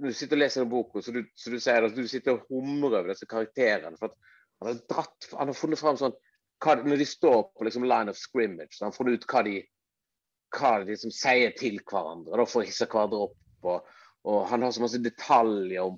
når 0.00 0.12
du 0.12 0.16
sitter 0.16 0.38
og 0.38 0.40
leser 0.40 0.62
den 0.62 0.70
boka, 0.70 1.02
så 1.02 1.12
du, 1.12 1.20
så 1.36 1.52
du 1.52 1.58
sier 1.60 1.84
at 1.84 1.96
du 1.96 2.06
sitter 2.08 2.36
og 2.36 2.46
humrer 2.48 3.00
over 3.00 3.12
disse 3.12 3.28
karakterene. 3.28 3.98
for 4.00 4.14
Han 4.60 4.70
har, 4.70 4.80
dratt, 4.88 5.28
han 5.34 5.50
har 5.50 5.58
funnet 5.58 5.80
fram 5.80 5.98
sånn 6.00 6.16
hva, 6.60 6.76
Når 6.84 7.00
de 7.00 7.06
står 7.08 7.42
på 7.56 7.66
liksom 7.66 7.86
line 7.88 8.12
of 8.12 8.18
scrimmage, 8.20 8.76
så 8.76 8.84
har 8.84 8.90
han 8.90 8.96
funnet 8.96 9.20
ut 9.20 9.28
hva 9.32 9.42
de, 9.46 9.56
hva 10.56 10.72
de 10.80 10.92
liksom 10.92 11.12
sier 11.14 11.54
til 11.56 11.80
hverandre 11.88 12.36
da, 12.36 12.46
for 12.48 12.62
å 12.62 12.68
hisse 12.68 12.88
hverandre 12.88 13.22
opp. 13.26 13.38
Og, 13.64 13.94
og 14.28 14.40
han 14.50 14.64
har 14.64 14.74
så 14.76 14.84
masse 14.84 15.00
detaljer 15.04 15.84
om 15.84 15.96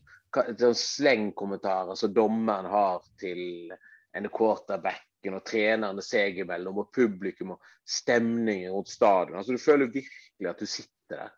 slengkommentarer 0.75 1.95
som 1.95 2.15
dommeren 2.15 2.67
har 2.71 3.03
til 3.21 3.73
en 4.17 4.29
quarterbacken 4.29 5.37
og 5.37 5.45
trenerne 5.47 6.03
seg 6.05 6.39
imellom, 6.43 6.83
og 6.83 6.93
publikum 6.93 7.55
og 7.57 7.63
stemningen 7.89 8.73
rundt 8.73 8.91
stadion. 8.93 9.39
Altså, 9.39 9.53
du 9.53 9.59
føler 9.63 9.93
virkelig 9.93 10.49
at 10.51 10.61
du 10.61 10.67
sitter 10.67 11.17
der. 11.17 11.33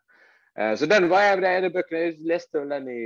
Eh, 0.57 0.77
Så 0.77 0.85
den 0.85 1.09
var 1.09 1.21
jeg 1.21 1.37
den 1.37 1.51
ene 1.51 1.73
bøkken. 1.73 1.97
Jeg 1.97 2.17
leste 2.19 2.59
vel 2.59 2.69
den 2.69 2.87
i 2.89 3.01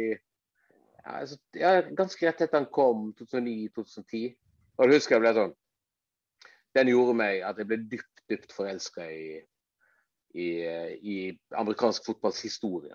ja, 1.06 1.20
altså, 1.20 1.38
ja, 1.56 1.82
ganske 1.82 2.28
rett 2.28 2.42
etter 2.42 2.60
den 2.60 2.70
kom, 2.74 3.14
2009-2010. 3.20 4.36
Og 4.78 4.88
da 4.88 4.96
husker 4.96 5.16
jeg 5.16 5.24
ble 5.24 5.34
sånn 5.36 5.56
Den 6.78 6.92
gjorde 6.92 7.16
meg 7.18 7.42
at 7.44 7.58
jeg 7.58 7.68
ble 7.68 7.80
dypt, 7.92 8.22
dypt 8.30 8.52
forelska 8.54 9.08
i, 9.10 9.40
i, 10.38 10.48
i 11.02 11.16
amerikansk 11.58 12.06
fotballs 12.06 12.44
historie. 12.46 12.94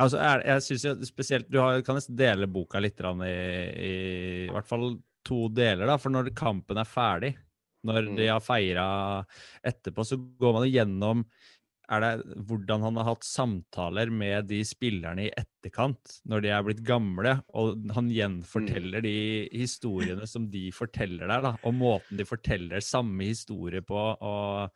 Altså, 0.00 0.18
er, 0.22 0.42
jeg 0.48 0.64
synes 0.64 0.84
jo 0.86 0.94
spesielt 1.08 1.50
Du 1.52 1.58
har, 1.60 1.82
kan 1.84 1.98
nesten 1.98 2.16
dele 2.18 2.48
boka 2.50 2.80
litt 2.80 3.00
i, 3.00 3.30
i, 3.30 3.94
i 4.46 4.50
hvert 4.54 4.68
fall 4.68 4.94
to 5.26 5.48
deler, 5.52 5.86
da. 5.90 5.98
For 6.00 6.12
når 6.12 6.32
kampen 6.36 6.80
er 6.80 6.88
ferdig, 6.88 7.34
når 7.86 8.10
Mm. 8.10 8.16
de 8.16 8.26
har 8.28 8.40
feira 8.44 8.86
etterpå, 9.64 10.04
så 10.04 10.16
går 10.40 10.52
man 10.58 10.68
gjennom 10.68 11.24
er 11.90 12.04
det 12.04 12.36
hvordan 12.46 12.84
han 12.86 12.98
har 13.00 13.08
hatt 13.08 13.24
samtaler 13.26 14.12
med 14.14 14.46
de 14.46 14.60
spillerne 14.64 15.24
i 15.26 15.32
etterkant, 15.34 16.20
når 16.30 16.44
de 16.44 16.52
er 16.54 16.62
blitt 16.62 16.84
gamle, 16.86 17.32
og 17.58 17.82
han 17.96 18.10
gjenforteller 18.14 19.02
de 19.02 19.48
historiene 19.50 20.28
som 20.30 20.46
de 20.52 20.68
forteller 20.76 21.26
der, 21.26 21.42
da, 21.48 21.52
og 21.66 21.74
måten 21.74 22.20
de 22.20 22.28
forteller 22.28 22.84
samme 22.84 23.26
historie 23.32 23.82
på. 23.82 23.98
og 23.98 24.70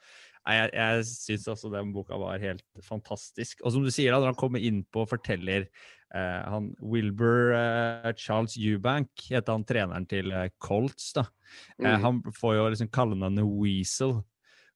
Nei, 0.45 0.55
jeg, 0.59 0.71
jeg 0.77 1.05
syns 1.09 1.47
altså 1.55 1.71
den 1.73 1.93
boka 1.95 2.19
var 2.21 2.43
helt 2.43 2.65
fantastisk. 2.85 3.63
Og 3.65 3.73
som 3.73 3.85
du 3.87 3.91
sier, 3.95 4.13
da, 4.13 4.19
når 4.21 4.35
han 4.35 4.41
kommer 4.43 4.61
inn 4.61 4.83
på 4.93 5.05
og 5.07 5.09
forteller 5.15 5.65
eh, 6.15 6.43
han 6.53 6.69
Wilbur 6.85 7.55
eh, 7.57 8.11
Charles 8.21 8.59
Eubank, 8.61 9.09
heter 9.31 9.57
han 9.57 9.65
treneren 9.65 10.05
til 10.11 10.31
eh, 10.37 10.51
Colts, 10.61 11.13
da. 11.17 11.25
Eh, 11.79 11.95
Mm. 11.97 12.03
han 12.03 12.21
får 12.35 12.55
jo 12.59 12.69
liksom 12.75 12.89
kallenavnet 12.93 13.47
Weasel. 13.47 14.19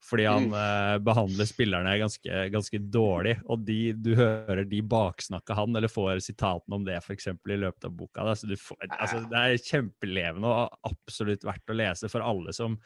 Fordi 0.09 0.25
han 0.31 0.45
Mm. 0.47 0.53
eh, 0.55 0.99
behandler 1.03 1.47
spillerne 1.51 1.97
ganske, 1.99 2.43
ganske 2.55 2.79
dårlig. 2.79 3.33
Og 3.51 3.65
de, 3.67 3.93
du 3.99 4.13
hører 4.15 4.63
de 4.71 4.79
baksnakke 4.87 5.57
han, 5.59 5.75
eller 5.75 5.91
får 5.91 6.21
sitatene 6.23 6.77
om 6.79 6.85
det 6.87 7.01
for 7.03 7.17
eksempel, 7.17 7.57
i 7.57 7.61
løpet 7.65 7.89
av 7.89 7.97
boka. 7.99 8.23
Da. 8.25 8.37
Så 8.39 8.47
du 8.47 8.55
får, 8.57 8.79
altså, 8.95 9.25
det 9.29 9.41
er 9.43 9.59
kjempelevende 9.59 10.47
og 10.47 10.79
absolutt 10.87 11.43
verdt 11.45 11.75
å 11.75 11.77
lese 11.81 12.09
for 12.13 12.23
alle 12.23 12.55
som 12.55 12.79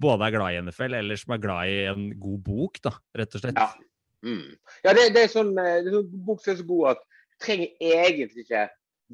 både 0.00 0.26
er 0.26 0.34
glad 0.34 0.54
i 0.54 0.62
NFL, 0.66 0.96
eller 1.00 1.18
som 1.20 1.34
er 1.34 1.42
glad 1.42 1.72
i 1.72 1.80
en 1.90 2.06
god 2.20 2.38
bok, 2.46 2.80
da, 2.84 2.94
rett 3.20 3.36
og 3.36 3.44
slett. 3.44 3.60
Ja. 3.60 3.72
Mm. 4.24 4.54
Ja, 4.86 4.94
det, 4.96 5.10
det 5.12 5.26
er 5.26 5.28
sånn 5.28 5.52
eh, 5.60 5.82
det 5.84 5.90
er 5.90 5.98
sånn 5.98 6.22
bok 6.24 6.40
som 6.40 6.54
er 6.54 6.60
så 6.62 6.64
god 6.68 6.94
at 6.94 7.02
du 7.04 7.44
trenger 7.44 7.90
egentlig 7.92 8.46
ikke 8.46 8.62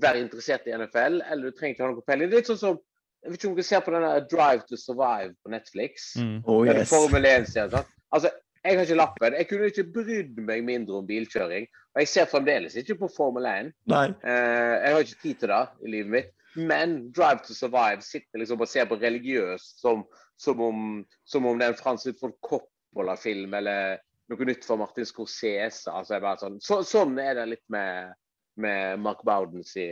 være 0.00 0.20
interessert 0.22 0.68
i 0.68 0.76
NFL, 0.76 1.18
eller 1.24 1.50
du 1.50 1.56
trenger 1.56 1.74
ikke 1.74 1.84
ha 1.84 1.90
noe 1.90 2.06
peiling. 2.06 2.30
Det 2.30 2.38
er 2.38 2.44
litt 2.44 2.52
sånn 2.52 2.62
som 2.62 2.78
Jeg 3.20 3.34
vet 3.34 3.42
ikke 3.42 3.48
om 3.50 3.56
dere 3.58 3.68
ser 3.68 3.80
på 3.84 3.92
denne 3.92 4.10
Drive 4.30 4.62
to 4.64 4.76
Survive 4.80 5.34
på 5.44 5.50
Netflix. 5.52 6.06
Mm. 6.16 6.38
Oh, 6.48 6.62
yes. 6.64 6.88
Formel 6.88 7.26
1-serien. 7.28 7.68
sant? 7.74 7.90
Altså, 8.16 8.30
jeg 8.64 8.78
har 8.78 8.86
ikke 8.86 8.96
lappen. 8.96 9.36
Jeg 9.36 9.48
kunne 9.50 9.68
ikke 9.68 9.84
brydd 9.92 10.38
meg 10.46 10.62
mindre 10.64 11.02
om 11.02 11.08
bilkjøring. 11.08 11.68
Og 11.92 12.00
jeg 12.00 12.08
ser 12.08 12.30
fremdeles 12.30 12.78
ikke 12.80 12.96
på 13.02 13.10
Formel 13.12 13.44
1. 13.50 13.68
Nei. 13.92 14.06
Eh, 14.24 14.72
jeg 14.72 14.94
har 14.94 15.04
ikke 15.04 15.20
tid 15.20 15.42
til 15.42 15.52
det 15.52 15.60
i 15.84 15.92
livet 15.98 16.14
mitt. 16.14 16.32
Men 16.56 16.96
Drive 17.12 17.44
to 17.44 17.54
Survive 17.54 18.00
sitter 18.02 18.42
liksom 18.42 18.64
og 18.64 18.72
ser 18.72 18.88
på 18.90 18.98
religiøst 19.00 19.84
som, 19.84 20.06
som, 20.40 20.60
om, 20.64 21.04
som 21.28 21.46
om 21.46 21.58
det 21.58 21.68
er 21.68 21.74
en 21.74 21.80
Francis 21.80 22.16
von 22.22 22.32
Coppola-film 22.44 23.54
eller 23.60 24.00
noe 24.30 24.48
nytt 24.48 24.64
fra 24.64 24.78
Martin 24.80 25.08
Scorsese. 25.08 25.92
Altså, 25.92 26.20
sånn, 26.40 26.58
så, 26.64 26.80
sånn 26.86 27.18
er 27.20 27.36
det 27.36 27.48
litt 27.50 27.66
med, 27.72 28.14
med 28.62 29.02
Mark 29.04 29.24
Bowden 29.26 29.66
si, 29.66 29.90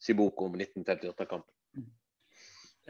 si 0.00 0.16
bok 0.16 0.40
om 0.46 0.56
1958-kampen. 0.56 1.52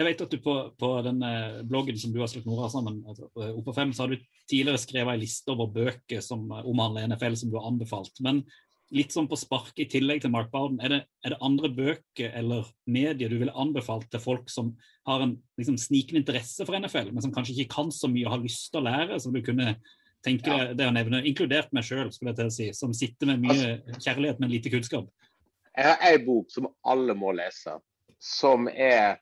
Jeg 0.00 0.06
vet 0.06 0.22
at 0.24 0.32
du 0.32 0.38
på, 0.40 0.54
på 0.80 0.88
den 1.04 1.18
eh, 1.26 1.60
bloggen 1.68 1.98
som 2.00 2.12
du 2.14 2.22
har 2.22 2.30
slått 2.30 2.46
Nora 2.48 2.70
sammen, 2.72 3.02
altså, 3.10 3.26
eh, 3.42 3.50
Opp 3.52 3.66
fem, 3.76 3.90
så 3.92 4.06
har 4.06 4.14
du 4.14 4.22
tidligere 4.48 4.80
skrevet 4.80 5.12
en 5.12 5.20
liste 5.20 5.52
over 5.52 5.68
bøker 5.74 6.22
som 6.24 6.46
eh, 6.48 6.68
omhandler 6.70 7.10
NFL 7.10 7.36
som 7.36 7.50
du 7.50 7.58
har 7.58 7.66
anbefalt. 7.68 8.22
Men 8.24 8.40
litt 8.94 9.14
sånn 9.14 9.28
på 9.30 9.38
spark 9.38 9.78
i 9.78 9.86
tillegg 9.90 10.24
til 10.24 10.32
Mark 10.34 10.50
Bowden, 10.52 10.80
er 10.82 10.92
det, 10.92 11.00
er 11.24 11.34
det 11.34 11.40
andre 11.46 11.70
bøker 11.74 12.34
eller 12.40 12.66
medier 12.90 13.30
du 13.30 13.38
ville 13.38 13.54
anbefalt 13.54 14.08
til 14.10 14.22
folk 14.22 14.50
som 14.50 14.72
har 15.06 15.22
en 15.24 15.36
liksom, 15.60 15.78
snikende 15.78 16.22
interesse 16.24 16.66
for 16.66 16.78
NFL, 16.78 17.12
men 17.14 17.24
som 17.24 17.34
kanskje 17.34 17.54
ikke 17.56 17.76
kan 17.76 17.92
så 17.94 18.10
mye 18.10 18.26
og 18.26 18.34
har 18.34 18.42
lyst 18.42 18.70
til 18.72 18.82
å 18.82 18.86
lære, 18.88 19.20
som 19.22 19.34
du 19.34 19.40
kunne 19.46 19.76
tenke 20.26 20.56
deg 20.74 20.84
å 20.88 20.94
nevne, 20.94 21.22
inkludert 21.28 21.70
meg 21.76 21.86
sjøl, 21.86 22.10
skulle 22.12 22.34
jeg 22.34 22.40
til 22.40 22.50
å 22.50 22.56
si, 22.56 22.68
som 22.76 22.92
sitter 22.96 23.30
med 23.30 23.46
mye 23.46 24.00
kjærlighet, 24.02 24.42
men 24.42 24.52
lite 24.52 24.72
kunnskap? 24.72 25.08
Jeg 25.70 25.86
har 25.86 26.02
ei 26.10 26.18
bok 26.24 26.50
som 26.52 26.68
alle 26.90 27.14
må 27.16 27.32
lese, 27.38 27.78
som 28.20 28.66
er 28.68 29.20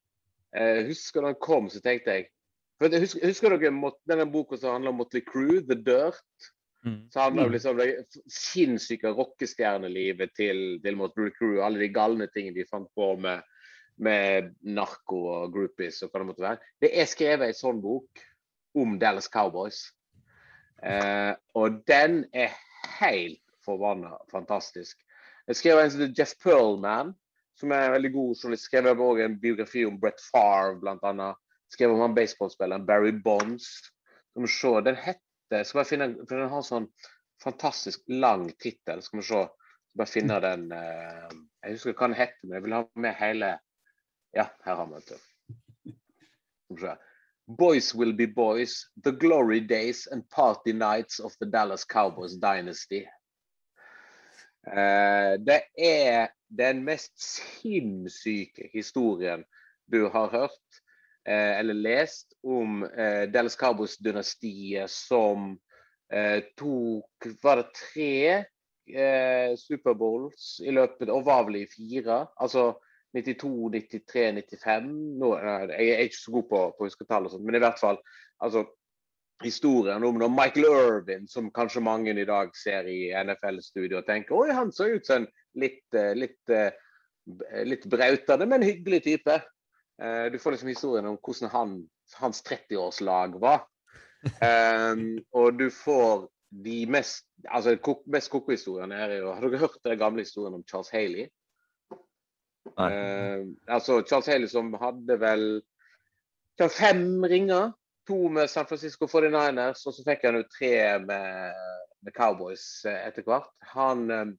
eh, 0.57 0.81
Husker 0.89 1.23
da 1.23 1.31
den 1.31 1.41
kom, 1.45 1.69
så 1.71 1.83
tenkte 1.85 2.17
jeg 2.17 2.31
for 2.79 2.95
husker, 2.95 3.27
husker 3.27 3.55
dere 3.59 3.93
denne 4.07 4.27
boka 4.31 4.57
som 4.57 4.77
handler 4.77 4.93
om 4.95 5.01
Motley 5.03 5.23
Crue, 5.27 5.61
The 5.67 5.75
Dirt? 5.75 6.49
Mm. 6.89 7.11
Så 7.13 7.21
handler 7.21 7.49
det 7.49 7.57
liksom 7.57 7.77
om 7.77 7.83
det 7.83 8.23
sinnssyke 8.33 9.13
rockestjernelivet 9.17 10.35
til, 10.37 10.63
til 10.85 10.97
Motley 10.97 11.33
Crew. 11.37 11.61
Alle 11.65 11.83
de 11.83 11.91
galne 11.93 12.29
tingene 12.33 12.57
de 12.57 12.67
fant 12.69 12.89
på 12.97 13.11
med, 13.21 13.45
med 14.01 14.55
narko 14.65 15.21
og 15.35 15.53
groupies 15.55 16.01
og 16.03 16.13
hva 16.13 16.23
det 16.23 16.31
måtte 16.31 16.47
være. 16.47 16.73
Det 16.81 16.93
er 16.95 17.11
skrevet 17.11 17.51
en 17.51 17.61
sånn 17.61 17.83
bok 17.85 18.25
om 18.79 18.97
Dallas 19.01 19.31
Cowboys. 19.33 19.85
Eh, 20.83 21.35
og 21.59 21.83
den 21.91 22.23
er 22.33 22.55
helt 23.01 23.43
forbanna 23.67 24.15
fantastisk. 24.33 24.99
Jeg 25.49 25.59
skrev 25.59 25.81
en 25.81 25.91
som 25.91 26.03
heter 26.03 26.15
Jeff 26.17 26.35
Pearlman, 26.43 27.15
som 27.59 27.73
er 27.73 27.89
en 27.89 27.97
veldig 27.97 28.13
god 28.15 28.35
journalist. 28.37 28.69
Skrev 28.69 28.91
også 28.93 29.25
en 29.25 29.39
biografi 29.41 29.85
om 29.89 29.99
Brett 30.01 30.21
Favre, 30.31 30.79
blant 30.81 31.05
annet. 31.09 31.41
Skrev 31.73 31.93
om 31.93 32.03
han 32.05 32.17
baseballspilleren 32.17 32.87
Barry 32.87 33.13
Bonds. 33.25 33.91
Den 34.37 35.01
het 35.01 35.19
heter 35.49 35.65
Skal 35.65 35.79
bare 35.79 35.89
finne 35.89 36.09
for 36.25 36.37
Den 36.37 36.53
har 36.53 36.63
sånn 36.67 36.89
fantastisk 37.43 38.05
lang 38.09 38.49
tittel. 38.59 39.03
Skal 39.03 39.21
vi 39.21 39.27
se. 39.27 39.43
Skal 39.89 40.03
bare 40.03 40.13
finne 40.13 40.41
den 40.45 40.73
eh, 40.73 41.29
Jeg 41.65 41.77
husker 41.77 41.95
hva 41.95 42.09
den 42.09 42.19
heter, 42.19 42.41
men 42.45 42.59
jeg 42.59 42.67
vil 42.67 42.79
ha 42.79 42.83
med 42.95 43.19
hele 43.19 43.53
Ja, 44.37 44.49
her 44.65 44.75
har 44.83 44.89
vi 44.93 45.03
den. 45.09 46.97
Boys 47.49 47.95
will 47.95 48.13
be 48.13 48.27
boys. 48.27 48.91
The 49.05 49.13
glory 49.13 49.61
days 49.61 50.07
and 50.07 50.29
party 50.29 50.73
nights 50.73 51.19
of 51.19 51.33
the 51.41 51.47
Dallas 51.47 51.85
Cowboys 51.85 52.37
dynasty. 52.37 53.07
Eh, 54.69 55.35
det 55.41 55.63
er 55.79 56.29
den 56.49 56.85
mest 56.85 57.15
sinnssyke 57.17 58.69
historien 58.73 59.45
du 59.89 60.09
har 60.13 60.29
hørt 60.29 60.83
eller 61.31 61.75
lest 61.75 62.33
om 62.47 62.83
eh, 62.85 63.25
Dallas 63.33 63.57
Cowboys-dynastiet 63.61 64.91
som 64.91 65.51
eh, 66.13 66.45
tok 66.57 67.29
Var 67.43 67.61
det 67.61 67.67
tre 67.77 68.15
eh, 68.89 69.57
Superbowls 69.61 70.59
i 70.65 70.73
løpet 70.73 71.13
Og 71.13 71.27
var 71.27 71.45
vel 71.49 71.63
i 71.63 71.69
fire? 71.69 72.23
Altså 72.41 72.71
92, 73.17 73.71
93, 73.73 74.33
95 74.33 74.89
Nå, 75.21 75.35
eh, 75.39 75.69
Jeg 75.75 75.95
er 75.95 76.05
ikke 76.07 76.21
så 76.23 76.35
god 76.39 76.49
på, 76.51 76.65
på 76.77 76.85
å 76.85 76.91
huske 76.91 77.09
tall, 77.09 77.29
og 77.29 77.35
sånt, 77.35 77.47
men 77.47 77.59
i 77.59 77.63
hvert 77.63 77.81
fall 77.81 78.01
altså, 78.45 78.65
historien 79.45 80.05
om 80.05 80.19
når 80.19 80.33
Michael 80.35 80.67
Irvin, 80.69 81.29
som 81.31 81.53
kanskje 81.55 81.85
mange 81.85 82.13
i 82.13 82.27
dag 82.29 82.51
ser 82.59 82.89
i 82.91 83.09
NFL-studio 83.15 84.01
og 84.01 84.09
tenker 84.09 84.37
oi, 84.37 84.51
han 84.55 84.73
så 84.75 84.91
ut 84.91 85.07
som 85.07 85.23
en 85.23 85.29
litt, 85.59 85.85
eh, 85.95 86.15
litt, 86.19 86.41
eh, 86.51 86.73
litt 87.67 87.87
brautende, 87.91 88.49
men 88.51 88.67
hyggelig 88.67 89.03
type. 89.07 89.39
Eh, 90.03 90.27
Du 90.33 90.39
får 90.39 90.51
liksom 90.51 90.69
historien 90.69 91.07
om 91.07 91.19
hvordan 91.19 91.51
han, 91.51 91.77
hans 92.21 92.43
30-årslag 92.47 93.41
var. 93.41 93.67
Um, 94.43 95.19
og 95.39 95.59
du 95.59 95.71
får 95.71 96.29
de 96.65 96.87
mest 96.91 97.27
altså 97.45 97.77
kok, 97.77 98.01
mest 98.11 98.31
koko 98.33 98.51
historiene 98.51 98.97
er 98.97 99.13
jo 99.21 99.35
Har 99.37 99.45
dere 99.45 99.61
hørt 99.61 99.77
den 99.85 99.99
gamle 100.01 100.25
historien 100.25 100.57
om 100.57 100.65
Charles 100.67 100.91
Haley? 100.91 101.29
Eh, 102.79 103.45
altså 103.69 104.03
Charles 104.09 104.27
Haley 104.27 104.49
som 104.49 104.73
hadde 104.81 105.21
vel 105.21 105.45
fem 106.73 107.25
ringer. 107.25 107.73
To 108.09 108.29
med 108.33 108.49
San 108.49 108.67
Francisco 108.67 109.05
49ers, 109.07 109.83
og 109.87 109.93
så 109.93 110.03
fikk 110.07 110.23
han 110.25 110.39
jo 110.39 110.47
tre 110.49 110.73
med, 111.05 111.59
med 112.01 112.15
Cowboys 112.17 112.63
eh, 112.89 113.03
etter 113.05 113.27
hvert. 113.27 113.51
Han 113.75 114.07
um, 114.11 114.31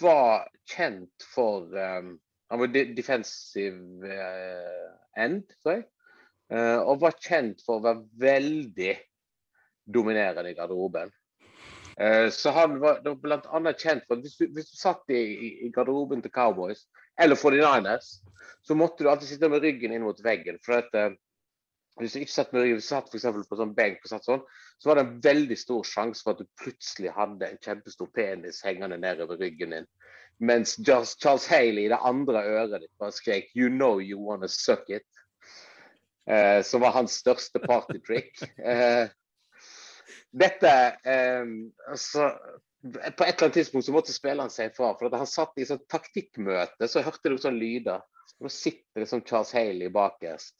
var 0.00 0.46
kjent 0.72 1.26
for 1.34 1.68
eh, 1.76 2.14
Han 2.52 2.60
var 2.60 2.68
de 2.74 2.84
defensive 2.96 4.04
eh, 4.12 4.88
end, 5.24 5.46
tror 5.62 5.78
jeg. 5.78 5.86
Eh, 6.52 6.78
og 6.84 7.00
var 7.00 7.16
kjent 7.16 7.62
for 7.64 7.78
å 7.80 7.84
være 7.86 8.04
veldig 8.20 8.92
dominerende 9.94 10.52
i 10.52 10.56
garderoben. 10.58 11.10
Eh, 11.96 12.28
Så 12.30 12.52
han 12.52 12.78
var, 12.82 13.00
var 13.24 13.46
annet 13.56 13.80
kjent 13.80 14.04
for 14.06 14.18
at 14.18 14.26
hvis 14.26 14.36
du, 14.40 14.46
hvis 14.52 14.70
du 14.72 14.76
satt 14.76 15.08
i, 15.12 15.22
i- 15.66 15.72
garderoben 15.74 16.22
til 16.24 16.32
Cowboys, 16.34 16.84
eller 17.20 17.36
49ers, 17.36 18.18
så 18.64 18.76
måtte 18.76 19.04
du 19.04 19.10
alltid 19.10 19.28
sitte 19.32 19.48
med 19.52 19.64
ryggen 19.64 19.92
inn 19.92 20.04
mot 20.04 20.20
veggen. 20.24 20.58
for 20.64 20.78
at 20.80 21.16
Hvis 22.00 22.14
du 22.14 22.20
ikke 22.22 22.32
satt 22.32 22.52
med 22.52 22.62
ryggen, 22.62 22.78
hvis 22.80 22.88
du 22.88 23.18
satt 23.18 23.34
for 23.36 23.48
på 23.48 23.58
sånn 23.60 23.74
benk, 23.76 23.98
og 24.04 24.08
satt 24.12 24.24
sånn, 24.24 24.44
så 24.80 24.88
var 24.88 24.96
det 24.96 25.02
en 25.06 25.18
veldig 25.24 25.58
stor 25.60 25.84
sjanse 25.84 26.24
for 26.24 26.32
at 26.32 26.40
du 26.40 26.48
plutselig 26.60 27.12
hadde 27.12 27.48
en 27.48 27.60
kjempestor 27.64 28.08
penis 28.16 28.62
hengende 28.64 28.96
nedover 29.00 29.36
ryggen 29.40 29.74
din. 29.76 29.88
Mens 30.40 30.76
Charles, 30.84 31.16
Charles 31.20 31.46
Haley 31.46 31.86
i 31.86 31.90
det 31.92 31.98
andre 32.02 32.44
øret 32.44 32.80
ditt 32.82 32.98
bare 32.98 33.12
skrek 33.12 33.50
'You 33.54 33.68
know 33.68 34.00
you 34.00 34.18
wanna 34.18 34.48
suck 34.48 34.88
it'. 34.88 35.06
Eh, 36.26 36.62
som 36.62 36.80
var 36.80 36.90
hans 36.90 37.18
største 37.22 37.58
partytrick. 37.58 38.38
Eh, 38.72 39.08
dette 40.32 40.70
eh, 41.04 41.44
altså, 41.88 42.30
På 42.82 43.24
et 43.24 43.34
eller 43.34 43.42
annet 43.42 43.54
tidspunkt 43.54 43.86
så 43.86 43.92
måtte 43.92 44.12
spilleren 44.12 44.50
si 44.50 44.64
ifra. 44.64 44.94
For 44.98 45.16
han 45.16 45.26
satt 45.26 45.58
i 45.58 45.66
sånn 45.66 45.82
taktikkmøte, 45.90 46.88
så 46.88 47.02
hørte 47.04 47.30
du 47.30 47.36
sånn 47.38 47.60
lyder. 47.60 48.02
Og 48.40 48.48
da 48.48 48.50
sitter 48.50 49.04
liksom 49.04 49.22
Charles 49.28 49.52
Haley 49.54 49.90
bakerst 49.92 50.56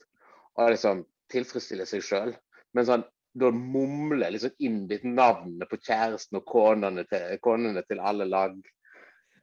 og 0.55 0.69
liksom 0.71 1.03
tilfredsstiller 1.33 1.89
seg 1.89 2.05
sjøl. 2.05 2.31
Mens 2.77 2.91
han 2.93 3.03
da 3.33 3.49
mumler 3.51 4.31
liksom 4.31 4.53
innbitt 4.61 5.03
navnene 5.03 5.65
på 5.69 5.79
kjæresten 5.81 6.37
og 6.37 6.45
konene 6.49 7.03
til, 7.09 7.33
konene 7.41 7.81
til 7.87 7.99
alle 7.99 8.27
lag 8.29 8.53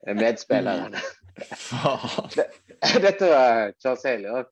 eh, 0.07 0.15
medspillerne. 0.17 1.01
Faen. 1.57 2.29
Dette 3.05 3.29
var 3.29 3.73
Charles 3.81 4.05
Haley. 4.07 4.29
Og, 4.31 4.51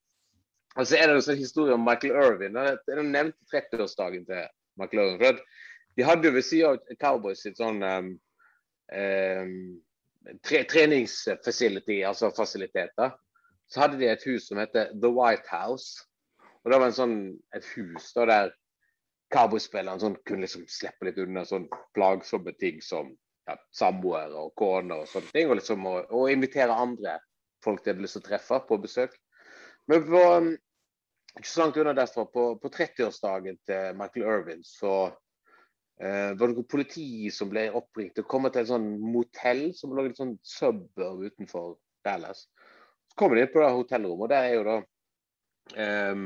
og 0.76 0.88
så 0.88 0.98
er 0.98 1.10
det 1.10 1.18
en 1.18 1.26
sånn 1.26 1.42
historie 1.42 1.76
om 1.76 1.86
Michael 1.86 2.16
Irvin. 2.16 2.58
Den 2.88 3.14
nevnte 3.14 3.52
30-årsdagen 3.54 4.26
til 4.30 4.48
Michael 4.80 5.06
Irvin. 5.06 5.22
For 5.24 6.00
de 6.00 6.08
hadde 6.08 6.30
jo 6.30 6.36
ved 6.36 6.46
siden 6.48 6.78
av 6.78 7.00
Cowboys 7.02 7.42
sitt 7.44 7.58
sånn 7.60 7.82
um, 7.84 8.14
um, 8.96 9.56
tre, 10.46 10.64
treningsfacility, 10.70 12.02
altså 12.08 12.30
fasiliteter, 12.36 13.16
så 13.70 13.84
hadde 13.84 14.00
de 14.00 14.08
et 14.10 14.24
hus 14.30 14.48
som 14.50 14.62
heter 14.62 14.94
The 14.96 15.12
White 15.14 15.50
House. 15.52 16.06
Og 16.64 16.72
det 16.72 16.80
var 16.80 16.90
en 16.90 16.96
sånn, 16.96 17.18
et 17.56 17.66
hus 17.76 18.12
da, 18.16 18.26
der 18.30 18.54
Cowboys-spillerne 19.34 20.02
sånn, 20.02 20.18
kunne 20.26 20.46
liksom 20.46 20.66
slippe 20.72 21.08
litt 21.08 21.20
unna 21.22 21.44
sånn 21.46 21.68
plagsomme 21.98 22.56
ting 22.62 22.80
som 22.86 23.12
ja, 23.48 23.56
samboere 23.76 24.36
og 24.46 24.54
koner 24.60 25.04
og 25.04 25.10
sånne 25.12 25.32
ting. 25.34 25.50
Og, 25.50 25.60
liksom, 25.60 25.86
å, 25.88 25.96
å 26.20 26.26
invitere 26.32 26.76
andre 26.76 27.20
folk 27.64 27.84
de 27.84 27.94
hadde 27.94 28.04
lyst 28.06 28.18
til 28.18 28.24
å 28.24 28.30
treffe 28.30 28.60
på 28.68 28.80
besøk. 28.84 29.16
Men 29.90 30.06
på, 30.06 30.20
um, 30.22 30.52
ikke 31.38 31.50
så 31.50 31.64
langt 31.64 31.80
unna 31.80 31.96
derfra, 31.98 32.26
på, 32.30 32.46
på 32.62 32.72
30-årsdagen 32.74 33.60
til 33.68 33.98
Michael 33.98 34.26
Irvin, 34.26 34.64
så 34.66 34.94
eh, 36.02 36.32
var 36.34 36.42
det 36.42 36.56
noe 36.56 36.68
politi 36.70 37.30
som 37.34 37.52
ble 37.52 37.68
oppringt 37.78 38.20
og 38.22 38.28
kom 38.30 38.48
til 38.50 38.64
et 38.64 38.72
sånn 38.72 38.90
motell 39.02 39.70
som 39.78 39.94
lå 39.96 40.08
i 40.08 40.12
et 40.12 40.20
sånn 40.20 40.36
suburb 40.46 41.26
utenfor 41.28 41.78
Dallas. 42.06 42.48
Så 43.10 43.20
kommer 43.20 43.38
de 43.38 43.46
inn 43.46 43.54
på 43.54 43.62
det 43.64 43.72
hotellrommet, 43.76 44.26
og 44.26 44.34
der 44.34 44.48
er 44.48 44.56
jo 44.58 44.66
da 44.68 44.78
um, 46.14 46.26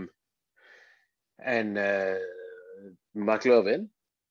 en 1.53 1.75
uh, 1.79 2.89
Michael 3.13 3.59
Irvin, 3.59 3.87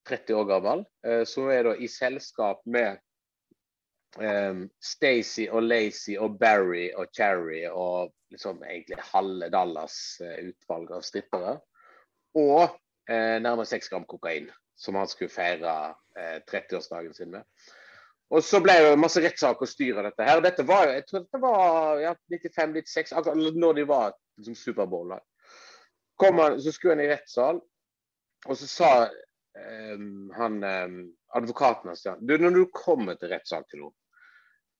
30 0.09 0.34
år 0.34 0.48
gammel, 0.50 0.84
eh, 1.07 1.24
som 1.28 1.50
er 1.50 1.66
da 1.68 1.74
i 1.78 1.88
selskap 1.90 2.62
med 2.66 2.98
um, 4.18 4.64
Stacey 4.82 5.48
og 5.48 5.62
Lacey 5.62 6.16
og 6.18 6.38
Barry 6.40 6.88
og 6.96 7.12
Cherry 7.16 7.64
og 7.70 8.12
liksom 8.32 8.62
egentlig 8.64 8.98
halve 9.12 9.48
Dallas 9.53 9.96
eh, 10.24 10.48
utvalg 10.48 10.90
av 10.96 11.05
strippere. 11.07 11.59
Og 12.38 12.64
eh, 13.11 13.38
nærmere 13.42 13.68
seks 13.68 13.92
gram 13.92 14.07
kokain, 14.09 14.48
som 14.78 14.96
han 14.96 15.11
skulle 15.11 15.32
feire 15.32 15.94
eh, 16.16 16.38
30-årsdagen 16.48 17.14
sin 17.16 17.32
med. 17.36 17.44
Og 18.32 18.40
så 18.44 18.62
ble 18.64 18.78
det 18.80 18.94
masse 18.96 19.20
rettssak 19.20 19.61
og 19.61 19.68
styr 19.68 19.98
av 20.00 20.07
dette 20.09 20.24
her. 20.24 20.40
Dette 20.44 20.64
var 20.64 20.86
jo, 20.86 20.94
jeg 20.96 21.05
tror 21.09 21.24
dette 21.26 21.40
var 21.42 22.00
ja, 22.00 22.14
95-96, 22.32 23.12
akkurat 23.18 23.59
når 23.61 23.76
de 23.76 23.84
var 23.90 24.14
liksom, 24.40 24.57
Superbowl-lag. 24.57 25.20
så 26.62 26.72
skulle 26.72 26.94
han 26.94 27.05
i 27.05 27.11
rettssal, 27.11 27.61
og 28.46 28.57
så 28.57 28.66
sa 28.66 28.90
han 30.36 30.62
um, 30.64 30.94
advokaten 31.36 31.90
hans 31.90 32.07
ja, 32.07 32.14
du, 32.20 32.38
når 32.40 32.55
du 32.57 32.62
kommer 32.72 33.18
til 33.20 33.28
rettssak 33.34 33.66
til 33.68 33.82
noen, 33.82 33.96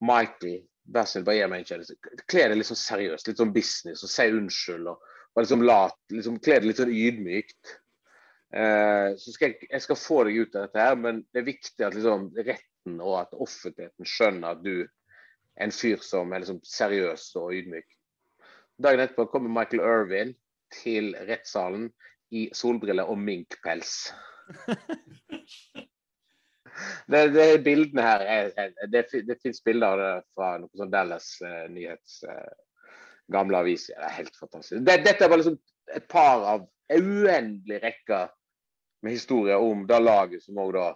Michael, 0.03 0.63
snill, 1.07 1.27
bare 1.27 1.37
gi 1.37 1.49
meg 1.53 1.61
en 1.63 1.69
kjennelse. 1.69 1.99
Kle 2.25 2.47
deg 2.51 2.57
litt 2.59 2.71
sånn 2.71 2.81
seriøst, 2.81 3.29
litt 3.29 3.43
sånn 3.43 3.53
business, 3.55 4.03
og 4.03 4.11
si 4.11 4.31
unnskyld. 4.33 4.89
og 4.91 5.11
og 5.33 5.45
liksom 5.45 5.63
lat, 5.65 5.99
liksom 6.13 6.41
Kle 6.45 6.59
deg 6.61 6.69
litt 6.69 6.81
sånn 6.83 6.93
ydmykt. 6.93 7.77
Uh, 8.53 9.17
så 9.17 9.33
skal 9.33 9.53
jeg, 9.53 9.69
jeg 9.71 9.85
skal 9.87 9.97
få 9.97 10.19
deg 10.29 10.43
ut 10.43 10.57
av 10.59 10.67
dette 10.67 10.83
her, 10.85 10.99
men 11.01 11.23
det 11.33 11.41
er 11.41 11.49
viktig 11.49 11.87
at 11.87 11.97
liksom 11.97 12.27
retten 12.37 12.99
og 13.01 13.15
at 13.23 13.33
offentligheten 13.33 14.09
skjønner 14.09 14.59
at 14.59 14.61
du 14.65 14.75
er 14.83 14.91
en 15.65 15.73
fyr 15.73 16.03
som 16.05 16.33
er 16.33 16.43
liksom 16.43 16.61
seriøs 16.69 17.31
og 17.41 17.55
ydmyk. 17.57 17.89
Dagen 18.83 19.01
etterpå 19.05 19.31
kommer 19.33 19.53
Michael 19.53 19.85
Irvin 19.85 20.35
til 20.73 21.13
rettssalen 21.29 21.89
i 22.33 22.49
solbriller 22.57 23.09
og 23.09 23.21
minkpels. 23.21 24.13
det, 27.13 27.23
det 27.37 27.65
bildene 27.65 28.03
her 28.07 28.21
er, 28.21 28.53
det, 28.91 29.07
det 29.29 29.39
fins 29.43 29.65
bilder 29.65 29.93
av 29.93 30.03
det 30.03 30.13
fra 30.35 30.49
noen 30.59 30.77
sånn 30.83 30.93
Dallas 30.93 31.29
uh, 31.45 31.65
nyhets 31.73 32.23
uh, 32.29 32.53
gamle 33.33 33.63
aviser. 33.63 33.97
Det 33.99 34.09
er 34.09 34.19
helt 34.21 34.37
fantastisk. 34.39 34.85
Det, 34.87 34.95
dette 35.07 35.25
er 35.25 35.33
bare 35.33 35.43
liksom 35.43 35.59
et 35.97 36.07
par 36.11 36.39
av 36.55 36.61
en 36.93 37.13
uendelig 37.25 37.79
rekke 37.83 38.21
med 39.03 39.17
historier 39.17 39.63
om 39.63 39.87
det 39.87 40.01
laget 40.03 40.45
som 40.45 40.61
òg 40.63 40.75
da 40.77 40.89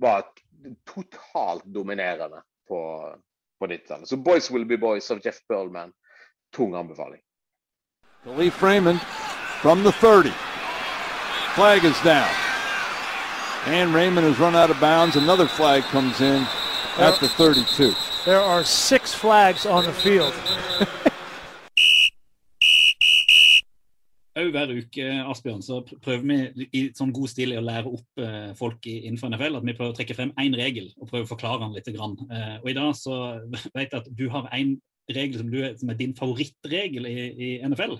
var 0.00 0.26
totalt 0.88 1.64
dominerende 1.64 2.42
på, 2.68 2.80
på 3.60 3.66
90-tallet. 3.66 4.08
Så 4.08 4.16
'Boys 4.16 4.50
Will 4.50 4.66
Be 4.66 4.76
Boys' 4.76 5.12
av 5.12 5.20
Jeff 5.24 5.40
Burlman. 5.48 5.92
Tung 6.56 6.74
anbefaling. 6.74 7.20
Lee 8.24 8.50
Freeman 8.50 8.98
from 9.62 9.82
the 9.82 9.92
30. 9.92 10.30
Flag 11.54 11.84
is 11.84 12.02
down. 12.02 12.49
And 13.66 13.94
Raymond 13.94 14.26
has 14.26 14.38
run 14.38 14.56
out 14.56 14.70
of 14.70 14.80
bounds. 14.80 15.16
Another 15.16 15.46
flag 15.46 15.82
comes 15.84 16.20
in 16.20 16.46
at 16.98 17.20
the 17.20 17.28
32. 17.28 17.94
There 18.24 18.40
are 18.40 18.64
six 18.64 19.12
flags 19.12 19.66
on 19.66 19.84
the 19.84 19.92
field. 19.92 20.32
Òg 24.40 24.52
hver 24.54 24.70
uke 24.72 25.06
Asbjørn, 25.28 25.60
så 25.60 25.80
prøver 26.00 26.22
vi 26.24 26.66
i 26.72 26.80
sånn 26.96 27.10
god 27.12 27.28
stil 27.28 27.50
å 27.58 27.64
lære 27.66 27.90
opp 27.90 28.22
eh, 28.22 28.52
folk 28.56 28.86
innenfor 28.88 29.28
NFL 29.34 29.58
at 29.58 29.66
vi 29.66 29.74
prøver 29.74 29.92
å 29.92 29.96
trekke 29.98 30.16
frem 30.16 30.30
én 30.40 30.54
regel 30.56 30.86
og 30.96 31.10
prøve 31.10 31.26
å 31.26 31.30
forklare 31.32 31.60
den 31.64 31.74
litt. 31.76 31.90
Grann. 31.92 32.14
Eh, 32.30 32.56
og 32.62 32.68
I 32.70 32.76
dag 32.78 32.94
så 32.96 33.18
vet 33.76 33.90
jeg 33.90 33.98
at 33.98 34.08
du 34.16 34.28
har 34.32 34.48
én 34.56 34.76
regel 35.10 35.42
som, 35.42 35.50
du, 35.50 35.58
som 35.76 35.90
er 35.92 35.98
din 35.98 36.14
favorittregel 36.16 37.10
i, 37.10 37.18
i 37.34 37.50
NFL, 37.66 37.98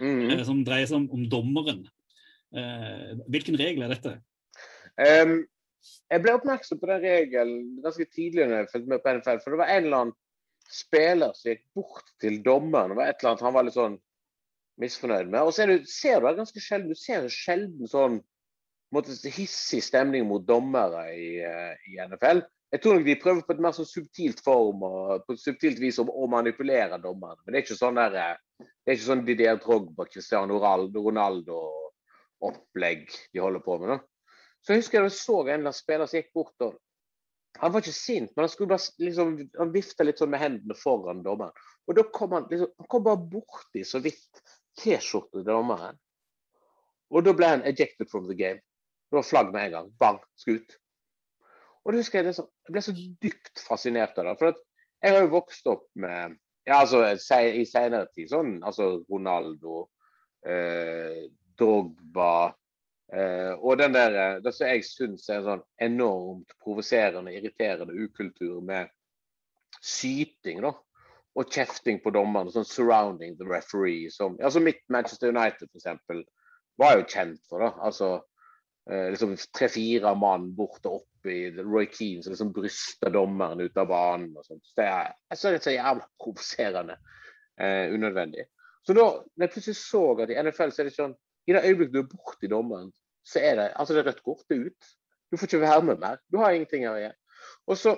Mm. 0.00 0.28
-hmm. 0.28 0.44
som 0.44 0.64
dreier 0.64 0.86
seg 0.86 0.96
om, 0.96 1.10
om 1.10 1.28
dommeren. 1.28 1.80
Eh, 2.54 3.16
hvilken 3.28 3.56
regel 3.58 3.82
er 3.82 3.88
dette? 3.88 4.20
Um, 5.00 5.36
jeg 6.12 6.24
ble 6.24 6.34
oppmerksom 6.36 6.80
på 6.80 6.90
den 6.90 7.04
regelen 7.04 7.60
ganske 7.84 8.06
tidlig 8.12 8.46
når 8.46 8.62
jeg 8.62 8.72
fulgte 8.72 8.92
med 8.92 9.04
på 9.04 9.14
NFL. 9.16 9.42
For 9.44 9.54
det 9.54 9.62
var 9.62 9.72
en 9.72 9.86
eller 9.86 10.04
annen 10.04 10.16
spiller 10.70 11.34
som 11.34 11.50
gikk 11.50 11.64
bort 11.74 12.12
til 12.22 12.40
dommeren. 12.44 12.92
Det 12.92 13.00
var 13.00 13.10
et 13.10 13.20
eller 13.20 13.32
annet 13.32 13.46
han 13.46 13.56
var 13.56 13.66
litt 13.66 13.78
sånn 13.78 13.98
misfornøyd 14.80 15.30
med. 15.30 15.42
Og 15.42 15.54
så 15.54 15.66
det, 15.68 15.80
ser 15.90 16.20
du 16.20 16.28
det 16.28 16.40
ganske 16.40 16.62
sjelden. 16.62 16.92
Du 16.92 16.98
ser 16.98 17.28
sjelden 17.32 17.90
sånn 17.90 18.20
på 18.90 18.98
måte, 18.98 19.14
hissig 19.30 19.82
stemning 19.86 20.24
mot 20.26 20.46
dommere 20.46 21.04
i, 21.14 21.38
eh, 21.46 21.74
i 21.92 21.98
NFL. 22.02 22.40
Jeg 22.74 22.82
tror 22.82 22.96
nok 22.96 23.06
de 23.06 23.22
prøver 23.22 23.42
på 23.46 23.54
et 23.54 23.62
mer 23.62 23.74
sånn 23.74 23.86
subtilt 23.86 24.40
form 24.42 24.82
og 24.86 25.24
på 25.26 25.34
et 25.34 25.42
subtilt 25.42 25.78
vis 25.82 25.98
å, 26.02 26.04
å 26.06 26.26
manipulere 26.30 26.98
dommeren. 27.02 27.38
Men 27.44 27.52
det 27.52 27.60
er 27.60 27.64
ikke 27.66 27.78
sånn 27.78 27.98
der, 27.98 28.12
eh, 28.18 28.66
det 28.66 28.90
er 28.90 28.98
ikke 28.98 29.06
sånn 29.06 29.26
Didier 29.26 29.56
Drogba, 29.62 30.02
Cristiano 30.10 30.58
Ronaldo, 30.58 30.98
Ronaldo-opplegg 31.06 33.06
de 33.30 33.42
holder 33.42 33.62
på 33.66 33.78
med. 33.78 33.94
da. 33.94 33.98
Så 34.60 34.74
jeg 34.74 34.82
husker 34.82 35.02
jeg 35.02 35.12
så 35.16 35.36
en 35.40 35.46
eller 35.48 35.62
annen 35.62 35.76
spiller 35.76 36.08
som 36.10 36.20
gikk 36.20 36.32
bort 36.36 36.66
og 36.66 36.78
Han 37.58 37.72
var 37.74 37.82
ikke 37.82 37.92
sint, 37.96 38.30
men 38.36 38.44
han 38.44 38.50
skulle 38.52 38.70
bare 38.70 39.02
liksom, 39.02 39.32
han 39.58 39.72
vifta 39.74 40.04
litt 40.06 40.20
sånn 40.20 40.30
med 40.30 40.40
hendene 40.40 40.74
foran 40.78 41.24
dommeren. 41.24 41.56
Og 41.90 41.96
da 41.98 42.04
kom 42.14 42.36
han 42.36 42.44
liksom, 42.46 42.70
han 42.78 42.88
kom 42.92 43.02
bare 43.04 43.24
borti 43.32 43.82
så 43.84 43.98
vidt 44.04 44.42
T-skjorta 44.78 45.40
til 45.40 45.48
dommeren. 45.48 45.98
Og 47.10 47.26
da 47.26 47.34
ble 47.34 47.48
han 47.50 47.66
ejected 47.66 48.06
from 48.08 48.28
the 48.30 48.36
game. 48.38 48.62
Det 49.10 49.18
var 49.18 49.26
flagg 49.26 49.50
med 49.50 49.66
en 49.66 49.74
gang. 49.74 49.90
Bang, 49.98 50.20
skutt. 50.38 50.76
Og 51.82 51.92
det 51.92 52.04
husker 52.04 52.20
Jeg 52.20 52.30
det 52.30 52.36
jeg 52.38 52.72
ble 52.76 52.84
så 52.86 52.94
dypt 52.94 53.64
fascinert 53.66 54.18
av 54.22 54.30
det. 54.30 54.36
For 54.38 54.62
jeg 55.02 55.16
har 55.16 55.24
jo 55.24 55.34
vokst 55.34 55.66
opp 55.66 55.88
med 55.98 56.38
ja, 56.68 56.78
altså 56.84 57.02
i 57.02 57.64
senere 57.66 58.06
tid 58.14 58.30
sånn 58.30 58.58
altså 58.62 59.00
Ronaldo, 59.10 59.88
eh, 60.46 61.26
Drogba 61.58 62.52
eh, 63.12 63.52
og 63.58 63.78
den 63.78 63.94
der 63.94 64.16
eh, 64.18 64.38
Det 64.44 64.52
som 64.54 64.68
jeg 64.68 64.84
syns 64.86 65.28
er 65.28 65.40
en 65.40 65.48
sånn 65.48 65.64
enormt 65.86 66.54
provoserende, 66.62 67.34
irriterende 67.34 67.96
ukultur 67.96 68.60
med 68.64 68.90
syting, 69.80 70.62
da. 70.64 70.74
Og 71.38 71.52
kjefting 71.54 72.00
på 72.02 72.12
dommerne, 72.14 72.50
sånn 72.52 72.66
surrounding 72.66 73.36
the 73.38 73.46
referee. 73.46 74.10
Som, 74.10 74.36
altså 74.42 74.62
mitt 74.62 74.82
Manchester 74.90 75.30
United, 75.30 75.70
f.eks., 75.70 76.24
var 76.80 76.98
jo 76.98 77.06
kjent 77.06 77.40
for 77.48 77.62
det. 77.62 77.70
Altså 77.86 78.10
uh, 78.90 79.06
liksom 79.12 79.36
tre-fire 79.56 80.14
mann 80.18 80.48
bort 80.56 80.86
og 80.88 81.00
opp 81.00 81.30
i 81.30 81.50
Roy 81.60 81.86
Keane 81.92 82.24
som 82.24 82.34
liksom 82.34 82.52
bryster 82.56 83.12
dommeren 83.14 83.60
ut 83.62 83.78
av 83.78 83.90
banen. 83.92 84.32
og 84.36 84.46
sånt. 84.46 84.64
Det 84.76 84.86
er, 84.88 85.12
jeg 85.30 85.42
synes 85.42 85.66
det 85.66 85.74
er 85.74 85.78
jævla 85.78 86.08
provoserende. 86.24 86.98
Uh, 87.60 87.92
unødvendig. 87.94 88.46
Så 88.86 88.96
da 88.96 89.04
når 89.04 89.44
jeg 89.44 89.52
plutselig 89.54 89.76
så 89.76 90.04
at 90.22 90.30
i 90.32 90.38
NFL 90.40 90.72
så 90.72 90.80
er 90.82 90.88
det 90.88 90.96
sånn 90.96 91.12
I 91.48 91.52
det 91.52 91.66
øyeblikket 91.68 91.92
du 91.92 91.98
er 92.00 92.08
borti 92.08 92.48
dommeren, 92.48 92.88
så 93.26 93.42
er 93.44 93.56
det 93.58 93.66
altså 93.74 93.94
det 93.94 94.02
er 94.02 94.10
rødt 94.10 94.22
kort. 94.24 94.44
Det 94.48 94.56
er 94.56 94.70
ut. 94.70 94.92
Du 95.30 95.38
får 95.38 95.46
ikke 95.46 95.62
være 95.62 95.82
med 95.86 96.00
mer. 96.02 96.20
Du 96.32 96.38
har 96.42 96.54
ingenting 96.54 96.86
å 96.88 96.96
gjøre. 96.98 97.16
Og 97.70 97.78
så 97.78 97.94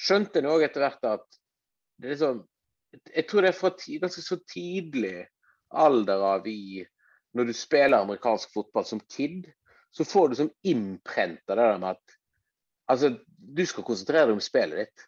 skjønte 0.00 0.40
jeg 0.40 0.50
òg 0.50 0.64
etter 0.66 0.84
hvert 0.84 1.08
at 1.10 1.40
det 1.96 2.08
er 2.08 2.14
liksom 2.14 2.44
Jeg 3.16 3.26
tror 3.28 3.44
det 3.44 3.48
er 3.50 3.56
fra 3.56 3.70
ganske 3.76 4.22
så 4.24 4.38
tidlig 4.48 5.26
alder 5.76 6.22
av 6.24 6.46
i 6.48 6.84
Når 7.36 7.50
du 7.50 7.52
spiller 7.52 7.98
amerikansk 7.98 8.52
fotball 8.54 8.86
som 8.88 9.02
kid, 9.12 9.44
så 9.92 10.04
får 10.04 10.28
du 10.28 10.34
som 10.38 10.52
innprenta 10.64 11.52
det 11.52 11.66
der 11.66 11.82
med 11.82 11.90
at 11.90 12.14
altså, 12.88 13.10
du 13.36 13.62
skal 13.66 13.84
konsentrere 13.84 14.30
deg 14.30 14.38
om 14.38 14.40
spillet 14.40 14.86
ditt. 14.86 15.04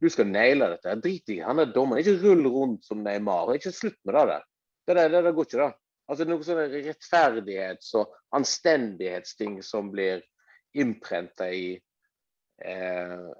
Du 0.00 0.08
skal 0.10 0.26
naile 0.26 0.70
dette. 0.72 0.96
Drit 1.04 1.30
i 1.30 1.38
han 1.44 1.60
er 1.62 1.70
dommeren. 1.70 2.00
Ikke 2.02 2.18
rull 2.24 2.42
rundt 2.50 2.88
som 2.88 3.04
Neymar. 3.04 3.52
Ikke 3.54 3.70
slutt 3.74 3.98
med 4.02 4.16
det 4.16 4.24
der. 4.32 4.44
Det, 4.88 4.96
der, 4.96 5.12
det 5.12 5.22
der 5.28 5.36
går 5.36 5.46
ikke, 5.46 5.60
da. 5.60 5.70
Altså 6.10 6.26
Noen 6.26 6.42
sånne 6.42 6.66
rettferdighets- 6.72 7.94
og 8.00 8.10
anstendighetsting 8.34 9.60
som 9.62 9.92
blir 9.92 10.24
innprenta 10.74 11.46
i 11.54 11.76
eh, 12.64 13.30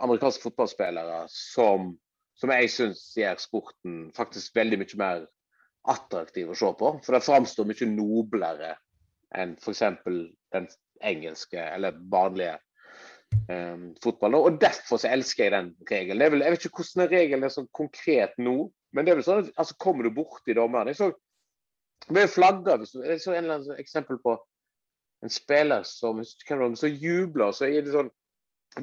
amerikanske 0.00 0.44
fotballspillere, 0.44 1.22
som, 1.32 1.94
som 2.36 2.52
jeg 2.52 2.72
syns 2.72 3.04
gjør 3.16 3.40
sporten 3.40 4.00
faktisk 4.16 4.56
veldig 4.56 4.80
mye 4.82 5.00
mer 5.00 5.26
attraktiv 5.88 6.52
å 6.52 6.58
se 6.58 6.72
på. 6.76 6.92
For 7.04 7.16
det 7.16 7.24
framstår 7.24 7.68
mye 7.70 7.88
noblere 7.88 8.74
enn 9.36 9.54
f.eks. 9.60 9.84
den 10.52 10.68
engelske 11.00 11.62
eller 11.62 11.96
vanlige 12.12 12.58
eh, 13.48 13.88
fotballen. 14.04 14.40
Og 14.42 14.60
derfor 14.60 15.00
så 15.00 15.08
elsker 15.12 15.46
jeg 15.46 15.54
den 15.56 15.72
regelen. 15.88 16.44
Jeg 16.44 16.52
vet 16.56 16.68
ikke 16.68 16.82
hvordan 16.82 17.06
den 17.06 17.14
regelen 17.16 17.48
er 17.48 17.56
sånn 17.56 17.72
konkret 17.76 18.36
nå, 18.42 18.58
men 18.92 19.06
det 19.06 19.12
er 19.12 19.20
vel 19.20 19.26
sånn 19.26 19.44
at 19.44 19.52
altså, 19.54 19.78
kommer 19.80 20.04
du 20.04 20.12
borti 20.14 20.56
dommeren 20.56 20.90
det 22.06 22.14
ble 22.16 22.26
flagga 22.30 22.78
Jeg 22.80 23.20
så 23.20 23.34
en 23.34 23.44
eller 23.44 23.54
annen 23.56 23.66
sånn 23.68 23.82
eksempel 23.82 24.18
på 24.22 24.36
en 25.20 25.32
spiller 25.32 25.84
som 25.84 26.22
som 26.24 26.88
jubler, 26.88 27.52
så 27.52 27.68
gir 27.68 27.84
det 27.84 27.92
sånn 27.92 28.10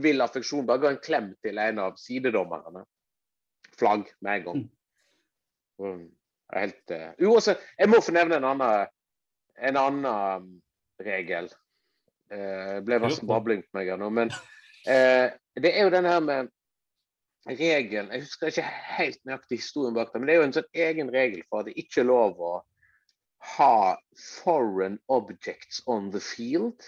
vill 0.03 0.21
affeksjon. 0.21 0.65
Bare 0.67 0.83
ga 0.83 0.91
en 0.93 1.01
klem 1.03 1.31
til 1.43 1.57
en 1.61 1.79
av 1.81 1.97
sidedommerne. 2.01 2.83
Flagg 3.77 4.09
med 4.21 4.41
en 4.41 4.45
gang. 4.45 4.63
Mm, 5.81 6.03
helt 6.55 6.93
uh, 6.93 7.29
også, 7.29 7.55
jeg 7.77 7.89
må 7.89 8.01
få 8.01 8.13
nevne 8.15 8.39
en 8.39 8.47
annen, 8.51 8.93
en 9.69 9.79
annen 9.81 10.07
um, 10.09 10.47
regel. 11.05 11.49
Det 12.27 12.81
ble 12.83 12.97
masse 12.99 13.21
Kjør 13.21 13.27
på. 13.27 13.31
babling 13.31 13.61
på 13.63 13.77
meg 13.77 13.91
her 13.93 13.99
nå, 14.01 14.09
men 14.11 14.33
uh, 14.33 15.27
det 15.55 15.69
er 15.71 15.85
jo 15.85 15.93
den 15.93 16.09
her 16.09 16.17
med 16.19 16.49
regelen 17.47 18.09
Jeg 18.11 18.25
husker 18.25 18.49
ikke 18.51 18.65
helt 18.97 19.21
nøyaktig 19.23 19.61
historien 19.61 19.95
bak 19.95 20.09
det, 20.11 20.19
men 20.19 20.27
det 20.27 20.33
er 20.33 20.41
jo 20.41 20.47
en 20.49 20.55
sånn 20.57 20.81
egen 20.87 21.11
regel 21.13 21.45
for 21.47 21.61
at 21.61 21.69
det 21.69 21.77
ikke 21.79 22.01
er 22.01 22.09
lov 22.09 22.41
å 22.43 22.57
ha 23.55 23.97
foreign 24.17 24.99
objects 25.07 25.81
on 25.85 26.11
the 26.11 26.19
field. 26.19 26.81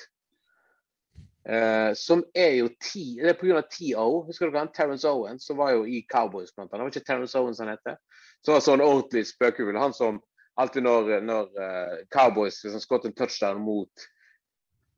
Uh, 1.50 1.96
som 1.96 2.24
er 2.36 2.52
jo 2.60 2.68
T, 2.84 3.18
det 3.22 3.32
er 3.32 3.38
pga. 3.40 3.62
TO. 3.72 4.26
Husker 4.28 4.50
dere 4.50 4.66
han? 4.66 4.74
Terence 4.76 5.08
Owens, 5.08 5.48
som 5.48 5.58
var 5.58 5.72
jo 5.78 5.86
i 5.88 6.04
Cowboys 6.12 6.52
blant 6.56 6.74
annet. 6.74 6.80
Det 6.80 6.88
var 6.88 6.96
ikke 6.96 7.08
Terence 7.08 7.40
Owens 7.40 7.62
han 7.64 7.72
heter? 7.72 7.98
Som 8.46 8.56
var 8.56 8.66
sånn 8.66 8.84
ordentlig 8.86 9.26
spøkefugl. 9.32 9.80
Han 9.80 9.96
som 9.96 10.20
alltid 10.60 10.84
når, 10.86 11.16
når 11.26 11.50
uh, 11.56 11.96
Cowboys 12.14 12.60
liksom 12.64 12.84
skåret 12.84 13.08
en 13.08 13.16
touchdown 13.16 13.64
mot 13.64 14.10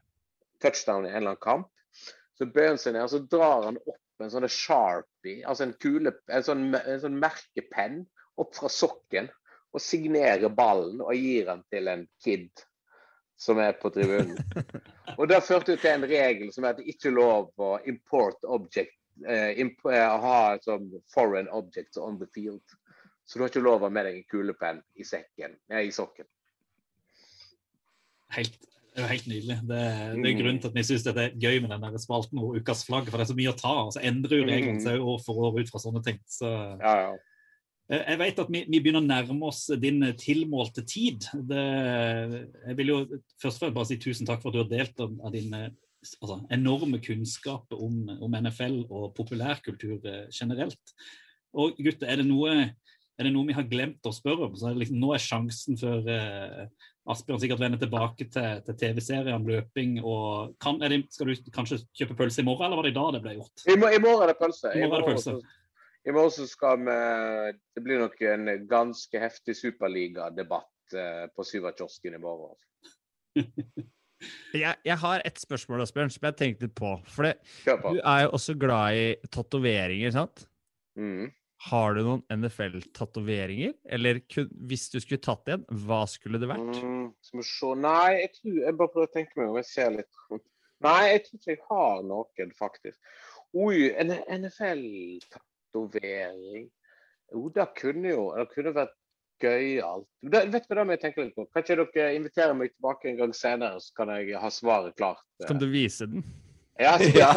touchdown 0.63 1.07
i 1.07 1.13
en 1.13 1.21
eller 1.21 1.35
annen 1.37 1.45
kamp. 1.45 1.69
Så 2.39 2.47
bøyer 2.51 2.73
han 2.75 2.81
seg 2.83 2.95
ned 2.95 3.07
og 3.07 3.13
så 3.13 3.21
drar 3.31 3.69
han 3.69 3.79
opp 3.79 4.25
en 4.25 4.33
sånn 4.33 4.49
sharpie, 4.51 5.45
altså 5.47 5.69
en 5.69 5.75
kule, 5.79 6.13
en 6.35 6.47
sånn, 6.47 6.65
en 6.75 7.03
sånn 7.03 7.19
merkepenn 7.23 8.01
opp 8.39 8.57
fra 8.59 8.71
sokken. 8.73 9.31
Og 9.77 9.83
signerer 9.85 10.51
ballen 10.51 11.03
og 11.05 11.13
gir 11.15 11.47
den 11.51 11.63
til 11.71 11.91
en 11.93 12.07
kid 12.25 12.65
som 13.39 13.61
er 13.63 13.77
på 13.79 13.91
tribunen. 13.95 14.39
Og 15.19 15.29
det 15.31 15.43
førte 15.47 15.77
til 15.77 15.91
en 15.93 16.07
regel 16.09 16.51
som 16.55 16.65
er 16.65 16.75
at 16.75 16.81
det 16.81 16.89
ikke 16.91 17.11
er 17.11 17.17
lov 17.19 17.51
å 17.63 17.77
import 17.91 18.43
object 18.49 18.97
eh, 19.27 19.59
imp 19.61 19.87
eh, 19.91 20.15
ha 20.25 20.57
sånn 20.65 20.89
foreign 21.13 21.51
objects 21.55 22.01
on 22.01 22.19
the 22.19 22.27
field. 22.35 22.63
Så 23.29 23.37
du 23.39 23.45
har 23.45 23.51
ikke 23.53 23.61
lov 23.61 23.83
å 23.83 23.89
ha 23.91 23.93
med 23.93 24.07
deg 24.09 24.17
en 24.23 24.27
kulepenn 24.31 24.79
i 24.97 25.05
sekken, 25.05 25.59
nei, 25.69 25.83
i 25.91 25.93
sokken. 25.93 26.25
Helt, 28.33 28.57
det 28.97 29.05
er 29.05 29.11
helt 29.13 29.29
nydelig. 29.29 29.57
Det, 29.69 29.79
det 29.79 29.79
er 29.79 30.17
Mm. 30.19 30.39
grunnen 30.41 30.61
til 30.63 30.69
at 30.71 30.75
vi 30.77 30.85
syns 30.89 31.05
det 31.05 31.17
er 31.17 31.35
gøy 31.37 31.61
med 31.63 31.71
den 31.71 31.85
der 31.85 31.99
spalten 32.01 32.41
og 32.41 32.57
ukas 32.57 32.85
flagg, 32.89 33.09
for 33.09 33.19
det 33.21 33.27
er 33.27 33.33
så 33.33 33.37
mye 33.39 33.53
å 33.53 33.59
ta. 33.59 33.75
og 33.87 33.93
Så 33.95 34.01
endrer 34.05 34.41
jo 34.41 34.49
reglene 34.49 34.81
seg 34.85 35.01
år 35.01 35.21
for 35.25 35.43
år 35.49 35.61
ut 35.61 35.69
fra 35.73 35.81
sånne 35.85 36.03
ting. 36.05 36.19
Så 36.29 36.49
Ja, 36.81 36.95
ja. 37.05 37.17
Eh, 37.91 38.05
Jeg 38.11 38.19
vet 38.19 38.39
at 38.39 38.51
vi, 38.53 38.65
vi 38.69 38.81
begynner 38.81 39.01
å 39.01 39.09
nærme 39.09 39.47
oss 39.49 39.67
din 39.81 40.01
tilmålte 40.17 40.85
tid. 40.87 41.25
Det, 41.49 41.63
jeg 42.67 42.77
vil 42.77 42.87
jo 42.93 42.99
først 43.41 43.57
og 43.57 43.61
fremst 43.63 43.75
bare 43.79 43.87
si 43.89 43.97
tusen 43.97 44.27
takk 44.29 44.43
for 44.43 44.51
at 44.51 44.57
du 44.57 44.63
har 44.65 44.73
delt 44.73 45.01
av 45.01 45.15
av 45.25 45.33
din 45.33 45.53
altså, 45.55 46.47
enorme 46.51 47.01
kunnskap 47.01 47.73
om, 47.73 48.09
om 48.21 48.37
NFL 48.43 48.83
og 48.91 49.15
populærkultur 49.17 50.05
eh, 50.05 50.27
generelt. 50.33 50.95
Og 51.55 51.77
gutter, 51.81 52.09
er 52.09 52.17
det 52.21 52.27
noe 52.29 52.75
er 53.19 53.27
det 53.27 53.33
noe 53.35 53.49
vi 53.49 53.57
har 53.57 53.67
glemt 53.67 54.07
å 54.07 54.15
spørre 54.15 54.47
om, 54.47 54.55
så 54.57 54.69
er 54.69 54.77
det 54.77 54.85
liksom, 54.85 55.01
nå 55.03 55.11
er 55.15 55.23
sjansen 55.23 55.79
før 55.81 56.07
eh, 56.15 56.65
Asbjørn 57.09 57.41
sikkert 57.43 57.63
vender 57.63 57.81
tilbake 57.81 58.29
til, 58.31 58.61
til 58.67 58.77
TV-serien 58.79 59.47
løping. 59.49 59.97
og 60.05 60.55
kan, 60.63 60.79
er 60.85 60.93
det, 60.93 61.01
Skal 61.15 61.31
du 61.31 61.51
kanskje 61.55 61.81
kjøpe 61.97 62.19
pølse 62.19 62.45
i 62.45 62.47
morgen, 62.47 62.69
eller 62.69 62.79
var 62.79 62.87
det 62.87 62.93
i 62.93 62.99
dag 62.99 63.15
det 63.17 63.23
ble 63.25 63.37
gjort? 63.39 63.65
I, 63.65 63.75
I 63.75 64.03
morgen 64.05 64.25
er 64.27 64.33
det 64.33 64.39
pølse. 64.39 64.75
I 64.75 64.85
morgen 64.85 64.99
er 64.99 65.05
det 65.05 65.15
pølse. 65.15 65.37
I 66.09 66.15
morgen 66.15 66.33
så 66.33 66.47
skal 66.49 66.85
vi 66.87 66.99
Det 67.75 67.85
blir 67.85 68.03
nok 68.05 68.21
en 68.31 68.51
ganske 68.69 69.23
heftig 69.25 69.57
superligadebatt 69.59 70.97
eh, 70.97 71.25
på 71.35 71.47
Syverkiosken 71.49 72.19
i 72.19 72.23
morgen. 72.23 72.59
Jeg, 74.51 74.75
jeg 74.83 74.99
har 74.99 75.23
et 75.29 75.37
spørsmål 75.39 75.85
Asbjørn, 75.85 76.11
som 76.11 76.25
jeg 76.27 76.37
tenkte 76.39 76.69
på. 76.75 76.97
For 77.07 77.29
det, 77.29 77.37
på. 77.65 77.93
du 77.95 78.01
er 78.03 78.25
jo 78.25 78.33
også 78.35 78.57
glad 78.59 78.99
i 78.99 79.29
tatoveringer, 79.31 80.11
sant? 80.17 80.43
Mm. 80.99 81.29
Har 81.67 81.95
du 81.95 82.01
noen 82.07 82.23
NFL-tatoveringer? 82.31 83.73
Eller 83.91 84.21
kun, 84.31 84.49
hvis 84.71 84.85
du 84.93 85.01
skulle 85.03 85.21
tatt 85.25 85.49
en, 85.51 85.65
hva 85.87 86.03
skulle 86.11 86.39
det 86.39 86.49
vært? 86.51 86.77
Mm, 86.79 87.09
skal 87.25 87.39
vi 87.41 87.45
se 87.49 87.67
Nei, 87.83 88.11
jeg 88.21 88.31
tror 88.37 88.55
Jeg 88.63 88.77
bare 88.79 88.93
prøver 88.95 89.09
å 89.09 89.17
tenke 89.17 89.33
meg 89.41 89.47
om. 89.51 89.59
Jeg 89.59 89.69
ser 89.73 89.89
litt 89.97 90.15
rundt. 90.29 90.49
Nei, 90.87 91.03
jeg 91.11 91.21
tror 91.25 91.37
ikke 91.41 91.51
jeg 91.51 91.63
har 91.73 91.97
noen, 92.07 92.51
faktisk. 92.59 92.99
Oi, 93.59 93.79
en 93.99 94.11
NFL-tatovering. 94.39 96.65
Jo, 97.35 97.41
det 97.53 97.67
kunne 97.77 98.09
jo 98.13 98.23
Det 98.39 98.47
kunne 98.55 98.73
vært 98.77 98.95
gøyalt. 99.43 100.07
Vet 100.23 100.69
du 100.69 100.75
hva 100.75 100.85
jeg 100.93 101.01
tenker 101.03 101.25
litt 101.25 101.37
på? 101.37 101.47
Kanskje 101.55 101.77
dere 101.81 102.15
inviterer 102.19 102.55
meg 102.59 102.69
tilbake 102.75 103.05
en 103.11 103.19
gang 103.21 103.33
senere, 103.37 103.79
så 103.83 103.91
kan 103.99 104.09
jeg 104.15 104.25
ha 104.39 104.49
svaret 104.53 104.95
klart. 104.99 105.23
Kan 105.47 105.59
du 105.63 105.67
vise 105.71 106.05
den? 106.11 106.21
Ja, 106.79 106.93
så 106.99 107.05
Ja. 107.19 107.31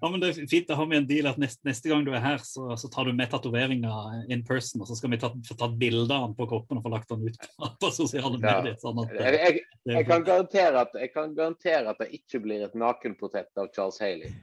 Ja, 0.00 0.10
men 0.10 0.20
Det 0.20 0.28
er 0.28 0.48
fint, 0.50 0.68
da 0.68 0.76
har 0.78 0.86
vi 0.90 0.96
en 0.98 1.08
deal 1.08 1.28
at 1.30 1.38
neste, 1.40 1.62
neste 1.68 1.90
gang 1.90 2.04
du 2.06 2.12
er 2.14 2.22
her, 2.24 2.38
så, 2.44 2.68
så 2.80 2.90
tar 2.92 3.08
du 3.08 3.12
med 3.16 3.30
tatoveringa 3.32 3.92
in 4.32 4.44
person, 4.46 4.82
og 4.82 4.90
så 4.90 4.96
skal 4.98 5.12
vi 5.14 5.20
ta, 5.22 5.30
få 5.48 5.56
tatt 5.58 5.76
bilde 5.80 6.06
av 6.14 6.28
den 6.28 6.36
på 6.38 6.48
kroppen 6.50 6.80
og 6.80 6.86
få 6.86 6.92
lagt 6.92 7.12
den 7.12 7.26
ut 7.28 7.38
på, 7.42 7.70
på 7.82 7.92
sosiale 7.94 8.40
Ja. 8.40 8.58
medier. 8.58 8.76
sånn 8.80 8.98
at 9.04 9.14
jeg, 9.16 9.38
jeg, 9.40 9.60
jeg, 9.92 10.08
kan 10.08 10.26
at, 10.26 10.96
jeg 11.00 11.12
kan 11.14 11.36
garantere 11.36 11.92
at 11.92 12.02
det 12.02 12.10
ikke 12.20 12.42
blir 12.44 12.66
et 12.66 12.76
nakenportrett 12.78 13.62
av 13.62 13.70
Charles 13.74 14.00
Haley. 14.02 14.30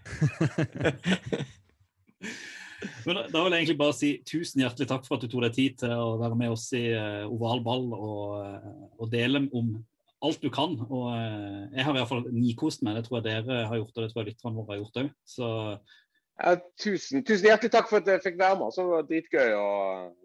Men 3.05 3.15
da, 3.15 3.23
da 3.31 3.43
vil 3.43 3.53
jeg 3.53 3.63
egentlig 3.63 3.79
bare 3.79 3.95
si 3.95 4.09
tusen 4.27 4.63
hjertelig 4.63 4.89
takk 4.89 5.05
for 5.07 5.17
at 5.17 5.23
du 5.23 5.31
tok 5.31 5.45
deg 5.45 5.55
tid 5.55 5.77
til 5.83 5.93
å 5.95 6.17
være 6.21 6.37
med 6.39 6.53
oss 6.53 6.65
i 6.75 6.85
uh, 6.91 7.23
oval 7.31 7.63
ball 7.63 7.89
og, 7.95 8.23
eh, 8.43 8.69
og 8.99 9.11
dele 9.11 9.45
om 9.55 9.73
alt 10.23 10.43
du 10.43 10.49
kan. 10.53 10.77
Og 10.87 11.09
eh, 11.15 11.65
jeg 11.75 11.85
har 11.85 11.95
i 11.95 11.99
hvert 11.99 12.11
fall 12.11 12.23
nikost 12.31 12.83
meg. 12.85 12.97
Det 12.97 13.07
tror 13.07 13.19
jeg 13.19 13.27
dere 13.27 13.65
har 13.69 13.79
gjort, 13.79 13.91
og 13.95 13.99
det 14.03 14.11
tror 14.11 14.23
jeg 14.23 14.31
lytterne 14.31 14.55
våre 14.59 14.73
har 14.73 14.81
gjort 14.83 15.03
òg. 15.03 15.11
Så 15.35 15.49
Ja, 16.33 16.55
tusen, 16.81 17.21
tusen 17.21 17.45
hjertelig 17.45 17.69
takk 17.75 17.91
for 17.91 18.01
at 18.01 18.07
jeg 18.09 18.23
fikk 18.23 18.39
være 18.39 18.57
med. 18.57 18.73
Det 18.73 18.85
var 18.89 19.03
dritgøy 19.09 19.51
å 19.57 19.67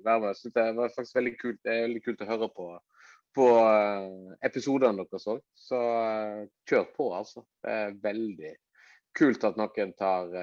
være 0.07 0.23
med. 0.23 0.39
Synes 0.39 0.55
det 0.55 0.65
var 0.79 0.95
faktisk 0.95 1.19
veldig 1.19 1.35
kult, 1.43 1.61
det 1.66 1.75
er 1.75 1.85
veldig 1.85 2.05
kult 2.07 2.25
å 2.25 2.31
høre 2.31 2.49
på, 2.55 2.70
på 3.37 3.51
eh, 3.66 4.09
episodene 4.49 5.05
deres 5.05 5.29
òg. 5.35 5.45
Så 5.69 5.83
eh, 5.99 6.41
kjør 6.70 6.89
på, 6.97 7.12
altså. 7.19 7.45
Det 7.65 7.77
er 7.83 8.01
veldig 8.09 8.57
kult 9.19 9.45
at 9.45 9.57
noen 9.59 9.95
tar, 9.99 10.35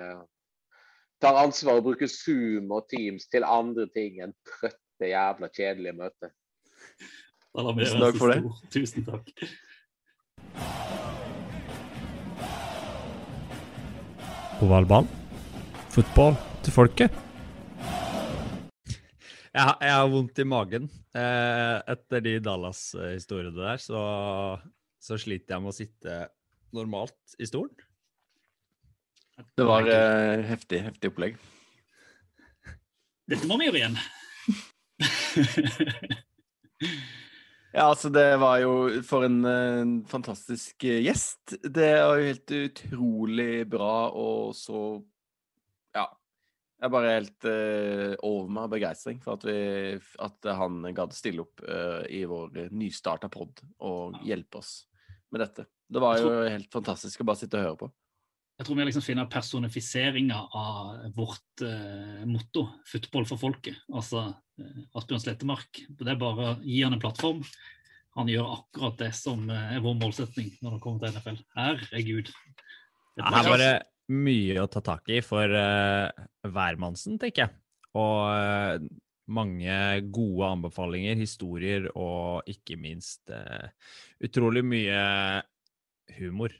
tar 1.24 1.38
ansvar 1.40 1.80
og 1.80 1.86
bruker 1.86 2.10
Zoom 2.12 2.74
og 2.76 2.90
Teams 2.92 3.30
til 3.32 3.46
andre 3.48 3.86
ting 3.96 4.20
enn 4.26 4.36
trøtte, 4.50 5.08
jævla 5.08 5.48
kjedelige 5.54 5.96
møter. 5.96 6.34
Tusen 7.56 8.02
takk 8.04 8.18
for 8.20 8.34
det. 8.34 8.42
Tusen 8.76 9.06
takk. 9.08 9.32
Ovalbanen. 14.64 15.10
Fotball 15.94 16.36
til 16.64 16.74
folket. 16.76 17.12
Jeg, 19.56 19.64
har- 19.64 19.78
jeg 19.82 19.92
har 19.96 20.08
vondt 20.12 20.40
i 20.40 20.44
magen. 20.44 20.90
Eh, 21.16 21.82
etter 21.88 22.20
de 22.22 22.40
Dallas-historiene 22.44 23.56
der, 23.56 23.78
så, 23.80 24.02
så 25.00 25.16
sliter 25.20 25.56
jeg 25.56 25.62
med 25.64 25.72
å 25.72 25.76
sitte 25.78 26.18
normalt 26.76 27.38
i 27.40 27.46
stolen. 27.48 27.72
Det 29.56 29.66
var 29.68 29.88
eh, 29.88 30.44
heftig, 30.48 30.82
heftig 30.84 31.12
opplegg. 31.14 31.38
Dette 33.28 33.48
må 33.50 33.58
vi 33.60 33.70
gjøre 33.70 33.80
igjen. 33.84 33.98
Ja, 37.76 37.90
altså 37.92 38.08
det 38.08 38.38
var 38.40 38.62
jo 38.64 39.02
for 39.04 39.26
en 39.28 39.42
en, 39.44 39.98
fantastisk 40.08 40.86
eh, 40.88 41.02
gjest. 41.04 41.58
Det 41.60 41.90
var 42.00 42.22
jo 42.22 42.30
helt 42.30 42.54
utrolig 42.56 43.66
bra 43.68 44.12
og 44.16 44.56
så 44.56 45.02
Ja. 45.96 46.08
Jeg 46.80 46.88
er 46.88 46.94
bare 46.94 47.12
helt 47.16 47.48
uh, 47.48 48.16
over 48.28 48.50
meg 48.52 48.66
av 48.68 48.72
begeistring 48.74 49.20
for 49.24 49.36
at, 49.36 49.46
vi, 49.48 50.00
at 50.24 50.50
han 50.60 50.84
gadd 50.96 51.16
stille 51.16 51.44
opp 51.44 51.64
uh, 51.64 52.04
i 52.08 52.26
vår 52.28 52.68
nystarta 52.76 53.30
pod 53.32 53.64
og 53.80 54.20
hjelpe 54.28 54.60
oss 54.60 54.74
med 55.32 55.44
dette. 55.44 55.66
Det 55.88 56.04
var 56.04 56.20
jo 56.20 56.34
helt 56.48 56.72
fantastisk 56.72 57.24
å 57.24 57.28
bare 57.28 57.42
sitte 57.44 57.60
og 57.60 57.66
høre 57.66 57.80
på. 57.80 57.92
Jeg 58.56 58.68
tror 58.68 58.78
vi 58.80 58.86
liksom 58.88 59.04
finner 59.04 59.28
personifiseringa 59.32 60.38
av 60.56 61.02
vårt 61.16 61.64
eh, 61.66 62.22
motto, 62.30 62.70
'Football 62.88 63.26
for 63.28 63.42
folket'. 63.42 63.82
Altså 63.92 64.30
eh, 64.62 64.84
Asbjørn 64.96 65.24
Slettemark. 65.24 65.82
Det 65.90 66.08
er 66.08 66.22
bare 66.22 66.54
å 66.54 66.60
gi 66.64 66.80
han 66.86 66.96
en 66.96 67.04
plattform. 67.04 67.44
Han 68.16 68.32
gjør 68.32 68.54
akkurat 68.54 69.02
det 69.02 69.12
som 69.18 69.44
eh, 69.52 69.76
er 69.76 69.84
vår 69.84 69.98
målsetning 70.00 70.54
når 70.64 70.78
det 70.78 70.84
kommer 70.86 71.04
til 71.04 71.18
NFL. 71.18 71.42
Herregud. 71.58 72.32
Ja, 73.20 73.28
her 73.28 73.50
var 73.50 73.60
det 73.60 73.74
mye 74.12 74.62
å 74.62 74.70
ta 74.72 74.84
tak 74.86 75.10
i 75.10 75.22
for 75.26 75.50
uh, 75.50 76.26
hvermannsen, 76.46 77.20
tenker 77.22 77.46
jeg. 77.46 77.56
Og 77.96 78.22
eh, 78.28 78.86
mange 79.32 79.76
gode 80.14 80.50
anbefalinger, 80.52 81.16
historier 81.18 81.88
og 81.96 82.46
ikke 82.52 82.76
minst 82.78 83.32
eh, 83.34 83.70
utrolig 84.28 84.66
mye 84.68 85.00
humor. 86.20 86.54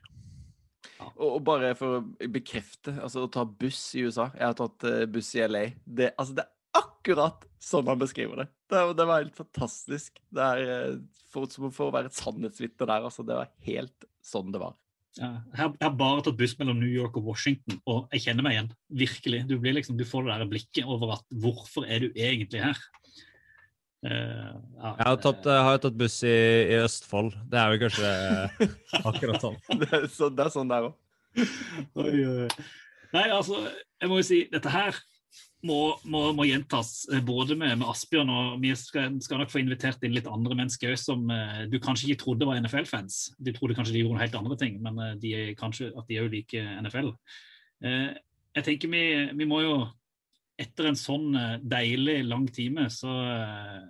Og, 1.00 1.42
bare 1.44 1.74
for 1.76 1.98
å 2.00 2.30
bekrefte, 2.32 2.94
altså 3.04 3.26
å 3.26 3.32
ta 3.32 3.44
buss 3.44 3.82
i 3.98 4.06
USA 4.08 4.30
Jeg 4.38 4.46
har 4.48 4.56
tatt 4.60 4.86
eh, 4.88 5.04
buss 5.12 5.34
i 5.36 5.44
LA. 5.44 5.66
Det, 5.84 6.14
altså, 6.16 6.38
det 6.38 6.46
er 6.46 6.80
akkurat 6.80 7.44
sånn 7.62 7.88
han 7.90 8.00
beskriver 8.00 8.44
det. 8.44 8.48
Det, 8.72 8.82
det 8.98 9.06
var 9.10 9.22
helt 9.24 9.36
fantastisk. 9.38 10.22
Det 10.34 10.46
er 10.46 10.64
eh, 10.78 10.96
for, 11.34 11.50
som 11.52 11.68
for 11.76 11.90
å 11.90 11.96
være 11.96 12.12
et 12.12 12.18
sannhetsvitne 12.18 12.88
der, 12.88 13.06
altså. 13.10 13.26
Det 13.28 13.38
var 13.42 13.52
helt 13.68 14.08
sånn 14.26 14.52
det 14.56 14.62
var. 14.64 14.76
Ja, 15.16 15.30
jeg 15.52 15.60
har- 15.62 15.76
jeg 15.80 15.86
har 15.88 15.96
bare 16.00 16.24
tatt 16.26 16.38
buss 16.40 16.58
mellom 16.60 16.80
New 16.80 16.92
York 16.92 17.16
og 17.20 17.28
Washington, 17.30 17.78
og 17.88 18.10
jeg 18.12 18.26
kjenner 18.26 18.44
meg 18.44 18.56
igjen. 18.58 18.72
Virkelig. 19.04 19.44
Du, 19.48 19.56
blir 19.64 19.78
liksom, 19.78 19.96
du 20.00 20.04
får 20.08 20.26
det 20.28 20.40
der 20.42 20.50
blikket 20.52 20.90
over 20.92 21.14
at 21.16 21.24
hvorfor 21.44 21.88
er 21.88 22.04
du 22.04 22.10
egentlig 22.16 22.64
her? 22.66 22.82
Eh, 24.06 24.12
ja, 24.12 24.92
Jeg 25.00 25.08
har, 25.08 25.18
tatt, 25.24 25.48
eh, 25.50 25.64
har 25.68 25.78
jo 25.78 25.84
tatt 25.88 25.98
buss 25.98 26.20
i, 26.28 26.36
i 26.74 26.78
Østfold. 26.84 27.34
Det 27.50 27.62
er 27.62 27.74
jo 27.74 27.82
kanskje 27.86 28.12
akkurat 29.10 29.48
sånn. 29.48 29.58
Det 29.82 29.90
er, 29.90 30.08
så, 30.12 30.30
det 30.30 30.46
er 30.46 30.54
sånn 30.54 30.72
der 30.72 30.90
òg. 30.92 30.96
Oi, 32.04 32.12
oi, 32.12 32.46
oi. 32.46 32.66
Nei, 33.16 33.28
altså, 33.32 33.60
jeg 34.02 34.12
må 34.12 34.20
jo 34.20 34.28
si 34.28 34.46
dette 34.52 34.72
her 34.72 34.98
må, 35.66 35.96
må, 36.06 36.22
må 36.38 36.46
gjentas, 36.48 37.06
eh, 37.12 37.24
både 37.26 37.58
med, 37.58 37.80
med 37.80 37.90
Asbjørn 37.90 38.32
og 38.32 38.60
vi 38.62 38.72
skal, 38.78 39.18
skal 39.24 39.42
nok 39.42 39.52
få 39.54 39.62
invitert 39.64 40.04
inn 40.06 40.14
litt 40.16 40.30
andre 40.30 40.58
mennesker 40.58 40.94
òg 40.94 41.02
som 41.02 41.26
eh, 41.34 41.66
du 41.72 41.80
kanskje 41.82 42.12
ikke 42.12 42.24
trodde 42.26 42.48
var 42.48 42.60
NFL-fans. 42.62 43.20
Du 43.40 43.52
trodde 43.56 43.78
kanskje 43.78 43.96
de 43.96 44.04
gjorde 44.04 44.16
noen 44.16 44.26
helt 44.26 44.40
andre 44.40 44.60
ting, 44.62 44.80
men 44.86 45.02
eh, 45.02 45.16
de 45.22 45.34
er 45.40 45.54
kanskje 45.60 45.92
at 45.94 46.08
de 46.12 46.22
òg 46.22 46.32
liker 46.34 46.70
NFL. 46.86 47.12
Eh, 47.86 48.12
jeg 48.56 48.68
tenker 48.70 48.92
vi, 48.94 49.06
vi 49.36 49.50
må 49.50 49.62
jo 49.66 49.78
etter 50.62 50.90
en 50.90 51.00
sånn 51.00 51.36
eh, 51.36 51.58
deilig 51.62 52.22
lang 52.28 52.48
time, 52.54 52.88
så 52.94 53.12
eh, 53.12 53.82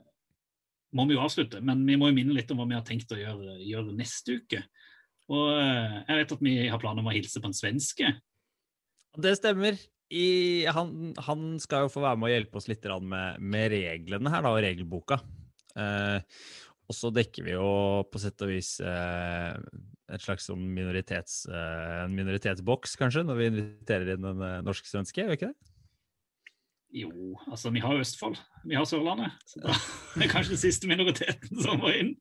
må 0.95 1.05
vi 1.09 1.17
jo 1.17 1.23
avslutte. 1.23 1.61
Men 1.65 1.83
vi 1.87 1.97
må 1.99 2.09
jo 2.09 2.17
minne 2.17 2.35
litt 2.37 2.51
om 2.53 2.61
hva 2.61 2.69
vi 2.69 2.77
har 2.77 2.85
tenkt 2.87 3.13
å 3.13 3.19
gjøre, 3.19 3.59
gjøre 3.65 3.97
neste 3.97 4.39
uke. 4.41 4.63
Og 5.33 5.49
eh, 5.57 5.97
jeg 6.07 6.21
vet 6.21 6.37
at 6.37 6.45
vi 6.45 6.55
har 6.69 6.81
planer 6.81 7.03
om 7.03 7.11
å 7.11 7.15
hilse 7.15 7.41
på 7.41 7.51
en 7.51 7.57
svenske. 7.57 8.13
Det 9.15 9.35
stemmer. 9.39 9.79
I, 10.13 10.65
han, 10.69 11.15
han 11.25 11.55
skal 11.61 11.87
jo 11.87 11.93
få 11.95 12.03
være 12.03 12.19
med 12.21 12.29
å 12.29 12.35
hjelpe 12.35 12.59
oss 12.59 12.69
litt 12.69 12.85
med, 13.01 13.41
med 13.41 13.71
reglene 13.73 14.31
her, 14.31 14.45
da, 14.45 14.53
og 14.53 14.61
regelboka. 14.65 15.17
Eh, 15.75 16.37
og 16.85 16.93
så 16.93 17.09
dekker 17.13 17.47
vi 17.47 17.55
jo 17.55 17.69
på 18.11 18.21
sett 18.21 18.41
og 18.45 18.51
vis 18.53 18.75
eh, 18.85 19.55
et 20.13 20.21
slags 20.21 20.45
sånn 20.51 20.61
minoritets, 20.75 21.45
eh, 21.49 22.03
minoritetsboks, 22.13 22.93
kanskje, 23.01 23.25
når 23.25 23.39
vi 23.39 23.47
inviterer 23.49 24.13
inn 24.13 24.27
en 24.29 24.43
eh, 24.45 24.59
norsk-svenske, 24.65 25.23
gjør 25.23 25.33
vi 25.33 25.39
ikke 25.39 25.49
det? 25.49 25.73
Jo, 26.93 27.39
altså 27.49 27.71
vi 27.73 27.81
har 27.83 27.97
Østfold, 27.99 28.37
vi 28.63 28.77
har 28.77 28.85
Sørlandet. 28.87 29.33
Så 29.49 29.59
da 29.63 29.73
er 30.23 30.31
kanskje 30.31 30.53
den 30.53 30.61
siste 30.61 30.89
minoriteten 30.89 31.59
som 31.63 31.81
må 31.81 31.91
inn. 31.95 32.13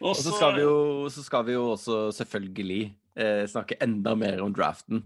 Og 0.00 0.10
Og 0.10 0.18
så 0.18 0.34
skal, 0.34 0.56
vi 0.56 0.64
jo, 0.64 0.76
så 1.12 1.24
skal 1.24 1.46
vi 1.46 1.56
jo 1.56 1.70
også 1.74 2.10
selvfølgelig 2.16 2.82
eh, 3.16 3.44
snakke 3.48 3.78
enda 3.84 4.14
mer 4.18 4.42
om 4.44 4.52
draften. 4.54 5.04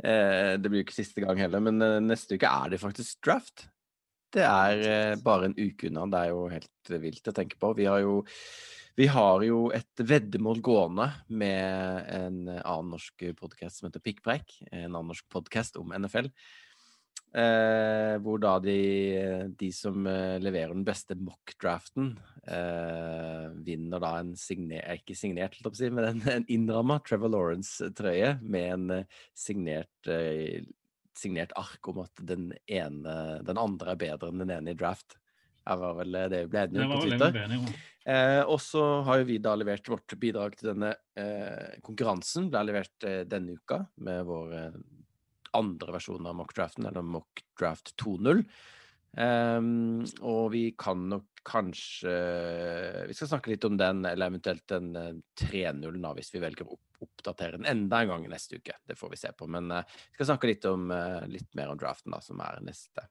Eh, 0.00 0.56
det 0.60 0.68
blir 0.70 0.80
jo 0.80 0.86
ikke 0.88 0.96
siste 0.96 1.24
gang 1.24 1.40
heller, 1.40 1.62
men 1.64 1.80
eh, 1.84 2.00
neste 2.04 2.36
uke 2.36 2.48
er 2.48 2.72
det 2.72 2.80
faktisk 2.80 3.20
draft. 3.24 3.68
Det 4.32 4.44
er 4.46 4.84
eh, 4.86 5.20
bare 5.24 5.50
en 5.50 5.56
uke 5.58 5.90
unna. 5.90 6.06
Det 6.08 6.20
er 6.20 6.32
jo 6.32 6.44
helt 6.52 6.92
eh, 6.92 7.02
vilt 7.02 7.28
å 7.28 7.36
tenke 7.36 7.60
på. 7.60 7.74
Vi 7.76 7.88
har 7.90 8.00
jo, 8.04 8.20
vi 8.96 9.08
har 9.10 9.44
jo 9.44 9.66
et 9.76 10.04
veddemål 10.06 10.62
gående 10.64 11.10
med 11.28 12.08
en 12.14 12.40
annen 12.56 12.92
norsk 12.94 13.28
podkast 13.40 13.80
som 13.80 13.90
heter 13.90 14.04
Pikkpreik. 14.04 14.60
En 14.70 14.92
annen 14.92 15.12
norsk 15.12 15.28
podkast 15.32 15.80
om 15.80 15.92
NFL. 15.96 16.30
Eh, 17.30 18.16
hvor 18.24 18.40
da 18.42 18.56
de, 18.58 18.80
de 19.54 19.68
som 19.70 20.02
eh, 20.10 20.40
leverer 20.42 20.72
den 20.74 20.82
beste 20.86 21.14
mock-draften, 21.14 22.16
eh, 22.42 23.44
vinner 23.62 24.02
da 24.02 24.16
en 24.18 24.32
signer, 24.34 24.82
ikke 24.98 25.14
signert, 25.14 25.54
si, 25.78 25.92
men 25.94 26.08
en, 26.08 26.24
en 26.26 26.48
innramma 26.50 26.98
Trevor 27.06 27.30
Lawrence-trøye 27.36 28.32
med 28.42 28.66
en 28.74 28.96
eh, 28.96 29.22
signert, 29.38 30.10
eh, 30.10 30.66
signert 31.14 31.54
ark 31.60 31.92
om 31.92 32.02
at 32.02 32.26
den 32.26 32.50
ene 32.66 33.14
Den 33.46 33.60
andre 33.60 33.94
er 33.94 34.02
bedre 34.02 34.32
enn 34.32 34.42
den 34.42 34.54
ene 34.56 34.74
i 34.74 34.78
draft. 34.78 35.14
Det 35.62 35.78
var 35.78 35.98
vel 36.02 36.18
eh, 36.18 36.28
det 36.32 36.44
vi 36.48 36.52
ble 36.56 36.66
enige 36.66 36.86
om 36.88 36.96
på 36.96 37.02
Twitter. 37.06 37.42
Eh, 38.10 38.42
og 38.42 38.58
så 38.64 38.84
har 39.06 39.20
jo 39.20 39.30
vi 39.30 39.38
da 39.38 39.54
levert 39.54 39.86
vårt 39.92 40.18
bidrag 40.18 40.58
til 40.58 40.72
denne 40.72 40.96
eh, 41.14 41.78
konkurransen. 41.86 42.50
Ble 42.50 42.66
levert 42.72 43.06
eh, 43.06 43.22
denne 43.28 43.54
uka 43.60 43.84
med 44.02 44.24
vår 44.26 44.56
andre 45.56 45.96
versjon 45.96 46.26
av 46.26 46.36
mockdraften, 46.38 46.86
eller 46.86 47.06
mockdraft 47.06 47.94
2.0. 48.02 48.44
Um, 49.10 50.04
og 50.22 50.52
vi 50.52 50.68
kan 50.78 51.08
nok 51.10 51.40
kanskje 51.42 52.12
Vi 53.08 53.14
skal 53.16 53.30
snakke 53.32 53.50
litt 53.50 53.64
om 53.66 53.74
den, 53.80 54.04
eller 54.06 54.28
eventuelt 54.28 54.62
den 54.70 54.90
eh, 54.94 55.16
3.0, 55.40 55.96
da, 55.98 56.12
hvis 56.14 56.28
vi 56.34 56.42
velger 56.44 56.68
å 56.68 56.76
oppdatere 57.00 57.56
den 57.56 57.66
enda 57.66 58.02
en 58.02 58.12
gang 58.12 58.26
neste 58.28 58.60
uke. 58.60 58.76
Det 58.86 58.94
får 59.00 59.14
vi 59.14 59.18
se 59.22 59.32
på. 59.32 59.48
Men 59.50 59.72
uh, 59.72 59.80
vi 59.82 60.20
skal 60.20 60.34
snakke 60.34 60.50
litt, 60.52 60.68
om, 60.68 60.90
uh, 60.92 61.24
litt 61.32 61.48
mer 61.58 61.72
om 61.72 61.80
draften, 61.80 62.12
da, 62.12 62.20
som 62.22 62.42
er 62.44 62.60
neste 62.66 63.08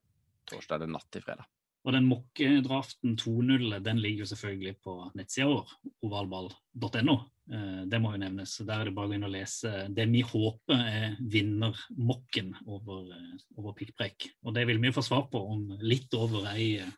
torsdag 0.50 0.78
eller 0.78 0.94
natt 0.94 1.10
til 1.12 1.26
fredag. 1.26 1.50
Og 1.90 1.96
den 1.96 2.06
mokkedraften 2.06 3.16
2.0 3.18 3.80
den 3.82 3.98
ligger 3.98 4.22
jo 4.22 4.30
selvfølgelig 4.30 4.76
på 4.86 4.94
nettsida 5.18 5.48
vår, 5.50 5.72
ovalball.no. 6.06 7.16
Eh, 7.50 7.82
Det 7.90 8.00
må 8.02 8.12
jo 8.14 8.22
nevnes. 8.22 8.54
så 8.54 8.66
Der 8.66 8.82
er 8.84 8.86
det 8.86 8.94
bare 8.94 9.10
å 9.10 9.10
gå 9.10 9.18
inn 9.18 9.26
og 9.26 9.34
lese 9.34 9.88
det 9.90 10.06
vi 10.12 10.22
håper 10.22 10.86
er 10.86 11.18
vinnermokken 11.18 12.54
over, 12.68 13.10
eh, 13.10 13.42
over 13.58 13.74
pikkpreik. 13.74 14.30
Og 14.46 14.54
det 14.54 14.68
vil 14.70 14.78
vi 14.78 14.94
få 14.94 15.02
svar 15.02 15.26
på 15.32 15.42
om 15.50 15.80
litt 15.82 16.14
over 16.14 16.46
ei 16.54 16.78
eh, 16.78 16.92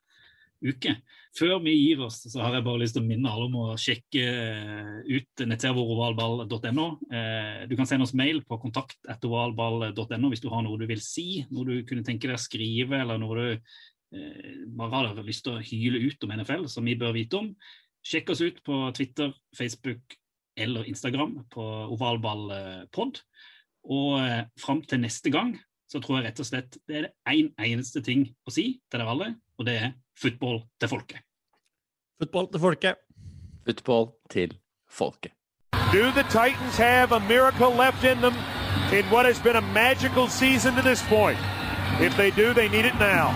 uke. 0.62 0.98
Før 1.40 1.64
vi 1.64 1.72
gir 1.72 2.04
oss, 2.04 2.20
så 2.28 2.42
har 2.44 2.54
jeg 2.54 2.66
bare 2.68 2.82
lyst 2.84 2.94
til 2.94 3.02
å 3.02 3.08
minne 3.08 3.32
alle 3.32 3.48
om 3.48 3.56
å 3.56 3.78
sjekke 3.80 4.26
ut 5.08 5.46
nettsida 5.48 5.72
ovalball.no. 5.74 6.86
Du 7.66 7.74
kan 7.80 7.88
sende 7.90 8.04
oss 8.06 8.14
mail 8.14 8.44
på 8.46 8.60
kontakt.ovalball.no 8.62 10.30
hvis 10.30 10.44
du 10.44 10.52
har 10.52 10.62
noe 10.62 10.78
du 10.78 10.86
vil 10.86 11.02
si, 11.02 11.48
noe 11.50 11.66
du 11.66 11.88
kunne 11.88 12.06
tenke 12.06 12.28
deg 12.28 12.38
å 12.38 12.44
skrive, 12.44 13.00
eller 13.00 13.18
noe 13.18 13.40
du 13.40 13.72
bare 14.12 15.08
har 15.08 15.24
lyst 15.24 15.46
til 15.46 15.56
å 15.56 15.64
hyle 15.64 16.02
ut 16.04 16.24
om 16.26 16.34
NFL, 16.36 16.66
som 16.68 16.88
vi 16.88 16.98
bør 17.00 17.14
vite 17.16 17.40
om. 17.40 17.52
Sjekk 18.04 18.34
oss 18.34 18.42
ut 18.42 18.60
på 18.66 18.78
Twitter, 18.98 19.32
Facebook 19.56 20.18
eller 20.58 20.88
Instagram 20.90 21.38
på 21.52 21.66
ovalballpod. 21.96 23.22
Og 23.90 24.20
eh, 24.22 24.46
fram 24.62 24.82
til 24.86 25.02
neste 25.02 25.32
gang 25.34 25.56
så 25.92 26.00
tror 26.00 26.20
jeg 26.20 26.30
rett 26.30 26.40
og 26.40 26.48
slett 26.48 26.78
det 26.88 26.98
er 26.98 27.08
det 27.08 27.14
en 27.28 27.50
eneste 27.66 28.02
ting 28.06 28.30
å 28.48 28.54
si 28.54 28.66
til 28.88 29.02
dere 29.02 29.12
alle, 29.12 29.34
og 29.60 29.68
det 29.68 29.76
er 29.76 29.94
football 30.20 30.62
til 30.80 30.92
folket. 30.92 31.26
Football 32.22 32.48
til 32.54 32.64
folket. 32.64 33.02
Football 33.66 34.12
til 34.32 34.56
folket. 34.90 35.34
Do 35.92 36.12
the 36.16 36.24
Titans 36.32 36.78
have 36.78 37.12
a 37.12 37.20
miracle 37.28 37.72
left 37.72 38.06
in 38.06 38.22
them 38.22 38.36
in 38.94 39.04
what 39.12 39.26
has 39.26 39.40
been 39.40 39.58
a 39.58 39.68
magical 39.74 40.28
season 40.28 40.76
to 40.76 40.82
this 40.82 41.02
point? 41.10 41.40
If 42.00 42.16
they 42.16 42.32
do, 42.32 42.54
they 42.54 42.70
need 42.70 42.86
it 42.86 42.96
now. 42.96 43.36